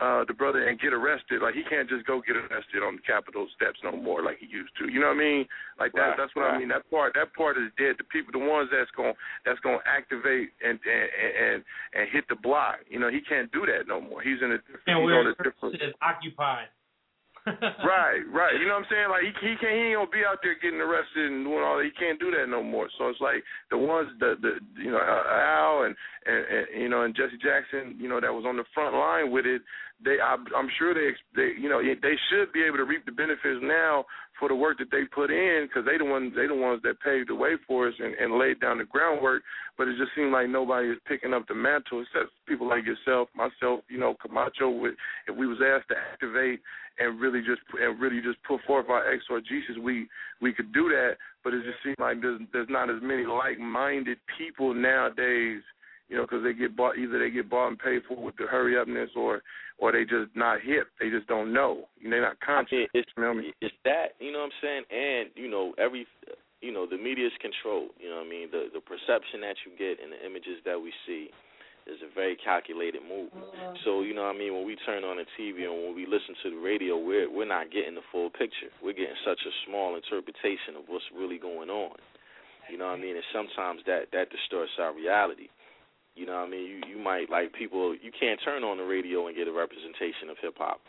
uh 0.00 0.24
the 0.24 0.34
brother 0.34 0.66
and 0.66 0.80
get 0.80 0.92
arrested. 0.92 1.42
Like 1.42 1.54
he 1.54 1.62
can't 1.68 1.88
just 1.88 2.06
go 2.06 2.22
get 2.24 2.36
arrested 2.36 2.80
on 2.82 2.96
the 2.96 3.04
Capitol 3.04 3.46
steps 3.54 3.78
no 3.84 3.92
more 3.92 4.22
like 4.22 4.38
he 4.40 4.46
used 4.48 4.72
to. 4.80 4.88
You 4.88 5.00
know 5.00 5.12
what 5.12 5.20
I 5.20 5.26
mean? 5.28 5.42
Like 5.78 5.92
that 5.92 6.06
Right, 6.06 6.16
that's 6.16 6.34
what 6.34 6.46
I 6.46 6.58
mean. 6.58 6.68
That 6.68 6.88
part 6.90 7.14
that 7.14 7.34
part 7.34 7.58
is 7.58 7.70
dead. 7.76 7.96
The 7.98 8.04
people 8.04 8.32
the 8.32 8.44
ones 8.44 8.70
that's 8.70 8.90
going 8.96 9.14
that's 9.44 9.60
going 9.60 9.78
to 9.78 9.86
activate 9.88 10.50
and 10.64 10.78
and 10.78 11.08
and 11.12 11.58
and 11.94 12.04
hit 12.12 12.24
the 12.28 12.36
block. 12.36 12.80
You 12.88 12.98
know, 12.98 13.10
he 13.10 13.20
can't 13.20 13.50
do 13.52 13.66
that 13.66 13.86
no 13.86 14.00
more. 14.00 14.22
He's 14.22 14.40
in 14.40 14.52
a 14.52 14.58
different 14.58 14.86
And 14.86 14.98
he's 14.98 15.06
where 15.06 15.20
on 15.20 15.26
a 15.26 15.34
different 15.36 15.74
is 15.82 15.94
occupied. 16.00 16.70
Right, 17.46 18.26
right. 18.34 18.58
You 18.58 18.66
know 18.66 18.74
what 18.74 18.90
I'm 18.90 18.90
saying? 18.90 19.08
Like 19.08 19.22
he 19.22 19.30
he 19.46 19.54
can't 19.62 19.70
he 19.70 19.94
ain't 19.94 19.98
gonna 19.98 20.10
be 20.10 20.26
out 20.26 20.42
there 20.42 20.58
getting 20.58 20.80
arrested 20.80 21.30
and 21.30 21.46
doing 21.46 21.62
all 21.62 21.78
that. 21.78 21.86
He 21.86 21.94
can't 21.94 22.18
do 22.18 22.30
that 22.34 22.50
no 22.50 22.62
more. 22.62 22.88
So 22.98 23.06
it's 23.06 23.20
like 23.20 23.46
the 23.70 23.78
ones 23.78 24.10
the 24.18 24.34
the 24.42 24.58
you 24.82 24.90
know 24.90 24.98
Al 24.98 25.86
and, 25.86 25.94
and 26.26 26.42
and 26.42 26.82
you 26.82 26.88
know 26.88 27.02
and 27.02 27.14
Jesse 27.14 27.38
Jackson 27.38 27.94
you 28.02 28.08
know 28.08 28.20
that 28.20 28.34
was 28.34 28.44
on 28.46 28.56
the 28.56 28.66
front 28.74 28.94
line 28.94 29.30
with 29.30 29.46
it. 29.46 29.62
They 30.04 30.20
I, 30.22 30.36
I'm 30.56 30.68
sure 30.78 30.92
they 30.92 31.16
they 31.34 31.58
you 31.60 31.68
know 31.68 31.80
they 31.80 32.16
should 32.28 32.52
be 32.52 32.62
able 32.62 32.76
to 32.76 32.84
reap 32.84 33.06
the 33.06 33.12
benefits 33.12 33.60
now 33.62 34.04
for 34.38 34.48
the 34.48 34.54
work 34.54 34.78
that 34.78 34.90
they 34.90 35.04
put 35.04 35.30
in 35.30 35.66
because 35.66 35.84
they 35.86 35.96
the 35.96 36.04
ones 36.04 36.32
they 36.36 36.46
the 36.46 36.54
ones 36.54 36.80
that 36.84 37.00
paved 37.00 37.30
the 37.30 37.34
way 37.34 37.56
for 37.66 37.88
us 37.88 37.94
and, 37.98 38.14
and 38.14 38.38
laid 38.38 38.60
down 38.60 38.78
the 38.78 38.84
groundwork. 38.84 39.42
But 39.78 39.88
it 39.88 39.96
just 39.96 40.12
seemed 40.14 40.32
like 40.32 40.48
nobody 40.48 40.88
is 40.88 40.98
picking 41.06 41.32
up 41.32 41.48
the 41.48 41.54
mantle 41.54 42.02
except 42.02 42.32
people 42.46 42.68
like 42.68 42.84
yourself, 42.84 43.28
myself, 43.34 43.80
you 43.88 43.98
know, 43.98 44.14
Camacho. 44.20 44.70
With 44.70 44.94
if 45.26 45.36
we 45.36 45.46
was 45.46 45.58
asked 45.64 45.88
to 45.88 45.96
activate 45.96 46.60
and 46.98 47.20
really 47.20 47.40
just 47.40 47.62
and 47.80 48.00
really 48.00 48.20
just 48.20 48.42
put 48.46 48.60
forth 48.66 48.86
our 48.88 49.12
exorgesis, 49.12 49.76
we 49.82 50.08
we 50.40 50.52
could 50.52 50.72
do 50.72 50.88
that. 50.90 51.16
But 51.42 51.54
it 51.54 51.64
just 51.64 51.82
seems 51.82 51.96
like 51.98 52.20
there's 52.20 52.40
there's 52.52 52.68
not 52.70 52.90
as 52.90 53.00
many 53.02 53.24
like-minded 53.24 54.18
people 54.38 54.74
nowadays. 54.74 55.62
You 56.08 56.16
know, 56.16 56.22
because 56.22 56.44
they 56.44 56.52
get 56.52 56.76
bought 56.76 56.96
either 56.96 57.18
they 57.18 57.30
get 57.30 57.50
bought 57.50 57.66
and 57.66 57.78
paid 57.78 58.02
for 58.06 58.22
with 58.22 58.36
the 58.36 58.46
hurry 58.46 58.78
upness, 58.78 59.10
or 59.16 59.42
or 59.78 59.92
they 59.92 60.04
just 60.04 60.34
not 60.34 60.60
hip. 60.60 60.88
They 61.00 61.10
just 61.10 61.26
don't 61.26 61.52
know. 61.52 61.84
They're 62.02 62.22
not 62.22 62.36
I 62.42 62.44
conscious. 62.44 62.72
mean, 62.72 62.88
it's 62.94 63.10
you 63.16 63.22
know 63.22 63.28
what 63.30 63.38
I 63.38 63.42
mean? 63.42 63.52
it's 63.60 63.74
that 63.84 64.16
you 64.20 64.32
know 64.32 64.40
what 64.40 64.52
I'm 64.52 64.58
saying, 64.62 64.84
and 64.90 65.24
you 65.36 65.48
know 65.50 65.74
every 65.78 66.06
you 66.60 66.72
know 66.72 66.86
the 66.86 66.96
media 66.96 67.26
is 67.26 67.36
controlled. 67.40 67.90
You 68.00 68.08
know 68.08 68.24
what 68.24 68.26
I 68.26 68.30
mean. 68.30 68.48
The 68.50 68.68
the 68.72 68.80
perception 68.80 69.40
that 69.44 69.56
you 69.64 69.72
get 69.76 70.02
and 70.02 70.12
the 70.12 70.20
images 70.24 70.64
that 70.64 70.80
we 70.80 70.92
see 71.06 71.28
is 71.86 72.02
a 72.02 72.10
very 72.14 72.34
calculated 72.34 72.98
move. 73.06 73.30
So 73.84 74.02
you 74.02 74.10
know 74.14 74.26
what 74.26 74.34
I 74.34 74.38
mean. 74.38 74.54
When 74.54 74.66
we 74.66 74.74
turn 74.88 75.04
on 75.04 75.22
the 75.22 75.28
TV 75.38 75.70
and 75.70 75.76
when 75.86 75.94
we 75.94 76.02
listen 76.02 76.34
to 76.42 76.50
the 76.50 76.60
radio, 76.60 76.98
we're 76.98 77.30
we're 77.30 77.46
not 77.46 77.70
getting 77.70 77.94
the 77.94 78.06
full 78.10 78.30
picture. 78.30 78.72
We're 78.82 78.96
getting 78.96 79.18
such 79.24 79.38
a 79.46 79.52
small 79.68 79.94
interpretation 79.94 80.74
of 80.74 80.88
what's 80.88 81.06
really 81.14 81.38
going 81.38 81.70
on. 81.70 81.94
You 82.66 82.78
know 82.78 82.90
what 82.90 82.98
I 82.98 83.02
mean. 83.02 83.14
And 83.14 83.24
sometimes 83.30 83.84
that 83.86 84.10
that 84.10 84.32
distorts 84.34 84.72
our 84.80 84.90
reality. 84.96 85.46
You 86.16 86.24
know 86.26 86.40
what 86.40 86.48
I 86.48 86.50
mean? 86.50 86.64
You 86.66 86.78
you 86.88 86.98
might 86.98 87.28
like 87.30 87.52
people 87.52 87.94
you 87.94 88.10
can't 88.10 88.40
turn 88.42 88.64
on 88.64 88.78
the 88.80 88.84
radio 88.88 89.26
and 89.28 89.36
get 89.36 89.46
a 89.48 89.52
representation 89.52 90.30
of 90.32 90.36
hip 90.40 90.56
hop. 90.56 90.80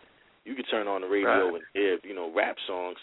You 0.48 0.56
could 0.56 0.66
turn 0.72 0.88
on 0.88 1.02
the 1.02 1.08
radio 1.12 1.52
Right. 1.52 1.56
and 1.60 1.64
hear, 1.76 2.00
you 2.08 2.16
know, 2.16 2.32
rap 2.34 2.56
songs, 2.66 2.96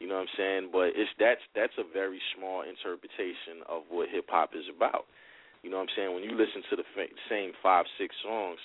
you 0.00 0.08
know 0.08 0.16
what 0.16 0.32
I'm 0.32 0.36
saying? 0.40 0.64
But 0.72 0.96
it's 0.96 1.12
that's 1.20 1.44
that's 1.54 1.76
a 1.76 1.84
very 1.92 2.20
small 2.34 2.62
interpretation 2.64 3.60
of 3.68 3.84
what 3.92 4.08
hip 4.08 4.24
hop 4.32 4.56
is 4.56 4.64
about. 4.74 5.04
You 5.62 5.68
know 5.70 5.76
what 5.76 5.92
I'm 5.92 5.96
saying? 5.96 6.14
When 6.14 6.24
you 6.24 6.32
listen 6.32 6.62
to 6.70 6.76
the 6.76 6.86
fa- 6.96 7.12
same 7.28 7.52
5 7.62 7.84
6 8.00 8.14
songs 8.24 8.58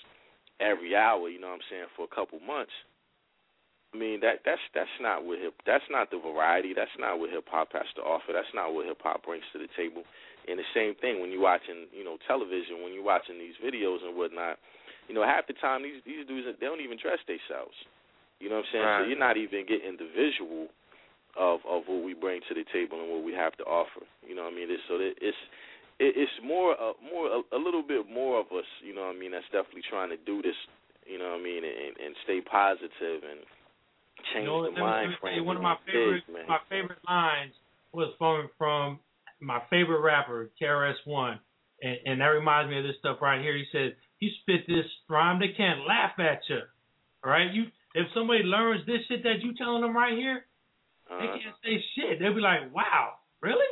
every 0.63 0.95
hour, 0.95 1.27
you 1.27 1.39
know 1.41 1.47
what 1.51 1.59
I'm 1.59 1.67
saying, 1.69 1.89
for 1.97 2.05
a 2.05 2.13
couple 2.15 2.39
months, 2.39 2.71
I 3.91 3.97
mean 3.99 4.23
that 4.23 4.39
that's 4.47 4.63
that's 4.71 4.97
not 5.03 5.27
what 5.27 5.39
hip 5.39 5.53
that's 5.67 5.83
not 5.91 6.11
the 6.11 6.19
variety. 6.19 6.71
That's 6.71 6.95
not 6.95 7.19
what 7.19 7.29
hip 7.29 7.43
hop 7.51 7.75
has 7.75 7.87
to 7.99 8.01
offer. 8.01 8.31
That's 8.31 8.51
not 8.55 8.71
what 8.71 8.87
hip 8.87 9.03
hop 9.03 9.27
brings 9.27 9.43
to 9.51 9.59
the 9.59 9.67
table. 9.75 10.07
And 10.47 10.57
the 10.57 10.65
same 10.73 10.95
thing 10.97 11.21
when 11.21 11.29
you're 11.29 11.43
watching, 11.43 11.85
you 11.93 12.01
know, 12.01 12.17
television, 12.25 12.81
when 12.81 12.95
you're 12.95 13.05
watching 13.05 13.37
these 13.37 13.53
videos 13.61 14.01
and 14.01 14.17
whatnot, 14.17 14.57
you 15.05 15.13
know, 15.13 15.21
half 15.27 15.45
the 15.45 15.53
time 15.59 15.83
these 15.83 15.99
these 16.07 16.23
dudes 16.23 16.47
they 16.47 16.65
don't 16.65 16.79
even 16.79 16.95
dress 16.95 17.19
themselves. 17.27 17.75
You 18.39 18.49
know 18.49 18.63
what 18.63 18.71
I'm 18.71 18.73
saying? 18.73 18.87
So 18.87 19.03
you're 19.11 19.21
not 19.21 19.37
even 19.37 19.67
getting 19.67 19.99
the 19.99 20.07
visual 20.07 20.71
of 21.35 21.59
of 21.67 21.83
what 21.91 21.99
we 21.99 22.15
bring 22.15 22.39
to 22.47 22.55
the 22.55 22.63
table 22.71 22.95
and 23.03 23.11
what 23.11 23.27
we 23.27 23.35
have 23.35 23.53
to 23.59 23.65
offer. 23.67 24.07
You 24.23 24.39
know 24.39 24.47
what 24.47 24.55
I 24.55 24.57
mean? 24.57 24.71
It's, 24.71 24.83
so 24.87 24.97
that 24.97 25.19
it's 25.19 25.37
it, 25.99 26.15
it's 26.15 26.37
more 26.39 26.79
uh, 26.79 26.95
more 27.03 27.27
a, 27.27 27.39
a 27.51 27.59
little 27.59 27.83
bit 27.83 28.07
more 28.07 28.39
of 28.39 28.47
us. 28.55 28.67
You 28.79 28.95
know 28.95 29.11
what 29.11 29.15
I 29.15 29.19
mean? 29.19 29.35
That's 29.35 29.51
definitely 29.51 29.83
trying 29.83 30.15
to 30.15 30.19
do 30.23 30.41
this. 30.41 30.57
You 31.03 31.19
know 31.19 31.35
what 31.35 31.41
I 31.41 31.43
mean? 31.43 31.67
And, 31.67 31.93
and 31.99 32.15
stay 32.23 32.39
positive 32.39 33.27
and 33.27 33.43
change 34.33 34.45
You 34.45 34.51
know, 34.51 34.63
the 34.63 34.69
let 34.69 34.75
me- 34.77 34.81
let 34.81 34.89
mind 34.89 35.09
me 35.09 35.15
frame. 35.21 35.45
one 35.45 35.57
of 35.57 35.63
my 35.63 35.77
favorite 35.85 36.23
is, 36.27 36.33
man. 36.33 36.45
my 36.47 36.59
favorite 36.69 36.99
lines 37.07 37.53
was 37.93 38.13
from 38.17 38.49
from 38.57 38.99
my 39.41 39.59
favorite 39.69 40.01
rapper, 40.01 40.51
KRS 40.61 40.95
One. 41.05 41.39
And, 41.83 41.97
and 42.05 42.21
that 42.21 42.27
reminds 42.27 42.69
me 42.69 42.77
of 42.77 42.83
this 42.83 42.97
stuff 42.99 43.17
right 43.21 43.41
here. 43.41 43.55
He 43.57 43.65
said, 43.71 43.95
You 44.19 44.29
spit 44.41 44.67
this 44.67 44.85
rhyme, 45.09 45.39
they 45.39 45.49
can't 45.57 45.85
laugh 45.87 46.13
at 46.19 46.41
you. 46.47 46.61
All 47.23 47.31
right? 47.31 47.51
You 47.51 47.65
if 47.95 48.07
somebody 48.13 48.43
learns 48.43 48.85
this 48.85 49.01
shit 49.07 49.23
that 49.23 49.41
you 49.41 49.53
telling 49.55 49.81
them 49.81 49.95
right 49.97 50.15
here, 50.17 50.45
they 51.09 51.15
Uh-huh. 51.27 51.37
can't 51.41 51.55
say 51.63 51.83
shit. 51.95 52.19
They'll 52.19 52.33
be 52.35 52.41
like, 52.41 52.71
Wow, 52.73 53.15
really? 53.41 53.65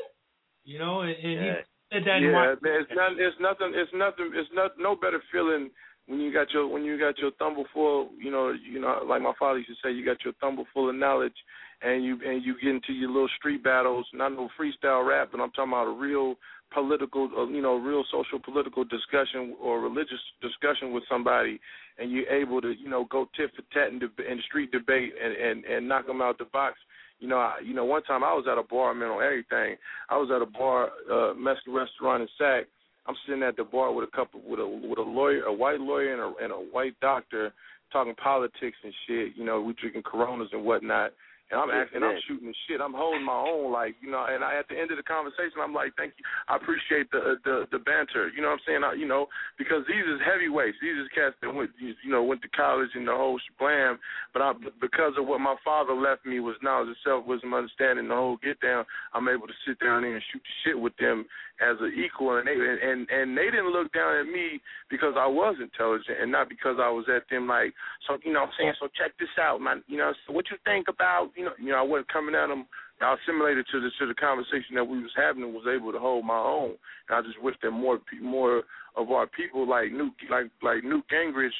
You 0.66 0.80
know, 0.80 1.02
and, 1.02 1.12
and 1.16 1.34
Yeah. 1.46 1.56
he 1.62 1.64
said 1.94 2.04
that 2.06 2.18
in 2.18 2.24
yeah, 2.24 2.32
my 2.32 2.48
man, 2.62 2.82
it's 2.82 2.92
not. 2.94 3.12
It's 3.20 3.40
nothing. 3.40 3.72
It's 3.76 3.94
nothing. 3.94 4.32
It's 4.36 4.52
not 4.54 4.78
no 4.78 4.96
better 4.96 5.22
feeling 5.32 5.70
when 6.10 6.20
you 6.20 6.34
got 6.34 6.52
your 6.52 6.68
when 6.68 6.84
you 6.84 6.98
got 7.00 7.20
your 7.20 7.32
thumble 7.38 7.66
full. 7.74 8.10
You 8.18 8.32
know, 8.32 8.52
you 8.52 8.82
know, 8.82 9.02
like 9.08 9.22
my 9.22 9.34
father 9.38 9.60
used 9.60 9.70
to 9.70 9.76
say, 9.84 9.94
you 9.94 10.04
got 10.04 10.26
your 10.26 10.34
thumble 10.42 10.66
full 10.74 10.90
of 10.90 10.96
knowledge, 10.96 11.38
and 11.84 12.04
you 12.04 12.20
and 12.26 12.44
you 12.44 12.56
get 12.60 12.72
into 12.72 12.94
your 12.94 13.10
little 13.10 13.30
street 13.38 13.64
battles. 13.64 14.08
Not 14.14 14.34
no 14.34 14.50
freestyle 14.60 15.08
rap, 15.08 15.30
but 15.32 15.40
I'm 15.40 15.52
talking 15.52 15.72
about 15.72 15.88
a 15.88 15.98
real 15.98 16.36
political, 16.74 17.30
uh, 17.38 17.48
you 17.48 17.62
know, 17.62 17.76
real 17.78 18.04
social 18.12 18.40
political 18.40 18.84
discussion 18.84 19.56
or 19.62 19.82
religious 19.82 20.20
discussion 20.42 20.92
with 20.94 21.04
somebody, 21.10 21.60
and 21.98 22.12
you're 22.12 22.30
able 22.30 22.62
to, 22.62 22.74
you 22.74 22.90
know, 22.90 23.06
go 23.06 23.28
tit 23.36 23.52
for 23.56 23.64
tat 23.74 23.92
in, 23.92 24.00
deb- 24.00 24.20
in 24.20 24.42
street 24.48 24.72
debate 24.72 25.14
and 25.24 25.34
and 25.34 25.66
and 25.66 25.88
knock 25.88 26.08
them 26.08 26.22
out 26.22 26.38
the 26.38 26.46
box 26.46 26.76
You 27.20 27.28
know, 27.28 27.38
I, 27.38 27.60
you 27.64 27.74
know, 27.74 27.86
one 27.86 28.04
time 28.04 28.24
I 28.24 28.34
was 28.34 28.46
at 28.52 28.58
a 28.58 28.64
bar, 28.64 28.94
man, 28.94 29.10
on 29.10 29.24
everything. 29.24 29.78
I 30.10 30.18
was 30.18 30.30
at 30.36 30.42
a 30.42 30.46
bar, 30.46 30.90
uh, 31.12 31.34
Mexican 31.36 31.74
restaurant 31.74 32.24
in 32.24 32.30
Sac. 32.38 32.66
I'm 33.10 33.16
sitting 33.26 33.42
at 33.42 33.58
the 33.58 33.64
bar 33.64 33.92
with 33.92 34.08
a 34.08 34.16
couple, 34.16 34.40
with 34.46 34.60
a 34.60 34.68
with 34.68 35.00
a 35.00 35.02
lawyer, 35.02 35.42
a 35.44 35.54
white 35.54 35.82
lawyer, 35.82 36.14
and 36.14 36.22
a 36.22 36.44
and 36.44 36.54
a 36.54 36.62
white 36.72 36.94
doctor, 37.02 37.52
talking 37.92 38.14
politics 38.14 38.78
and 38.84 38.94
shit. 39.08 39.34
You 39.36 39.44
know, 39.46 39.60
we 39.62 39.74
drinking 39.74 40.04
Coronas 40.04 40.50
and 40.54 40.64
whatnot. 40.64 41.12
And 41.50 41.58
I'm 41.58 41.74
acting, 41.74 42.06
I'm 42.06 42.22
shooting 42.30 42.54
the 42.54 42.54
shit. 42.70 42.78
I'm 42.78 42.94
holding 42.94 43.26
my 43.26 43.34
own, 43.34 43.74
like 43.74 43.96
you 44.06 44.12
know. 44.14 44.22
And 44.30 44.46
I, 44.46 44.62
at 44.62 44.70
the 44.70 44.78
end 44.78 44.94
of 44.94 45.02
the 45.02 45.10
conversation, 45.10 45.58
I'm 45.58 45.74
like, 45.74 45.98
"Thank 45.98 46.14
you. 46.22 46.26
I 46.46 46.62
appreciate 46.62 47.10
the 47.10 47.18
uh, 47.18 47.42
the 47.42 47.66
the 47.74 47.82
banter." 47.82 48.30
You 48.30 48.46
know 48.46 48.54
what 48.54 48.62
I'm 48.62 48.66
saying? 48.70 48.82
I, 48.86 48.94
you 48.94 49.10
know, 49.10 49.26
because 49.58 49.82
these 49.90 50.06
is 50.06 50.22
heavyweights. 50.22 50.78
These 50.78 51.02
is 51.02 51.10
cats 51.10 51.34
that 51.42 51.50
went, 51.50 51.74
you 51.82 51.98
know, 52.06 52.22
went 52.22 52.46
to 52.46 52.54
college 52.54 52.94
and 52.94 53.10
the 53.10 53.18
whole 53.18 53.42
blam. 53.58 53.98
But 54.30 54.46
I, 54.46 54.54
because 54.78 55.18
of 55.18 55.26
what 55.26 55.42
my 55.42 55.58
father 55.66 55.98
left 55.98 56.22
me 56.22 56.38
was 56.38 56.54
knowledge 56.62 56.94
of 56.94 57.02
self, 57.02 57.26
wisdom, 57.26 57.58
understanding, 57.58 58.14
the 58.14 58.14
whole 58.14 58.38
get 58.46 58.62
down. 58.62 58.86
I'm 59.18 59.26
able 59.26 59.50
to 59.50 59.58
sit 59.66 59.82
down 59.82 60.06
there 60.06 60.14
and 60.14 60.24
shoot 60.30 60.46
the 60.46 60.56
shit 60.62 60.78
with 60.78 60.94
them 61.02 61.26
as 61.60 61.76
an 61.82 61.92
equal, 61.94 62.38
and 62.38 62.48
they 62.48 62.56
and 62.56 63.08
and, 63.10 63.38
they 63.38 63.52
didn't 63.52 63.72
look 63.72 63.92
down 63.92 64.16
at 64.16 64.26
me 64.26 64.62
because 64.90 65.14
I 65.18 65.28
was 65.28 65.56
intelligent, 65.60 66.20
and 66.22 66.32
not 66.32 66.48
because 66.48 66.78
I 66.80 66.90
was 66.90 67.06
at 67.14 67.28
them 67.30 67.48
like, 67.48 67.74
so 68.08 68.18
you 68.24 68.32
know, 68.32 68.48
what 68.48 68.56
I'm 68.56 68.56
saying, 68.58 68.74
so 68.80 68.88
check 68.96 69.12
this 69.20 69.32
out, 69.40 69.60
man. 69.60 69.84
You 69.88 69.98
know, 69.98 70.14
so 70.26 70.34
what 70.34 70.50
you 70.50 70.58
think 70.64 70.88
about, 70.88 71.32
you 71.36 71.46
know, 71.46 71.52
you 71.60 71.72
know, 71.72 71.80
I 71.80 71.84
wasn't 71.84 72.12
coming 72.12 72.36
at 72.36 72.48
them. 72.48 72.66
I 73.02 73.16
assimilated 73.16 73.66
to 73.72 73.80
the 73.80 73.92
to 74.00 74.08
the 74.08 74.16
conversation 74.16 74.76
that 74.76 74.88
we 74.88 75.00
was 75.04 75.12
having 75.16 75.44
and 75.44 75.54
was 75.54 75.68
able 75.68 75.92
to 75.92 76.00
hold 76.00 76.26
my 76.26 76.40
own. 76.40 76.76
And 77.08 77.16
I 77.16 77.22
just 77.22 77.42
wish 77.42 77.56
that 77.64 77.72
more 77.72 78.00
more 78.22 78.64
of 78.96 79.12
our 79.12 79.28
people 79.28 79.68
like 79.68 79.92
Newt 79.92 80.14
like 80.30 80.52
like 80.64 80.84
Newt 80.84 81.06
Gingrich. 81.12 81.56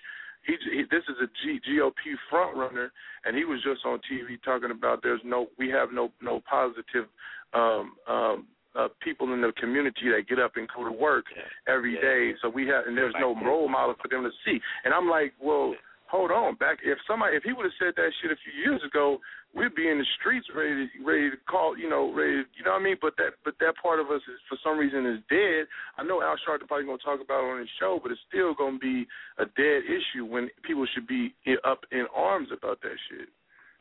He, 0.48 0.56
he 0.72 0.84
this 0.90 1.04
is 1.10 1.16
a 1.22 1.28
G, 1.44 1.60
GOP 1.68 2.16
front 2.30 2.56
runner, 2.56 2.92
and 3.26 3.36
he 3.36 3.44
was 3.44 3.62
just 3.64 3.86
on 3.86 4.00
TV 4.08 4.42
talking 4.44 4.72
about 4.72 5.04
there's 5.04 5.22
no 5.24 5.48
we 5.58 5.70
have 5.70 5.90
no 5.92 6.12
no 6.22 6.42
positive 6.50 7.08
um 7.54 7.96
um 8.08 8.48
uh, 8.80 8.88
people 9.02 9.34
in 9.34 9.42
the 9.42 9.52
community 9.60 10.10
that 10.16 10.28
get 10.28 10.40
up 10.40 10.54
and 10.56 10.68
go 10.76 10.84
to 10.84 10.92
work 10.92 11.26
every 11.68 11.96
day. 11.96 12.34
So 12.42 12.50
we 12.50 12.68
have, 12.68 12.88
and 12.88 12.98
there's 12.98 13.16
no 13.20 13.36
role 13.36 13.68
model 13.68 13.96
for 14.02 14.08
them 14.08 14.24
to 14.24 14.32
see. 14.46 14.60
And 14.86 14.94
I'm 14.94 15.10
like, 15.10 15.34
well, 15.42 15.76
hold 16.08 16.32
on. 16.32 16.56
Back 16.56 16.80
if 16.84 16.98
somebody, 17.08 17.36
if 17.36 17.44
he 17.44 17.54
would 17.54 17.66
have 17.66 17.80
said 17.80 17.94
that 17.96 18.12
shit 18.22 18.32
a 18.32 18.40
few 18.44 18.54
years 18.60 18.82
ago, 18.86 19.20
we'd 19.56 19.76
be 19.76 19.90
in 19.90 19.98
the 19.98 20.06
streets 20.20 20.48
ready, 20.56 20.88
to, 20.88 21.06
ready 21.06 21.30
to 21.30 21.38
call, 21.50 21.78
you 21.78 21.90
know, 21.90 22.14
ready, 22.14 22.44
to, 22.44 22.50
you 22.58 22.64
know 22.64 22.72
what 22.72 22.82
I 22.82 22.84
mean? 22.84 22.98
But 23.02 23.14
that, 23.18 23.38
but 23.44 23.56
that 23.60 23.74
part 23.82 24.00
of 24.00 24.08
us 24.08 24.22
is 24.30 24.40
for 24.48 24.58
some 24.64 24.78
reason 24.78 25.06
is 25.06 25.20
dead. 25.30 25.68
I 25.98 26.04
know 26.04 26.22
Al 26.22 26.38
Sharpton 26.42 26.68
probably 26.68 26.86
gonna 26.86 27.04
talk 27.04 27.22
about 27.22 27.44
it 27.44 27.52
on 27.52 27.60
his 27.60 27.70
show, 27.80 28.00
but 28.02 28.12
it's 28.12 28.22
still 28.28 28.54
gonna 28.54 28.80
be 28.80 29.06
a 29.38 29.46
dead 29.46 29.84
issue 29.86 30.26
when 30.26 30.50
people 30.64 30.86
should 30.94 31.08
be 31.08 31.34
up 31.66 31.86
in 31.92 32.06
arms 32.16 32.50
about 32.56 32.82
that 32.82 32.98
shit. 33.10 33.30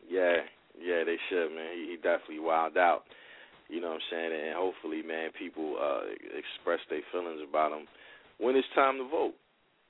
Yeah, 0.08 0.44
yeah, 0.80 1.04
they 1.04 1.16
should, 1.28 1.52
man. 1.52 1.76
He, 1.76 1.92
he 1.92 1.96
definitely 1.96 2.40
wilded 2.40 2.78
out. 2.78 3.04
You 3.68 3.80
know 3.80 3.92
what 3.92 4.00
I'm 4.00 4.08
saying? 4.10 4.32
And 4.32 4.56
hopefully, 4.56 5.02
man, 5.04 5.30
people 5.38 5.76
uh 5.76 6.08
express 6.32 6.80
their 6.88 7.04
feelings 7.12 7.40
about 7.44 7.72
him 7.72 7.86
when 8.40 8.56
it's 8.56 8.68
time 8.74 8.96
to 8.96 9.06
vote. 9.08 9.36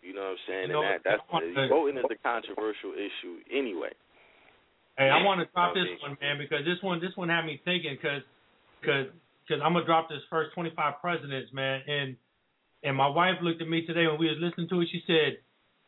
You 0.02 0.14
know 0.14 0.34
what 0.34 0.38
I'm 0.38 0.44
saying? 0.46 0.66
You 0.68 0.74
know, 0.74 0.82
and 0.82 0.98
that 0.98 1.06
that's 1.06 1.22
I 1.30 1.40
to- 1.40 1.68
voting 1.70 1.98
is 1.98 2.04
a 2.10 2.18
controversial 2.22 2.92
issue 2.94 3.38
anyway. 3.50 3.94
Hey, 4.98 5.10
I 5.10 5.22
want 5.22 5.38
to 5.38 5.46
drop 5.54 5.74
this 5.74 5.86
one, 6.02 6.18
man, 6.20 6.38
because 6.38 6.66
this 6.66 6.82
one, 6.82 6.98
this 6.98 7.14
one 7.14 7.28
had 7.30 7.46
me 7.46 7.62
thinking, 7.64 7.94
because, 7.94 8.22
because, 8.82 9.06
because 9.46 9.62
I'm 9.62 9.72
gonna 9.72 9.86
drop 9.86 10.08
this 10.10 10.18
first 10.28 10.50
25 10.54 10.74
presidents, 11.00 11.52
man, 11.54 11.82
and 11.86 12.16
and 12.82 12.96
my 12.96 13.06
wife 13.06 13.38
looked 13.42 13.62
at 13.62 13.68
me 13.68 13.86
today 13.86 14.06
when 14.06 14.18
we 14.18 14.26
was 14.26 14.38
listening 14.42 14.68
to 14.70 14.80
it. 14.82 14.88
She 14.90 15.02
said, 15.06 15.38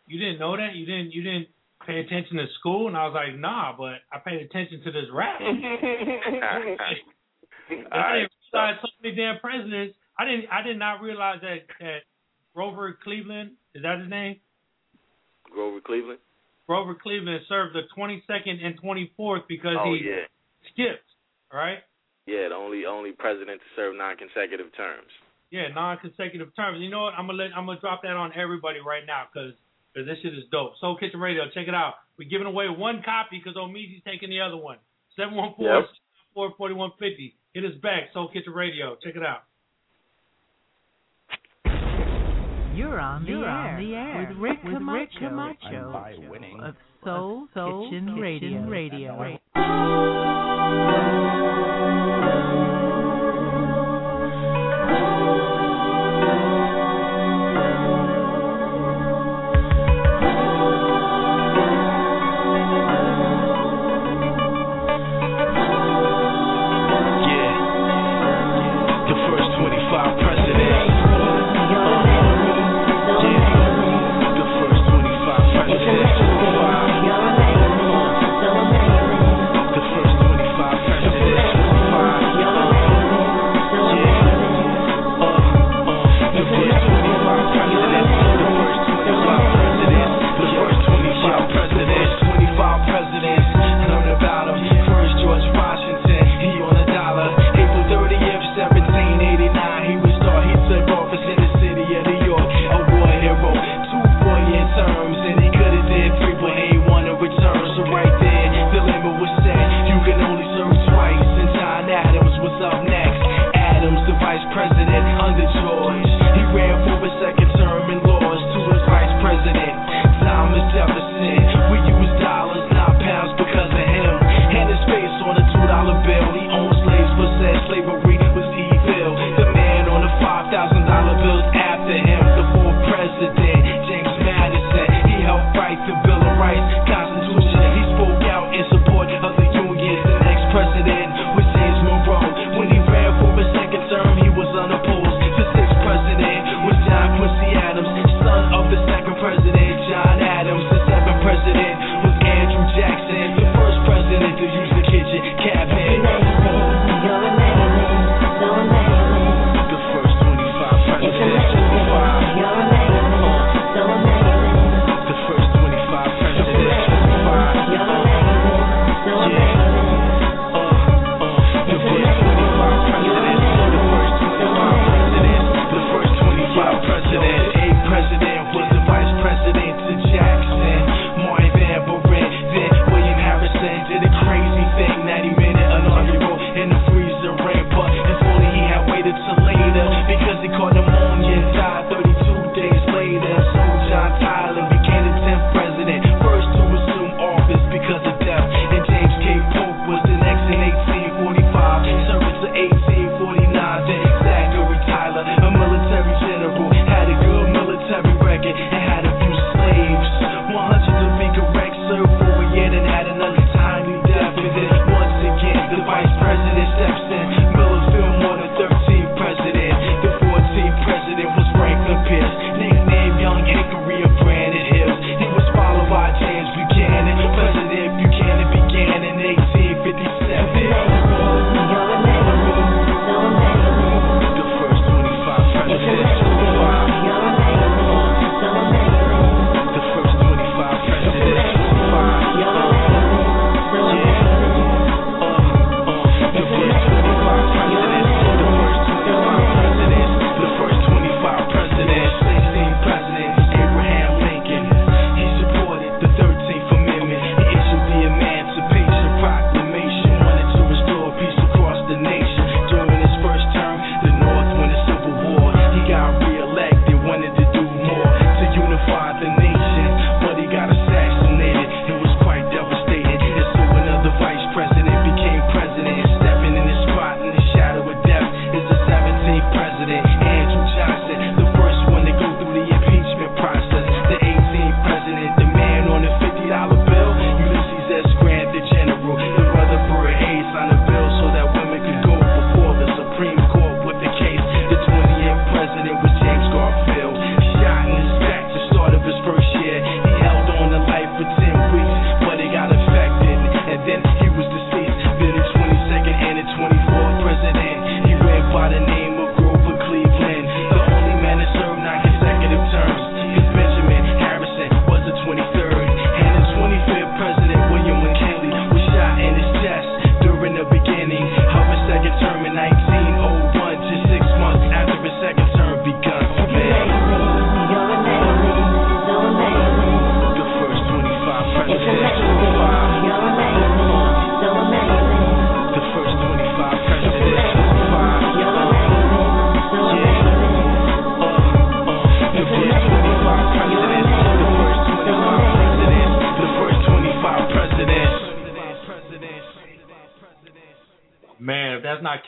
"You 0.07 0.19
didn't 0.19 0.39
know 0.39 0.57
that? 0.57 0.75
You 0.75 0.87
didn't, 0.87 1.11
you 1.11 1.23
didn't 1.23 1.49
pay 1.87 1.99
attention 1.99 2.37
to 2.39 2.47
school?" 2.59 2.87
And 2.87 2.97
I 2.97 3.07
was 3.07 3.15
like, 3.15 3.35
"Nah, 3.35 3.75
but 3.77 3.99
I 4.12 4.19
paid 4.19 4.43
attention 4.43 4.83
to 4.83 4.93
this 4.93 5.11
rap." 5.12 5.41
I 7.92 8.12
didn't 8.18 8.32
realize 8.52 8.76
so 8.82 8.88
many 9.02 9.14
damn 9.16 9.38
presidents. 9.40 9.97
I 10.18 10.24
didn't, 10.24 10.47
I 10.51 10.62
did 10.62 10.78
not 10.78 11.01
realize 11.01 11.40
that 11.42 11.66
that 11.80 11.98
Grover 12.55 12.98
Cleveland 13.02 13.52
is 13.74 13.82
that 13.82 14.01
his 14.01 14.10
name? 14.10 14.36
Grover 15.52 15.80
Cleveland. 15.80 16.18
Grover 16.66 16.94
Cleveland 16.94 17.40
served 17.48 17.74
the 17.74 17.82
22nd 17.98 18.64
and 18.64 18.80
24th 18.80 19.42
because 19.48 19.76
Oh 19.78 19.94
he 19.94 20.06
yeah, 20.06 20.26
skipped, 20.72 21.06
right? 21.52 21.78
yeah. 22.26 22.48
The 22.48 22.55
only 22.55 22.86
only 22.86 23.12
president 23.12 23.60
to 23.60 23.68
serve 23.74 23.97
non-consecutive 23.97 24.74
terms. 24.76 25.10
Yeah, 25.51 25.66
non-consecutive 25.74 26.55
terms. 26.55 26.78
You 26.80 26.90
know 26.90 27.02
what? 27.10 27.14
I'm 27.18 27.26
gonna 27.26 27.38
let 27.42 27.51
I'm 27.56 27.66
gonna 27.66 27.80
drop 27.80 28.02
that 28.02 28.14
on 28.14 28.30
everybody 28.38 28.78
right 28.78 29.02
now 29.06 29.24
because 29.32 29.55
because 29.92 30.06
this 30.06 30.18
shit 30.22 30.34
is 30.34 30.44
dope. 30.52 30.78
Soul 30.80 30.97
Kitchen 30.97 31.18
Radio, 31.18 31.42
check 31.55 31.66
it 31.66 31.74
out. 31.74 31.94
We're 32.18 32.28
giving 32.30 32.47
away 32.47 32.68
one 32.68 33.02
copy 33.02 33.42
because 33.42 33.56
Omeezy's 33.59 34.02
taking 34.06 34.30
the 34.30 34.40
other 34.40 34.56
one. 34.56 34.78
Seven 35.16 35.34
one 35.34 35.55
four 35.56 35.86
four 36.34 36.55
forty 36.56 36.74
one 36.74 36.90
fifty. 37.01 37.34
Hit 37.52 37.64
us 37.64 37.72
back. 37.82 38.12
Soul 38.14 38.28
Kitchen 38.32 38.52
Radio. 38.52 38.97
Check 39.02 39.16
it 39.16 39.22
out. 39.22 39.43
You're 42.74 43.01
on 43.01 43.24
the 43.24 43.31
You're 43.31 43.44
air, 43.44 43.51
on 43.51 43.85
the 43.85 43.94
air 43.94 44.28
with 44.28 44.39
Rick 44.39 44.62
with 44.64 44.74
Camacho, 44.74 45.01
Rick 45.01 45.10
Camacho 45.18 45.93
by 45.93 46.14
winning 46.31 46.60
of 46.60 46.77
Soul, 47.05 47.48
Soul 47.52 47.90
Kitchen, 47.90 48.06
Kitchen 48.06 48.70
Radio. 48.70 49.39
Radio. 49.56 51.40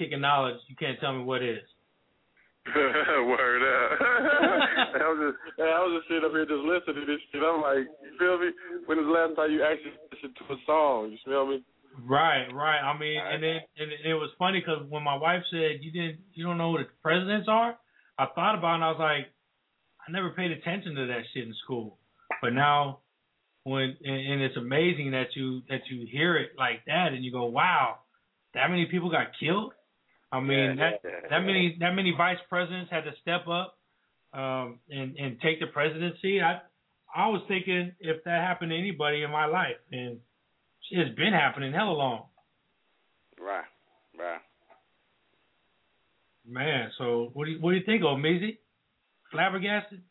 Kicking 0.02 0.20
knowledge, 0.20 0.58
you 0.66 0.76
can't 0.76 0.98
tell 1.00 1.14
me 1.14 1.24
what 1.24 1.42
is. 1.42 1.62
Word 2.74 3.62
up. 3.62 3.98
I 5.02 5.06
was 5.10 5.18
just, 5.18 5.38
I 5.58 5.82
was 5.82 5.98
just 5.98 6.08
sitting 6.08 6.26
up 6.26 6.30
here 6.30 6.46
just 6.46 6.62
listening 6.62 7.02
to 7.02 7.06
this 7.10 7.22
shit. 7.30 7.42
I'm 7.42 7.58
like, 7.58 7.90
you 8.02 8.14
feel 8.18 8.38
me? 8.38 8.54
When 8.86 8.98
was 8.98 9.06
the 9.06 9.14
last 9.14 9.34
time 9.34 9.50
you 9.50 9.66
actually 9.66 9.98
listened 10.14 10.38
to 10.38 10.54
a 10.54 10.58
song? 10.66 11.10
You 11.10 11.18
feel 11.26 11.46
me? 11.46 11.64
Right, 12.06 12.46
right. 12.54 12.78
I 12.78 12.96
mean, 12.98 13.18
and 13.18 13.42
then 13.42 13.58
and 13.76 13.90
it 14.06 14.14
was 14.14 14.30
funny 14.38 14.62
because 14.62 14.86
when 14.88 15.02
my 15.02 15.16
wife 15.16 15.42
said 15.50 15.82
you 15.82 15.90
didn't, 15.90 16.22
you 16.34 16.46
don't 16.46 16.56
know 16.56 16.72
who 16.72 16.78
the 16.78 16.88
presidents 17.02 17.48
are, 17.50 17.76
I 18.18 18.26
thought 18.34 18.56
about 18.56 18.72
it 18.72 18.74
and 18.76 18.84
I 18.84 18.90
was 18.94 19.02
like, 19.02 19.26
I 20.06 20.10
never 20.10 20.30
paid 20.30 20.50
attention 20.52 20.94
to 20.94 21.06
that 21.06 21.26
shit 21.34 21.46
in 21.46 21.54
school. 21.64 21.98
But 22.40 22.54
now, 22.54 23.00
when 23.64 23.96
and, 24.04 24.20
and 24.32 24.42
it's 24.42 24.56
amazing 24.56 25.12
that 25.12 25.34
you 25.34 25.62
that 25.68 25.82
you 25.90 26.06
hear 26.10 26.36
it 26.36 26.50
like 26.56 26.84
that 26.86 27.12
and 27.12 27.24
you 27.24 27.32
go, 27.32 27.46
wow, 27.46 27.98
that 28.54 28.70
many 28.70 28.86
people 28.86 29.10
got 29.10 29.34
killed. 29.38 29.72
I 30.32 30.40
mean, 30.40 30.78
Yeah, 30.78 30.90
that 30.90 31.00
yeah, 31.04 31.10
that 31.30 31.40
many 31.40 31.76
that 31.80 31.92
many 31.94 32.12
vice 32.16 32.38
presidents 32.48 32.90
had 32.90 33.04
to 33.04 33.12
step 33.20 33.46
up 33.48 33.78
um, 34.32 34.80
and 34.90 35.16
and 35.16 35.38
take 35.40 35.60
the 35.60 35.66
presidency. 35.66 36.40
I 36.42 36.60
I 37.14 37.28
was 37.28 37.42
thinking 37.48 37.92
if 38.00 38.24
that 38.24 38.40
happened 38.40 38.70
to 38.70 38.76
anybody 38.78 39.22
in 39.22 39.30
my 39.30 39.44
life, 39.46 39.76
and 39.92 40.18
it's 40.90 41.14
been 41.16 41.34
happening 41.34 41.72
hella 41.72 41.92
long, 41.92 42.24
Right, 43.38 43.64
right. 44.18 44.40
man. 46.48 46.90
So 46.98 47.30
what 47.34 47.44
do 47.44 47.52
you 47.52 47.60
what 47.60 47.72
do 47.72 47.76
you 47.76 47.84
think, 47.84 48.02
Omeezy? 48.02 48.58
Flabbergasted? 49.30 50.02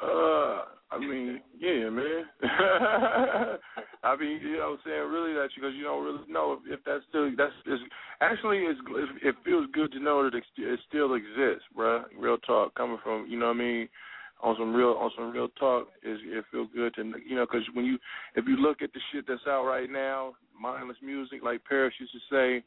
Uh, 0.00 0.64
I 0.92 0.98
mean, 0.98 1.40
yeah, 1.58 1.88
man. 1.88 2.24
I 4.02 4.16
mean, 4.16 4.40
you 4.42 4.58
know 4.58 4.74
what 4.74 4.80
I'm 4.80 4.84
saying? 4.84 5.10
Really, 5.10 5.34
that 5.34 5.48
because 5.54 5.74
you 5.76 5.84
don't 5.84 6.04
really 6.04 6.26
know 6.28 6.58
if, 6.58 6.78
if 6.78 6.84
that's 6.84 7.04
still 7.08 7.30
that's 7.36 7.52
it's, 7.66 7.82
actually 8.20 8.58
it's, 8.58 8.80
it 9.22 9.34
feels 9.44 9.68
good 9.72 9.92
to 9.92 10.00
know 10.00 10.24
that 10.24 10.36
it, 10.36 10.44
it 10.58 10.80
still 10.88 11.14
exists, 11.14 11.68
bruh. 11.76 12.02
Real 12.18 12.38
talk 12.38 12.74
coming 12.74 12.98
from 13.04 13.26
you 13.28 13.38
know 13.38 13.46
what 13.46 13.56
I 13.56 13.58
mean 13.58 13.88
on 14.42 14.56
some 14.58 14.74
real 14.74 14.96
on 14.98 15.10
some 15.16 15.30
real 15.30 15.48
talk 15.60 15.88
is 16.02 16.18
it 16.24 16.44
feels 16.50 16.68
good 16.74 16.94
to 16.94 17.12
you 17.28 17.36
know 17.36 17.46
because 17.46 17.66
when 17.74 17.84
you 17.84 17.98
if 18.34 18.46
you 18.48 18.56
look 18.56 18.82
at 18.82 18.92
the 18.92 19.00
shit 19.12 19.26
that's 19.28 19.46
out 19.46 19.64
right 19.64 19.90
now, 19.90 20.32
mindless 20.60 20.96
music 21.02 21.40
like 21.44 21.60
Paris 21.68 21.94
used 22.00 22.12
to 22.12 22.18
say. 22.30 22.64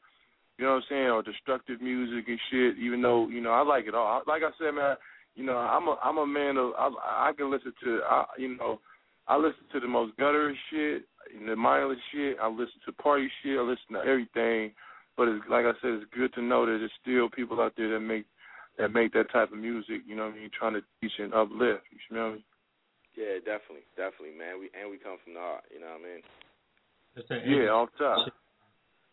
You 0.60 0.66
know 0.66 0.74
what 0.74 0.84
I'm 0.84 0.84
saying, 0.88 1.10
or 1.10 1.24
destructive 1.24 1.82
music 1.82 2.28
and 2.28 2.40
shit. 2.52 2.78
Even 2.78 3.02
though 3.02 3.28
you 3.28 3.41
know 3.41 3.50
I 3.50 3.64
like 3.64 3.88
it 3.88 3.95
all. 3.95 4.22
Like 4.28 4.44
I 4.44 4.52
said, 4.60 4.76
man, 4.76 4.95
you 5.36 5.44
know, 5.44 5.58
I'm 5.58 5.88
a 5.88 5.98
I'm 6.04 6.18
a 6.18 6.28
man 6.28 6.58
of 6.58 6.74
I, 6.78 7.30
I 7.30 7.32
can 7.36 7.52
listen 7.52 7.74
to 7.84 8.02
I, 8.10 8.26
you 8.38 8.58
know, 8.58 8.80
I 9.28 9.38
listen 9.38 9.64
to 9.72 9.80
the 9.80 9.88
most 9.88 10.16
gutter 10.18 10.54
shit, 10.70 11.04
and 11.38 11.48
the 11.48 11.56
mindless 11.56 12.00
shit. 12.12 12.38
I 12.42 12.48
listen 12.48 12.80
to 12.86 12.92
party 12.94 13.30
shit. 13.42 13.58
I 13.58 13.62
listen 13.62 13.94
to 13.94 14.00
everything. 14.00 14.74
But 15.16 15.28
it's 15.28 15.46
like 15.50 15.66
I 15.66 15.74
said, 15.82 15.92
it's 16.02 16.06
good 16.14 16.34
to 16.34 16.42
know 16.42 16.66
that 16.66 16.78
there's 16.80 16.92
still 17.02 17.30
people 17.30 17.62
out 17.62 17.74
there 17.78 17.90
that 17.94 18.00
make 18.00 18.26
that 18.78 18.92
make 18.92 19.14
that 19.14 19.32
type 19.32 19.52
of 19.52 19.58
music. 19.58 20.02
You 20.06 20.16
know 20.16 20.26
what 20.26 20.34
I 20.34 20.38
mean? 20.38 20.50
Trying 20.58 20.74
to 20.74 20.82
teach 21.02 21.12
and 21.20 21.34
uplift. 21.34 21.84
You 22.10 22.16
know 22.16 22.32
me? 22.34 22.46
Yeah, 23.16 23.38
definitely, 23.46 23.86
definitely, 23.96 24.38
man. 24.38 24.60
We 24.60 24.70
and 24.80 24.90
we 24.90 24.98
come 24.98 25.18
from 25.24 25.36
the 25.36 25.40
heart. 25.40 25.64
You 25.72 25.80
know 25.80 25.88
what 25.88 26.02
I 26.02 26.14
mean? 26.14 26.22
That's 27.16 27.32
a- 27.32 27.48
Yeah, 27.48 27.70
off 27.70 27.90
top. 27.98 28.28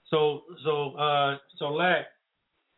So 0.08 0.42
so 0.64 0.96
uh 0.96 1.36
so 1.58 1.66
Lack, 1.68 2.06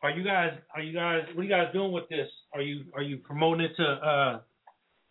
are 0.03 0.11
you 0.11 0.25
guys 0.25 0.53
are 0.75 0.83
you 0.83 0.93
guys 0.93 1.23
what 1.35 1.43
are 1.43 1.45
you 1.45 1.51
guys 1.51 1.73
doing 1.73 1.93
with 1.93 2.09
this? 2.09 2.29
Are 2.53 2.63
you 2.63 2.85
are 2.95 3.03
you 3.03 3.19
promoting 3.19 3.67
it 3.67 3.77
to 3.77 3.85
uh 3.85 4.41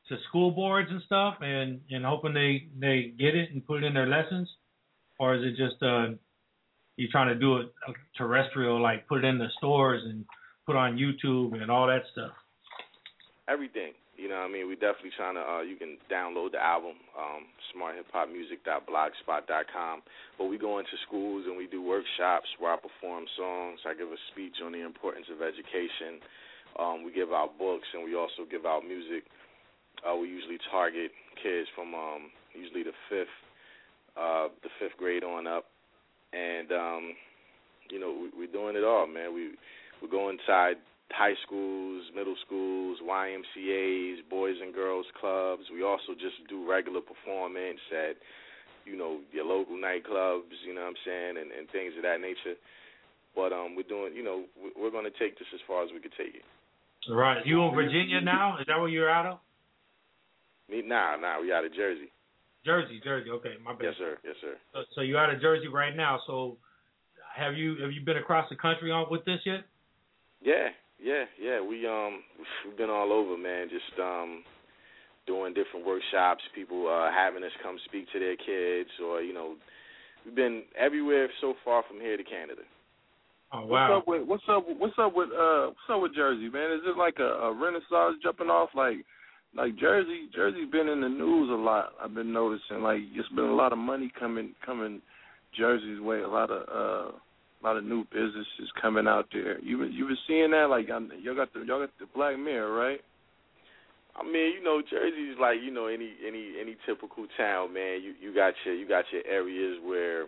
to 0.09 0.18
school 0.27 0.51
boards 0.51 0.89
and 0.91 1.01
stuff 1.05 1.35
and 1.41 1.80
and 1.89 2.03
hoping 2.05 2.34
they 2.34 2.68
they 2.80 3.13
get 3.18 3.35
it 3.35 3.51
and 3.51 3.65
put 3.65 3.84
it 3.84 3.88
in 3.88 3.93
their 3.93 4.07
lessons, 4.07 4.49
or 5.19 5.35
is 5.35 5.43
it 5.43 5.51
just 5.51 5.81
uh 5.81 6.07
you 6.97 7.07
trying 7.07 7.30
to 7.30 7.35
do 7.35 7.57
it 7.57 7.72
terrestrial 8.18 8.81
like 8.81 9.07
put 9.07 9.23
it 9.23 9.27
in 9.27 9.38
the 9.38 9.47
stores 9.57 10.01
and 10.05 10.26
put 10.65 10.76
on 10.76 10.97
YouTube 10.97 11.59
and 11.61 11.72
all 11.72 11.88
that 11.88 12.03
stuff? 12.11 12.31
Everything. 13.47 13.93
You 14.17 14.27
know 14.29 14.41
what 14.43 14.49
I 14.49 14.53
mean? 14.53 14.67
We 14.67 14.75
definitely 14.75 15.11
trying 15.15 15.35
to. 15.35 15.41
Uh, 15.41 15.61
you 15.61 15.77
can 15.77 15.97
download 16.11 16.51
the 16.51 16.61
album, 16.61 16.95
um, 17.17 17.45
smarthiphopmusic.blogspot.com. 17.73 20.01
But 20.38 20.45
we 20.45 20.57
go 20.57 20.79
into 20.79 20.97
schools 21.07 21.45
and 21.47 21.55
we 21.57 21.67
do 21.67 21.81
workshops 21.81 22.49
where 22.59 22.73
I 22.73 22.77
perform 22.77 23.25
songs. 23.38 23.79
I 23.88 23.93
give 23.95 24.11
a 24.11 24.17
speech 24.31 24.55
on 24.63 24.73
the 24.73 24.81
importance 24.85 25.27
of 25.31 25.41
education. 25.41 26.19
Um, 26.77 27.03
we 27.03 27.11
give 27.11 27.31
out 27.31 27.57
books 27.57 27.88
and 27.93 28.03
we 28.03 28.15
also 28.15 28.45
give 28.49 28.65
out 28.65 28.83
music. 28.85 29.23
Uh, 30.05 30.15
we 30.15 30.29
usually 30.29 30.57
target 30.71 31.11
kids 31.41 31.67
from 31.75 31.93
um, 31.93 32.31
usually 32.53 32.83
the 32.83 32.93
fifth, 33.09 33.27
uh, 34.17 34.47
the 34.63 34.69
fifth 34.79 34.97
grade 34.97 35.23
on 35.23 35.47
up, 35.47 35.65
and 36.33 36.71
um, 36.71 37.13
you 37.89 37.99
know 37.99 38.11
we, 38.11 38.29
we're 38.38 38.51
doing 38.51 38.75
it 38.75 38.83
all, 38.83 39.05
man. 39.05 39.33
We 39.33 39.51
we 40.01 40.09
go 40.09 40.29
inside 40.29 40.77
high 41.13 41.35
schools, 41.45 42.03
middle 42.15 42.35
schools, 42.45 42.97
YMCA's, 43.03 44.21
boys 44.29 44.55
and 44.61 44.73
girls 44.73 45.05
clubs. 45.19 45.63
We 45.73 45.83
also 45.83 46.13
just 46.13 46.35
do 46.49 46.69
regular 46.69 47.01
performance 47.01 47.79
at, 47.91 48.17
you 48.85 48.97
know, 48.97 49.19
your 49.31 49.45
local 49.45 49.75
nightclubs, 49.75 50.55
you 50.65 50.73
know 50.73 50.81
what 50.81 50.95
I'm 50.95 51.01
saying, 51.05 51.35
and, 51.38 51.51
and 51.51 51.69
things 51.71 51.93
of 51.97 52.03
that 52.03 52.19
nature. 52.21 52.57
But 53.35 53.53
um, 53.53 53.75
we're 53.75 53.88
doing, 53.88 54.13
you 54.15 54.23
know, 54.23 54.43
we- 54.61 54.73
we're 54.75 54.91
going 54.91 55.05
to 55.05 55.17
take 55.19 55.38
this 55.39 55.47
as 55.53 55.61
far 55.67 55.83
as 55.83 55.89
we 55.93 55.99
could 55.99 56.13
take 56.17 56.35
it. 56.35 56.45
Right. 57.09 57.45
You 57.45 57.63
in 57.63 57.73
Virginia 57.73 58.21
now? 58.21 58.57
Is 58.59 58.65
that 58.67 58.77
where 58.79 58.89
you're 58.89 59.09
out 59.09 59.25
of? 59.25 59.39
Me, 60.69 60.81
nah, 60.85 61.15
nah, 61.17 61.41
we 61.41 61.51
out 61.51 61.65
of 61.65 61.73
Jersey. 61.73 62.11
Jersey, 62.63 63.01
Jersey. 63.03 63.29
Okay, 63.31 63.55
my 63.63 63.73
bad. 63.73 63.83
Yes, 63.85 63.93
sir. 63.97 64.17
Yes, 64.23 64.35
sir. 64.39 64.53
So, 64.73 64.79
so 64.95 65.01
you're 65.01 65.19
out 65.19 65.33
of 65.33 65.41
Jersey 65.41 65.67
right 65.67 65.95
now. 65.95 66.19
So 66.27 66.57
have 67.35 67.55
you 67.55 67.77
have 67.81 67.91
you 67.91 68.01
been 68.05 68.17
across 68.17 68.47
the 68.49 68.55
country 68.55 68.91
on 68.91 69.07
with 69.09 69.25
this 69.25 69.39
yet? 69.45 69.61
Yeah, 70.43 70.69
yeah, 71.02 71.26
yeah. 71.41 71.61
We 71.61 71.88
um 71.88 72.23
we've 72.65 72.78
been 72.78 72.90
all 72.90 73.11
over, 73.11 73.38
man. 73.38 73.69
Just 73.69 73.99
um 73.99 74.44
doing 75.28 75.53
different 75.53 75.86
workshops. 75.86 76.44
People 76.56 76.88
uh 76.88 77.11
having 77.11 77.44
us 77.44 77.52
come 77.64 77.78
speak 77.86 78.06
to 78.14 78.19
their 78.19 78.36
kids, 78.36 78.90
or 79.03 79.22
you 79.22 79.34
know, 79.34 79.56
we've 80.26 80.36
been 80.36 80.64
everywhere 80.78 81.28
so 81.41 81.56
far 81.65 81.84
from 81.88 81.99
here 81.99 82.18
to 82.18 82.23
Canada. 82.23 82.61
Oh 83.53 83.65
wow. 83.65 83.90
What's 83.90 84.02
up 84.02 84.07
with 84.07 84.28
what's 84.28 84.44
up 84.49 84.64
what's 84.80 84.99
up 84.99 85.15
with 85.15 85.30
uh 85.30 85.68
what's 85.68 85.90
up 85.90 86.02
with 86.02 86.15
Jersey, 86.15 86.49
man? 86.49 86.72
Is 86.72 86.82
it 86.86 86.98
like 86.98 87.18
a, 87.19 87.49
a 87.49 87.53
renaissance 87.53 88.22
jumping 88.23 88.48
off 88.48 88.69
like 88.76 88.98
like 89.56 89.76
Jersey 89.78 90.30
Jersey's 90.34 90.72
been 90.72 90.88
in 90.88 91.02
the 91.02 91.10
news 91.10 91.49
a 91.49 91.56
lot. 91.56 91.94
I've 92.02 92.14
been 92.14 92.32
noticing 92.32 92.82
like 92.82 92.99
it's 93.14 93.28
been 93.30 93.45
a 93.45 93.56
lot 93.56 93.73
of 93.73 93.80
money 93.80 94.11
coming 94.18 94.53
coming 94.65 95.02
Jersey's 95.57 95.99
way, 95.99 96.22
a 96.22 96.28
lot 96.28 96.49
of 96.49 96.61
uh 96.69 97.18
a 97.61 97.67
lot 97.67 97.77
of 97.77 97.83
new 97.83 98.03
businesses 98.05 98.71
coming 98.81 99.07
out 99.07 99.27
there. 99.31 99.59
You 99.59 99.83
you 99.85 100.07
been 100.07 100.17
seeing 100.27 100.51
that 100.51 100.69
like 100.69 100.89
um, 100.89 101.11
y'all 101.21 101.35
got 101.35 101.53
the 101.53 101.61
y'all 101.61 101.79
got 101.79 101.91
the 101.99 102.07
Black 102.15 102.38
Mirror, 102.38 102.73
right? 102.73 102.99
I 104.15 104.23
mean, 104.23 104.53
you 104.57 104.63
know, 104.63 104.81
Jersey's 104.81 105.39
like 105.39 105.57
you 105.63 105.71
know 105.71 105.88
any 105.88 106.13
any 106.25 106.53
any 106.59 106.75
typical 106.85 107.25
town, 107.38 107.73
man. 107.73 108.01
You 108.01 108.13
you 108.19 108.33
got 108.33 108.53
your 108.65 108.75
you 108.75 108.88
got 108.88 109.05
your 109.11 109.25
areas 109.25 109.79
where 109.83 110.25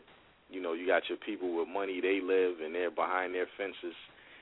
you 0.50 0.62
know 0.62 0.74
you 0.74 0.88
got 0.88 1.04
your 1.10 1.18
people 1.18 1.58
with 1.58 1.68
money. 1.68 2.00
They 2.02 2.22
live 2.22 2.62
and 2.64 2.74
they're 2.74 2.92
behind 2.92 3.34
their 3.34 3.48
fences. 3.58 3.98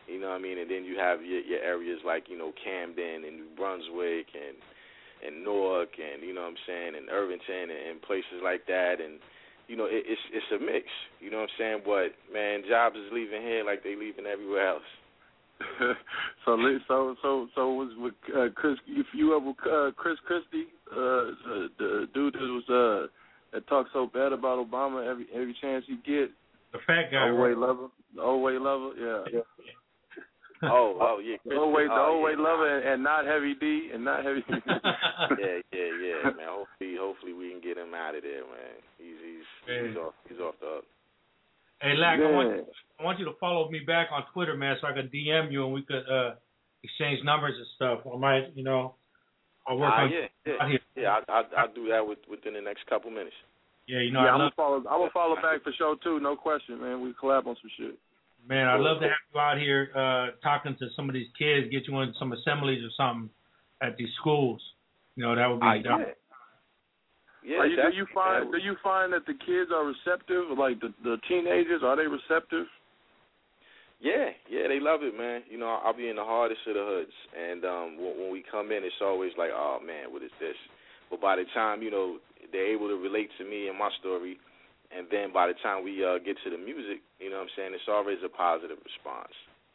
You 0.07 0.19
know 0.19 0.29
what 0.29 0.39
I 0.39 0.43
mean? 0.43 0.57
And 0.57 0.69
then 0.69 0.83
you 0.83 0.97
have 0.97 1.23
your 1.23 1.41
your 1.41 1.59
areas 1.59 1.99
like 2.05 2.25
you 2.27 2.37
know 2.37 2.51
Camden 2.63 3.23
and 3.25 3.37
New 3.37 3.51
Brunswick 3.55 4.27
and 4.35 4.57
and 5.25 5.43
Newark 5.43 5.95
and 5.97 6.21
you 6.23 6.33
know 6.33 6.41
what 6.41 6.57
I'm 6.57 6.63
saying 6.67 6.93
and 6.97 7.09
Irvington 7.09 7.69
and, 7.69 7.83
and 7.91 8.01
places 8.01 8.41
like 8.43 8.65
that 8.67 8.99
and 8.99 9.19
you 9.71 9.77
know 9.77 9.85
it, 9.85 10.03
it's 10.03 10.21
it's 10.35 10.51
a 10.51 10.59
mix. 10.59 10.83
You 11.23 11.31
know 11.31 11.47
what 11.47 11.49
I'm 11.55 11.57
saying? 11.57 11.81
But 11.87 12.11
man, 12.27 12.67
jobs 12.67 12.97
is 12.99 13.07
leaving 13.13 13.41
here 13.41 13.63
like 13.63 13.83
they 13.83 13.95
leaving 13.95 14.27
everywhere 14.27 14.67
else. 14.67 14.89
so 16.45 16.55
li- 16.55 16.83
so 16.89 17.15
so 17.21 17.47
so 17.55 17.71
was 17.71 17.93
with 17.95 18.13
uh, 18.35 18.51
Chris 18.53 18.75
if 18.87 19.07
you 19.15 19.31
ever 19.31 19.55
uh, 19.71 19.91
Chris 19.95 20.19
Christie, 20.27 20.67
uh, 20.91 20.99
uh 20.99 21.67
the 21.79 22.07
dude 22.13 22.33
that 22.33 22.41
was 22.41 22.67
uh 22.67 23.07
that 23.53 23.65
talks 23.67 23.89
so 23.93 24.11
bad 24.13 24.33
about 24.33 24.59
Obama 24.59 25.09
every 25.09 25.27
every 25.33 25.55
chance 25.61 25.85
he 25.87 25.95
get. 25.95 26.31
The 26.73 26.79
fat 26.85 27.11
guy. 27.11 27.29
Old 27.29 27.39
right? 27.39 27.49
way 27.49 27.55
lover. 27.55 27.87
The 28.15 28.21
old 28.21 28.43
way 28.43 28.57
lover, 28.59 28.91
yeah. 28.99 29.39
Oh, 30.63 30.97
oh 31.01 31.19
yeah, 31.23 31.37
The 31.45 31.55
old 31.55 31.73
way 31.73 31.85
the 31.87 31.93
oh, 31.93 32.13
old 32.15 32.23
way 32.23 32.33
yeah, 32.37 32.43
lover 32.43 32.69
and, 32.77 32.87
and 32.87 33.03
not 33.03 33.25
heavy 33.25 33.55
D 33.55 33.89
and 33.93 34.05
not 34.05 34.23
heavy 34.23 34.43
yeah, 34.49 35.57
yeah, 35.73 35.89
yeah, 35.97 36.23
man. 36.37 36.47
Hopefully, 36.49 36.95
hopefully 36.99 37.33
we 37.33 37.49
can 37.49 37.61
get 37.61 37.77
him 37.77 37.93
out 37.93 38.13
of 38.15 38.21
there, 38.21 38.45
man. 38.45 38.77
He's 38.97 39.17
he's 39.25 39.47
he's 39.65 39.97
off 39.97 40.13
he's 40.29 40.39
off 40.39 40.55
the 40.61 40.67
up. 40.77 40.83
Hey, 41.81 41.95
Lack, 41.97 42.19
I 42.19 42.29
want 42.29 42.49
Yeah. 42.55 42.63
I 42.99 43.03
want 43.03 43.17
you 43.17 43.25
to 43.25 43.33
follow 43.39 43.69
me 43.69 43.79
back 43.79 44.09
on 44.13 44.23
Twitter, 44.33 44.55
man, 44.55 44.77
so 44.81 44.87
I 44.87 44.93
can 44.93 45.09
DM 45.09 45.51
you 45.51 45.65
and 45.65 45.73
we 45.73 45.81
could 45.81 46.05
uh 46.05 46.35
exchange 46.83 47.23
numbers 47.23 47.53
and 47.57 47.67
stuff. 47.75 48.05
I 48.05 48.17
might, 48.17 48.55
you 48.55 48.63
know, 48.63 48.95
I'll 49.67 49.77
work 49.77 49.91
Ah, 49.93 50.03
on 50.03 50.11
yeah, 50.11 50.27
yeah, 50.45 50.67
here. 50.69 50.79
yeah. 50.95 51.19
I 51.27 51.31
I 51.31 51.43
I'll 51.57 51.73
do 51.73 51.89
that 51.89 52.05
with, 52.05 52.19
within 52.29 52.53
the 52.53 52.61
next 52.61 52.85
couple 52.87 53.09
minutes. 53.09 53.35
Yeah, 53.87 53.99
you 54.01 54.11
know, 54.11 54.21
yeah, 54.21 54.29
I 54.29 54.33
I'm 54.33 54.39
gonna 54.39 54.51
follow 54.55 54.77
I'm 54.77 54.99
gonna 55.01 55.09
follow 55.11 55.35
back 55.35 55.63
for 55.63 55.73
sure 55.73 55.95
too, 56.03 56.19
no 56.19 56.35
question, 56.35 56.79
man. 56.79 57.01
We 57.01 57.13
collab 57.13 57.47
on 57.47 57.57
some 57.57 57.71
shit. 57.77 57.97
Man, 58.47 58.67
I'd 58.67 58.79
love 58.79 58.99
to 59.01 59.07
have 59.07 59.25
you 59.33 59.39
out 59.39 59.57
here 59.57 59.89
uh 59.95 60.37
talking 60.43 60.75
to 60.79 60.87
some 60.95 61.09
of 61.09 61.13
these 61.13 61.27
kids, 61.37 61.67
get 61.71 61.87
you 61.87 61.99
in 62.01 62.13
some 62.19 62.33
assemblies 62.33 62.83
or 62.83 62.89
something 62.97 63.29
at 63.81 63.97
these 63.97 64.09
schools. 64.19 64.61
You 65.15 65.23
know, 65.23 65.35
that 65.35 65.47
would 65.47 65.59
be 65.59 65.65
Ah, 65.67 65.73
that- 65.73 65.83
yeah. 65.99 66.13
Yeah, 67.43 67.65
you, 67.65 67.75
do 67.75 67.97
you 67.97 68.05
find 68.13 68.51
do 68.51 68.59
you 68.59 68.75
find 68.83 69.11
that 69.13 69.25
the 69.25 69.33
kids 69.33 69.71
are 69.73 69.81
receptive, 69.83 70.55
like 70.57 70.79
the 70.79 70.93
the 71.03 71.17
teenagers, 71.27 71.81
are 71.83 71.95
they 71.95 72.05
receptive? 72.05 72.67
Yeah, 73.99 74.29
yeah, 74.49 74.67
they 74.67 74.79
love 74.79 75.01
it, 75.01 75.17
man. 75.17 75.41
You 75.49 75.57
know, 75.57 75.77
I'll 75.83 75.97
be 75.97 76.09
in 76.09 76.17
the 76.17 76.25
hardest 76.25 76.61
of 76.67 76.73
the 76.73 76.85
hoods, 76.85 77.13
and 77.37 77.65
um, 77.65 77.97
when, 77.97 78.17
when 78.17 78.31
we 78.31 78.43
come 78.49 78.71
in, 78.71 78.83
it's 78.83 79.01
always 79.01 79.31
like, 79.37 79.49
oh 79.53 79.79
man, 79.85 80.11
what 80.13 80.21
is 80.21 80.33
this? 80.39 80.57
But 81.09 81.21
by 81.21 81.35
the 81.35 81.45
time 81.53 81.81
you 81.81 81.89
know 81.89 82.17
they're 82.51 82.73
able 82.73 82.89
to 82.89 82.95
relate 82.97 83.29
to 83.39 83.43
me 83.45 83.69
and 83.69 83.77
my 83.77 83.89
story, 83.99 84.37
and 84.95 85.07
then 85.11 85.31
by 85.33 85.47
the 85.47 85.53
time 85.63 85.83
we 85.83 86.03
uh, 86.05 86.17
get 86.19 86.35
to 86.43 86.49
the 86.49 86.57
music, 86.57 87.01
you 87.19 87.29
know 87.29 87.37
what 87.37 87.43
I'm 87.43 87.55
saying, 87.55 87.71
it's 87.73 87.87
always 87.87 88.17
a 88.25 88.29
positive 88.29 88.77
response. 88.83 89.31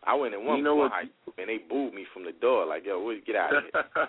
I 0.06 0.14
went 0.14 0.34
in 0.34 0.44
one 0.44 0.58
You 0.58 0.64
know 0.64 0.76
one 0.76 0.90
what- 0.90 1.38
and 1.38 1.48
they 1.48 1.58
booed 1.58 1.92
me 1.94 2.04
from 2.14 2.24
the 2.24 2.32
door, 2.32 2.64
like, 2.66 2.84
yo, 2.86 3.00
what- 3.02 3.24
get 3.26 3.36
out 3.36 3.56
of 3.56 3.62
here. 3.64 3.84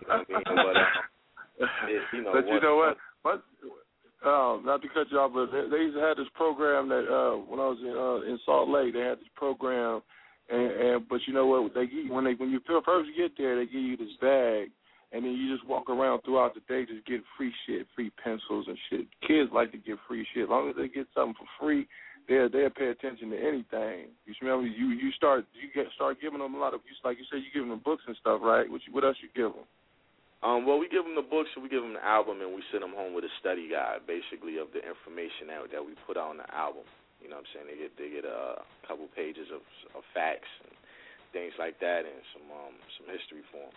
you 0.00 0.08
know 0.08 0.24
what 0.24 0.26
I 0.28 0.32
mean? 0.32 0.42
But, 0.46 0.76
uh, 0.76 1.66
it, 1.88 2.02
you 2.12 2.22
know, 2.22 2.32
but 2.32 2.46
you 2.48 2.60
know 2.60 2.76
what? 2.76 2.96
What? 3.22 3.42
Um, 4.24 4.62
not 4.64 4.82
to 4.82 4.88
cut 4.88 5.06
you 5.10 5.18
off, 5.20 5.32
but 5.34 5.52
they, 5.52 5.68
they 5.68 5.82
used 5.84 5.96
to 5.96 6.02
have 6.02 6.16
this 6.16 6.26
program 6.34 6.88
that 6.88 7.04
uh, 7.06 7.36
when 7.36 7.60
I 7.60 7.68
was 7.68 7.78
in 7.80 7.92
uh, 7.94 8.32
in 8.32 8.38
Salt 8.44 8.68
Lake, 8.68 8.94
they 8.94 9.00
had 9.00 9.18
this 9.18 9.28
program, 9.36 10.00
and, 10.50 10.70
and 10.72 11.08
but 11.08 11.20
you 11.26 11.34
know 11.34 11.46
what? 11.46 11.74
They 11.74 11.86
give 11.86 12.08
when 12.10 12.24
they 12.24 12.32
when 12.34 12.50
you 12.50 12.60
first 12.66 13.10
get 13.16 13.36
there, 13.36 13.56
they 13.56 13.66
give 13.66 13.82
you 13.82 13.96
this 13.96 14.16
bag, 14.20 14.70
and 15.12 15.24
then 15.24 15.32
you 15.32 15.54
just 15.54 15.66
walk 15.68 15.88
around 15.88 16.22
throughout 16.22 16.54
the 16.54 16.60
day, 16.66 16.84
just 16.84 17.06
get 17.06 17.22
free 17.36 17.52
shit, 17.66 17.86
free 17.94 18.10
pencils 18.22 18.66
and 18.66 18.78
shit. 18.90 19.06
Kids 19.26 19.50
like 19.54 19.70
to 19.72 19.78
get 19.78 19.98
free 20.08 20.26
shit. 20.34 20.44
As 20.44 20.50
long 20.50 20.68
as 20.68 20.76
they 20.76 20.88
get 20.88 21.06
something 21.14 21.34
for 21.38 21.48
free, 21.58 21.86
they'll 22.28 22.50
they'll 22.50 22.70
pay 22.70 22.90
attention 22.90 23.30
to 23.30 23.38
anything. 23.38 24.10
You 24.26 24.34
remember 24.42 24.66
you 24.66 24.90
you 24.90 25.10
start 25.12 25.46
you 25.54 25.70
get 25.70 25.92
start 25.94 26.18
giving 26.20 26.40
them 26.42 26.54
a 26.54 26.58
lot 26.58 26.74
of 26.74 26.80
you 26.84 26.94
like 27.06 27.18
you 27.18 27.26
said 27.30 27.42
you 27.46 27.54
give 27.54 27.68
them 27.68 27.80
books 27.84 28.02
and 28.06 28.16
stuff, 28.18 28.40
right? 28.42 28.66
What 28.70 28.82
you, 28.86 28.92
what 28.92 29.04
else 29.04 29.16
you 29.22 29.30
give 29.34 29.54
them? 29.54 29.66
Um, 30.44 30.68
well, 30.68 30.76
we 30.76 30.86
give 30.86 31.02
them 31.02 31.16
the 31.16 31.24
books, 31.24 31.48
and 31.56 31.64
we 31.64 31.72
give 31.72 31.80
them 31.80 31.96
the 31.96 32.04
album, 32.04 32.44
and 32.44 32.52
we 32.52 32.60
send 32.68 32.84
them 32.84 32.92
home 32.92 33.16
with 33.16 33.24
a 33.24 33.32
study 33.40 33.72
guide, 33.72 34.04
basically 34.04 34.60
of 34.60 34.68
the 34.76 34.84
information 34.84 35.48
that 35.48 35.72
that 35.72 35.82
we 35.82 35.96
put 36.04 36.20
on 36.20 36.36
the 36.36 36.48
album. 36.52 36.84
You 37.24 37.32
know 37.32 37.40
what 37.40 37.48
I'm 37.48 37.52
saying? 37.56 37.66
They 37.72 37.78
get 37.80 37.92
they 37.96 38.10
get 38.12 38.26
a 38.28 38.60
couple 38.84 39.08
pages 39.16 39.48
of 39.48 39.64
of 39.96 40.04
facts 40.12 40.50
and 40.66 40.74
things 41.32 41.56
like 41.56 41.80
that, 41.80 42.04
and 42.04 42.20
some 42.36 42.46
um 42.52 42.76
some 43.00 43.08
history 43.08 43.46
for 43.48 43.64
them. 43.64 43.76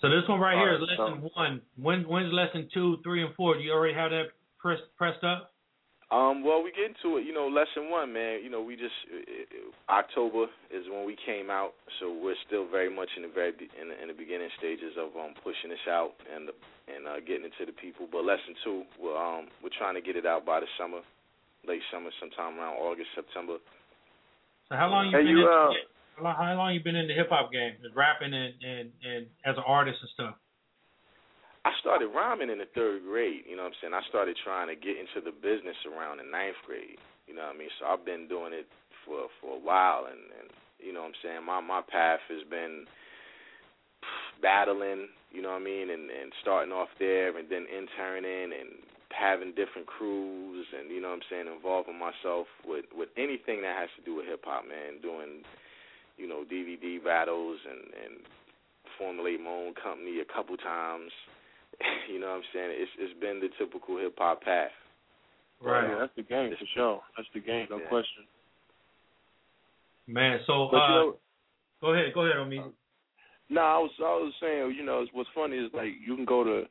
So 0.00 0.08
this 0.08 0.28
one 0.28 0.40
right 0.40 0.58
here 0.58 0.74
is 0.74 0.80
lesson 0.84 1.30
one. 1.34 1.62
When 1.80 2.02
when's 2.06 2.32
lesson 2.32 2.68
two, 2.72 2.98
three, 3.02 3.24
and 3.24 3.34
four? 3.34 3.56
Do 3.56 3.62
you 3.62 3.72
already 3.72 3.94
have 3.94 4.10
that 4.10 4.36
press, 4.58 4.78
pressed 4.96 5.24
up? 5.24 5.52
Um, 6.12 6.46
well, 6.46 6.62
we 6.62 6.70
get 6.70 6.94
into 6.94 7.18
it. 7.18 7.26
You 7.26 7.34
know, 7.34 7.48
lesson 7.50 7.90
one, 7.90 8.12
man. 8.12 8.38
You 8.44 8.50
know, 8.50 8.62
we 8.62 8.76
just 8.76 8.94
it, 9.10 9.48
it, 9.50 9.74
October 9.88 10.46
is 10.70 10.86
when 10.86 11.02
we 11.02 11.16
came 11.26 11.50
out, 11.50 11.74
so 11.98 12.12
we're 12.12 12.38
still 12.46 12.68
very 12.68 12.92
much 12.92 13.08
in 13.16 13.26
the 13.26 13.32
very 13.32 13.50
in 13.74 13.88
the, 13.90 13.96
in 13.98 14.06
the 14.06 14.14
beginning 14.14 14.52
stages 14.60 14.94
of 15.00 15.16
um 15.18 15.34
pushing 15.42 15.72
this 15.72 15.82
out 15.88 16.14
and 16.28 16.52
and 16.86 17.08
uh, 17.08 17.18
getting 17.26 17.48
it 17.48 17.56
to 17.58 17.66
the 17.66 17.74
people. 17.74 18.06
But 18.06 18.22
lesson 18.22 18.54
two, 18.62 18.84
we're 19.00 19.16
um 19.16 19.48
we're 19.64 19.74
trying 19.74 19.96
to 19.98 20.04
get 20.04 20.14
it 20.14 20.28
out 20.28 20.46
by 20.46 20.60
the 20.60 20.70
summer, 20.78 21.00
late 21.66 21.82
summer, 21.90 22.14
sometime 22.20 22.60
around 22.60 22.78
August, 22.78 23.10
September. 23.16 23.58
So 24.68 24.76
how 24.76 24.86
long 24.86 25.10
you 25.10 25.16
Hey, 25.16 25.24
been 25.24 25.42
you, 25.42 25.42
in? 25.42 25.50
uh, 25.50 25.74
how 26.24 26.54
long- 26.54 26.74
you 26.74 26.80
been 26.80 26.96
in 26.96 27.08
the 27.08 27.14
hip 27.14 27.28
hop 27.30 27.52
game, 27.52 27.76
rapping 27.94 28.32
and, 28.32 28.54
and 28.62 28.92
and 29.04 29.26
as 29.44 29.56
an 29.56 29.64
artist 29.66 30.00
and 30.00 30.10
stuff? 30.10 30.34
I 31.64 31.72
started 31.80 32.08
rhyming 32.14 32.48
in 32.48 32.58
the 32.58 32.70
third 32.78 33.02
grade. 33.02 33.42
You 33.46 33.56
know 33.56 33.66
what 33.66 33.74
I'm 33.74 33.78
saying? 33.82 33.94
I 33.94 34.02
started 34.08 34.36
trying 34.44 34.68
to 34.68 34.76
get 34.76 34.96
into 34.96 35.18
the 35.20 35.34
business 35.34 35.76
around 35.84 36.18
the 36.18 36.24
ninth 36.24 36.56
grade. 36.64 36.98
You 37.26 37.34
know 37.34 37.42
what 37.42 37.56
I 37.56 37.58
mean? 37.58 37.70
So 37.80 37.86
I've 37.86 38.04
been 38.06 38.28
doing 38.28 38.52
it 38.52 38.66
for 39.04 39.26
for 39.40 39.56
a 39.56 39.60
while, 39.60 40.06
and 40.06 40.20
and 40.40 40.48
you 40.78 40.92
know 40.92 41.02
what 41.02 41.14
I'm 41.16 41.20
saying. 41.22 41.44
My 41.44 41.60
my 41.60 41.82
path 41.82 42.20
has 42.28 42.46
been 42.48 42.86
battling. 44.40 45.08
You 45.32 45.42
know 45.42 45.50
what 45.50 45.62
I 45.62 45.64
mean? 45.64 45.90
And 45.90 46.10
and 46.10 46.32
starting 46.40 46.72
off 46.72 46.88
there, 46.98 47.36
and 47.36 47.50
then 47.50 47.66
interning 47.66 48.54
and 48.54 48.78
having 49.10 49.54
different 49.54 49.86
crews, 49.86 50.66
and 50.76 50.90
you 50.90 51.00
know 51.00 51.08
what 51.08 51.22
I'm 51.22 51.28
saying, 51.30 51.46
involving 51.50 51.98
myself 51.98 52.46
with 52.64 52.86
with 52.94 53.08
anything 53.16 53.62
that 53.62 53.74
has 53.74 53.90
to 53.98 54.04
do 54.04 54.16
with 54.16 54.26
hip 54.26 54.44
hop, 54.44 54.64
man. 54.68 55.02
Doing 55.02 55.42
you 56.16 56.28
know 56.28 56.44
DVD 56.44 57.02
battles 57.02 57.58
and 57.68 57.80
and 58.04 58.20
formulate 58.98 59.40
my 59.40 59.50
own 59.50 59.74
company 59.74 60.20
a 60.20 60.32
couple 60.32 60.56
times. 60.56 61.10
you 62.12 62.18
know 62.20 62.28
what 62.28 62.36
I'm 62.36 62.48
saying? 62.52 62.70
It's 62.72 62.90
it's 62.98 63.20
been 63.20 63.40
the 63.40 63.48
typical 63.58 63.98
hip 63.98 64.14
hop 64.18 64.42
path. 64.42 64.70
Right. 65.60 65.88
Yeah, 65.88 65.98
that's 66.00 66.12
the 66.16 66.22
game 66.22 66.52
for 66.58 66.66
sure. 66.74 67.00
That's 67.16 67.28
the 67.32 67.40
game, 67.40 67.66
no 67.70 67.78
Yeah. 67.78 67.88
question. 67.88 68.24
Man, 70.06 70.40
so 70.46 70.68
But 70.70 70.76
uh, 70.78 70.88
you 70.88 70.94
know, 70.94 71.16
go 71.80 71.92
ahead, 71.94 72.14
go 72.14 72.20
ahead, 72.22 72.36
Omi. 72.36 72.62
no, 73.50 73.60
I 73.60 73.78
was 73.78 73.90
I 73.98 74.02
was 74.02 74.32
saying, 74.40 74.74
you 74.76 74.84
know, 74.84 75.04
what's 75.12 75.28
funny 75.34 75.56
is 75.56 75.70
like 75.74 75.92
you 76.06 76.14
can 76.14 76.24
go 76.24 76.44
to 76.44 76.64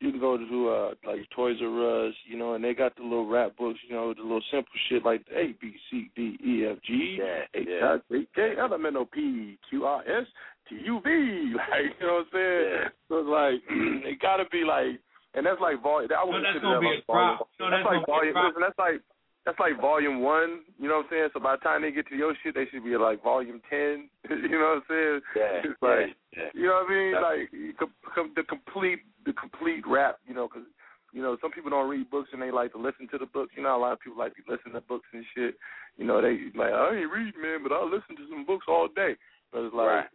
you 0.00 0.10
can 0.12 0.20
go 0.20 0.36
to 0.36 0.68
uh 0.68 0.94
like 1.06 1.20
Toys 1.34 1.56
R 1.62 2.06
Us, 2.08 2.14
you 2.26 2.38
know, 2.38 2.54
and 2.54 2.62
they 2.64 2.74
got 2.74 2.94
the 2.96 3.02
little 3.02 3.26
rap 3.28 3.56
books, 3.56 3.78
you 3.88 3.94
know, 3.94 4.14
the 4.14 4.22
little 4.22 4.42
simple 4.50 4.70
shit 4.88 5.04
like 5.04 5.22
A 5.34 5.54
B 5.60 5.74
C 5.90 6.10
D 6.14 6.36
E 6.44 6.66
F 6.70 6.78
G 6.86 7.18
H 7.54 7.68
I 7.82 7.96
J 8.10 8.26
K 8.34 8.52
L 8.58 8.72
M 8.74 8.86
N 8.86 8.96
O 8.96 9.04
P 9.04 9.58
Q 9.68 9.84
R 9.86 10.02
S 10.02 10.26
T 10.68 10.76
U 10.84 11.00
V, 11.04 11.08
like 11.56 11.96
you 12.00 12.06
know 12.06 12.14
what 12.14 12.26
I'm 12.26 12.26
saying? 12.32 12.84
So 13.08 13.18
it's 13.20 13.28
like 13.28 13.62
it 14.12 14.20
got 14.20 14.36
to 14.36 14.44
be 14.52 14.64
like, 14.64 15.00
and 15.34 15.44
that's 15.46 15.60
like 15.60 15.82
volume. 15.82 16.10
I 16.16 16.24
would 16.24 16.32
No, 16.32 16.42
that's 16.42 16.52
consider 16.60 16.60
gonna 16.62 16.74
that 16.76 16.80
be 16.80 16.86
like 16.86 17.02
a 17.02 17.12
drop. 17.12 17.38
volume. 17.38 17.48
No, 17.58 17.70
that's, 17.70 17.82
that's 17.82 17.86
like 17.86 18.06
gonna 18.06 18.22
be 18.22 18.30
a 18.30 18.32
volume. 18.32 18.54
Listen, 18.54 18.62
that's 18.62 18.78
like 18.78 19.00
that's 19.46 19.58
like 19.60 19.80
volume 19.80 20.20
one. 20.20 20.60
You 20.78 20.88
know 20.88 21.00
what 21.02 21.06
I'm 21.08 21.10
saying? 21.10 21.28
So 21.32 21.40
by 21.40 21.56
the 21.56 21.62
time 21.64 21.82
they 21.82 21.90
get 21.90 22.06
to 22.08 22.16
your 22.16 22.34
shit, 22.44 22.54
they 22.54 22.66
should 22.70 22.84
be 22.84 22.94
like 22.96 23.22
volume 23.22 23.60
ten. 23.68 24.08
you 24.30 24.54
know 24.60 24.78
what 24.78 24.84
I'm 24.84 24.88
saying? 24.88 25.20
Yeah, 25.34 25.66
It's 25.66 25.82
like 25.82 26.14
yeah. 26.36 26.52
you 26.54 26.68
know 26.68 26.84
what 26.84 26.86
I 26.86 26.94
mean? 26.94 27.12
Like 27.18 27.76
com- 27.80 27.98
com- 28.14 28.32
the 28.36 28.42
complete 28.44 29.00
the 29.28 29.36
complete 29.36 29.84
rap. 29.86 30.18
You 30.26 30.34
know, 30.34 30.48
because 30.48 30.66
you 31.12 31.22
know 31.22 31.36
some 31.40 31.52
people 31.52 31.70
don't 31.70 31.88
read 31.88 32.10
books 32.10 32.30
and 32.32 32.40
they 32.40 32.50
like 32.50 32.72
to 32.72 32.78
listen 32.78 33.06
to 33.12 33.18
the 33.18 33.26
books. 33.26 33.52
You 33.56 33.62
know, 33.62 33.76
a 33.76 33.80
lot 33.80 33.92
of 33.92 34.00
people 34.00 34.18
like 34.18 34.34
to 34.34 34.42
listen 34.48 34.72
to 34.72 34.80
books 34.80 35.06
and 35.12 35.24
shit. 35.36 35.54
You 35.96 36.04
know, 36.06 36.20
they 36.20 36.50
like 36.56 36.72
I 36.72 36.96
ain't 36.96 37.12
read 37.12 37.34
man, 37.36 37.60
but 37.62 37.72
I 37.72 37.84
listen 37.84 38.16
to 38.16 38.26
some 38.28 38.44
books 38.44 38.66
all 38.66 38.88
day. 38.88 39.14
But 39.52 39.68
it's 39.68 39.74
like 39.74 39.86
Right. 39.86 40.10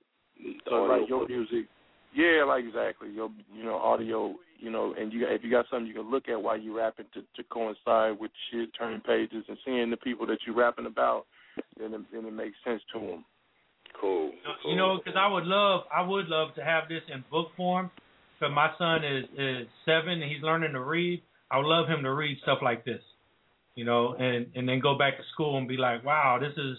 so 0.70 0.76
like 0.84 1.08
your 1.08 1.28
music. 1.28 1.70
Yeah, 2.14 2.44
like 2.46 2.66
exactly. 2.66 3.10
Your 3.10 3.30
you 3.54 3.64
know 3.64 3.78
audio. 3.78 4.36
You 4.60 4.72
know, 4.72 4.94
and 4.98 5.12
you 5.12 5.20
got, 5.20 5.34
if 5.34 5.44
you 5.44 5.52
got 5.52 5.66
something 5.70 5.88
you 5.88 5.94
can 5.94 6.10
look 6.10 6.30
at 6.30 6.42
while 6.42 6.58
you 6.58 6.78
rapping 6.78 7.08
to 7.14 7.22
to 7.22 7.44
coincide 7.50 8.18
with 8.18 8.32
shit, 8.50 8.70
turning 8.78 9.02
pages 9.02 9.44
and 9.50 9.58
seeing 9.66 9.90
the 9.90 9.98
people 9.98 10.26
that 10.28 10.38
you 10.48 10.54
rapping 10.54 10.86
about, 10.86 11.26
then 11.78 11.94
it, 11.94 12.02
then 12.14 12.26
it 12.26 12.32
makes 12.32 12.56
sense 12.64 12.82
to 12.94 13.00
them. 13.00 13.26
Cool. 14.00 14.32
You 14.66 14.76
know, 14.76 14.98
because 14.98 15.18
I 15.20 15.28
would 15.28 15.44
love, 15.46 15.82
I 15.94 16.02
would 16.02 16.28
love 16.28 16.56
to 16.56 16.64
have 16.64 16.88
this 16.88 17.02
in 17.14 17.24
book 17.30 17.50
form. 17.58 17.92
Because 18.40 18.54
my 18.54 18.72
son 18.78 19.04
is 19.04 19.26
is 19.38 19.68
seven 19.86 20.22
and 20.22 20.32
he's 20.32 20.42
learning 20.42 20.74
to 20.74 20.82
read. 20.82 21.22
I 21.52 21.58
would 21.58 21.68
love 21.68 21.88
him 21.88 22.04
to 22.04 22.14
read 22.14 22.38
stuff 22.42 22.60
like 22.62 22.84
this, 22.84 23.02
you 23.76 23.86
know, 23.86 24.14
and 24.14 24.48
and 24.56 24.68
then 24.68 24.80
go 24.80 24.98
back 24.98 25.18
to 25.18 25.24
school 25.34 25.58
and 25.58 25.68
be 25.68 25.78
like, 25.78 26.04
wow, 26.04 26.40
this 26.40 26.54
is, 26.58 26.78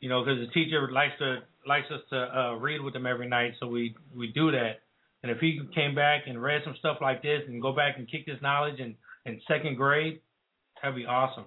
you 0.00 0.08
know, 0.08 0.24
because 0.24 0.40
the 0.40 0.52
teacher 0.52 0.88
likes 0.92 1.14
to 1.18 1.38
likes 1.66 1.86
us 1.90 2.00
to 2.10 2.16
uh, 2.16 2.54
read 2.54 2.80
with 2.82 2.94
them 2.94 3.06
every 3.06 3.28
night, 3.28 3.54
so 3.60 3.66
we 3.66 3.94
we 4.16 4.28
do 4.28 4.50
that. 4.50 4.80
And 5.22 5.30
if 5.30 5.38
he 5.38 5.60
came 5.74 5.94
back 5.94 6.22
and 6.26 6.40
read 6.42 6.62
some 6.64 6.74
stuff 6.78 6.98
like 7.00 7.22
this 7.22 7.42
and 7.46 7.60
go 7.60 7.72
back 7.74 7.96
and 7.98 8.10
kick 8.10 8.24
his 8.26 8.40
knowledge 8.42 8.78
in 8.78 8.96
in 9.26 9.40
second 9.48 9.76
grade, 9.76 10.20
that'd 10.82 10.96
be 10.96 11.06
awesome. 11.06 11.44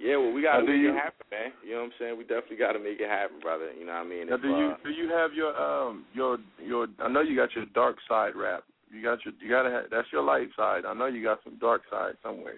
Yeah, 0.00 0.16
well, 0.16 0.32
we 0.32 0.40
gotta 0.40 0.64
Now, 0.64 0.72
make 0.72 0.80
you- 0.80 0.90
it 0.90 0.96
happen, 0.96 1.26
man. 1.30 1.52
You 1.62 1.72
know 1.76 1.84
what 1.84 1.92
I'm 1.92 1.98
saying? 1.98 2.16
We 2.16 2.24
definitely 2.24 2.56
gotta 2.56 2.78
make 2.78 3.00
it 3.00 3.08
happen, 3.08 3.38
brother. 3.38 3.70
You 3.78 3.84
know 3.84 3.92
what 3.92 4.08
I 4.08 4.08
mean? 4.08 4.26
Now, 4.28 4.36
If, 4.36 4.42
do 4.42 4.48
you 4.48 4.68
uh, 4.72 4.76
do 4.82 4.90
you 4.90 5.08
have 5.10 5.34
your 5.34 5.52
um 5.60 6.06
your 6.14 6.38
your? 6.58 6.88
I 6.98 7.08
know 7.08 7.20
you 7.20 7.36
got 7.36 7.54
your 7.54 7.66
dark 7.74 7.96
side 8.08 8.34
rap. 8.34 8.64
You 8.90 9.02
got 9.02 9.22
your 9.24 9.34
you 9.40 9.50
gotta 9.50 9.70
have 9.70 9.84
that's 9.90 10.10
your 10.10 10.22
light 10.22 10.48
side. 10.56 10.86
I 10.88 10.94
know 10.94 11.04
you 11.06 11.22
got 11.22 11.44
some 11.44 11.58
dark 11.60 11.82
side 11.90 12.14
somewhere. 12.22 12.56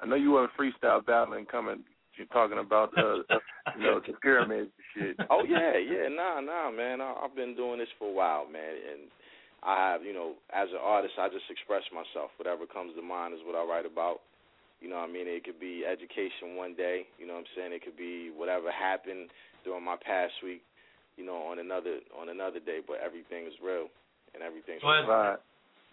I 0.00 0.06
know 0.06 0.16
you 0.16 0.32
weren't 0.32 0.50
freestyle 0.58 1.04
battling 1.06 1.46
coming. 1.46 1.84
You're 2.16 2.26
talking 2.28 2.58
about 2.58 2.90
uh, 2.98 3.22
you 3.78 3.86
know 3.86 4.00
the 4.04 4.12
pyramids 4.14 4.70
and 4.74 5.16
shit. 5.16 5.26
oh 5.30 5.44
yeah, 5.46 5.78
yeah, 5.78 6.08
nah, 6.10 6.40
nah, 6.40 6.70
man. 6.72 7.00
I, 7.00 7.14
I've 7.22 7.36
been 7.36 7.54
doing 7.54 7.78
this 7.78 7.88
for 7.98 8.08
a 8.08 8.12
while, 8.12 8.46
man, 8.50 8.74
and 8.90 9.00
I 9.62 9.92
have, 9.92 10.04
you 10.04 10.12
know, 10.12 10.34
as 10.52 10.68
an 10.70 10.82
artist, 10.82 11.14
I 11.18 11.28
just 11.28 11.48
express 11.48 11.82
myself. 11.94 12.30
Whatever 12.36 12.66
comes 12.66 12.94
to 12.96 13.02
mind 13.02 13.32
is 13.32 13.40
what 13.46 13.56
I 13.56 13.64
write 13.64 13.86
about. 13.86 14.20
You 14.84 14.90
know 14.92 15.00
what 15.00 15.08
I 15.08 15.12
mean? 15.16 15.24
It 15.24 15.48
could 15.48 15.56
be 15.56 15.80
education 15.88 16.60
one 16.60 16.76
day, 16.76 17.08
you 17.16 17.24
know 17.24 17.40
what 17.40 17.48
I'm 17.48 17.52
saying? 17.56 17.72
It 17.72 17.80
could 17.80 17.96
be 17.96 18.28
whatever 18.36 18.68
happened 18.68 19.32
during 19.64 19.80
my 19.80 19.96
past 19.96 20.36
week, 20.44 20.60
you 21.16 21.24
know, 21.24 21.40
on 21.48 21.56
another 21.58 22.04
on 22.12 22.28
another 22.28 22.60
day, 22.60 22.84
but 22.84 23.00
everything 23.00 23.48
is 23.48 23.56
real 23.64 23.88
and 24.36 24.44
everything's 24.44 24.84
Well, 24.84 25.08
real. 25.08 25.40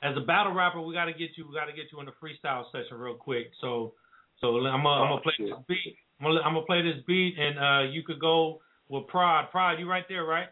As 0.04 0.12
a 0.20 0.26
battle 0.28 0.52
rapper, 0.52 0.84
we 0.84 0.92
got 0.92 1.06
to 1.08 1.16
get 1.16 1.40
you. 1.40 1.48
We 1.48 1.56
got 1.56 1.72
to 1.72 1.78
get 1.78 1.88
you 1.88 2.04
in 2.04 2.06
the 2.06 2.12
freestyle 2.20 2.68
session 2.76 3.00
real 3.00 3.16
quick. 3.16 3.56
So, 3.64 3.94
so 4.44 4.60
I'm 4.60 4.84
gonna, 4.84 5.08
I'm 5.08 5.08
gonna 5.08 5.16
Oh, 5.16 5.24
play 5.24 5.40
shit. 5.40 5.56
this 5.56 5.64
beat. 5.72 5.96
I'm 6.20 6.28
gonna, 6.28 6.42
I'm 6.44 6.54
gonna 6.60 6.66
play 6.68 6.82
this 6.84 7.00
beat, 7.08 7.40
and 7.40 7.56
uh, 7.56 7.82
you 7.96 8.04
could 8.04 8.20
go 8.20 8.60
with 8.90 9.08
Prod. 9.08 9.48
Prod, 9.56 9.80
you 9.80 9.88
right 9.88 10.04
there, 10.12 10.26
right? 10.28 10.52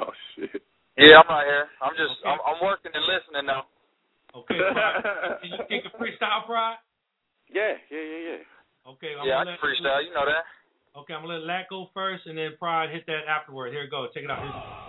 Oh 0.00 0.16
shit. 0.32 0.62
Yeah, 0.96 1.20
I'm 1.20 1.28
right 1.28 1.44
here. 1.44 1.68
I'm 1.84 1.92
just 1.92 2.16
I'm, 2.24 2.38
I'm 2.40 2.64
working 2.64 2.92
and 2.94 3.04
listening 3.04 3.44
though. 3.52 3.68
Okay, 4.48 4.56
Prod. 4.72 5.04
Can 5.44 5.50
you 5.52 5.60
kick 5.68 5.84
a 5.84 5.92
freestyle, 6.00 6.46
Prod? 6.46 6.80
Yeah, 7.52 7.76
yeah, 7.90 7.98
yeah, 8.00 8.22
yeah. 8.28 8.90
Okay. 8.92 9.12
I'm 9.20 9.26
yeah, 9.28 9.38
I 9.40 9.44
can 9.44 9.56
freestyle. 9.62 9.96
Let, 9.96 10.04
you 10.04 10.14
know 10.14 10.24
that. 10.26 10.44
Okay, 10.98 11.14
I'm 11.14 11.22
gonna 11.22 11.34
let 11.38 11.46
Lat 11.46 11.66
go 11.70 11.88
first, 11.94 12.26
and 12.26 12.36
then 12.36 12.52
Pride 12.58 12.90
hit 12.90 13.06
that 13.06 13.28
afterward. 13.28 13.72
Here 13.72 13.82
it 13.84 13.90
go, 13.90 14.08
Check 14.12 14.24
it 14.24 14.30
out. 14.30 14.38
Here's- 14.40 14.88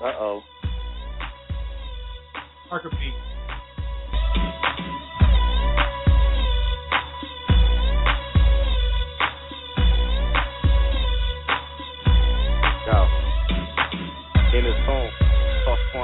Uh 0.00 0.12
oh. 0.20 0.42
Parker 2.68 2.90
Pete. 2.90 3.14
Go. 12.86 13.08
in 14.58 14.64
his 14.64 14.74
phone. 14.86 15.03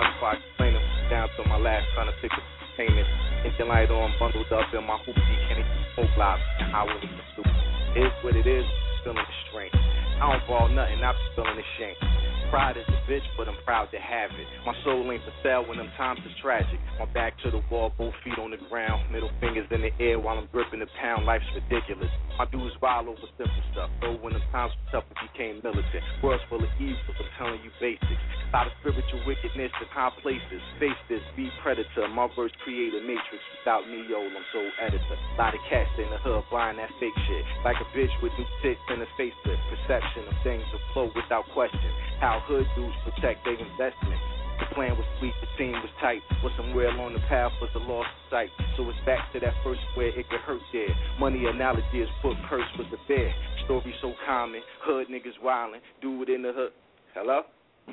I 0.01 0.36
explain 0.36 0.74
them 0.74 0.86
down 1.10 1.28
to 1.36 1.44
my 1.48 1.59
last 1.59 1.86
trying 1.94 2.09
to 2.09 2.16
pick 2.22 2.32
a 2.32 2.43
payment. 2.77 3.09
Thinking 3.43 3.68
light 3.68 3.90
on, 3.90 4.12
bundled 4.18 4.52
up 4.52 4.72
in 4.72 4.85
my 4.85 4.97
hoopty, 5.05 5.36
can't 5.48 5.60
even 5.60 5.77
smoke 5.94 6.16
loud. 6.16 6.40
I 6.60 6.86
be 7.01 7.09
stupid. 7.32 7.52
It's 7.97 8.14
what 8.22 8.36
it 8.36 8.47
is, 8.47 8.64
feeling 9.05 9.18
the 9.18 9.36
strength. 9.48 9.74
I 9.74 10.32
don't 10.32 10.47
fall 10.47 10.68
nothing, 10.68 11.02
I'm 11.02 11.14
feeling 11.35 11.56
the 11.56 11.66
shame. 11.78 12.19
Pride 12.51 12.77
is 12.77 12.85
a 12.90 12.98
bitch, 13.06 13.22
but 13.39 13.47
I'm 13.47 13.55
proud 13.62 13.94
to 13.94 13.98
have 14.02 14.35
it. 14.35 14.47
My 14.66 14.74
soul 14.82 15.06
ain't 15.06 15.22
for 15.22 15.31
sale 15.39 15.62
when 15.70 15.78
them 15.78 15.86
times 15.94 16.18
is 16.27 16.35
tragic. 16.43 16.82
My 16.98 17.06
back 17.14 17.39
to 17.47 17.51
the 17.55 17.62
wall, 17.70 17.94
both 17.97 18.10
feet 18.27 18.43
on 18.43 18.51
the 18.51 18.59
ground, 18.66 19.06
middle 19.14 19.31
fingers 19.39 19.70
in 19.70 19.86
the 19.86 19.94
air 20.02 20.18
while 20.18 20.35
I'm 20.35 20.51
gripping 20.51 20.82
the 20.82 20.90
pound. 20.98 21.31
Life's 21.31 21.47
ridiculous. 21.55 22.10
My 22.35 22.51
dudes 22.51 22.74
wild 22.82 23.06
over 23.06 23.22
simple 23.39 23.64
stuff. 23.70 23.90
Though 24.02 24.18
when 24.18 24.35
the 24.35 24.43
times 24.51 24.74
were 24.74 24.98
tough, 24.98 25.06
we 25.14 25.31
became 25.31 25.62
militant. 25.62 26.02
World's 26.27 26.43
full 26.51 26.59
of 26.59 26.72
evil, 26.82 26.98
I'm 27.06 27.31
telling 27.39 27.62
you 27.62 27.70
basics. 27.78 28.18
A 28.51 28.59
lot 28.59 28.66
of 28.66 28.74
spiritual 28.82 29.22
wickedness 29.31 29.70
in 29.70 29.86
high 29.94 30.10
places. 30.18 30.59
Face 30.82 30.98
this, 31.06 31.22
be 31.39 31.55
predator. 31.62 32.10
My 32.10 32.27
verse 32.35 32.51
create 32.66 32.90
a 32.98 33.02
matrix. 33.06 33.39
Without 33.62 33.86
me, 33.86 34.02
yo, 34.10 34.27
I'm 34.27 34.47
so 34.51 34.59
editor. 34.82 35.14
A 35.14 35.39
lot 35.39 35.55
of 35.55 35.62
cats 35.70 35.94
in 36.02 36.10
the 36.10 36.18
hood 36.18 36.43
buying 36.51 36.82
that 36.82 36.90
fake 36.98 37.14
shit. 37.31 37.47
Like 37.62 37.78
a 37.78 37.86
bitch 37.94 38.10
with 38.18 38.35
new 38.35 38.48
tits 38.59 38.82
and 38.90 39.06
a 39.06 39.09
facelift. 39.14 39.62
Perception 39.70 40.27
of 40.27 40.35
things 40.43 40.66
will 40.74 40.82
flow 40.90 41.06
without 41.14 41.47
question. 41.55 41.94
How 42.18 42.40
hood 42.47 42.67
dudes 42.77 42.97
protect 43.05 43.45
their 43.45 43.59
investment. 43.59 44.21
The 44.61 44.69
plan 44.77 44.93
was 44.93 45.09
sweet, 45.19 45.33
the 45.41 45.49
team 45.57 45.73
was 45.73 45.89
tight. 46.05 46.21
Was 46.45 46.53
somewhere 46.57 46.93
along 46.93 47.15
the 47.15 47.25
path 47.33 47.53
was 47.65 47.73
a 47.75 47.81
lost 47.81 48.12
sight. 48.29 48.53
So 48.77 48.85
it's 48.91 48.99
back 49.09 49.33
to 49.33 49.41
that 49.41 49.57
first 49.65 49.81
where 49.97 50.12
it 50.12 50.29
could 50.29 50.41
hurt 50.45 50.61
there. 50.73 50.93
Money 51.19 51.47
analogy 51.49 52.05
is 52.05 52.09
book 52.23 52.37
curse 52.49 52.69
was 52.77 52.87
the 52.93 53.01
bear. 53.09 53.33
Story 53.65 53.95
so 54.03 54.12
common, 54.27 54.61
hood 54.85 55.09
niggas 55.09 55.41
wildin', 55.43 55.81
do 56.03 56.23
it 56.23 56.29
in 56.29 56.43
the 56.43 56.53
hood. 56.53 56.73
Hello? 57.15 57.43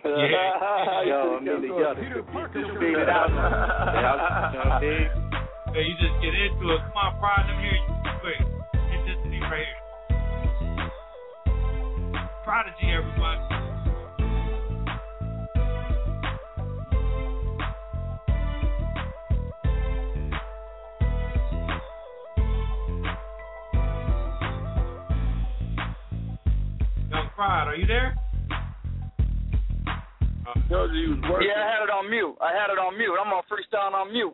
Yeah. 0.03 1.03
Yo, 1.07 1.40
I 1.40 1.40
mean 1.40 1.61
the 1.64 1.74
other. 1.88 2.03
Just 2.53 2.72
figured 2.76 3.02
it 3.02 3.10
out. 3.10 3.32
Yeah, 3.32 4.52
you 4.52 4.60
know 4.60 4.68
what 4.68 4.76
I 4.76 4.82
mean? 4.84 5.07
Hey, 5.74 5.84
you 5.88 5.95
just 6.03 6.15
get 6.22 6.36
into 6.36 6.68
it. 6.74 6.80
Come 6.84 6.99
on, 6.99 7.19
Pride, 7.19 7.48
let 7.48 7.56
me 7.56 7.64
hear 7.64 7.80
you. 7.80 7.88
Quick. 8.19 8.40
Intensity 8.91 9.40
right 9.40 9.64
here. 9.64 9.88
Prodigy, 12.44 12.88
everybody. 12.91 13.66
Pride, 27.38 27.69
are 27.69 27.76
you 27.77 27.85
there? 27.85 28.18
Uh, 29.85 30.57
Told 30.73 30.89
you 30.89 31.05
he 31.05 31.09
was 31.14 31.22
working. 31.30 31.45
Yeah, 31.45 31.61
I 31.61 31.69
had 31.69 31.85
it 31.85 31.93
on 31.93 32.09
mute. 32.09 32.34
I 32.41 32.49
had 32.49 32.73
it 32.73 32.81
on 32.81 32.97
mute. 32.97 33.14
I'm 33.14 33.30
on 33.30 33.43
freestyle 33.45 33.93
on 33.93 34.11
mute. 34.11 34.34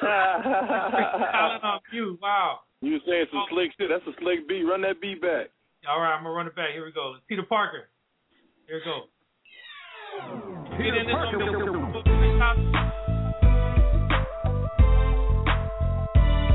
Freestyling 0.00 1.60
on 1.60 1.80
you. 1.92 2.16
Wow. 2.22 2.60
You 2.80 2.92
were 2.94 3.04
saying 3.04 3.26
some 3.28 3.44
oh. 3.44 3.52
slick 3.52 3.76
shit. 3.76 3.90
That's 3.92 4.00
a 4.08 4.16
slick 4.22 4.48
beat. 4.48 4.64
Run 4.64 4.80
that 4.80 4.98
beat 4.98 5.20
back. 5.20 5.52
All 5.90 6.00
right, 6.00 6.16
I'm 6.16 6.24
gonna 6.24 6.34
run 6.34 6.46
it 6.46 6.56
back. 6.56 6.70
Here 6.72 6.86
we 6.86 6.92
go. 6.92 7.16
Peter 7.28 7.42
Parker. 7.42 7.90
Here 8.66 8.80
we 8.80 8.84
go. 8.88 9.12
Peter 10.80 11.04
Parker. 11.04 11.44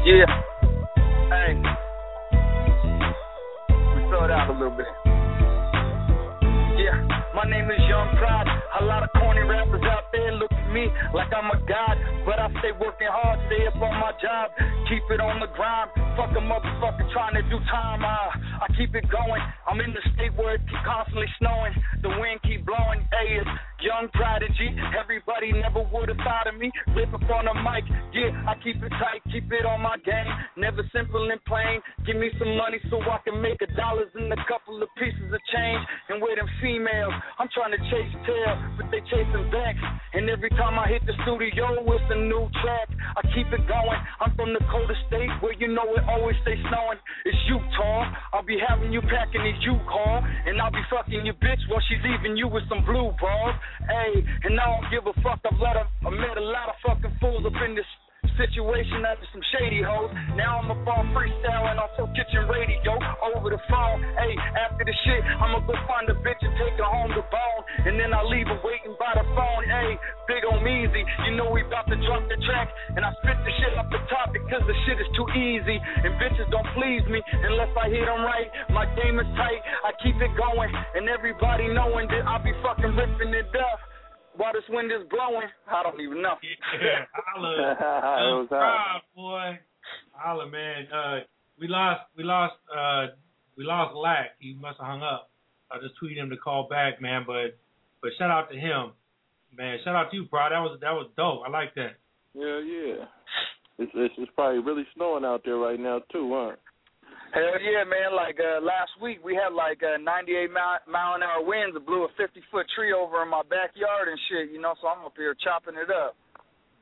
Yeah. 0.10 0.26
Hey. 1.30 1.54
We 3.94 4.02
slow 4.10 4.26
it 4.26 4.32
out 4.34 4.50
a 4.50 4.54
little 4.58 4.76
bit. 4.76 5.03
My 7.34 7.50
name 7.50 7.66
is 7.66 7.82
Young 7.90 8.14
Pride. 8.22 8.46
A 8.80 8.86
lot 8.86 9.02
of 9.02 9.10
corny 9.18 9.42
rappers 9.42 9.82
out 9.90 10.14
there 10.14 10.38
look 10.38 10.54
at 10.54 10.70
me 10.70 10.86
like 11.18 11.34
I'm 11.34 11.50
a 11.50 11.58
god, 11.66 11.98
but 12.30 12.38
I 12.38 12.46
stay 12.62 12.70
working 12.78 13.10
hard, 13.10 13.42
stay 13.50 13.66
up 13.66 13.74
on 13.82 13.98
my 13.98 14.14
job, 14.22 14.54
keep 14.86 15.02
it 15.10 15.18
on 15.18 15.42
the 15.42 15.50
grind. 15.58 15.90
Fuck 16.14 16.30
a 16.38 16.42
motherfucker 16.46 17.10
trying 17.10 17.34
to 17.34 17.42
do 17.50 17.58
time. 17.74 18.06
Uh, 18.06 18.38
I 18.62 18.70
keep 18.78 18.94
it 18.94 19.10
going. 19.10 19.42
I'm 19.66 19.82
in 19.82 19.98
the 19.98 20.04
state 20.14 20.30
where 20.38 20.56
it 20.56 20.62
keep 20.70 20.78
constantly 20.86 21.26
snowing, 21.42 21.74
the 22.06 22.14
wind 22.22 22.38
keep 22.46 22.70
blowing. 22.70 23.02
Hey, 23.10 23.42
it's 23.42 23.50
Young 23.84 24.08
Prodigy. 24.16 24.72
Everybody 24.96 25.52
never 25.52 25.84
would 25.92 26.08
have 26.08 26.18
thought 26.24 26.48
of 26.48 26.56
me. 26.56 26.72
Rip 26.96 27.12
up 27.12 27.28
on 27.28 27.52
the 27.52 27.56
mic. 27.60 27.84
Yeah, 28.16 28.32
I 28.48 28.56
keep 28.64 28.80
it 28.80 28.96
tight, 28.96 29.20
keep 29.28 29.52
it 29.52 29.68
on 29.68 29.84
my 29.84 30.00
game. 30.00 30.32
Never 30.56 30.88
simple 30.96 31.20
and 31.28 31.44
plain. 31.44 31.84
Give 32.08 32.16
me 32.16 32.32
some 32.40 32.56
money 32.56 32.80
so 32.88 33.04
I 33.04 33.20
can 33.28 33.44
make 33.44 33.60
a 33.60 33.68
dollars 33.76 34.08
and 34.16 34.32
a 34.32 34.40
couple 34.48 34.80
of 34.80 34.88
pieces 34.96 35.28
of 35.28 35.42
change. 35.52 35.84
And 36.08 36.24
with 36.24 36.40
them 36.40 36.48
females, 36.64 37.12
I'm 37.36 37.52
trying 37.52 37.76
to 37.76 37.82
chase 37.92 38.14
tail, 38.24 38.56
but 38.80 38.88
they 38.88 39.04
chasing 39.12 39.52
back. 39.52 39.76
And 40.16 40.32
every 40.32 40.50
time 40.56 40.80
I 40.80 40.88
hit 40.88 41.04
the 41.04 41.14
studio, 41.28 41.76
it's 41.84 42.08
a 42.08 42.20
new 42.24 42.48
track. 42.64 42.88
I 43.20 43.22
keep 43.36 43.52
it 43.52 43.68
going. 43.68 44.00
I'm 44.24 44.32
from 44.40 44.56
the 44.56 44.64
coldest 44.72 45.04
state 45.12 45.28
where 45.44 45.54
you 45.60 45.68
know 45.68 45.92
it 46.00 46.08
always 46.08 46.40
stay 46.48 46.56
snowing. 46.72 47.04
It's 47.28 47.38
Utah. 47.52 48.08
I'll 48.32 48.48
be 48.48 48.58
having 48.64 48.96
you 48.96 49.02
packing 49.02 49.44
a 49.44 49.54
U-Haul, 49.60 50.24
and 50.24 50.62
I'll 50.62 50.72
be 50.72 50.86
fucking 50.88 51.28
your 51.28 51.36
bitch 51.44 51.60
while 51.68 51.84
she's 51.92 52.00
leaving 52.08 52.38
you 52.38 52.48
with 52.48 52.64
some 52.72 52.86
blue 52.88 53.12
balls. 53.20 53.56
Hey, 53.88 54.24
and 54.44 54.60
I 54.60 54.66
don't 54.66 54.92
give 54.92 55.08
a 55.08 55.14
fuck. 55.22 55.40
I've 55.46 55.60
let 55.60 55.76
a, 55.76 55.88
I 56.06 56.10
met 56.10 56.38
a 56.38 56.42
lot 56.42 56.70
of 56.70 56.76
fucking 56.86 57.18
fools 57.20 57.46
up 57.46 57.54
in 57.66 57.76
this 57.76 57.86
situation 58.38 59.06
under 59.06 59.28
some 59.30 59.44
shady 59.54 59.82
hoes. 59.82 60.10
Now 60.36 60.60
I'm 60.62 60.70
up 60.72 60.86
on 60.88 61.14
freestyle 61.14 61.70
and 61.70 61.78
on 61.80 61.90
Soul 61.98 62.10
Kitchen 62.18 62.50
Radio 62.50 62.98
over 63.34 63.50
the 63.50 63.62
phone. 63.70 64.02
Hey, 64.18 64.34
after 64.58 64.84
the 64.86 64.96
shit, 65.06 65.22
I'ma 65.22 65.62
go 65.66 65.74
find 65.86 66.10
a 66.10 66.18
bitch 66.22 66.42
and 66.42 66.54
take 66.58 66.78
her 66.78 66.90
home 66.90 67.14
to 67.14 67.24
bone. 67.30 67.62
And 67.86 68.00
then 68.00 68.14
I 68.14 68.22
leave 68.26 68.48
her 68.48 68.60
waiting 68.64 68.96
by 68.98 69.14
the 69.16 69.26
phone. 69.38 69.64
Hey, 69.66 69.98
Big 70.28 70.44
Omeezy. 70.48 71.04
You 71.28 71.38
know 71.38 71.52
we 71.52 71.62
about 71.62 71.88
to 71.90 71.98
drop 72.06 72.26
the 72.30 72.38
track. 72.46 72.70
And 72.96 73.06
I 73.06 73.12
spit 73.22 73.38
the 73.44 73.54
shit 73.62 73.74
off 73.78 73.90
the 73.94 74.02
top 74.10 74.34
because 74.34 74.64
the 74.66 74.78
shit 74.86 74.98
is 74.98 75.10
too 75.14 75.28
easy. 75.38 75.78
And 75.78 76.18
bitches 76.18 76.50
don't 76.50 76.68
please 76.74 77.06
me 77.10 77.22
unless 77.46 77.72
I 77.78 77.90
hit 77.90 78.06
them 78.06 78.24
right. 78.26 78.50
My 78.70 78.86
game 78.98 79.20
is 79.20 79.30
tight. 79.38 79.62
I 79.86 79.94
keep 80.02 80.18
it 80.18 80.34
going. 80.38 80.72
And 80.96 81.10
everybody 81.10 81.70
knowing 81.70 82.08
that 82.10 82.26
I 82.26 82.42
be 82.42 82.54
fucking 82.64 82.94
ripping 82.98 83.34
it 83.34 83.54
up. 83.54 83.93
While 84.36 84.54
this 84.54 84.64
wind 84.70 84.92
is 84.92 85.08
blowing, 85.10 85.48
I 85.70 85.84
don't 85.84 86.00
even 86.02 86.22
know. 86.22 86.36
Yeah, 86.42 87.06
holla. 87.14 87.52
It 87.54 88.36
was 88.42 88.48
proud, 88.50 89.02
boy. 89.16 89.60
Holla, 90.14 90.50
man. 90.50 90.88
Uh, 90.92 91.20
we 91.60 91.68
lost, 91.68 92.02
we 92.18 92.24
lost, 92.24 92.56
uh, 92.76 93.08
we 93.58 93.64
lost 93.64 93.96
Lack. 93.96 94.32
He 94.40 94.54
must 94.54 94.80
have 94.80 94.88
hung 94.88 95.04
up. 95.04 95.30
I 95.72 95.78
just 95.78 95.94
tweeted 96.02 96.18
him 96.18 96.30
to 96.30 96.38
call 96.38 96.68
back, 96.68 97.02
man. 97.02 97.24
But, 97.28 97.58
but 98.02 98.12
shout 98.18 98.32
out 98.32 98.50
to 98.52 98.58
him, 98.58 98.92
man. 99.56 99.78
Shout 99.84 99.96
out 99.96 100.10
to 100.12 100.18
you, 100.18 100.26
bro. 100.26 100.50
That 100.50 100.60
was 100.60 100.80
that 100.82 100.92
was 100.92 101.10
dope. 101.16 101.42
I 101.46 101.50
like 101.50 101.76
that. 101.76 101.98
Yeah, 102.34 102.60
yeah. 102.60 103.06
It's, 103.80 103.92
it's 103.96 104.14
it's 104.18 104.32
probably 104.36 104.60
really 104.60 104.86
snowing 104.96 105.26
out 105.26 105.42
there 105.46 105.58
right 105.58 105.80
now 105.80 106.02
too, 106.12 106.32
huh? 106.34 106.56
Hell 107.34 107.58
yeah, 107.66 107.82
man! 107.84 108.14
Like 108.16 108.38
uh, 108.38 108.62
last 108.62 108.94
week, 109.02 109.18
we 109.26 109.34
had 109.34 109.54
like 109.58 109.82
uh, 109.82 109.98
98 109.98 110.54
mile, 110.54 110.78
mile 110.86 111.16
an 111.18 111.24
hour 111.26 111.42
winds 111.44 111.74
that 111.74 111.86
blew 111.86 112.06
a 112.06 112.08
50 112.16 112.42
foot 112.52 112.68
tree 112.78 112.94
over 112.94 113.24
in 113.24 113.30
my 113.30 113.42
backyard 113.50 114.08
and 114.08 114.20
shit. 114.30 114.52
You 114.54 114.62
know, 114.62 114.76
so 114.80 114.88
I'm 114.88 115.04
up 115.04 115.14
here 115.18 115.34
chopping 115.44 115.74
it 115.74 115.90
up. 115.90 116.16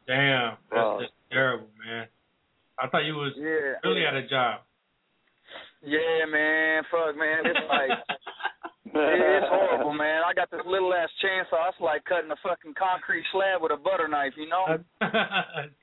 Damn, 0.08 0.58
that's 0.70 0.76
Wow. 0.84 1.00
just 1.00 1.14
terrible, 1.32 1.70
man. 1.80 2.08
I 2.78 2.88
thought 2.92 3.06
you 3.08 3.16
was 3.16 3.32
Yeah. 3.40 3.80
really 3.88 4.04
at 4.06 4.14
a 4.14 4.28
job. 4.28 4.62
Yeah, 5.84 6.26
man. 6.28 6.84
Fuck, 6.92 7.16
man. 7.16 7.46
It's 7.46 7.68
like 7.70 7.92
it's 8.92 9.48
horrible, 9.48 9.94
man. 9.94 10.22
I 10.28 10.34
got 10.34 10.52
this 10.52 10.66
little 10.68 10.94
ass 10.94 11.10
chainsaw. 11.24 11.70
It's 11.70 11.80
like 11.80 12.04
cutting 12.04 12.30
a 12.32 12.36
fucking 12.44 12.74
concrete 12.76 13.24
slab 13.32 13.62
with 13.62 13.72
a 13.72 13.78
butter 13.78 14.10
knife. 14.10 14.34
You 14.36 14.50
know? 14.50 14.84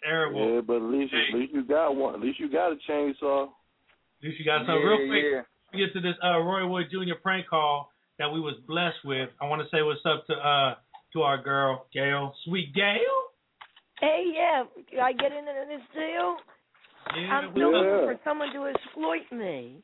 terrible. 0.04 0.56
Yeah, 0.56 0.60
but 0.60 0.76
at 0.76 0.82
least 0.92 1.14
at 1.14 1.34
least 1.38 1.54
you 1.54 1.64
got 1.64 1.96
one. 1.96 2.14
At 2.14 2.20
least 2.20 2.38
you 2.38 2.50
got 2.52 2.72
a 2.72 2.76
chainsaw. 2.84 3.48
At 4.20 4.28
least 4.28 4.38
you 4.38 4.44
got 4.44 4.66
some 4.66 4.76
Yeah, 4.78 4.86
real 4.86 5.08
quick. 5.08 5.24
yeah. 5.32 5.42
We 5.72 5.78
get 5.84 5.92
to 5.94 6.00
this 6.00 6.16
uh, 6.24 6.38
Roy 6.40 6.66
Wood 6.66 6.86
Jr. 6.90 7.14
prank 7.22 7.46
call 7.48 7.92
that 8.18 8.30
we 8.32 8.40
was 8.40 8.54
blessed 8.66 9.04
with. 9.04 9.28
I 9.40 9.46
want 9.46 9.62
to 9.62 9.68
say 9.74 9.82
what's 9.82 10.00
up 10.04 10.26
to 10.26 10.34
uh 10.34 10.74
to 11.12 11.22
our 11.22 11.38
girl 11.42 11.86
Gail, 11.92 12.34
sweet 12.44 12.74
Gail. 12.74 13.14
Hey, 14.00 14.32
yeah, 14.34 14.64
can 14.90 15.00
I 15.00 15.12
get 15.12 15.32
into 15.32 15.52
this 15.68 15.82
deal? 15.94 16.36
Yeah, 17.16 17.32
I'm 17.32 17.50
still 17.52 17.72
love 17.72 17.84
looking 17.86 18.16
for 18.16 18.20
someone 18.24 18.52
to 18.52 18.66
exploit 18.66 19.26
me. 19.32 19.82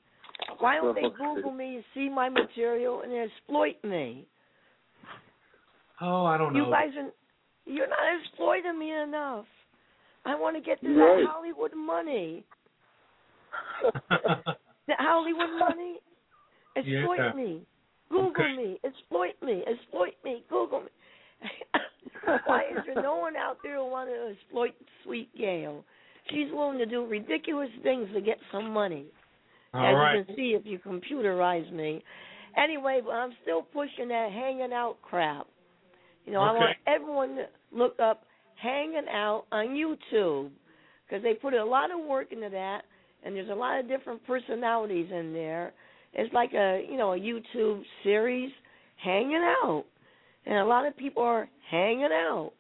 Why 0.59 0.77
don't 0.77 0.95
they 0.95 1.09
Google 1.17 1.51
me 1.53 1.77
and 1.77 1.85
see 1.95 2.09
my 2.09 2.29
material 2.29 3.03
and 3.03 3.13
exploit 3.13 3.77
me? 3.83 4.27
Oh, 6.01 6.25
I 6.25 6.37
don't 6.39 6.53
know. 6.53 6.67
You 6.67 6.71
guys 6.73 6.91
are 6.99 7.11
you're 7.67 7.89
not 7.89 7.99
exploiting 8.21 8.79
me 8.79 8.93
enough. 8.93 9.47
I 10.27 10.35
want 10.35 10.57
to 10.57 10.63
get 10.63 10.81
to 10.83 10.89
Right. 10.89 11.23
that 11.23 11.29
Hollywood 11.31 11.75
money. 11.75 12.45
the 14.89 14.95
Hollywood 14.99 15.59
money. 15.59 15.99
Exploit 16.77 17.19
Yeah. 17.19 17.33
me. 17.35 17.67
Google 18.11 18.31
Okay. 18.31 18.57
me. 18.57 18.81
Exploit 18.85 19.35
me. 19.43 19.63
Exploit 19.67 20.15
me. 20.25 20.45
Google 20.49 20.81
me. 20.83 20.89
Why 22.47 22.63
is 22.71 22.83
there 22.87 23.03
no 23.03 23.17
one 23.17 23.37
out 23.37 23.59
there 23.63 23.77
who 23.77 23.91
wants 23.91 24.13
to 24.13 24.33
exploit 24.33 24.75
Sweet 25.05 25.35
Gail? 25.37 25.85
She's 26.31 26.51
willing 26.53 26.79
to 26.79 26.87
do 26.87 27.07
ridiculous 27.07 27.69
things 27.83 28.09
to 28.15 28.21
get 28.21 28.39
some 28.51 28.71
money. 28.73 29.07
All 29.75 29.87
as 29.87 29.95
right. 29.95 30.19
you 30.19 30.25
can 30.25 30.37
see 30.37 30.57
if 30.59 30.63
you 30.65 30.79
computerize 30.79 31.71
me. 31.73 32.03
Anyway, 32.57 33.01
but 33.05 33.11
I'm 33.13 33.33
still 33.43 33.63
pushing 33.63 34.09
that 34.09 34.31
hanging 34.33 34.73
out 34.73 34.97
crap. 35.03 35.47
You 36.25 36.33
know, 36.33 36.41
I 36.41 36.53
want 36.53 36.77
everyone 36.87 37.37
to 37.37 37.47
look 37.73 37.99
up 38.01 38.23
hanging 38.57 39.07
out 39.13 39.45
on 39.53 39.69
YouTube 39.69 40.51
because 41.07 41.23
they 41.23 41.35
put 41.35 41.53
a 41.53 41.65
lot 41.65 41.91
of 41.91 42.05
work 42.07 42.33
into 42.33 42.49
that, 42.49 42.83
and 43.25 43.35
there's 43.35 43.51
a 43.51 43.55
lot 43.55 43.81
of 43.81 43.89
different 43.89 44.25
personalities 44.27 45.09
in 45.11 45.33
there. 45.33 45.73
It's 46.13 46.33
like 46.33 46.53
a 46.53 46.87
you 46.89 46.97
know 46.97 47.13
a 47.13 47.19
YouTube 47.19 47.83
series, 48.03 48.51
hanging 49.03 49.43
out, 49.65 49.85
and 50.47 50.59
a 50.59 50.65
lot 50.65 50.87
of 50.87 50.97
people 50.97 51.23
are 51.23 51.49
hanging 51.71 52.11
out, 52.13 52.53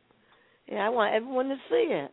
and 0.68 0.78
I 0.78 0.88
want 0.88 1.14
everyone 1.14 1.48
to 1.48 1.56
see 1.68 1.88
it. 1.90 2.10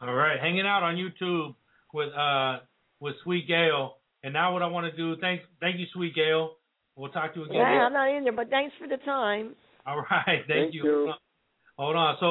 All 0.00 0.14
right, 0.14 0.38
hanging 0.40 0.66
out 0.66 0.82
on 0.82 0.96
YouTube 0.96 1.54
with 1.94 2.12
uh 2.14 2.64
with 3.00 3.14
Sweet 3.24 3.46
Gail. 3.48 3.96
And 4.24 4.32
now 4.32 4.52
what 4.52 4.62
I 4.62 4.66
want 4.68 4.90
to 4.90 4.96
do, 4.96 5.20
thank 5.20 5.40
thank 5.60 5.78
you, 5.78 5.86
Sweet 5.92 6.14
Gail. 6.14 6.56
We'll 6.94 7.10
talk 7.10 7.34
to 7.34 7.40
you 7.40 7.46
again. 7.46 7.56
Yeah, 7.56 7.86
I'm 7.86 7.92
not 7.92 8.14
in 8.14 8.24
there, 8.24 8.32
but 8.32 8.50
thanks 8.50 8.74
for 8.78 8.86
the 8.86 8.98
time. 8.98 9.54
All 9.86 10.04
right, 10.10 10.24
thank, 10.46 10.48
Thank 10.48 10.74
you. 10.74 10.84
you. 10.84 11.12
Hold 11.78 11.96
on. 11.96 12.16
So 12.20 12.26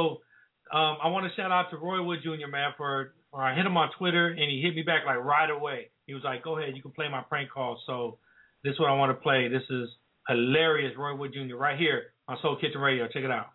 um, 0.76 0.98
I 1.04 1.08
want 1.08 1.26
to 1.30 1.36
shout 1.36 1.52
out 1.52 1.70
to 1.72 1.78
Roy 1.78 2.02
Wood 2.02 2.20
Jr. 2.24 2.48
man 2.50 2.72
for, 2.78 3.14
for 3.32 3.42
I 3.42 3.56
hit 3.56 3.66
him 3.66 3.78
on 3.78 3.90
Twitter 3.98 4.28
and 4.28 4.52
he 4.52 4.62
hit 4.62 4.76
me 4.76 4.84
back 4.84 5.06
like 5.06 5.18
right 5.18 5.50
away. 5.50 5.90
He 6.06 6.14
was 6.14 6.24
like, 6.24 6.44
"Go 6.44 6.58
ahead, 6.58 6.76
you 6.76 6.82
can 6.82 6.92
play 6.92 7.08
my 7.10 7.22
prank 7.22 7.50
call." 7.50 7.82
So 7.86 8.20
this 8.64 8.74
is 8.74 8.80
what 8.80 8.90
I 8.90 8.94
want 8.94 9.18
to 9.18 9.22
play. 9.22 9.48
This 9.48 9.64
is 9.70 9.90
hilarious, 10.28 10.94
Roy 10.98 11.16
Wood 11.16 11.34
Jr. 11.34 11.56
right 11.56 11.80
here 11.80 12.14
on 12.28 12.38
Soul 12.42 12.58
Kitchen 12.60 12.82
Radio. 12.82 13.08
Check 13.08 13.24
it 13.24 13.32
out. 13.32 13.48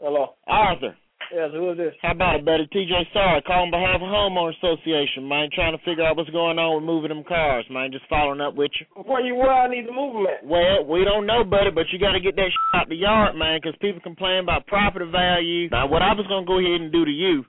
Hello. 0.00 0.34
Arthur. 0.46 0.96
Yes, 1.30 1.50
who 1.54 1.70
is 1.70 1.78
this? 1.78 1.94
How 2.02 2.10
about 2.10 2.42
it, 2.42 2.44
buddy? 2.44 2.66
TJ 2.74 2.90
Sorry, 3.14 3.40
calling 3.46 3.70
on 3.70 3.74
behalf 3.74 4.02
of 4.02 4.10
Homeowner 4.10 4.50
Association, 4.58 5.22
man. 5.28 5.46
Trying 5.54 5.78
to 5.78 5.82
figure 5.86 6.02
out 6.02 6.16
what's 6.18 6.30
going 6.30 6.58
on 6.58 6.74
with 6.74 6.84
moving 6.84 7.10
them 7.14 7.22
cars, 7.22 7.64
man. 7.70 7.92
Just 7.94 8.08
following 8.10 8.40
up 8.40 8.56
with 8.58 8.72
you. 8.82 8.86
Where 9.06 9.22
you 9.22 9.36
where 9.38 9.52
I 9.54 9.70
need 9.70 9.86
to 9.86 9.94
move 9.94 10.14
them 10.18 10.26
at? 10.26 10.42
Well, 10.42 10.82
we 10.90 11.04
don't 11.06 11.26
know, 11.30 11.44
buddy, 11.46 11.70
but 11.70 11.86
you 11.94 11.98
got 12.02 12.18
to 12.18 12.20
get 12.20 12.34
that 12.34 12.50
shit 12.50 12.74
out 12.74 12.88
the 12.90 12.96
yard, 12.98 13.36
man, 13.36 13.60
'cause 13.60 13.76
people 13.78 14.00
complain 14.02 14.42
about 14.42 14.66
property 14.66 15.06
value. 15.06 15.68
Now, 15.70 15.86
what 15.86 16.02
I 16.02 16.12
was 16.14 16.26
going 16.26 16.44
to 16.44 16.48
go 16.50 16.58
ahead 16.58 16.80
and 16.82 16.90
do 16.90 17.04
to 17.04 17.10
you 17.14 17.46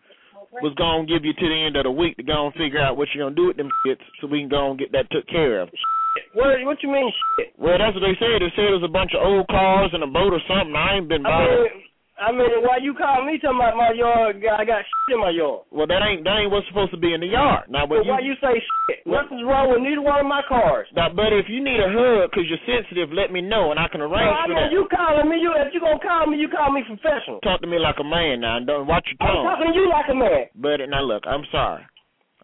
was 0.62 0.74
going 0.76 1.08
to 1.08 1.14
give 1.14 1.26
you 1.26 1.34
to 1.34 1.48
the 1.50 1.56
end 1.66 1.76
of 1.76 1.84
the 1.84 1.92
week 1.92 2.18
to 2.18 2.24
go 2.24 2.46
and 2.46 2.54
figure 2.56 2.80
out 2.80 2.98
what 2.98 3.08
you're 3.16 3.24
going 3.26 3.36
to 3.36 3.42
do 3.42 3.48
with 3.48 3.58
them 3.58 3.72
shits 3.84 4.04
so 4.20 4.28
we 4.28 4.42
can 4.42 4.50
go 4.50 4.70
and 4.70 4.78
get 4.80 4.92
that 4.92 5.10
took 5.10 5.26
care 5.28 5.62
of. 5.62 5.70
What 6.34 6.62
what 6.66 6.84
you 6.84 6.90
mean 6.92 7.12
shit? 7.40 7.54
Well, 7.58 7.78
that's 7.80 7.96
what 7.96 8.02
they 8.02 8.14
said. 8.20 8.42
They 8.42 8.52
said 8.56 8.66
it 8.70 8.78
was 8.78 8.84
a 8.84 8.92
bunch 8.92 9.16
of 9.16 9.24
old 9.26 9.48
cars 9.48 9.90
and 9.94 10.04
a 10.04 10.08
boat 10.08 10.34
or 10.34 10.42
something. 10.48 10.76
I 10.76 10.98
ain't 10.98 11.08
been 11.08 11.26
I 11.26 11.30
bothered. 11.30 11.72
mean, 11.72 11.84
I 12.22 12.30
mean, 12.32 12.62
why 12.62 12.78
you 12.78 12.94
calling 12.94 13.26
me 13.26 13.42
talking 13.42 13.58
about 13.58 13.74
my 13.76 13.92
yard? 13.98 14.38
I 14.46 14.62
got 14.62 14.86
shit 14.86 15.18
in 15.18 15.20
my 15.20 15.34
yard. 15.34 15.66
Well, 15.74 15.90
that 15.90 16.06
ain't 16.06 16.22
that 16.24 16.38
ain't 16.38 16.52
what's 16.54 16.68
supposed 16.70 16.94
to 16.94 17.02
be 17.02 17.14
in 17.18 17.22
the 17.22 17.34
yard. 17.34 17.66
Now, 17.68 17.90
But 17.90 18.06
when 18.06 18.14
why 18.14 18.20
you 18.22 18.38
say 18.38 18.62
shit? 18.86 19.02
Nothing's 19.10 19.42
wrong 19.42 19.74
with 19.74 19.82
neither 19.82 20.06
one 20.06 20.22
of 20.22 20.30
my 20.30 20.46
cars. 20.46 20.86
Now, 20.94 21.10
buddy, 21.10 21.42
if 21.42 21.50
you 21.50 21.66
need 21.66 21.82
a 21.82 21.90
hug 21.90 22.30
because 22.30 22.46
you're 22.46 22.62
sensitive, 22.70 23.10
let 23.10 23.34
me 23.34 23.42
know 23.42 23.74
and 23.74 23.80
I 23.82 23.90
can 23.90 24.06
No, 24.06 24.08
arrange 24.14 24.30
I 24.38 24.46
for 24.46 24.54
mean, 24.54 24.70
that. 24.70 24.72
you 24.72 24.86
calling 24.94 25.28
me. 25.34 25.42
You 25.42 25.50
if 25.58 25.74
you 25.74 25.82
gonna 25.82 25.98
call 25.98 26.30
me, 26.30 26.38
you 26.38 26.48
call 26.48 26.70
me 26.70 26.86
professional. 26.86 27.42
Talk 27.42 27.62
to 27.66 27.68
me 27.68 27.82
like 27.82 27.98
a 27.98 28.06
man 28.06 28.46
now 28.46 28.58
and 28.62 28.68
don't 28.70 28.86
watch 28.86 29.10
your 29.10 29.18
I'm 29.18 29.34
tongue. 29.34 29.46
talking 29.50 29.74
to 29.74 29.80
you 29.82 29.90
like 29.90 30.06
a 30.06 30.16
man. 30.16 30.46
Buddy, 30.54 30.86
now 30.86 31.02
look, 31.02 31.26
I'm 31.26 31.44
sorry. 31.52 31.82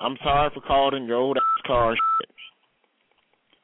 I'm 0.01 0.17
sorry 0.25 0.49
for 0.53 0.61
calling 0.65 1.05
your 1.05 1.17
old 1.17 1.37
ass 1.37 1.61
car 1.65 1.93
shit. 1.93 2.29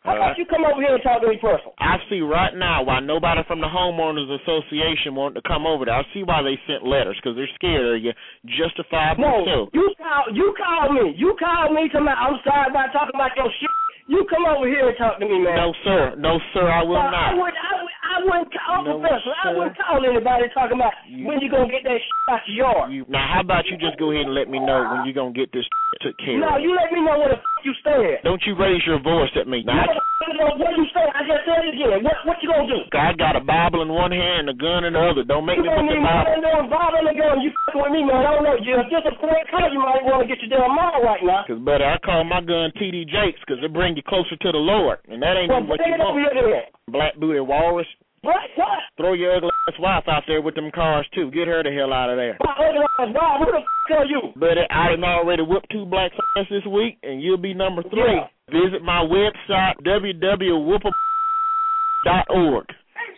How 0.03 0.19
about 0.19 0.35
uh, 0.35 0.39
you 0.39 0.43
come 0.45 0.67
over 0.67 0.83
here 0.83 0.95
and 0.95 1.03
talk 1.03 1.23
to 1.23 1.27
me 1.31 1.39
personal? 1.39 1.71
I 1.79 1.95
see 2.11 2.19
right 2.19 2.51
now 2.51 2.83
why 2.83 2.99
nobody 2.99 3.39
from 3.47 3.63
the 3.63 3.71
homeowners 3.71 4.27
association 4.43 5.15
wanted 5.15 5.39
to 5.39 5.47
come 5.47 5.63
over 5.65 5.85
there. 5.87 5.95
I 5.95 6.03
see 6.13 6.23
why 6.27 6.43
they 6.43 6.59
sent 6.67 6.83
letters 6.83 7.15
because 7.23 7.39
they're 7.39 7.51
scared 7.55 7.87
of 7.95 8.03
you. 8.03 8.11
Justifiably 8.43 9.23
No, 9.23 9.47
so. 9.47 9.57
you 9.71 9.87
call 9.95 10.23
you 10.35 10.51
call 10.59 10.91
me. 10.91 11.15
You 11.15 11.31
call 11.39 11.71
me 11.71 11.87
to 11.95 11.99
my 12.03 12.11
I'm 12.13 12.35
sorry 12.43 12.67
about 12.69 12.91
talking 12.91 13.15
about 13.15 13.31
your 13.39 13.47
shit. 13.59 13.71
You 14.11 14.27
come 14.27 14.43
over 14.43 14.67
here 14.67 14.91
and 14.91 14.97
talk 14.99 15.15
to 15.15 15.25
me, 15.25 15.39
man. 15.39 15.55
No, 15.55 15.71
sir. 15.87 16.15
No, 16.19 16.35
sir. 16.51 16.67
I 16.67 16.83
will 16.83 16.99
Well, 16.99 17.07
not. 17.07 17.31
I 17.31 17.39
would, 17.39 17.55
I 17.55 17.71
would, 17.79 17.95
I 18.03 18.15
wouldn't 18.27 18.51
call 18.51 18.83
No, 18.83 18.99
professional. 18.99 19.35
I 19.39 19.49
wouldn't 19.55 19.77
call 19.79 20.03
anybody 20.03 20.43
talking 20.51 20.75
about 20.75 20.91
when 21.23 21.39
you 21.39 21.47
gonna 21.47 21.71
get 21.71 21.87
that 21.87 22.03
shit 22.03 22.27
out 22.27 22.43
your 22.51 22.67
yard. 22.67 22.91
You, 22.91 23.05
now, 23.07 23.23
how 23.23 23.39
about 23.39 23.63
you 23.71 23.79
just 23.79 23.95
go 23.95 24.11
ahead 24.11 24.27
and 24.27 24.35
let 24.35 24.51
me 24.51 24.59
know 24.59 24.83
when 24.91 25.07
you're 25.07 25.15
gonna 25.15 25.31
get 25.31 25.55
this 25.55 25.63
took 26.03 26.19
care 26.19 26.35
No, 26.35 26.51
of? 26.51 26.59
No, 26.59 26.67
you 26.67 26.75
let 26.75 26.91
me 26.91 26.99
know 26.99 27.15
what 27.15 27.31
the 27.31 27.39
you 27.63 27.73
stand. 27.81 28.21
Don't 28.23 28.43
you 28.45 28.53
raise 28.55 28.83
your 28.85 28.99
voice 29.01 29.31
at 29.39 29.47
me. 29.47 29.63
You 29.63 29.71
Now, 29.71 29.83
don't 29.87 30.59
where 30.59 30.71
you 30.75 30.85
stand. 30.91 31.09
I 31.15 31.23
just 31.27 31.43
said 31.47 31.63
it 31.67 31.75
again. 31.75 32.03
What 32.03 32.15
what 32.27 32.37
you 32.43 32.49
gonna 32.51 32.67
do? 32.67 32.79
I 32.95 33.11
got 33.15 33.35
a 33.35 33.43
Bible 33.43 33.81
in 33.81 33.89
one 33.91 34.11
hand 34.11 34.47
and 34.47 34.51
a 34.51 34.57
gun 34.57 34.83
in 34.87 34.93
the 34.93 35.01
other. 35.03 35.23
Don't 35.23 35.45
make 35.45 35.57
You 35.57 35.67
me 35.67 35.69
put 35.71 35.83
the 35.87 35.99
Bible. 35.99 36.25
than 36.31 36.41
no 36.43 36.53
involvement 36.63 37.09
in 37.11 37.15
gun. 37.19 37.35
You 37.43 37.51
fucking 37.67 37.81
with 37.81 37.91
me, 37.93 38.01
man. 38.07 38.23
I 38.23 38.31
don't 38.35 38.43
know. 38.45 38.57
You're 38.59 38.87
just 38.87 39.05
a 39.07 39.15
point 39.19 39.45
color. 39.51 39.69
You 39.71 39.79
might 39.79 40.03
want 40.03 40.23
to 40.23 40.27
get 40.27 40.39
your 40.43 40.51
damn 40.51 40.71
mind 40.75 41.03
right 41.03 41.23
now. 41.23 41.43
Cause, 41.47 41.59
buddy, 41.59 41.83
I 41.83 41.97
call 42.03 42.23
my 42.23 42.41
gun 42.41 42.71
TD 42.79 43.07
Jakes 43.07 43.39
because 43.45 43.59
it 43.63 43.71
bring 43.73 43.95
you 43.95 44.03
closer 44.03 44.35
to 44.35 44.49
the 44.51 44.59
Lord, 44.61 44.99
and 45.07 45.21
that 45.21 45.35
ain't 45.39 45.51
Well, 45.51 45.63
what 45.67 45.79
you 45.83 45.95
want. 45.97 46.71
Black 46.87 47.15
booty 47.19 47.39
walrus. 47.39 47.87
What? 48.23 48.35
What? 48.55 48.79
Throw 48.97 49.13
your 49.13 49.35
ugly 49.35 49.51
ass 49.67 49.75
wife 49.79 50.03
out 50.07 50.23
there 50.27 50.41
with 50.41 50.55
them 50.55 50.71
cars 50.73 51.05
too. 51.13 51.29
Get 51.31 51.47
her 51.47 51.61
the 51.63 51.71
hell 51.71 51.93
out 51.93 52.09
of 52.09 52.17
there. 52.17 52.37
My 52.39 52.53
ugly 52.57 52.85
ass 52.97 53.13
dog. 53.13 53.39
Who 53.39 53.45
the 53.51 53.57
f- 53.59 53.67
are 53.97 54.05
you? 54.05 54.33
But 54.35 54.57
I 54.71 54.89
done 54.89 55.03
already 55.03 55.43
whooped 55.43 55.69
two 55.71 55.85
black 55.85 56.11
ass 56.35 56.45
this 56.49 56.65
week, 56.65 56.97
and 57.03 57.21
you'll 57.21 57.37
be 57.37 57.53
number 57.53 57.83
three. 57.83 58.15
Yeah. 58.15 58.27
Visit 58.49 58.81
my 58.81 59.01
website 59.03 59.75
www.whoop.org. 59.85 62.65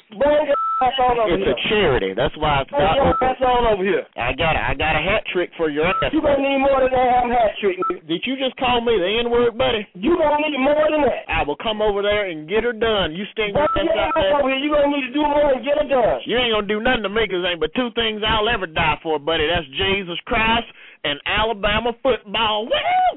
Bring 0.09 0.53
on 0.81 1.15
over 1.19 1.31
It's 1.31 1.43
here. 1.47 1.55
a 1.55 1.69
charity. 1.71 2.11
That's 2.13 2.35
why 2.35 2.61
it's 2.61 2.71
your 2.71 2.83
org. 2.83 3.15
ass 3.23 3.39
on 3.39 3.63
over 3.71 3.83
here. 3.83 4.03
I 4.19 4.33
got 4.35 4.59
a, 4.59 4.61
I 4.61 4.73
got 4.75 4.95
a 4.95 5.01
hat 5.03 5.23
trick 5.31 5.49
for 5.55 5.69
your 5.71 5.87
ass. 5.87 6.11
You 6.11 6.19
gonna 6.21 6.35
need 6.43 6.59
more 6.59 6.83
than 6.83 6.91
that 6.91 7.31
hat 7.31 7.55
trick. 7.63 7.79
Did 8.07 8.21
you 8.27 8.35
just 8.35 8.55
call 8.59 8.81
me 8.83 8.91
the 8.99 9.07
N 9.23 9.31
word, 9.31 9.55
buddy? 9.57 9.87
You 9.95 10.17
gonna 10.19 10.43
need 10.43 10.59
more 10.59 10.83
than 10.91 11.01
that. 11.07 11.23
I 11.31 11.43
will 11.47 11.55
come 11.55 11.81
over 11.81 12.01
there 12.03 12.27
and 12.27 12.47
get 12.49 12.63
her 12.67 12.73
done. 12.75 13.15
You 13.15 13.23
Bring 13.35 13.55
ass 13.55 13.71
your 13.79 13.95
out 13.99 14.11
there. 14.15 14.35
over 14.35 14.49
here. 14.51 14.59
You 14.59 14.69
gonna 14.71 14.91
need 14.91 15.07
to 15.07 15.13
do 15.15 15.23
more 15.23 15.53
and 15.55 15.63
get 15.63 15.79
her 15.79 15.87
done. 15.87 16.19
You 16.27 16.35
ain't 16.37 16.51
gonna 16.51 16.67
do 16.67 16.79
nothing 16.83 17.03
to 17.03 17.09
me 17.09 17.23
'cause 17.27 17.43
ain't 17.47 17.59
but 17.63 17.71
two 17.75 17.91
things 17.95 18.21
I'll 18.23 18.49
ever 18.49 18.67
die 18.67 18.99
for, 19.01 19.19
buddy. 19.19 19.47
That's 19.47 19.67
Jesus 19.79 20.19
Christ 20.27 20.67
and 21.03 21.19
Alabama 21.25 21.93
football. 22.03 22.65
Woo! 22.65 22.71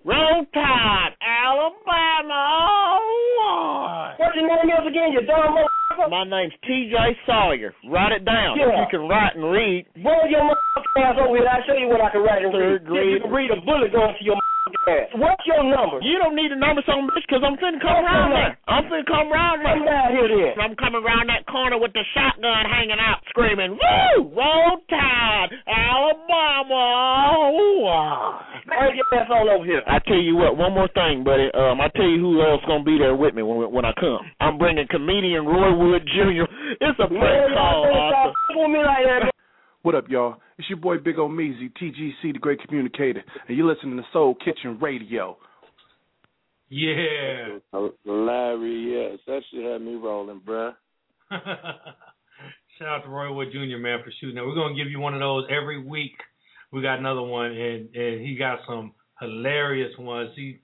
Roll 0.04 0.44
Tide, 0.54 1.14
Alabama. 1.20 2.42
Oh, 3.40 4.12
What 4.16 4.34
your 4.34 4.46
name 4.46 4.70
is 4.70 4.86
again? 4.86 5.12
You 5.12 5.22
dumb 5.22 5.56
motherfucker. 5.56 6.10
My 6.10 6.24
name's 6.24 6.54
T.J. 6.66 6.94
Sawyer. 7.48 7.72
Write 7.88 8.12
it 8.12 8.24
down. 8.24 8.60
If 8.60 8.68
Yeah. 8.68 8.80
you 8.80 8.86
can 8.90 9.08
write 9.08 9.34
and 9.34 9.44
read. 9.50 9.86
Bring 9.94 10.30
your 10.30 10.42
motherfucking 10.44 11.00
ass 11.00 11.16
over 11.18 11.36
here. 11.36 11.48
I'll 11.48 11.62
show 11.64 11.72
you 11.74 11.88
what 11.88 12.00
I 12.00 12.10
can 12.10 12.20
write 12.22 12.44
and 12.44 12.52
read. 12.52 12.60
Third 12.60 12.84
grade. 12.84 13.12
You 13.12 13.20
can 13.20 13.32
read 13.32 13.50
a 13.50 13.60
bullet 13.60 13.92
going 13.92 14.14
to 14.16 14.24
your. 14.24 14.36
What's 15.18 15.46
your 15.46 15.62
number? 15.64 16.00
You 16.02 16.18
don't 16.18 16.36
need 16.36 16.52
a 16.52 16.56
number, 16.56 16.80
a 16.80 16.92
bitch, 17.12 17.26
'cause 17.28 17.42
I'm 17.44 17.56
finna 17.56 17.80
come 17.80 17.94
Come 17.94 18.04
around 18.04 18.30
there. 18.32 18.56
I'm 18.68 18.84
finna 18.88 19.06
come 19.06 19.32
around 19.32 19.64
there. 19.64 19.74
Come 19.74 19.86
down 19.86 20.12
here 20.12 20.28
then. 20.28 20.60
I'm 20.60 20.76
coming 20.76 21.02
around 21.04 21.28
that 21.28 21.46
corner 21.46 21.78
with 21.78 21.92
the 21.92 22.04
shotgun 22.14 22.66
hanging 22.66 23.00
out, 23.00 23.24
screaming, 23.28 23.78
"Woo! 23.78 24.32
Roll 24.34 24.80
Tide, 24.88 25.50
Alabama!" 25.66 26.84
Bring 28.66 28.96
your 28.96 29.06
ass 29.14 29.30
on 29.30 29.48
over 29.48 29.64
here. 29.64 29.82
I 29.86 29.98
tell 30.00 30.16
you 30.16 30.36
what, 30.36 30.56
one 30.56 30.74
more 30.74 30.88
thing, 30.88 31.24
buddy. 31.24 31.50
Um, 31.54 31.80
I 31.80 31.88
tell 31.88 32.06
you 32.06 32.18
who 32.18 32.42
else 32.42 32.62
gonna 32.66 32.84
be 32.84 32.98
there 32.98 33.14
with 33.14 33.34
me 33.34 33.42
when 33.42 33.70
when 33.70 33.84
I 33.84 33.92
come. 33.92 34.30
I'm 34.40 34.58
bringing 34.58 34.86
comedian 34.88 35.46
Roy 35.46 35.72
Wood 35.72 36.06
Jr. 36.06 36.44
It's 36.80 36.98
a 36.98 37.06
prank 37.08 37.54
call, 37.54 37.84
Arthur. 37.84 38.32
stop 38.32 38.56
with 38.56 38.70
me 38.70 38.78
like 38.84 39.04
that. 39.04 39.30
Man. 39.88 39.94
What 39.94 40.04
up, 40.04 40.10
y'all? 40.10 40.36
It's 40.58 40.68
your 40.68 40.78
boy 40.78 40.98
Big 40.98 41.16
Omeezy, 41.16 41.72
TGC, 41.80 42.34
the 42.34 42.38
Great 42.38 42.60
Communicator, 42.60 43.22
and 43.48 43.56
you're 43.56 43.66
listening 43.66 43.96
to 43.96 44.02
Soul 44.12 44.34
Kitchen 44.34 44.78
Radio. 44.80 45.38
Yeah. 46.68 47.58
Larry, 48.04 49.10
yes, 49.10 49.18
that 49.26 49.40
shit 49.50 49.64
had 49.64 49.80
me 49.80 49.94
rolling, 49.94 50.40
bruh. 50.46 50.74
Shout 51.30 52.88
out 52.88 53.02
to 53.04 53.08
Roy 53.08 53.32
Wood 53.32 53.48
Jr. 53.50 53.78
man 53.78 54.00
for 54.04 54.12
shooting 54.20 54.34
that. 54.34 54.44
We're 54.44 54.54
gonna 54.54 54.76
give 54.76 54.90
you 54.90 55.00
one 55.00 55.14
of 55.14 55.20
those 55.20 55.46
every 55.50 55.82
week. 55.82 56.16
We 56.70 56.82
got 56.82 56.98
another 56.98 57.22
one, 57.22 57.52
and 57.52 57.94
and 57.94 58.20
he 58.20 58.36
got 58.38 58.58
some 58.68 58.92
hilarious 59.20 59.96
ones. 59.98 60.30
He, 60.36 60.58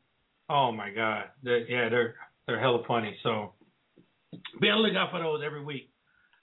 oh 0.51 0.71
my 0.71 0.91
God, 0.91 1.25
they're, 1.43 1.67
yeah, 1.67 1.89
they're 1.89 2.15
they're 2.47 2.61
hella 2.61 2.83
funny. 2.87 3.17
So 3.23 3.55
be 4.61 4.69
on 4.69 4.83
the 4.83 4.89
lookout 4.89 5.11
for 5.11 5.21
those 5.21 5.41
every 5.45 5.65
week, 5.65 5.89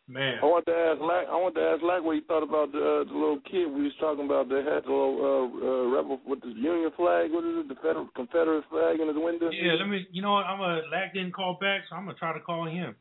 man. 0.08 0.40
I 0.42 0.46
want 0.46 0.66
to 0.66 0.74
ask 0.74 1.00
Lack. 1.02 1.26
I 1.28 1.38
want 1.38 1.56
to 1.56 1.62
ask 1.62 1.82
Lack 1.84 2.04
what 2.04 2.16
he 2.16 2.22
thought 2.28 2.44
about 2.44 2.72
the, 2.72 2.80
uh, 2.80 3.04
the 3.06 3.14
little 3.14 3.40
kid 3.50 3.68
we 3.68 3.84
was 3.90 3.96
talking 4.00 4.26
about 4.26 4.50
that 4.50 4.64
had 4.66 4.84
the 4.86 4.92
little 4.92 5.18
uh, 5.22 5.48
uh, 5.50 5.84
rebel 5.96 6.20
with 6.26 6.42
the 6.42 6.54
Union 6.54 6.92
flag. 6.96 7.32
What 7.32 7.46
is 7.46 7.66
it? 7.66 7.68
The 7.70 7.80
Federal 7.82 8.08
Confederate 8.16 8.66
flag 8.70 9.00
in 9.00 9.08
his 9.08 9.18
window. 9.18 9.50
Yeah, 9.52 9.74
let 9.80 9.88
me. 9.88 10.06
You 10.12 10.22
know 10.22 10.34
what? 10.34 10.46
I'm 10.46 10.60
gonna 10.60 10.82
Lack 10.92 11.14
didn't 11.14 11.34
call 11.34 11.58
back, 11.60 11.82
so 11.90 11.96
I'm 11.96 12.06
gonna 12.06 12.18
try 12.18 12.34
to 12.34 12.42
call 12.42 12.68
him. 12.68 12.96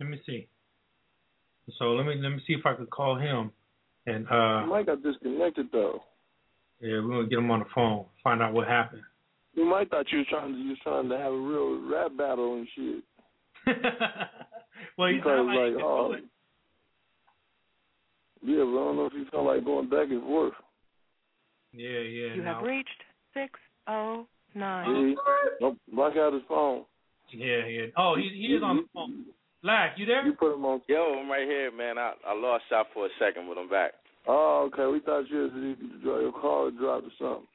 Let 0.00 0.08
me 0.08 0.20
see. 0.26 0.48
So 1.78 1.92
let 1.92 2.06
me 2.06 2.14
let 2.20 2.30
me 2.30 2.40
see 2.46 2.54
if 2.54 2.64
I 2.64 2.74
could 2.74 2.90
call 2.90 3.18
him, 3.18 3.50
and 4.06 4.26
uh, 4.28 4.66
Mike 4.66 4.86
got 4.86 5.02
disconnected 5.02 5.66
though. 5.72 6.00
yeah, 6.80 7.00
we're 7.02 7.08
gonna 7.24 7.28
get 7.28 7.38
him 7.38 7.50
on 7.50 7.60
the 7.60 7.66
phone, 7.74 8.04
find 8.22 8.40
out 8.40 8.52
what 8.52 8.68
happened. 8.68 9.02
You 9.54 9.64
might 9.64 9.90
thought 9.90 10.06
you 10.12 10.18
was 10.18 10.26
trying 10.28 10.52
to 10.52 10.58
you 10.58 10.68
was 10.70 10.78
trying 10.82 11.08
to 11.08 11.16
have 11.18 11.32
a 11.32 11.36
real 11.36 11.90
rap 11.90 12.16
battle 12.16 12.54
and 12.54 12.68
shit. 12.76 13.02
well, 14.98 15.08
He 15.08 15.14
he's 15.14 15.22
probably 15.22 15.46
not 15.46 15.62
like, 15.62 15.74
was 15.74 15.76
like, 15.76 15.84
oh, 15.84 16.06
um, 16.06 16.14
it. 16.14 16.24
yeah, 18.42 18.64
but 18.64 18.76
I 18.76 18.84
don't 18.84 18.96
know 18.96 19.06
if 19.06 19.12
he 19.12 19.24
felt 19.30 19.46
like 19.46 19.64
going 19.64 19.88
back 19.88 20.08
and 20.10 20.22
forth. 20.22 20.54
Yeah, 21.72 22.00
yeah. 22.00 22.34
You 22.34 22.42
have 22.42 22.62
reached 22.62 23.02
six 23.34 23.58
oh 23.86 24.26
nine. 24.54 24.86
See, 24.86 25.16
don't 25.60 25.78
block 25.92 26.16
out 26.16 26.32
his 26.32 26.42
phone. 26.48 26.84
Yeah, 27.32 27.66
yeah. 27.66 27.86
Oh, 27.96 28.14
he 28.16 28.30
he 28.34 28.54
is 28.54 28.62
on 28.62 28.76
the 28.76 28.84
phone. 28.94 29.24
Black, 29.62 29.94
you 29.96 30.06
there? 30.06 30.24
You 30.24 30.32
put 30.32 30.54
him 30.54 30.64
on. 30.64 30.80
Yo, 30.88 31.18
I'm 31.20 31.30
right 31.30 31.46
here, 31.46 31.72
man. 31.72 31.98
I 31.98 32.12
I 32.26 32.34
lost 32.34 32.64
out 32.72 32.86
for 32.94 33.06
a 33.06 33.08
second, 33.18 33.48
but 33.48 33.58
I'm 33.58 33.68
back. 33.68 33.92
Oh, 34.26 34.70
okay. 34.72 34.90
We 34.92 35.00
thought 35.00 35.28
you 35.28 35.50
was 35.52 36.22
your 36.22 36.32
call 36.32 36.70
dropped 36.70 37.06
or 37.06 37.10
something. 37.18 37.46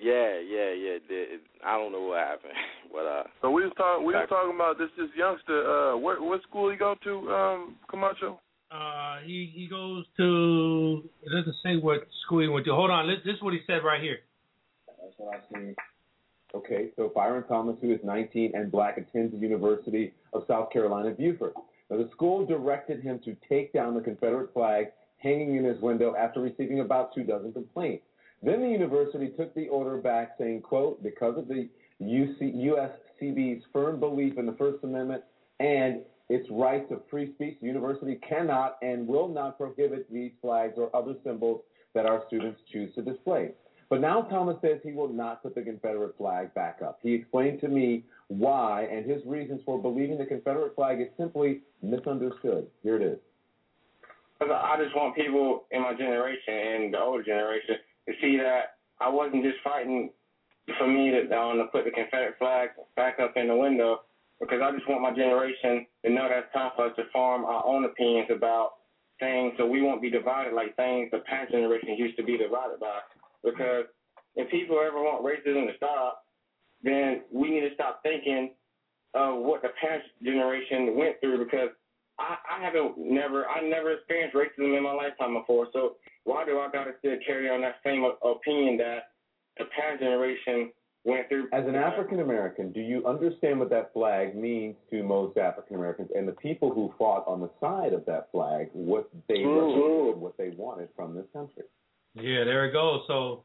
Yeah, 0.00 0.40
yeah, 0.40 0.72
yeah. 0.72 0.98
Did, 1.08 1.40
I 1.64 1.76
don't 1.76 1.92
know 1.92 2.02
what 2.02 2.18
happened, 2.18 2.52
but 2.92 3.06
uh. 3.06 3.24
So 3.42 3.50
we 3.50 3.62
was 3.62 3.72
talking. 3.76 4.06
We 4.06 4.14
was 4.14 4.26
talking 4.28 4.54
about 4.54 4.78
this 4.78 4.90
this 4.98 5.10
youngster. 5.16 5.64
Uh, 5.64 5.96
what 5.96 6.20
what 6.20 6.42
school 6.42 6.70
he 6.70 6.76
go 6.76 6.94
to? 7.04 7.30
Um, 7.30 7.76
Camacho. 7.88 8.40
Uh, 8.70 9.18
he 9.24 9.52
he 9.54 9.68
goes 9.68 10.04
to. 10.16 11.02
It 11.22 11.30
doesn't 11.30 11.56
say 11.62 11.76
what 11.76 12.06
school 12.26 12.40
he 12.40 12.48
went 12.48 12.66
to. 12.66 12.74
Hold 12.74 12.90
on. 12.90 13.06
This, 13.06 13.18
this 13.24 13.36
is 13.36 13.42
what 13.42 13.54
he 13.54 13.60
said 13.66 13.84
right 13.84 14.02
here. 14.02 14.18
That's 14.86 15.14
what 15.16 15.36
I 15.36 15.40
see. 15.52 15.74
Okay, 16.54 16.90
so 16.94 17.10
Byron 17.12 17.44
Thomas, 17.48 17.76
who 17.80 17.92
is 17.92 17.98
19 18.04 18.52
and 18.54 18.70
black, 18.70 18.96
attends 18.96 19.32
the 19.32 19.38
University 19.38 20.14
of 20.32 20.44
South 20.46 20.70
Carolina, 20.72 21.10
Beaufort. 21.10 21.52
Now, 21.90 21.96
the 21.96 22.08
school 22.12 22.46
directed 22.46 23.02
him 23.02 23.20
to 23.24 23.36
take 23.48 23.72
down 23.72 23.94
the 23.94 24.00
Confederate 24.00 24.52
flag 24.54 24.86
hanging 25.18 25.56
in 25.56 25.64
his 25.64 25.80
window 25.80 26.14
after 26.16 26.40
receiving 26.40 26.78
about 26.78 27.12
two 27.12 27.24
dozen 27.24 27.52
complaints. 27.52 28.04
Then 28.44 28.60
the 28.60 28.68
university 28.68 29.28
took 29.28 29.54
the 29.54 29.68
order 29.68 29.96
back, 29.96 30.32
saying, 30.38 30.60
quote, 30.62 31.02
because 31.02 31.38
of 31.38 31.48
the 31.48 31.68
UC, 32.02 32.54
USCB's 33.22 33.64
firm 33.72 33.98
belief 33.98 34.36
in 34.36 34.44
the 34.44 34.52
First 34.52 34.84
Amendment 34.84 35.22
and 35.60 36.02
its 36.28 36.46
rights 36.50 36.90
of 36.90 37.00
free 37.10 37.32
speech, 37.34 37.56
the 37.60 37.66
university 37.66 38.18
cannot 38.28 38.76
and 38.82 39.06
will 39.06 39.28
not 39.28 39.56
prohibit 39.56 40.12
these 40.12 40.32
flags 40.42 40.74
or 40.76 40.94
other 40.94 41.14
symbols 41.24 41.62
that 41.94 42.04
our 42.04 42.22
students 42.26 42.60
choose 42.70 42.94
to 42.94 43.02
display. 43.02 43.52
But 43.88 44.00
now 44.00 44.22
Thomas 44.22 44.56
says 44.60 44.80
he 44.82 44.92
will 44.92 45.08
not 45.08 45.42
put 45.42 45.54
the 45.54 45.62
Confederate 45.62 46.16
flag 46.18 46.52
back 46.54 46.80
up. 46.84 46.98
He 47.02 47.14
explained 47.14 47.60
to 47.60 47.68
me 47.68 48.04
why 48.28 48.88
and 48.90 49.08
his 49.08 49.22
reasons 49.24 49.60
for 49.64 49.80
believing 49.80 50.18
the 50.18 50.26
Confederate 50.26 50.74
flag 50.74 51.00
is 51.00 51.08
simply 51.16 51.60
misunderstood. 51.82 52.66
Here 52.82 52.96
it 52.96 53.02
is. 53.02 53.18
I 54.40 54.76
just 54.82 54.94
want 54.94 55.14
people 55.14 55.64
in 55.70 55.82
my 55.82 55.94
generation 55.94 56.54
and 56.54 56.92
the 56.92 56.98
older 56.98 57.22
generation 57.22 57.76
to 58.08 58.14
see 58.20 58.36
that 58.36 58.76
I 59.00 59.08
wasn't 59.08 59.44
just 59.44 59.58
fighting 59.62 60.10
for 60.78 60.86
me 60.86 61.10
to, 61.10 61.36
um, 61.36 61.58
to 61.58 61.64
put 61.72 61.84
the 61.84 61.90
Confederate 61.90 62.38
flag 62.38 62.70
back 62.96 63.18
up 63.20 63.36
in 63.36 63.48
the 63.48 63.56
window, 63.56 64.00
because 64.40 64.60
I 64.62 64.72
just 64.72 64.88
want 64.88 65.02
my 65.02 65.14
generation 65.14 65.86
to 66.04 66.10
know 66.10 66.28
that 66.28 66.44
it's 66.44 66.52
time 66.52 66.72
for 66.76 66.86
us 66.86 66.96
to 66.96 67.04
form 67.12 67.44
our 67.44 67.64
own 67.66 67.84
opinions 67.84 68.28
about 68.34 68.72
things 69.20 69.52
so 69.56 69.66
we 69.66 69.82
won't 69.82 70.02
be 70.02 70.10
divided 70.10 70.52
like 70.54 70.74
things 70.76 71.08
the 71.12 71.18
past 71.20 71.52
generation 71.52 71.96
used 71.96 72.16
to 72.16 72.24
be 72.24 72.36
divided 72.36 72.80
by. 72.80 72.98
Because 73.44 73.84
if 74.36 74.50
people 74.50 74.80
ever 74.84 75.00
want 75.02 75.24
racism 75.24 75.70
to 75.70 75.76
stop, 75.76 76.24
then 76.82 77.22
we 77.32 77.50
need 77.50 77.68
to 77.68 77.74
stop 77.74 78.00
thinking 78.02 78.50
of 79.14 79.38
what 79.38 79.62
the 79.62 79.70
past 79.80 80.04
generation 80.22 80.96
went 80.98 81.20
through 81.20 81.44
because 81.44 81.70
I, 82.18 82.36
I 82.50 82.64
haven't 82.64 82.98
never 82.98 83.48
I 83.48 83.60
never 83.62 83.92
experienced 83.92 84.36
racism 84.36 84.76
in 84.76 84.82
my 84.82 84.92
lifetime 84.92 85.34
before. 85.34 85.68
So 85.72 85.96
why 86.24 86.44
do 86.44 86.58
I 86.58 86.68
gotta 86.72 86.92
still 86.98 87.16
carry 87.26 87.48
on 87.48 87.60
that 87.62 87.76
same 87.84 88.04
opinion 88.04 88.78
that 88.78 89.10
the 89.58 89.64
past 89.76 90.00
generation 90.00 90.72
went 91.04 91.28
through? 91.28 91.48
As 91.52 91.66
an 91.66 91.74
African 91.74 92.20
American, 92.20 92.72
do 92.72 92.80
you 92.80 93.06
understand 93.06 93.60
what 93.60 93.70
that 93.70 93.92
flag 93.92 94.34
means 94.34 94.74
to 94.90 95.02
most 95.02 95.36
African 95.36 95.76
Americans 95.76 96.10
and 96.14 96.26
the 96.26 96.32
people 96.32 96.72
who 96.72 96.92
fought 96.98 97.26
on 97.26 97.40
the 97.40 97.50
side 97.60 97.92
of 97.92 98.04
that 98.06 98.28
flag, 98.32 98.68
what 98.72 99.08
they 99.28 99.42
True. 99.42 100.08
represented, 100.08 100.20
what 100.20 100.36
they 100.38 100.50
wanted 100.56 100.88
from 100.96 101.14
this 101.14 101.26
country? 101.32 101.64
Yeah, 102.14 102.44
there 102.44 102.66
it 102.66 102.72
goes. 102.72 103.02
So, 103.06 103.44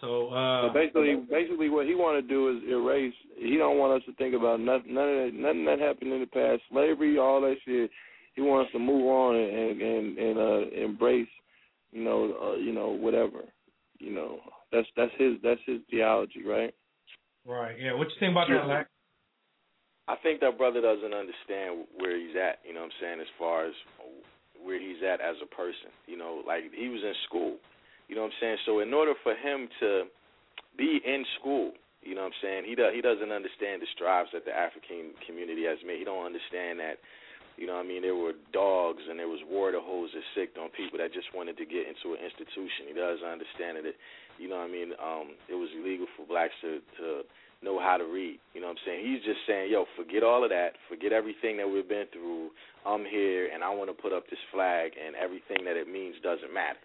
so 0.00 0.28
uh, 0.28 0.68
So 0.68 0.74
basically, 0.74 1.16
basically, 1.28 1.68
what 1.70 1.86
he 1.86 1.94
want 1.94 2.22
to 2.22 2.28
do 2.28 2.50
is 2.50 2.62
erase. 2.68 3.14
He 3.36 3.56
don't 3.56 3.78
want 3.78 4.00
us 4.00 4.06
to 4.06 4.14
think 4.14 4.34
about 4.34 4.60
nothing, 4.60 4.94
none 4.94 5.08
of 5.08 5.16
that, 5.16 5.30
nothing 5.34 5.64
that 5.64 5.80
happened 5.80 6.12
in 6.12 6.20
the 6.20 6.26
past, 6.26 6.62
slavery, 6.70 7.18
all 7.18 7.40
that 7.40 7.56
shit. 7.64 7.90
He 8.34 8.42
wants 8.42 8.72
to 8.72 8.78
move 8.78 9.06
on 9.06 9.36
and 9.36 9.80
and 9.80 10.18
and 10.18 10.38
uh, 10.38 10.84
embrace, 10.84 11.28
you 11.94 12.02
know, 12.02 12.34
uh, 12.42 12.56
you 12.56 12.72
know, 12.72 12.88
whatever. 12.88 13.46
You 13.98 14.12
know, 14.12 14.40
that's 14.72 14.88
that's 14.96 15.12
his 15.16 15.34
that's 15.42 15.60
his 15.64 15.78
theology, 15.90 16.42
right? 16.44 16.74
right, 17.46 17.76
yeah. 17.80 17.94
What 17.94 18.08
you 18.10 18.18
think 18.18 18.32
about 18.32 18.48
that, 18.48 18.66
Black? 18.66 18.88
I 20.08 20.16
think 20.20 20.40
that 20.40 20.58
brother 20.58 20.82
doesn't 20.82 21.14
understand 21.14 21.86
where 21.96 22.18
he's 22.18 22.36
at, 22.36 22.60
you 22.66 22.74
know 22.74 22.84
what 22.84 22.92
I'm 22.92 23.00
saying, 23.00 23.20
as 23.20 23.32
far 23.38 23.64
as 23.64 23.72
where 24.60 24.76
he's 24.76 25.00
at 25.00 25.22
as 25.22 25.36
a 25.40 25.48
person. 25.48 25.88
You 26.04 26.18
know, 26.18 26.42
like 26.44 26.64
he 26.74 26.88
was 26.88 27.00
in 27.00 27.14
school. 27.24 27.56
You 28.08 28.16
know 28.16 28.28
what 28.28 28.36
I'm 28.36 28.40
saying? 28.42 28.58
So 28.66 28.80
in 28.80 28.92
order 28.92 29.14
for 29.22 29.32
him 29.32 29.68
to 29.80 30.04
be 30.76 31.00
in 31.06 31.24
school, 31.40 31.72
you 32.02 32.14
know 32.14 32.28
what 32.28 32.36
I'm 32.36 32.42
saying, 32.42 32.64
he 32.66 32.74
does 32.74 32.92
he 32.92 33.00
doesn't 33.00 33.32
understand 33.32 33.80
the 33.80 33.88
strives 33.94 34.28
that 34.34 34.44
the 34.44 34.52
African 34.52 35.16
community 35.24 35.64
has 35.64 35.78
made. 35.86 36.02
He 36.02 36.04
don't 36.04 36.26
understand 36.26 36.82
that 36.82 36.98
you 37.56 37.66
know 37.66 37.78
what 37.78 37.86
I 37.86 37.88
mean, 37.88 38.02
there 38.02 38.18
were 38.18 38.34
dogs 38.52 39.02
and 39.08 39.18
there 39.18 39.30
was 39.30 39.38
water 39.46 39.78
hoses 39.78 40.26
sicked 40.34 40.58
on 40.58 40.74
people 40.74 40.98
that 40.98 41.14
just 41.14 41.30
wanted 41.34 41.56
to 41.58 41.64
get 41.64 41.86
into 41.86 42.18
an 42.18 42.20
institution. 42.24 42.90
He 42.90 42.94
doesn't 42.94 43.26
understand 43.26 43.78
it 43.78 43.94
you 44.38 44.48
know 44.48 44.58
what 44.58 44.70
I 44.70 44.72
mean, 44.72 44.90
um, 44.98 45.38
it 45.48 45.54
was 45.54 45.70
illegal 45.78 46.06
for 46.16 46.26
blacks 46.26 46.54
to, 46.62 46.82
to 46.98 47.22
know 47.62 47.78
how 47.78 47.96
to 47.96 48.04
read. 48.04 48.38
You 48.52 48.60
know 48.60 48.68
what 48.68 48.82
I'm 48.82 48.86
saying? 48.86 49.06
He's 49.06 49.22
just 49.22 49.46
saying, 49.46 49.70
yo, 49.70 49.86
forget 49.96 50.22
all 50.22 50.42
of 50.42 50.50
that, 50.50 50.74
forget 50.88 51.12
everything 51.12 51.56
that 51.58 51.68
we've 51.68 51.88
been 51.88 52.10
through. 52.12 52.50
I'm 52.84 53.04
here 53.06 53.48
and 53.52 53.62
I 53.62 53.70
want 53.70 53.94
to 53.94 53.96
put 53.96 54.12
up 54.12 54.28
this 54.28 54.42
flag 54.52 54.92
and 54.98 55.14
everything 55.16 55.64
that 55.64 55.78
it 55.78 55.86
means 55.86 56.16
doesn't 56.22 56.52
matter. 56.52 56.82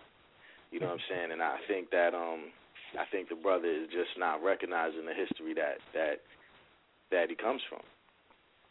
You 0.72 0.80
know 0.80 0.94
what 0.94 1.02
I'm 1.02 1.08
saying? 1.10 1.32
And 1.34 1.42
I 1.42 1.58
think 1.68 1.90
that 1.90 2.14
um 2.14 2.54
I 2.94 3.06
think 3.12 3.30
the 3.30 3.36
brother 3.36 3.70
is 3.70 3.90
just 3.90 4.14
not 4.18 4.42
recognizing 4.42 5.06
the 5.06 5.18
history 5.18 5.54
that 5.58 5.82
that 5.98 6.22
that 7.10 7.30
he 7.30 7.36
comes 7.36 7.62
from. 7.68 7.82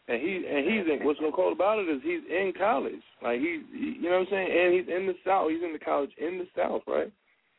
And 0.08 0.16
he 0.16 0.40
and 0.48 0.64
he's 0.64 0.88
in, 0.88 1.04
what's 1.04 1.20
so 1.20 1.28
cool 1.36 1.52
about 1.52 1.78
it 1.78 1.88
is 1.88 2.00
he's 2.00 2.24
in 2.32 2.56
college. 2.56 3.04
Like 3.20 3.40
he's 3.44 3.60
he, 3.76 4.00
you 4.00 4.08
know 4.08 4.24
what 4.24 4.32
I'm 4.32 4.32
saying? 4.32 4.48
And 4.48 4.68
he's 4.72 4.88
in 4.88 5.04
the 5.04 5.12
South. 5.20 5.52
He's 5.52 5.60
in 5.60 5.76
the 5.76 5.84
college 5.84 6.12
in 6.16 6.40
the 6.40 6.48
South, 6.56 6.80
right? 6.88 7.12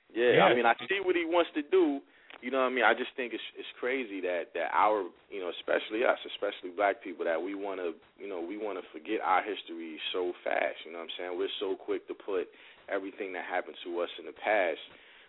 Yeah, 0.10 0.42
Yeah. 0.42 0.50
I 0.50 0.56
mean, 0.58 0.66
I 0.66 0.74
see 0.90 0.98
what 0.98 1.16
he 1.16 1.30
wants 1.30 1.54
to 1.54 1.62
do. 1.62 2.02
You 2.42 2.50
know 2.50 2.64
what 2.66 2.72
I 2.72 2.74
mean? 2.74 2.88
I 2.88 2.98
just 2.98 3.14
think 3.14 3.38
it's 3.38 3.50
it's 3.54 3.70
crazy 3.78 4.18
that 4.26 4.50
that 4.58 4.74
our, 4.74 5.06
you 5.30 5.38
know, 5.38 5.54
especially 5.62 6.02
us, 6.02 6.18
especially 6.26 6.74
black 6.74 7.06
people, 7.06 7.22
that 7.30 7.38
we 7.38 7.54
want 7.54 7.78
to, 7.86 7.94
you 8.18 8.26
know, 8.26 8.42
we 8.42 8.58
want 8.58 8.82
to 8.82 8.86
forget 8.90 9.22
our 9.22 9.46
history 9.46 10.02
so 10.10 10.34
fast. 10.42 10.82
You 10.90 10.96
know 10.96 11.06
what 11.06 11.14
I'm 11.14 11.16
saying? 11.22 11.34
We're 11.38 11.58
so 11.62 11.78
quick 11.78 12.10
to 12.10 12.18
put 12.18 12.50
everything 12.90 13.30
that 13.38 13.46
happened 13.46 13.78
to 13.86 14.00
us 14.02 14.10
in 14.18 14.26
the 14.26 14.34
past, 14.34 14.82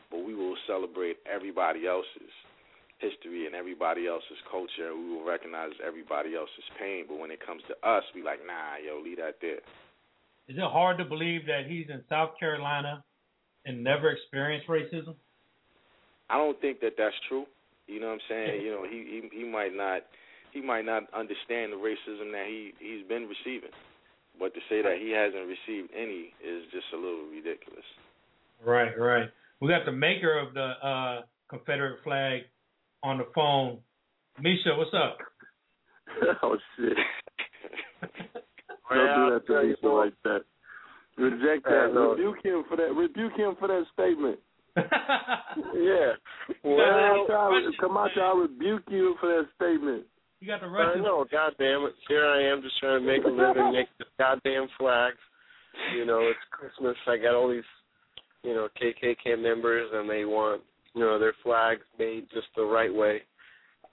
but 0.08 0.24
we 0.24 0.32
will 0.32 0.56
celebrate 0.64 1.20
everybody 1.28 1.84
else's 1.84 2.32
history 3.00 3.46
and 3.46 3.54
everybody 3.54 4.06
else's 4.06 4.38
culture, 4.50 4.94
we 4.94 5.16
will 5.16 5.24
recognize 5.24 5.72
everybody 5.84 6.36
else's 6.36 6.68
pain. 6.78 7.04
But 7.08 7.18
when 7.18 7.30
it 7.30 7.44
comes 7.44 7.62
to 7.68 7.74
us, 7.88 8.04
we 8.14 8.22
like, 8.22 8.40
nah, 8.46 8.76
yo, 8.78 9.00
leave 9.02 9.18
that 9.18 9.40
there. 9.40 9.64
Is 10.48 10.56
it 10.56 10.70
hard 10.70 10.98
to 10.98 11.04
believe 11.04 11.46
that 11.46 11.66
he's 11.68 11.86
in 11.88 12.02
South 12.08 12.38
Carolina 12.38 13.04
and 13.64 13.82
never 13.82 14.10
experienced 14.10 14.68
racism? 14.68 15.14
I 16.28 16.36
don't 16.36 16.60
think 16.60 16.80
that 16.80 16.94
that's 16.96 17.14
true. 17.28 17.46
You 17.86 17.98
know 18.00 18.06
what 18.06 18.22
I'm 18.22 18.26
saying? 18.28 18.62
You 18.62 18.70
know, 18.70 18.84
he 18.88 19.28
he 19.30 19.42
he 19.42 19.44
might 19.44 19.74
not 19.74 20.02
he 20.52 20.60
might 20.60 20.84
not 20.84 21.04
understand 21.14 21.72
the 21.72 21.76
racism 21.76 22.30
that 22.32 22.46
he 22.46 22.72
he's 22.78 23.06
been 23.08 23.26
receiving. 23.26 23.74
But 24.38 24.54
to 24.54 24.60
say 24.68 24.80
that 24.80 24.96
he 25.00 25.10
hasn't 25.10 25.46
received 25.46 25.90
any 25.94 26.32
is 26.38 26.64
just 26.72 26.86
a 26.94 26.96
little 26.96 27.26
ridiculous. 27.28 27.84
Right, 28.64 28.96
right. 28.98 29.28
We 29.60 29.68
got 29.68 29.84
the 29.84 29.92
maker 29.92 30.38
of 30.38 30.54
the 30.54 30.72
uh, 30.86 31.22
Confederate 31.48 32.02
flag 32.04 32.42
on 33.02 33.18
the 33.18 33.26
phone. 33.34 33.78
Misha, 34.40 34.70
what's 34.76 34.90
up? 34.94 35.18
oh 36.42 36.56
shit! 36.76 36.96
Don't 38.90 39.16
do 39.16 39.34
that 39.34 39.42
to 39.46 39.74
people 39.74 39.96
like 39.96 40.14
that. 40.24 40.40
Reject 41.16 41.64
that. 41.64 41.90
no. 41.94 42.12
Rebuke 42.12 42.44
him 42.44 42.64
for 42.68 42.76
that. 42.76 42.92
Rebuke 42.94 43.36
him 43.36 43.54
for 43.58 43.68
that 43.68 43.84
statement. 43.92 44.38
Yeah. 45.74 46.12
Well, 46.62 47.26
Well, 47.28 47.60
Camacho, 47.80 48.20
I 48.20 48.38
rebuke 48.40 48.84
you 48.88 49.16
for 49.20 49.28
that 49.28 49.46
statement. 49.56 50.04
You 50.40 50.46
got 50.46 50.60
the 50.60 50.68
right. 50.68 50.96
I 50.96 51.00
know, 51.00 51.24
goddamn 51.30 51.82
it. 51.84 51.94
Here 52.08 52.24
I 52.24 52.50
am 52.50 52.62
just 52.62 52.78
trying 52.80 53.00
to 53.00 53.06
make 53.06 53.24
a 53.24 53.28
living, 53.28 53.72
make 53.72 53.88
the 53.98 54.04
goddamn 54.18 54.68
flags. 54.78 55.18
You 55.96 56.06
know, 56.06 56.20
it's 56.20 56.38
Christmas. 56.50 56.96
I 57.08 57.16
got 57.16 57.34
all 57.34 57.50
these, 57.50 57.66
you 58.42 58.54
know, 58.54 58.68
KKK 58.80 59.42
members, 59.42 59.90
and 59.92 60.08
they 60.08 60.24
want, 60.24 60.62
you 60.94 61.00
know, 61.02 61.18
their 61.18 61.34
flags 61.42 61.82
made 61.98 62.26
just 62.32 62.48
the 62.56 62.64
right 62.64 62.92
way. 62.92 63.22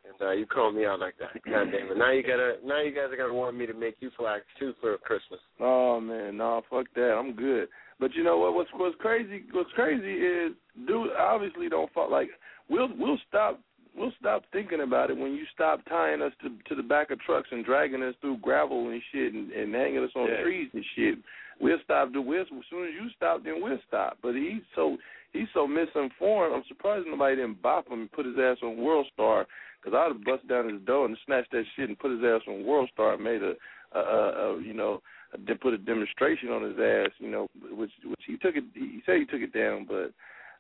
And 0.08 0.30
uh, 0.30 0.32
you 0.32 0.46
call 0.46 0.72
me 0.72 0.86
out 0.86 1.00
like 1.02 1.16
that. 1.20 1.34
God 1.46 1.66
damn 1.72 1.92
it. 1.92 1.98
Now 1.98 2.12
you 2.12 2.24
gotta, 2.24 2.56
now 2.66 2.82
you 2.82 2.92
guys 2.92 3.12
are 3.12 3.18
gonna 3.18 3.34
want 3.34 3.58
me 3.58 3.66
to 3.66 3.74
make 3.74 3.96
you 4.00 4.10
flags 4.18 4.46
too 4.58 4.74
for 4.80 4.98
Christmas. 5.00 5.40
Oh 5.60 6.00
man, 6.00 6.38
no, 6.38 6.62
fuck 6.70 6.86
that. 6.96 7.12
I'm 7.20 7.34
good. 7.34 7.68
But 8.00 8.14
you 8.16 8.24
know 8.24 8.38
what? 8.38 8.54
What's 8.54 8.70
what's 8.76 8.96
crazy? 9.00 9.44
What's 9.52 9.72
crazy 9.74 10.14
is, 10.14 10.54
dude, 10.88 11.10
obviously 11.20 11.68
don't 11.68 11.92
fuck 11.94 12.10
like 12.10 12.30
we'll 12.70 12.88
we'll 12.98 13.18
stop 13.28 13.60
we'll 13.98 14.14
stop 14.20 14.44
thinking 14.54 14.82
about 14.82 15.10
it 15.10 15.18
when 15.18 15.34
you 15.34 15.44
stop 15.54 15.82
tying 15.90 16.22
us 16.22 16.32
to 16.42 16.50
to 16.70 16.76
the 16.76 16.88
back 16.88 17.12
of 17.12 17.20
trucks 17.22 17.50
and 17.52 17.66
dragging 17.66 18.02
us 18.04 18.16
through 18.22 18.38
gravel 18.38 18.90
and 18.90 19.02
shit 19.12 19.34
and, 19.34 19.52
and 19.52 19.74
hanging 19.76 20.04
us 20.04 20.12
on 20.16 20.28
Yeah. 20.30 20.42
trees 20.42 20.70
and 20.74 20.86
shit. 20.96 21.16
We'll 21.60 21.80
stop. 21.84 22.14
Do 22.14 22.22
we'll, 22.22 22.42
as 22.42 22.48
soon 22.70 22.88
as 22.88 22.94
you 22.94 23.10
stop, 23.16 23.44
then 23.44 23.62
we'll 23.62 23.80
stop. 23.88 24.18
But 24.22 24.36
he's 24.36 24.62
so 24.76 24.98
he's 25.34 25.48
so 25.54 25.68
misinformed. 25.68 26.56
I'm 26.56 26.64
surprised 26.68 27.08
nobody 27.08 27.38
didn't 27.38 27.62
bop 27.62 27.88
him 27.88 28.02
and 28.02 28.12
put 28.12 28.26
his 28.26 28.36
ass 28.40 28.58
on 28.64 28.78
World 28.78 29.08
Star. 29.14 29.46
Cause 29.84 29.94
I'd 29.96 30.12
have 30.12 30.24
busted 30.26 30.50
down 30.50 30.74
his 30.74 30.82
door 30.82 31.06
and 31.06 31.18
snatched 31.26 31.52
that 31.52 31.64
shit 31.76 31.88
and 31.88 31.98
put 31.98 32.12
his 32.12 32.20
ass 32.24 32.42
on 32.48 32.66
World 32.66 32.90
Star 32.94 33.14
and 33.14 33.24
made 33.24 33.42
a 33.42 33.54
uh, 33.96 34.00
uh, 34.00 34.56
you 34.58 34.74
know, 34.74 35.02
to 35.48 35.56
put 35.56 35.74
a 35.74 35.78
demonstration 35.78 36.50
on 36.50 36.64
his 36.64 36.78
ass, 36.80 37.12
you 37.20 37.30
know, 37.30 37.48
which 37.72 37.92
which 38.04 38.22
he 38.26 38.38
took 38.38 38.56
it. 38.56 38.66
He 38.74 39.02
said 39.06 39.18
he 39.18 39.26
took 39.26 39.42
it 39.42 39.54
down, 39.54 39.86
but 39.88 40.12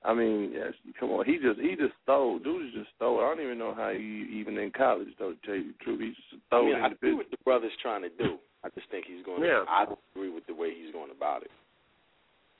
I 0.05 0.13
mean, 0.13 0.51
yes, 0.53 0.73
come 0.99 1.09
on, 1.11 1.25
he 1.25 1.37
just 1.37 1.59
he 1.59 1.75
just 1.75 1.93
stole. 2.03 2.39
Dude 2.39 2.73
just 2.73 2.89
stole. 2.95 3.19
I 3.19 3.23
don't 3.23 3.43
even 3.43 3.57
know 3.57 3.73
how 3.75 3.91
he 3.91 4.27
even 4.33 4.57
in 4.57 4.71
college 4.71 5.09
though. 5.19 5.31
To 5.31 5.37
tell 5.45 5.55
you 5.55 5.73
the 5.73 5.83
truth, 5.83 5.99
he 5.99 6.09
just 6.09 6.21
I 6.33 6.37
stole 6.47 6.65
mean, 6.65 6.75
I 6.75 6.89
the 6.89 6.95
agree 6.95 7.09
business. 7.11 7.17
what 7.17 7.31
the 7.31 7.43
brother's 7.43 7.71
trying 7.81 8.03
to 8.03 8.09
do. 8.09 8.37
I 8.67 8.79
just 8.79 8.91
think 8.91 9.05
he's 9.07 9.23
going. 9.25 9.43
Yeah. 9.43 9.63
I 9.69 9.85
don't 9.85 9.99
agree 10.13 10.29
with 10.29 10.45
the 10.45 10.53
way 10.53 10.73
he's 10.75 10.91
going 10.91 11.11
about 11.15 11.43
it. 11.43 11.51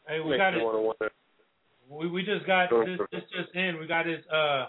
Hey, 0.08 0.22
we 0.22 0.38
got 0.38 0.54
you 0.54 0.94
it. 1.02 1.12
We 1.90 2.10
we 2.10 2.24
just 2.24 2.46
got 2.46 2.70
this 2.70 3.00
this 3.12 3.24
just 3.36 3.54
in. 3.56 3.78
We 3.80 3.88
got 3.88 4.06
his 4.06 4.20
uh 4.32 4.68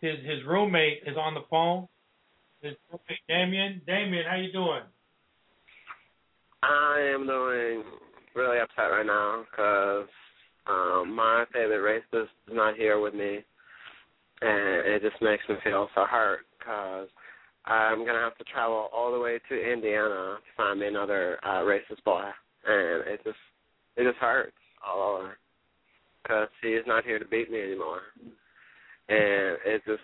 his 0.00 0.16
his 0.24 0.44
roommate 0.46 1.02
is 1.06 1.16
on 1.16 1.34
the 1.34 1.42
phone. 1.50 1.88
His 2.62 2.74
roommate 2.90 3.20
Damien. 3.28 3.82
Damien, 3.86 4.24
how 4.28 4.36
you 4.36 4.52
doing? 4.52 4.82
I 6.62 7.12
am 7.14 7.26
doing 7.26 7.82
really 8.34 8.58
upset 8.58 8.90
right 8.90 9.04
now 9.04 9.44
because 9.50 10.08
um, 10.66 11.14
my 11.14 11.44
favorite 11.52 12.02
racist 12.12 12.22
is 12.48 12.54
not 12.54 12.76
here 12.76 13.00
with 13.00 13.14
me, 13.14 13.40
and 14.40 14.86
it 14.86 15.02
just 15.02 15.20
makes 15.20 15.42
me 15.48 15.56
feel 15.64 15.88
so 15.94 16.04
hurt 16.04 16.40
because 16.58 17.08
I'm 17.64 18.04
gonna 18.04 18.20
have 18.20 18.36
to 18.38 18.44
travel 18.44 18.88
all 18.92 19.12
the 19.12 19.20
way 19.20 19.38
to 19.48 19.72
Indiana 19.72 20.38
to 20.38 20.56
find 20.56 20.80
me 20.80 20.86
another 20.86 21.38
uh, 21.44 21.60
racist 21.60 22.02
boy, 22.04 22.24
and 22.66 23.06
it 23.06 23.20
just 23.24 23.36
it 23.96 24.04
just 24.04 24.18
hurts 24.18 24.52
all 24.86 25.16
over 25.16 25.36
because 26.22 26.48
he 26.62 26.68
is 26.68 26.84
not 26.86 27.04
here 27.04 27.18
to 27.18 27.24
beat 27.24 27.50
me 27.50 27.60
anymore, 27.60 28.02
and 29.08 29.58
it's 29.64 29.84
just 29.86 30.02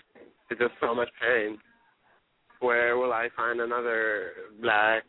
it's 0.50 0.60
just 0.60 0.74
so 0.80 0.94
much 0.94 1.08
pain. 1.20 1.58
Where 2.60 2.96
will 2.96 3.12
I 3.12 3.28
find 3.36 3.60
another 3.60 4.32
black 4.60 5.04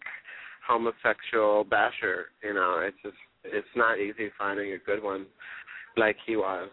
homosexual 0.70 1.64
basher. 1.64 2.28
You 2.44 2.54
know, 2.54 2.82
it's 2.86 2.98
just 3.04 3.18
it's 3.44 3.68
not 3.76 4.00
easy 4.00 4.30
finding 4.38 4.74
a 4.74 4.78
good 4.78 5.04
one 5.04 5.26
like 5.98 6.16
he 6.26 6.36
was. 6.36 6.70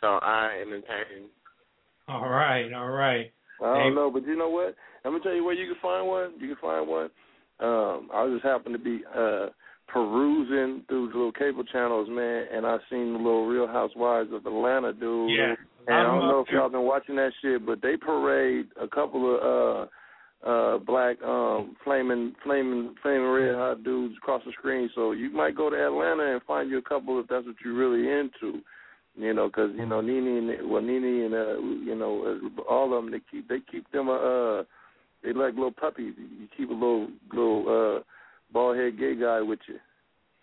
So 0.00 0.06
I 0.06 0.62
am 0.62 0.72
in 0.72 0.82
pain. 0.82 1.28
All 2.08 2.28
right, 2.28 2.72
all 2.72 2.90
right. 2.90 3.32
I 3.62 3.78
don't 3.78 3.94
know, 3.94 4.10
but 4.10 4.26
you 4.26 4.36
know 4.36 4.50
what? 4.50 4.74
I'm 5.04 5.12
gonna 5.12 5.22
tell 5.22 5.34
you 5.34 5.44
where 5.44 5.54
you 5.54 5.72
can 5.72 5.80
find 5.82 6.06
one. 6.06 6.32
You 6.38 6.48
can 6.48 6.56
find 6.60 6.88
one. 6.88 7.10
Um, 7.60 8.08
I 8.14 8.28
just 8.32 8.44
happened 8.44 8.74
to 8.74 8.78
be 8.78 9.02
uh 9.16 9.48
perusing 9.88 10.84
through 10.88 11.08
the 11.08 11.16
little 11.16 11.32
cable 11.32 11.64
channels, 11.64 12.08
man, 12.10 12.46
and 12.52 12.66
I 12.66 12.76
seen 12.90 13.12
the 13.14 13.18
little 13.18 13.46
Real 13.46 13.66
Housewives 13.66 14.30
of 14.32 14.44
Atlanta, 14.46 14.92
dude. 14.92 15.30
Yeah. 15.30 15.54
And 15.86 15.96
I 15.96 16.02
don't 16.02 16.28
know 16.28 16.40
if 16.40 16.52
y'all 16.52 16.68
been 16.68 16.82
watching 16.82 17.16
that 17.16 17.32
shit, 17.40 17.64
but 17.64 17.80
they 17.80 17.96
parade 17.96 18.66
a 18.80 18.86
couple 18.86 19.34
of 19.34 19.40
uh 19.42 19.86
uh 20.46 20.78
black 20.78 21.20
um 21.22 21.74
flaming 21.82 22.34
flaming 22.44 22.94
flaming 23.02 23.26
red 23.26 23.54
hot 23.54 23.82
dudes 23.82 24.14
across 24.18 24.42
the 24.44 24.52
screen. 24.52 24.90
So 24.94 25.12
you 25.12 25.30
might 25.30 25.56
go 25.56 25.70
to 25.70 25.76
Atlanta 25.76 26.34
and 26.34 26.42
find 26.42 26.70
you 26.70 26.78
a 26.78 26.82
couple 26.82 27.18
if 27.18 27.26
that's 27.26 27.46
what 27.46 27.56
you're 27.64 27.74
really 27.74 28.08
into. 28.08 28.60
You 29.18 29.34
know, 29.34 29.50
'cause 29.50 29.70
you 29.74 29.84
know 29.84 30.00
Nene 30.00 30.48
and 30.48 30.70
well 30.70 30.80
Nene 30.80 31.24
and 31.24 31.34
uh 31.34 31.58
you 31.58 31.94
know 31.96 32.38
uh, 32.56 32.62
all 32.70 32.84
of 32.96 33.02
them 33.02 33.10
they 33.10 33.20
keep 33.30 33.48
they 33.48 33.58
keep 33.70 33.90
them 33.90 34.08
uh 34.08 34.62
they 35.22 35.32
like 35.32 35.54
little 35.54 35.72
puppies. 35.72 36.14
You 36.16 36.46
keep 36.56 36.70
a 36.70 36.72
little 36.72 37.08
little 37.32 37.62
uh 37.98 38.02
bald 38.52 38.76
head 38.76 38.96
gay 38.98 39.14
guy 39.16 39.40
with 39.40 39.58
you. 39.66 39.78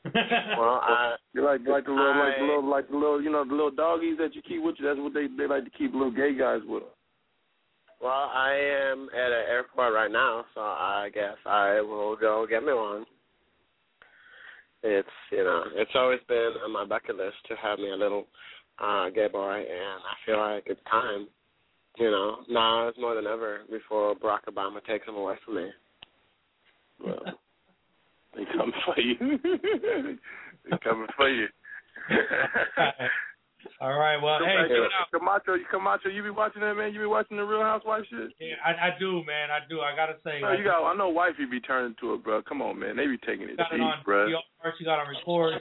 Well, 0.14 0.82
I 0.84 1.16
You 1.34 1.44
like 1.44 1.62
like 1.68 1.86
the 1.86 1.92
little 1.92 2.18
like 2.20 2.38
the 2.38 2.44
little 2.44 2.70
like 2.70 2.88
the 2.90 2.98
little 2.98 3.22
you 3.22 3.32
know 3.32 3.46
the 3.46 3.54
little 3.56 3.72
doggies 3.72 4.18
that 4.20 4.36
you 4.36 4.42
keep 4.42 4.62
with 4.62 4.76
you. 4.78 4.86
That's 4.88 5.00
what 5.00 5.14
they 5.14 5.28
they 5.28 5.48
like 5.48 5.64
to 5.64 5.70
keep 5.72 5.94
little 5.94 6.12
gay 6.12 6.34
guys 6.38 6.62
with. 6.68 6.84
'em. 6.84 6.90
well, 8.02 8.30
I 8.34 8.54
am 8.92 9.08
at 9.16 9.32
an 9.32 9.46
airport 9.50 9.94
right 9.94 10.12
now, 10.12 10.46
so 10.54 10.62
I 10.62 11.10
guess 11.14 11.38
I 11.46 11.80
will 11.82 12.16
go 12.18 12.46
get 12.46 12.64
me 12.64 12.74
one. 12.74 13.06
It's 14.84 15.08
you 15.32 15.44
know, 15.44 15.64
it's 15.74 15.96
always 15.96 16.20
been 16.28 16.54
on 16.64 16.72
my 16.72 16.86
bucket 16.86 17.16
list 17.16 17.38
to 17.48 17.56
have 17.56 17.80
me 17.80 17.90
a 17.90 17.96
little 17.96 18.28
uh 18.80 19.10
gay 19.10 19.28
boy 19.32 19.58
and 19.58 20.02
I 20.04 20.16
feel 20.26 20.38
like 20.38 20.64
it's 20.68 20.82
time. 20.90 21.28
You 21.98 22.12
know, 22.12 22.38
now 22.50 22.88
it's 22.90 22.98
more 22.98 23.16
than 23.16 23.26
ever 23.26 23.62
before 23.72 24.16
Barack 24.16 24.46
Obama 24.50 24.84
takes 24.86 25.08
him 25.08 25.16
away 25.16 25.36
from 25.46 25.56
me. 25.56 25.70
Well, 27.04 27.22
they 28.36 28.44
coming 28.58 28.74
for 28.86 29.00
you. 29.00 29.16
they 30.70 30.78
coming 30.84 31.08
for 31.16 31.30
you. 31.30 31.48
All 33.82 33.98
right. 33.98 34.18
Well, 34.22 34.40
hey, 34.40 34.56
Hey, 34.56 34.68
check 34.70 34.88
it 34.88 34.96
out. 34.96 35.12
Camacho, 35.12 35.58
Camacho, 35.70 36.10
you 36.10 36.24
be 36.24 36.30
watching 36.30 36.62
that 36.62 36.76
man? 36.76 36.94
You 36.94 37.00
be 37.02 37.12
watching 37.12 37.38
the 37.38 37.44
Real 37.44 37.62
Housewives 37.62 38.08
shit? 38.10 38.32
Yeah, 38.40 38.56
I, 38.64 38.90
I 38.90 39.00
do, 39.00 39.24
man. 39.26 39.52
I 39.52 39.60
do. 39.68 39.82
I 39.82 39.96
gotta 39.96 40.16
say, 40.24 40.40
No, 40.42 40.54
you 40.54 40.64
got. 40.64 40.84
I 40.84 40.96
know 40.96 41.10
wifey 41.10 41.46
be 41.50 41.60
turning 41.60 41.96
to 42.02 42.14
it, 42.16 42.24
bro. 42.24 42.42
Come 42.42 42.62
on, 42.62 42.80
man. 42.80 42.96
They 42.96 43.08
be 43.08 43.18
taking 43.20 43.50
it 43.50 43.58
got 43.58 43.72
it 43.74 43.78
deep, 43.78 43.86
on 43.86 44.04
bro. 44.06 44.28
DVR, 44.28 44.72
She 44.78 44.86
got 44.86 45.00
on 45.00 45.10
record. 45.10 45.60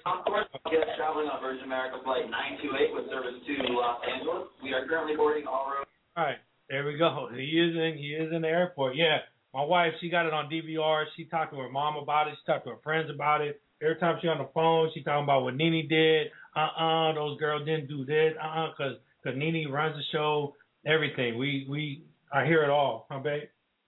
Guest 0.71 0.97
traveling 0.97 1.29
on 1.29 1.41
Virgin 1.43 1.65
America 1.65 1.99
Flight 2.05 2.31
928 2.31 2.95
with 2.95 3.07
service 3.11 3.39
to 3.47 3.53
Los 3.73 4.01
Angeles. 4.07 4.49
We 4.63 4.73
are 4.73 4.87
currently 4.87 5.17
boarding 5.17 5.47
all 5.47 5.69
rows. 5.71 5.87
All 6.17 6.25
right, 6.25 6.39
there 6.71 6.85
we 6.87 6.97
go. 6.97 7.29
He 7.35 7.59
is 7.59 7.75
in. 7.75 7.99
He 7.99 8.15
is 8.15 8.33
in 8.33 8.43
the 8.43 8.49
airport. 8.49 8.97
Yeah, 8.97 9.19
my 9.53 9.65
wife. 9.65 9.93
She 10.01 10.09
got 10.09 10.27
it 10.27 10.33
on 10.33 10.51
DVR. 10.51 11.05
She 11.17 11.25
talked 11.27 11.53
to 11.53 11.61
her 11.61 11.69
mom 11.69 11.97
about 11.97 12.29
it. 12.29 12.35
She 12.41 12.47
talked 12.51 12.65
to 12.67 12.73
her 12.73 12.83
friends 12.83 13.11
about 13.13 13.41
it. 13.41 13.61
Every 13.83 13.97
time 13.97 14.19
she 14.23 14.29
on 14.29 14.39
the 14.39 14.49
phone, 14.55 14.89
she 14.95 15.03
talking 15.03 15.25
about 15.25 15.43
what 15.43 15.57
Nene 15.57 15.87
did. 15.89 16.29
Uh 16.57 16.61
uh 16.61 17.15
those 17.15 17.39
girls 17.39 17.65
didn't 17.65 17.89
do 17.89 18.05
this. 18.05 18.35
Uh 18.43 18.47
uh 18.47 18.75
cause 18.77 18.97
cause 19.23 19.35
Nene 19.37 19.71
runs 19.71 19.97
the 19.97 20.03
show. 20.13 20.55
Everything. 20.87 21.39
We 21.39 21.67
we 21.69 22.05
I 22.33 22.45
hear 22.45 22.63
it 22.63 22.71
all. 22.71 23.07
Huh, 23.11 23.21
babe? 23.21 23.45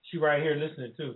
She 0.09 0.17
right 0.17 0.41
here 0.41 0.55
listening 0.55 0.93
too. 0.97 1.15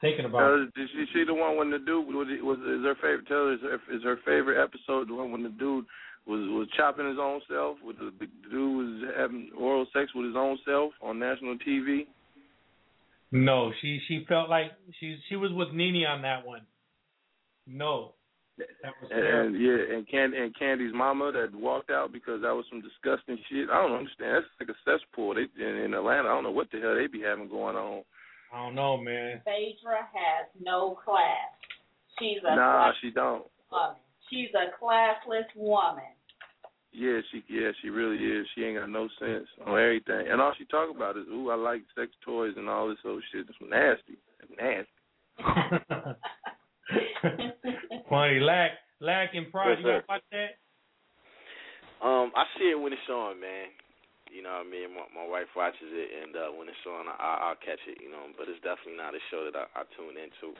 Thinking 0.00 0.24
about 0.24 0.54
it. 0.54 0.68
Uh, 0.68 0.70
did 0.74 0.88
she 0.92 1.04
see 1.14 1.24
the 1.24 1.34
one 1.34 1.56
when 1.56 1.70
the 1.70 1.78
dude 1.78 2.06
was, 2.06 2.26
was 2.42 2.58
is 2.58 2.84
her 2.84 2.94
favorite? 2.96 3.26
Tell 3.28 3.46
her 3.46 3.54
is 3.54 3.60
her, 3.62 3.96
is 3.96 4.02
her 4.02 4.18
favorite 4.24 4.62
episode 4.62 5.08
the 5.08 5.14
one 5.14 5.30
when 5.30 5.44
the 5.44 5.50
dude 5.50 5.84
was 6.26 6.40
was 6.50 6.68
chopping 6.76 7.08
his 7.08 7.18
own 7.20 7.40
self? 7.48 7.76
With 7.84 7.98
the, 7.98 8.12
the 8.18 8.26
dude 8.50 8.76
was 8.76 9.10
having 9.16 9.50
oral 9.56 9.86
sex 9.92 10.10
with 10.14 10.26
his 10.26 10.36
own 10.36 10.58
self 10.66 10.92
on 11.00 11.18
national 11.18 11.56
TV. 11.58 12.06
No, 13.30 13.72
she 13.80 14.00
she 14.08 14.24
felt 14.28 14.50
like 14.50 14.72
she 14.98 15.16
she 15.28 15.36
was 15.36 15.52
with 15.52 15.72
Nene 15.72 16.04
on 16.04 16.22
that 16.22 16.44
one. 16.46 16.62
No, 17.66 18.14
And, 18.58 19.24
and 19.26 19.60
yeah, 19.60 19.96
and 19.96 20.06
Kandi 20.08 20.36
and 20.40 20.54
Kandi's 20.54 20.94
mama 20.94 21.32
that 21.32 21.54
walked 21.54 21.90
out 21.90 22.12
because 22.12 22.42
that 22.42 22.54
was 22.54 22.64
some 22.68 22.82
disgusting 22.82 23.38
shit. 23.48 23.70
I 23.70 23.80
don't 23.82 23.96
understand. 23.96 24.44
That's 24.44 24.46
like 24.60 24.68
a 24.76 24.78
cesspool. 24.84 25.34
They 25.34 25.46
in, 25.62 25.76
in 25.76 25.94
Atlanta. 25.94 26.28
I 26.28 26.34
don't 26.34 26.44
know 26.44 26.50
what 26.50 26.70
the 26.70 26.80
hell 26.80 26.94
they 26.94 27.06
be 27.06 27.22
having 27.22 27.48
going 27.48 27.76
on. 27.76 28.02
I 28.52 28.62
don't 28.64 28.74
know, 28.74 28.96
man. 28.98 29.40
Phaedra 29.44 30.06
has 30.12 30.46
no 30.60 30.98
class. 31.02 31.48
She's 32.18 32.38
a 32.46 32.54
Nah, 32.54 32.84
class 32.84 32.94
she 33.00 33.10
don't. 33.10 33.44
woman. 33.70 33.96
She's 34.28 34.50
a 34.54 34.68
classless 34.82 35.48
woman. 35.56 36.04
Yeah, 36.92 37.20
she 37.30 37.42
yeah, 37.48 37.70
she 37.80 37.88
really 37.88 38.18
is. 38.22 38.46
She 38.54 38.64
ain't 38.64 38.78
got 38.78 38.90
no 38.90 39.08
sense 39.18 39.48
on 39.66 39.78
everything. 39.80 40.26
And 40.30 40.42
all 40.42 40.52
she 40.58 40.66
talk 40.66 40.94
about 40.94 41.16
is, 41.16 41.26
ooh, 41.28 41.50
I 41.50 41.54
like 41.54 41.80
sex 41.96 42.12
toys 42.22 42.52
and 42.58 42.68
all 42.68 42.88
this 42.88 42.98
old 43.06 43.22
shit. 43.32 43.46
It's 43.48 43.58
nasty. 43.62 44.18
It's 44.40 44.52
nasty. 44.60 46.16
Funny, 48.12 48.44
lack 48.44 48.76
lack 49.00 49.32
in 49.32 49.48
pride. 49.48 49.80
You 49.80 49.88
Yes, 49.88 50.04
gotta 50.04 50.20
watch 50.20 50.26
that. 50.36 50.52
Um, 52.04 52.28
I 52.36 52.44
see 52.60 52.68
it 52.68 52.76
when 52.76 52.92
it's 52.92 53.08
on, 53.08 53.40
man. 53.40 53.72
You 54.28 54.44
know 54.44 54.60
what 54.60 54.68
I 54.68 54.68
mean? 54.68 54.92
My, 54.92 55.24
my 55.24 55.24
wife 55.24 55.48
watches 55.56 55.88
it, 55.88 56.08
and 56.20 56.36
uh, 56.36 56.52
when 56.52 56.68
it's 56.68 56.84
on, 56.84 57.08
I, 57.08 57.48
I'll 57.48 57.60
catch 57.64 57.80
it. 57.88 58.04
You 58.04 58.12
know, 58.12 58.28
but 58.36 58.52
it's 58.52 58.60
definitely 58.60 59.00
not 59.00 59.16
a 59.16 59.22
show 59.32 59.48
that 59.48 59.56
I, 59.56 59.64
I 59.80 59.82
tune 59.96 60.20
into. 60.20 60.52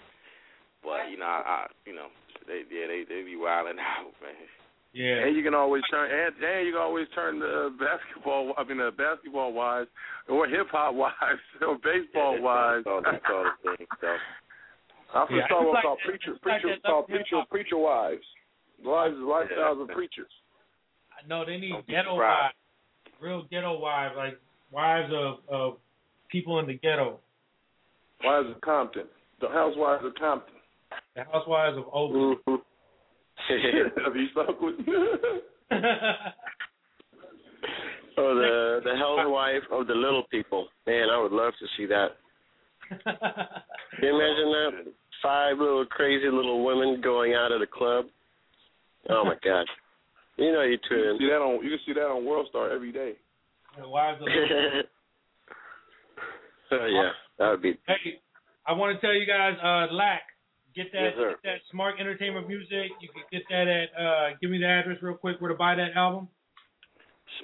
But 0.80 1.12
you 1.12 1.20
know, 1.20 1.28
I, 1.28 1.44
I 1.44 1.58
you 1.84 1.92
know, 1.92 2.08
they 2.48 2.64
yeah, 2.72 2.88
they 2.88 3.04
they 3.04 3.20
be 3.20 3.36
wilding 3.36 3.76
out, 4.00 4.16
man. 4.24 4.48
Yeah. 4.92 5.24
And 5.24 5.36
you 5.36 5.42
can 5.42 5.54
always 5.54 5.82
turn 5.90 6.08
and, 6.08 6.36
and 6.36 6.66
you 6.66 6.72
can 6.72 6.82
always 6.82 7.08
turn 7.14 7.40
the 7.40 7.72
basketball 7.80 8.52
I 8.56 8.64
mean 8.64 8.80
uh, 8.80 8.90
basketball 8.90 9.52
wives 9.52 9.88
or 10.28 10.46
hip 10.46 10.68
hop 10.70 10.94
wives 10.94 11.40
or 11.66 11.76
baseball 11.80 12.40
wives. 12.40 12.84
That's 12.84 12.92
all, 12.92 13.02
that's 13.04 13.24
all 13.28 13.44
the 13.44 13.76
thing. 13.76 13.86
So 14.00 14.16
I'm 15.14 15.26
from 15.26 15.36
Yeah, 15.36 15.47
Star 15.47 15.59
it's 15.60 15.64
Wars 15.66 15.74
like 15.74 15.82
called 15.84 15.98
that- 15.98 16.09
preacher 16.09 16.32
it's 16.34 16.44
like 16.44 16.62
preacher 16.62 16.78
called 16.86 17.05
hip 17.09 17.16
preacher 17.18 17.36
hop. 17.39 17.48
preacher 17.51 17.76
wives. 17.78 18.24
Wives 18.84 19.16
lifestyles 19.16 19.80
of 19.82 19.89
preachers. 19.89 20.30
No, 21.28 21.44
they 21.44 21.56
need 21.59 21.70
Don't 21.70 21.86
ghetto 21.86 22.16
wives, 22.16 22.55
real 23.20 23.43
ghetto 23.51 23.78
wives, 23.78 24.14
like 24.16 24.39
wives 24.72 25.12
of 25.14 25.39
of 25.48 25.78
people 26.30 26.59
in 26.59 26.66
the 26.66 26.74
ghetto. 26.74 27.20
Wives 28.24 28.48
of 28.51 28.60
Compton. 28.60 29.06
The 29.40 29.48
housewives 29.48 30.05
of 30.05 30.14
Compton. 30.16 30.55
The 31.14 31.24
housewives 31.24 31.76
of 31.76 31.84
Oakland. 31.93 32.39
Mm-hmm. 32.48 34.05
Have 34.05 34.16
you 34.16 34.28
stuck 34.32 34.60
with 34.60 34.74
Oh, 38.18 38.34
the 38.34 38.80
the 38.84 38.97
housewife 38.97 39.62
of 39.72 39.86
the 39.86 39.94
little 39.94 40.24
people. 40.30 40.68
Man, 40.86 41.09
I 41.10 41.18
would 41.20 41.32
love 41.32 41.52
to 41.60 41.66
see 41.76 41.86
that. 41.86 42.09
Can 42.90 44.02
you 44.02 44.09
imagine 44.14 44.52
that? 44.52 44.93
Five 45.23 45.59
little 45.59 45.86
crazy 45.86 46.27
little 46.27 46.65
women 46.65 47.01
going 47.01 47.35
out 47.35 47.53
at 47.53 47.62
a 47.62 47.66
club. 47.66 48.07
Oh 49.09 49.24
my 49.24 49.36
god. 49.43 49.66
You 50.39 50.51
know 50.51 50.62
you 50.62 50.73
You 50.73 50.78
tune 50.89 51.05
can 51.05 51.19
see 51.19 51.27
that 51.28 51.43
on 51.43 51.62
you 51.62 51.69
can 51.69 51.78
see 51.85 51.93
that 51.93 52.09
on 52.09 52.24
World 52.24 52.49
Star 52.49 52.70
every 52.70 52.90
day. 52.90 53.19
The 53.78 53.86
wives 53.86 54.19
of 54.20 54.27
oh 56.73 56.86
yeah, 56.86 57.12
that 57.39 57.51
would 57.51 57.61
be. 57.61 57.78
Hey, 57.86 58.19
I 58.66 58.73
want 58.73 58.99
to 58.99 59.07
tell 59.07 59.15
you 59.15 59.27
guys, 59.27 59.59
uh, 59.62 59.89
Lack, 59.93 60.23
get 60.74 60.90
that 60.93 61.03
Yes, 61.03 61.12
get 61.19 61.43
that 61.44 61.61
Smart 61.70 62.01
Entertainment 62.01 62.49
Music. 62.49 62.90
You 63.01 63.11
can 63.12 63.24
get 63.31 63.43
that 63.51 63.69
at. 63.69 63.93
Uh, 63.94 64.31
give 64.40 64.51
me 64.51 64.57
the 64.59 64.66
address 64.66 65.03
real 65.03 65.16
quick 65.16 65.39
where 65.39 65.51
to 65.53 65.57
buy 65.57 65.74
that 65.74 65.93
album. 65.97 66.28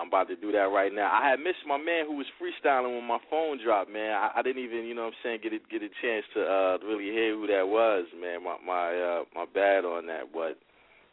I'm 0.00 0.08
about 0.08 0.28
to 0.28 0.36
do 0.36 0.50
that 0.52 0.72
right 0.72 0.92
now. 0.92 1.12
I 1.12 1.28
had 1.28 1.40
missed 1.40 1.60
my 1.68 1.76
man 1.76 2.06
who 2.06 2.16
was 2.16 2.26
freestyling 2.40 2.96
when 2.96 3.04
my 3.04 3.20
phone 3.28 3.60
dropped, 3.62 3.90
man. 3.92 4.12
I, 4.12 4.40
I 4.40 4.42
didn't 4.42 4.64
even, 4.64 4.88
you 4.88 4.94
know 4.94 5.04
what 5.04 5.12
I'm 5.12 5.22
saying, 5.22 5.40
get 5.42 5.52
it 5.52 5.68
get 5.68 5.82
a 5.82 5.92
chance 6.00 6.24
to 6.34 6.40
uh 6.40 6.78
really 6.80 7.12
hear 7.12 7.36
who 7.36 7.46
that 7.48 7.68
was, 7.68 8.06
man. 8.16 8.42
My 8.42 8.56
my 8.64 8.96
uh 8.96 9.22
my 9.34 9.44
bad 9.52 9.84
on 9.84 10.06
that, 10.06 10.32
but 10.32 10.56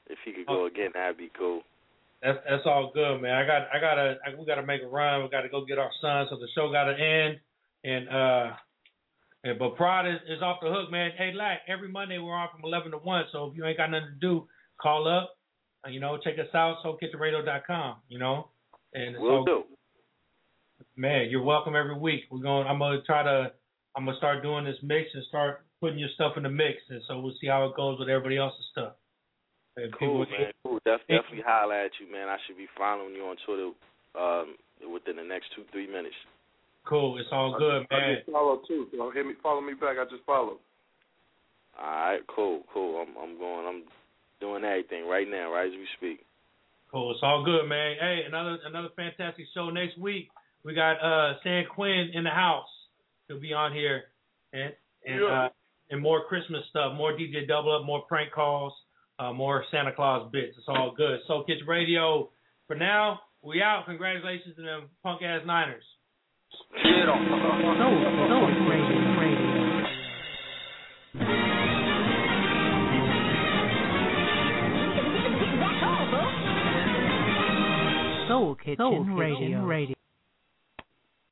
if 0.08 0.18
he 0.24 0.32
could 0.32 0.48
go 0.48 0.66
again, 0.66 0.92
that'd 0.94 1.18
be 1.18 1.30
cool. 1.38 1.62
That's 2.24 2.40
that's 2.50 2.64
all 2.66 2.92
good, 2.94 3.20
man. 3.20 3.36
I 3.36 3.46
got 3.46 3.68
I 3.76 3.80
gotta 3.80 4.16
I, 4.26 4.40
we 4.40 4.46
gotta 4.46 4.66
make 4.66 4.82
a 4.82 4.88
run. 4.88 5.22
We 5.22 5.30
gotta 5.30 5.50
go 5.50 5.66
get 5.66 5.78
our 5.78 5.92
son, 6.02 6.28
so 6.30 6.38
the 6.38 6.48
show 6.56 6.72
gotta 6.72 6.96
end. 6.96 7.40
And 7.84 8.10
uh, 8.10 8.56
and 9.44 9.60
but 9.60 9.76
Prod 9.76 10.08
is, 10.08 10.20
is 10.28 10.42
off 10.42 10.60
the 10.62 10.70
hook, 10.70 10.90
man. 10.90 11.12
Hey, 11.18 11.34
Lack, 11.36 11.62
every 11.68 11.90
Monday 11.90 12.18
we're 12.18 12.34
on 12.34 12.50
from 12.52 12.64
eleven 12.64 12.92
to 12.92 12.98
one. 12.98 13.26
So 13.32 13.48
if 13.52 13.58
you 13.58 13.66
ain't 13.66 13.78
got 13.78 13.92
nothing 13.92 14.16
to 14.16 14.20
do, 14.20 14.48
call 14.82 15.08
up. 15.08 15.36
You 15.88 16.00
know, 16.00 16.18
check 16.18 16.34
us 16.40 16.54
out, 16.54 16.78
soulkitchenradio.com. 16.84 17.98
You 18.10 18.20
know, 18.20 18.50
and 18.94 19.16
it's 19.16 19.20
Will 19.20 19.44
do. 19.46 19.64
Man, 20.96 21.30
you're 21.30 21.44
welcome 21.44 21.76
every 21.76 21.98
week. 21.98 22.24
We're 22.32 22.40
going. 22.42 22.68
I'm 22.68 22.80
gonna 22.80 23.02
try 23.06 23.24
to. 23.24 23.52
I'm 23.96 24.06
gonna 24.06 24.18
start 24.18 24.42
doing 24.44 24.66
this 24.66 24.78
mix 24.82 25.10
and 25.14 25.24
start 25.30 25.62
putting 25.80 26.00
your 26.00 26.10
stuff 26.16 26.34
in 26.38 26.44
the 26.44 26.50
mix, 26.50 26.78
and 26.90 27.02
so 27.08 27.20
we'll 27.20 27.36
see 27.40 27.48
how 27.48 27.66
it 27.66 27.76
goes 27.76 28.00
with 28.00 28.10
everybody 28.10 28.38
else's 28.38 28.66
stuff. 28.72 28.94
And 29.76 29.94
Cool, 29.94 30.26
people- 30.26 30.40
man. 30.40 30.52
Cool. 30.64 30.80
Def- 30.86 31.02
definitely 31.08 31.42
holler 31.46 31.76
at 31.76 31.92
you, 32.00 32.12
man. 32.12 32.28
I 32.30 32.38
should 32.46 32.58
be 32.58 32.68
following 32.78 33.14
you 33.14 33.26
on 33.28 33.38
Twitter 33.46 33.70
um 34.18 34.56
within 34.92 35.18
the 35.18 35.24
next 35.24 35.54
two 35.56 35.64
three 35.72 35.88
minutes. 35.88 36.16
Cool. 36.86 37.18
It's 37.20 37.30
all 37.32 37.58
good, 37.58 37.86
I 37.92 37.96
man. 37.98 38.16
just 38.18 38.32
follow 38.32 38.62
too. 38.68 38.88
Hit 39.14 39.26
me, 39.26 39.34
follow 39.44 39.62
me 39.62 39.74
back. 39.74 39.98
I 40.00 40.06
just 40.10 40.24
followed. 40.26 40.58
All 41.78 41.86
right, 41.86 42.22
cool, 42.28 42.64
cool. 42.74 43.06
I'm 43.06 43.14
I'm 43.22 43.38
going. 43.38 43.68
I'm 43.68 43.84
doing 44.40 44.64
everything 44.64 45.08
right 45.08 45.28
now, 45.30 45.54
right 45.54 45.68
as 45.68 45.74
we 45.74 45.86
speak. 45.98 46.26
Cool. 46.92 47.12
It's 47.12 47.20
all 47.22 47.44
good, 47.44 47.68
man. 47.68 47.96
Hey, 48.00 48.22
another 48.26 48.58
another 48.66 48.90
fantastic 48.96 49.46
show 49.54 49.70
next 49.70 49.98
week. 49.98 50.30
We 50.64 50.74
got 50.74 50.94
uh 51.04 51.36
San 51.44 51.66
Quinn 51.74 52.12
in 52.14 52.24
the 52.24 52.30
house. 52.30 52.68
He'll 53.28 53.40
be 53.42 53.54
on 53.54 53.74
here, 53.74 54.04
and 54.54 54.74
and 55.06 55.22
Yeah. 55.22 55.46
uh, 55.46 55.50
and 55.90 56.02
more 56.02 56.24
Christmas 56.26 56.64
stuff, 56.70 56.94
more 56.96 57.14
DJ 57.14 57.46
Double 57.48 57.76
Up, 57.76 57.86
more 57.86 58.02
prank 58.08 58.32
calls, 58.32 58.74
uh, 59.20 59.32
more 59.34 59.66
Santa 59.72 59.92
Claus 59.94 60.30
bits. 60.32 60.56
It's 60.58 60.68
all 60.68 60.92
good. 60.96 61.20
Soul 61.28 61.44
Kitchen 61.46 61.68
Radio. 61.68 62.30
For 62.68 62.76
now, 62.76 63.22
we 63.42 63.62
out. 63.62 63.86
Congratulations 63.86 64.56
to 64.58 64.62
them 64.62 64.90
punk 65.04 65.22
ass 65.24 65.42
Niners. 65.46 65.84
Soul 78.38 78.56
Kitchen 78.56 79.16
Radio. 79.16 79.66
Radio. 79.66 79.97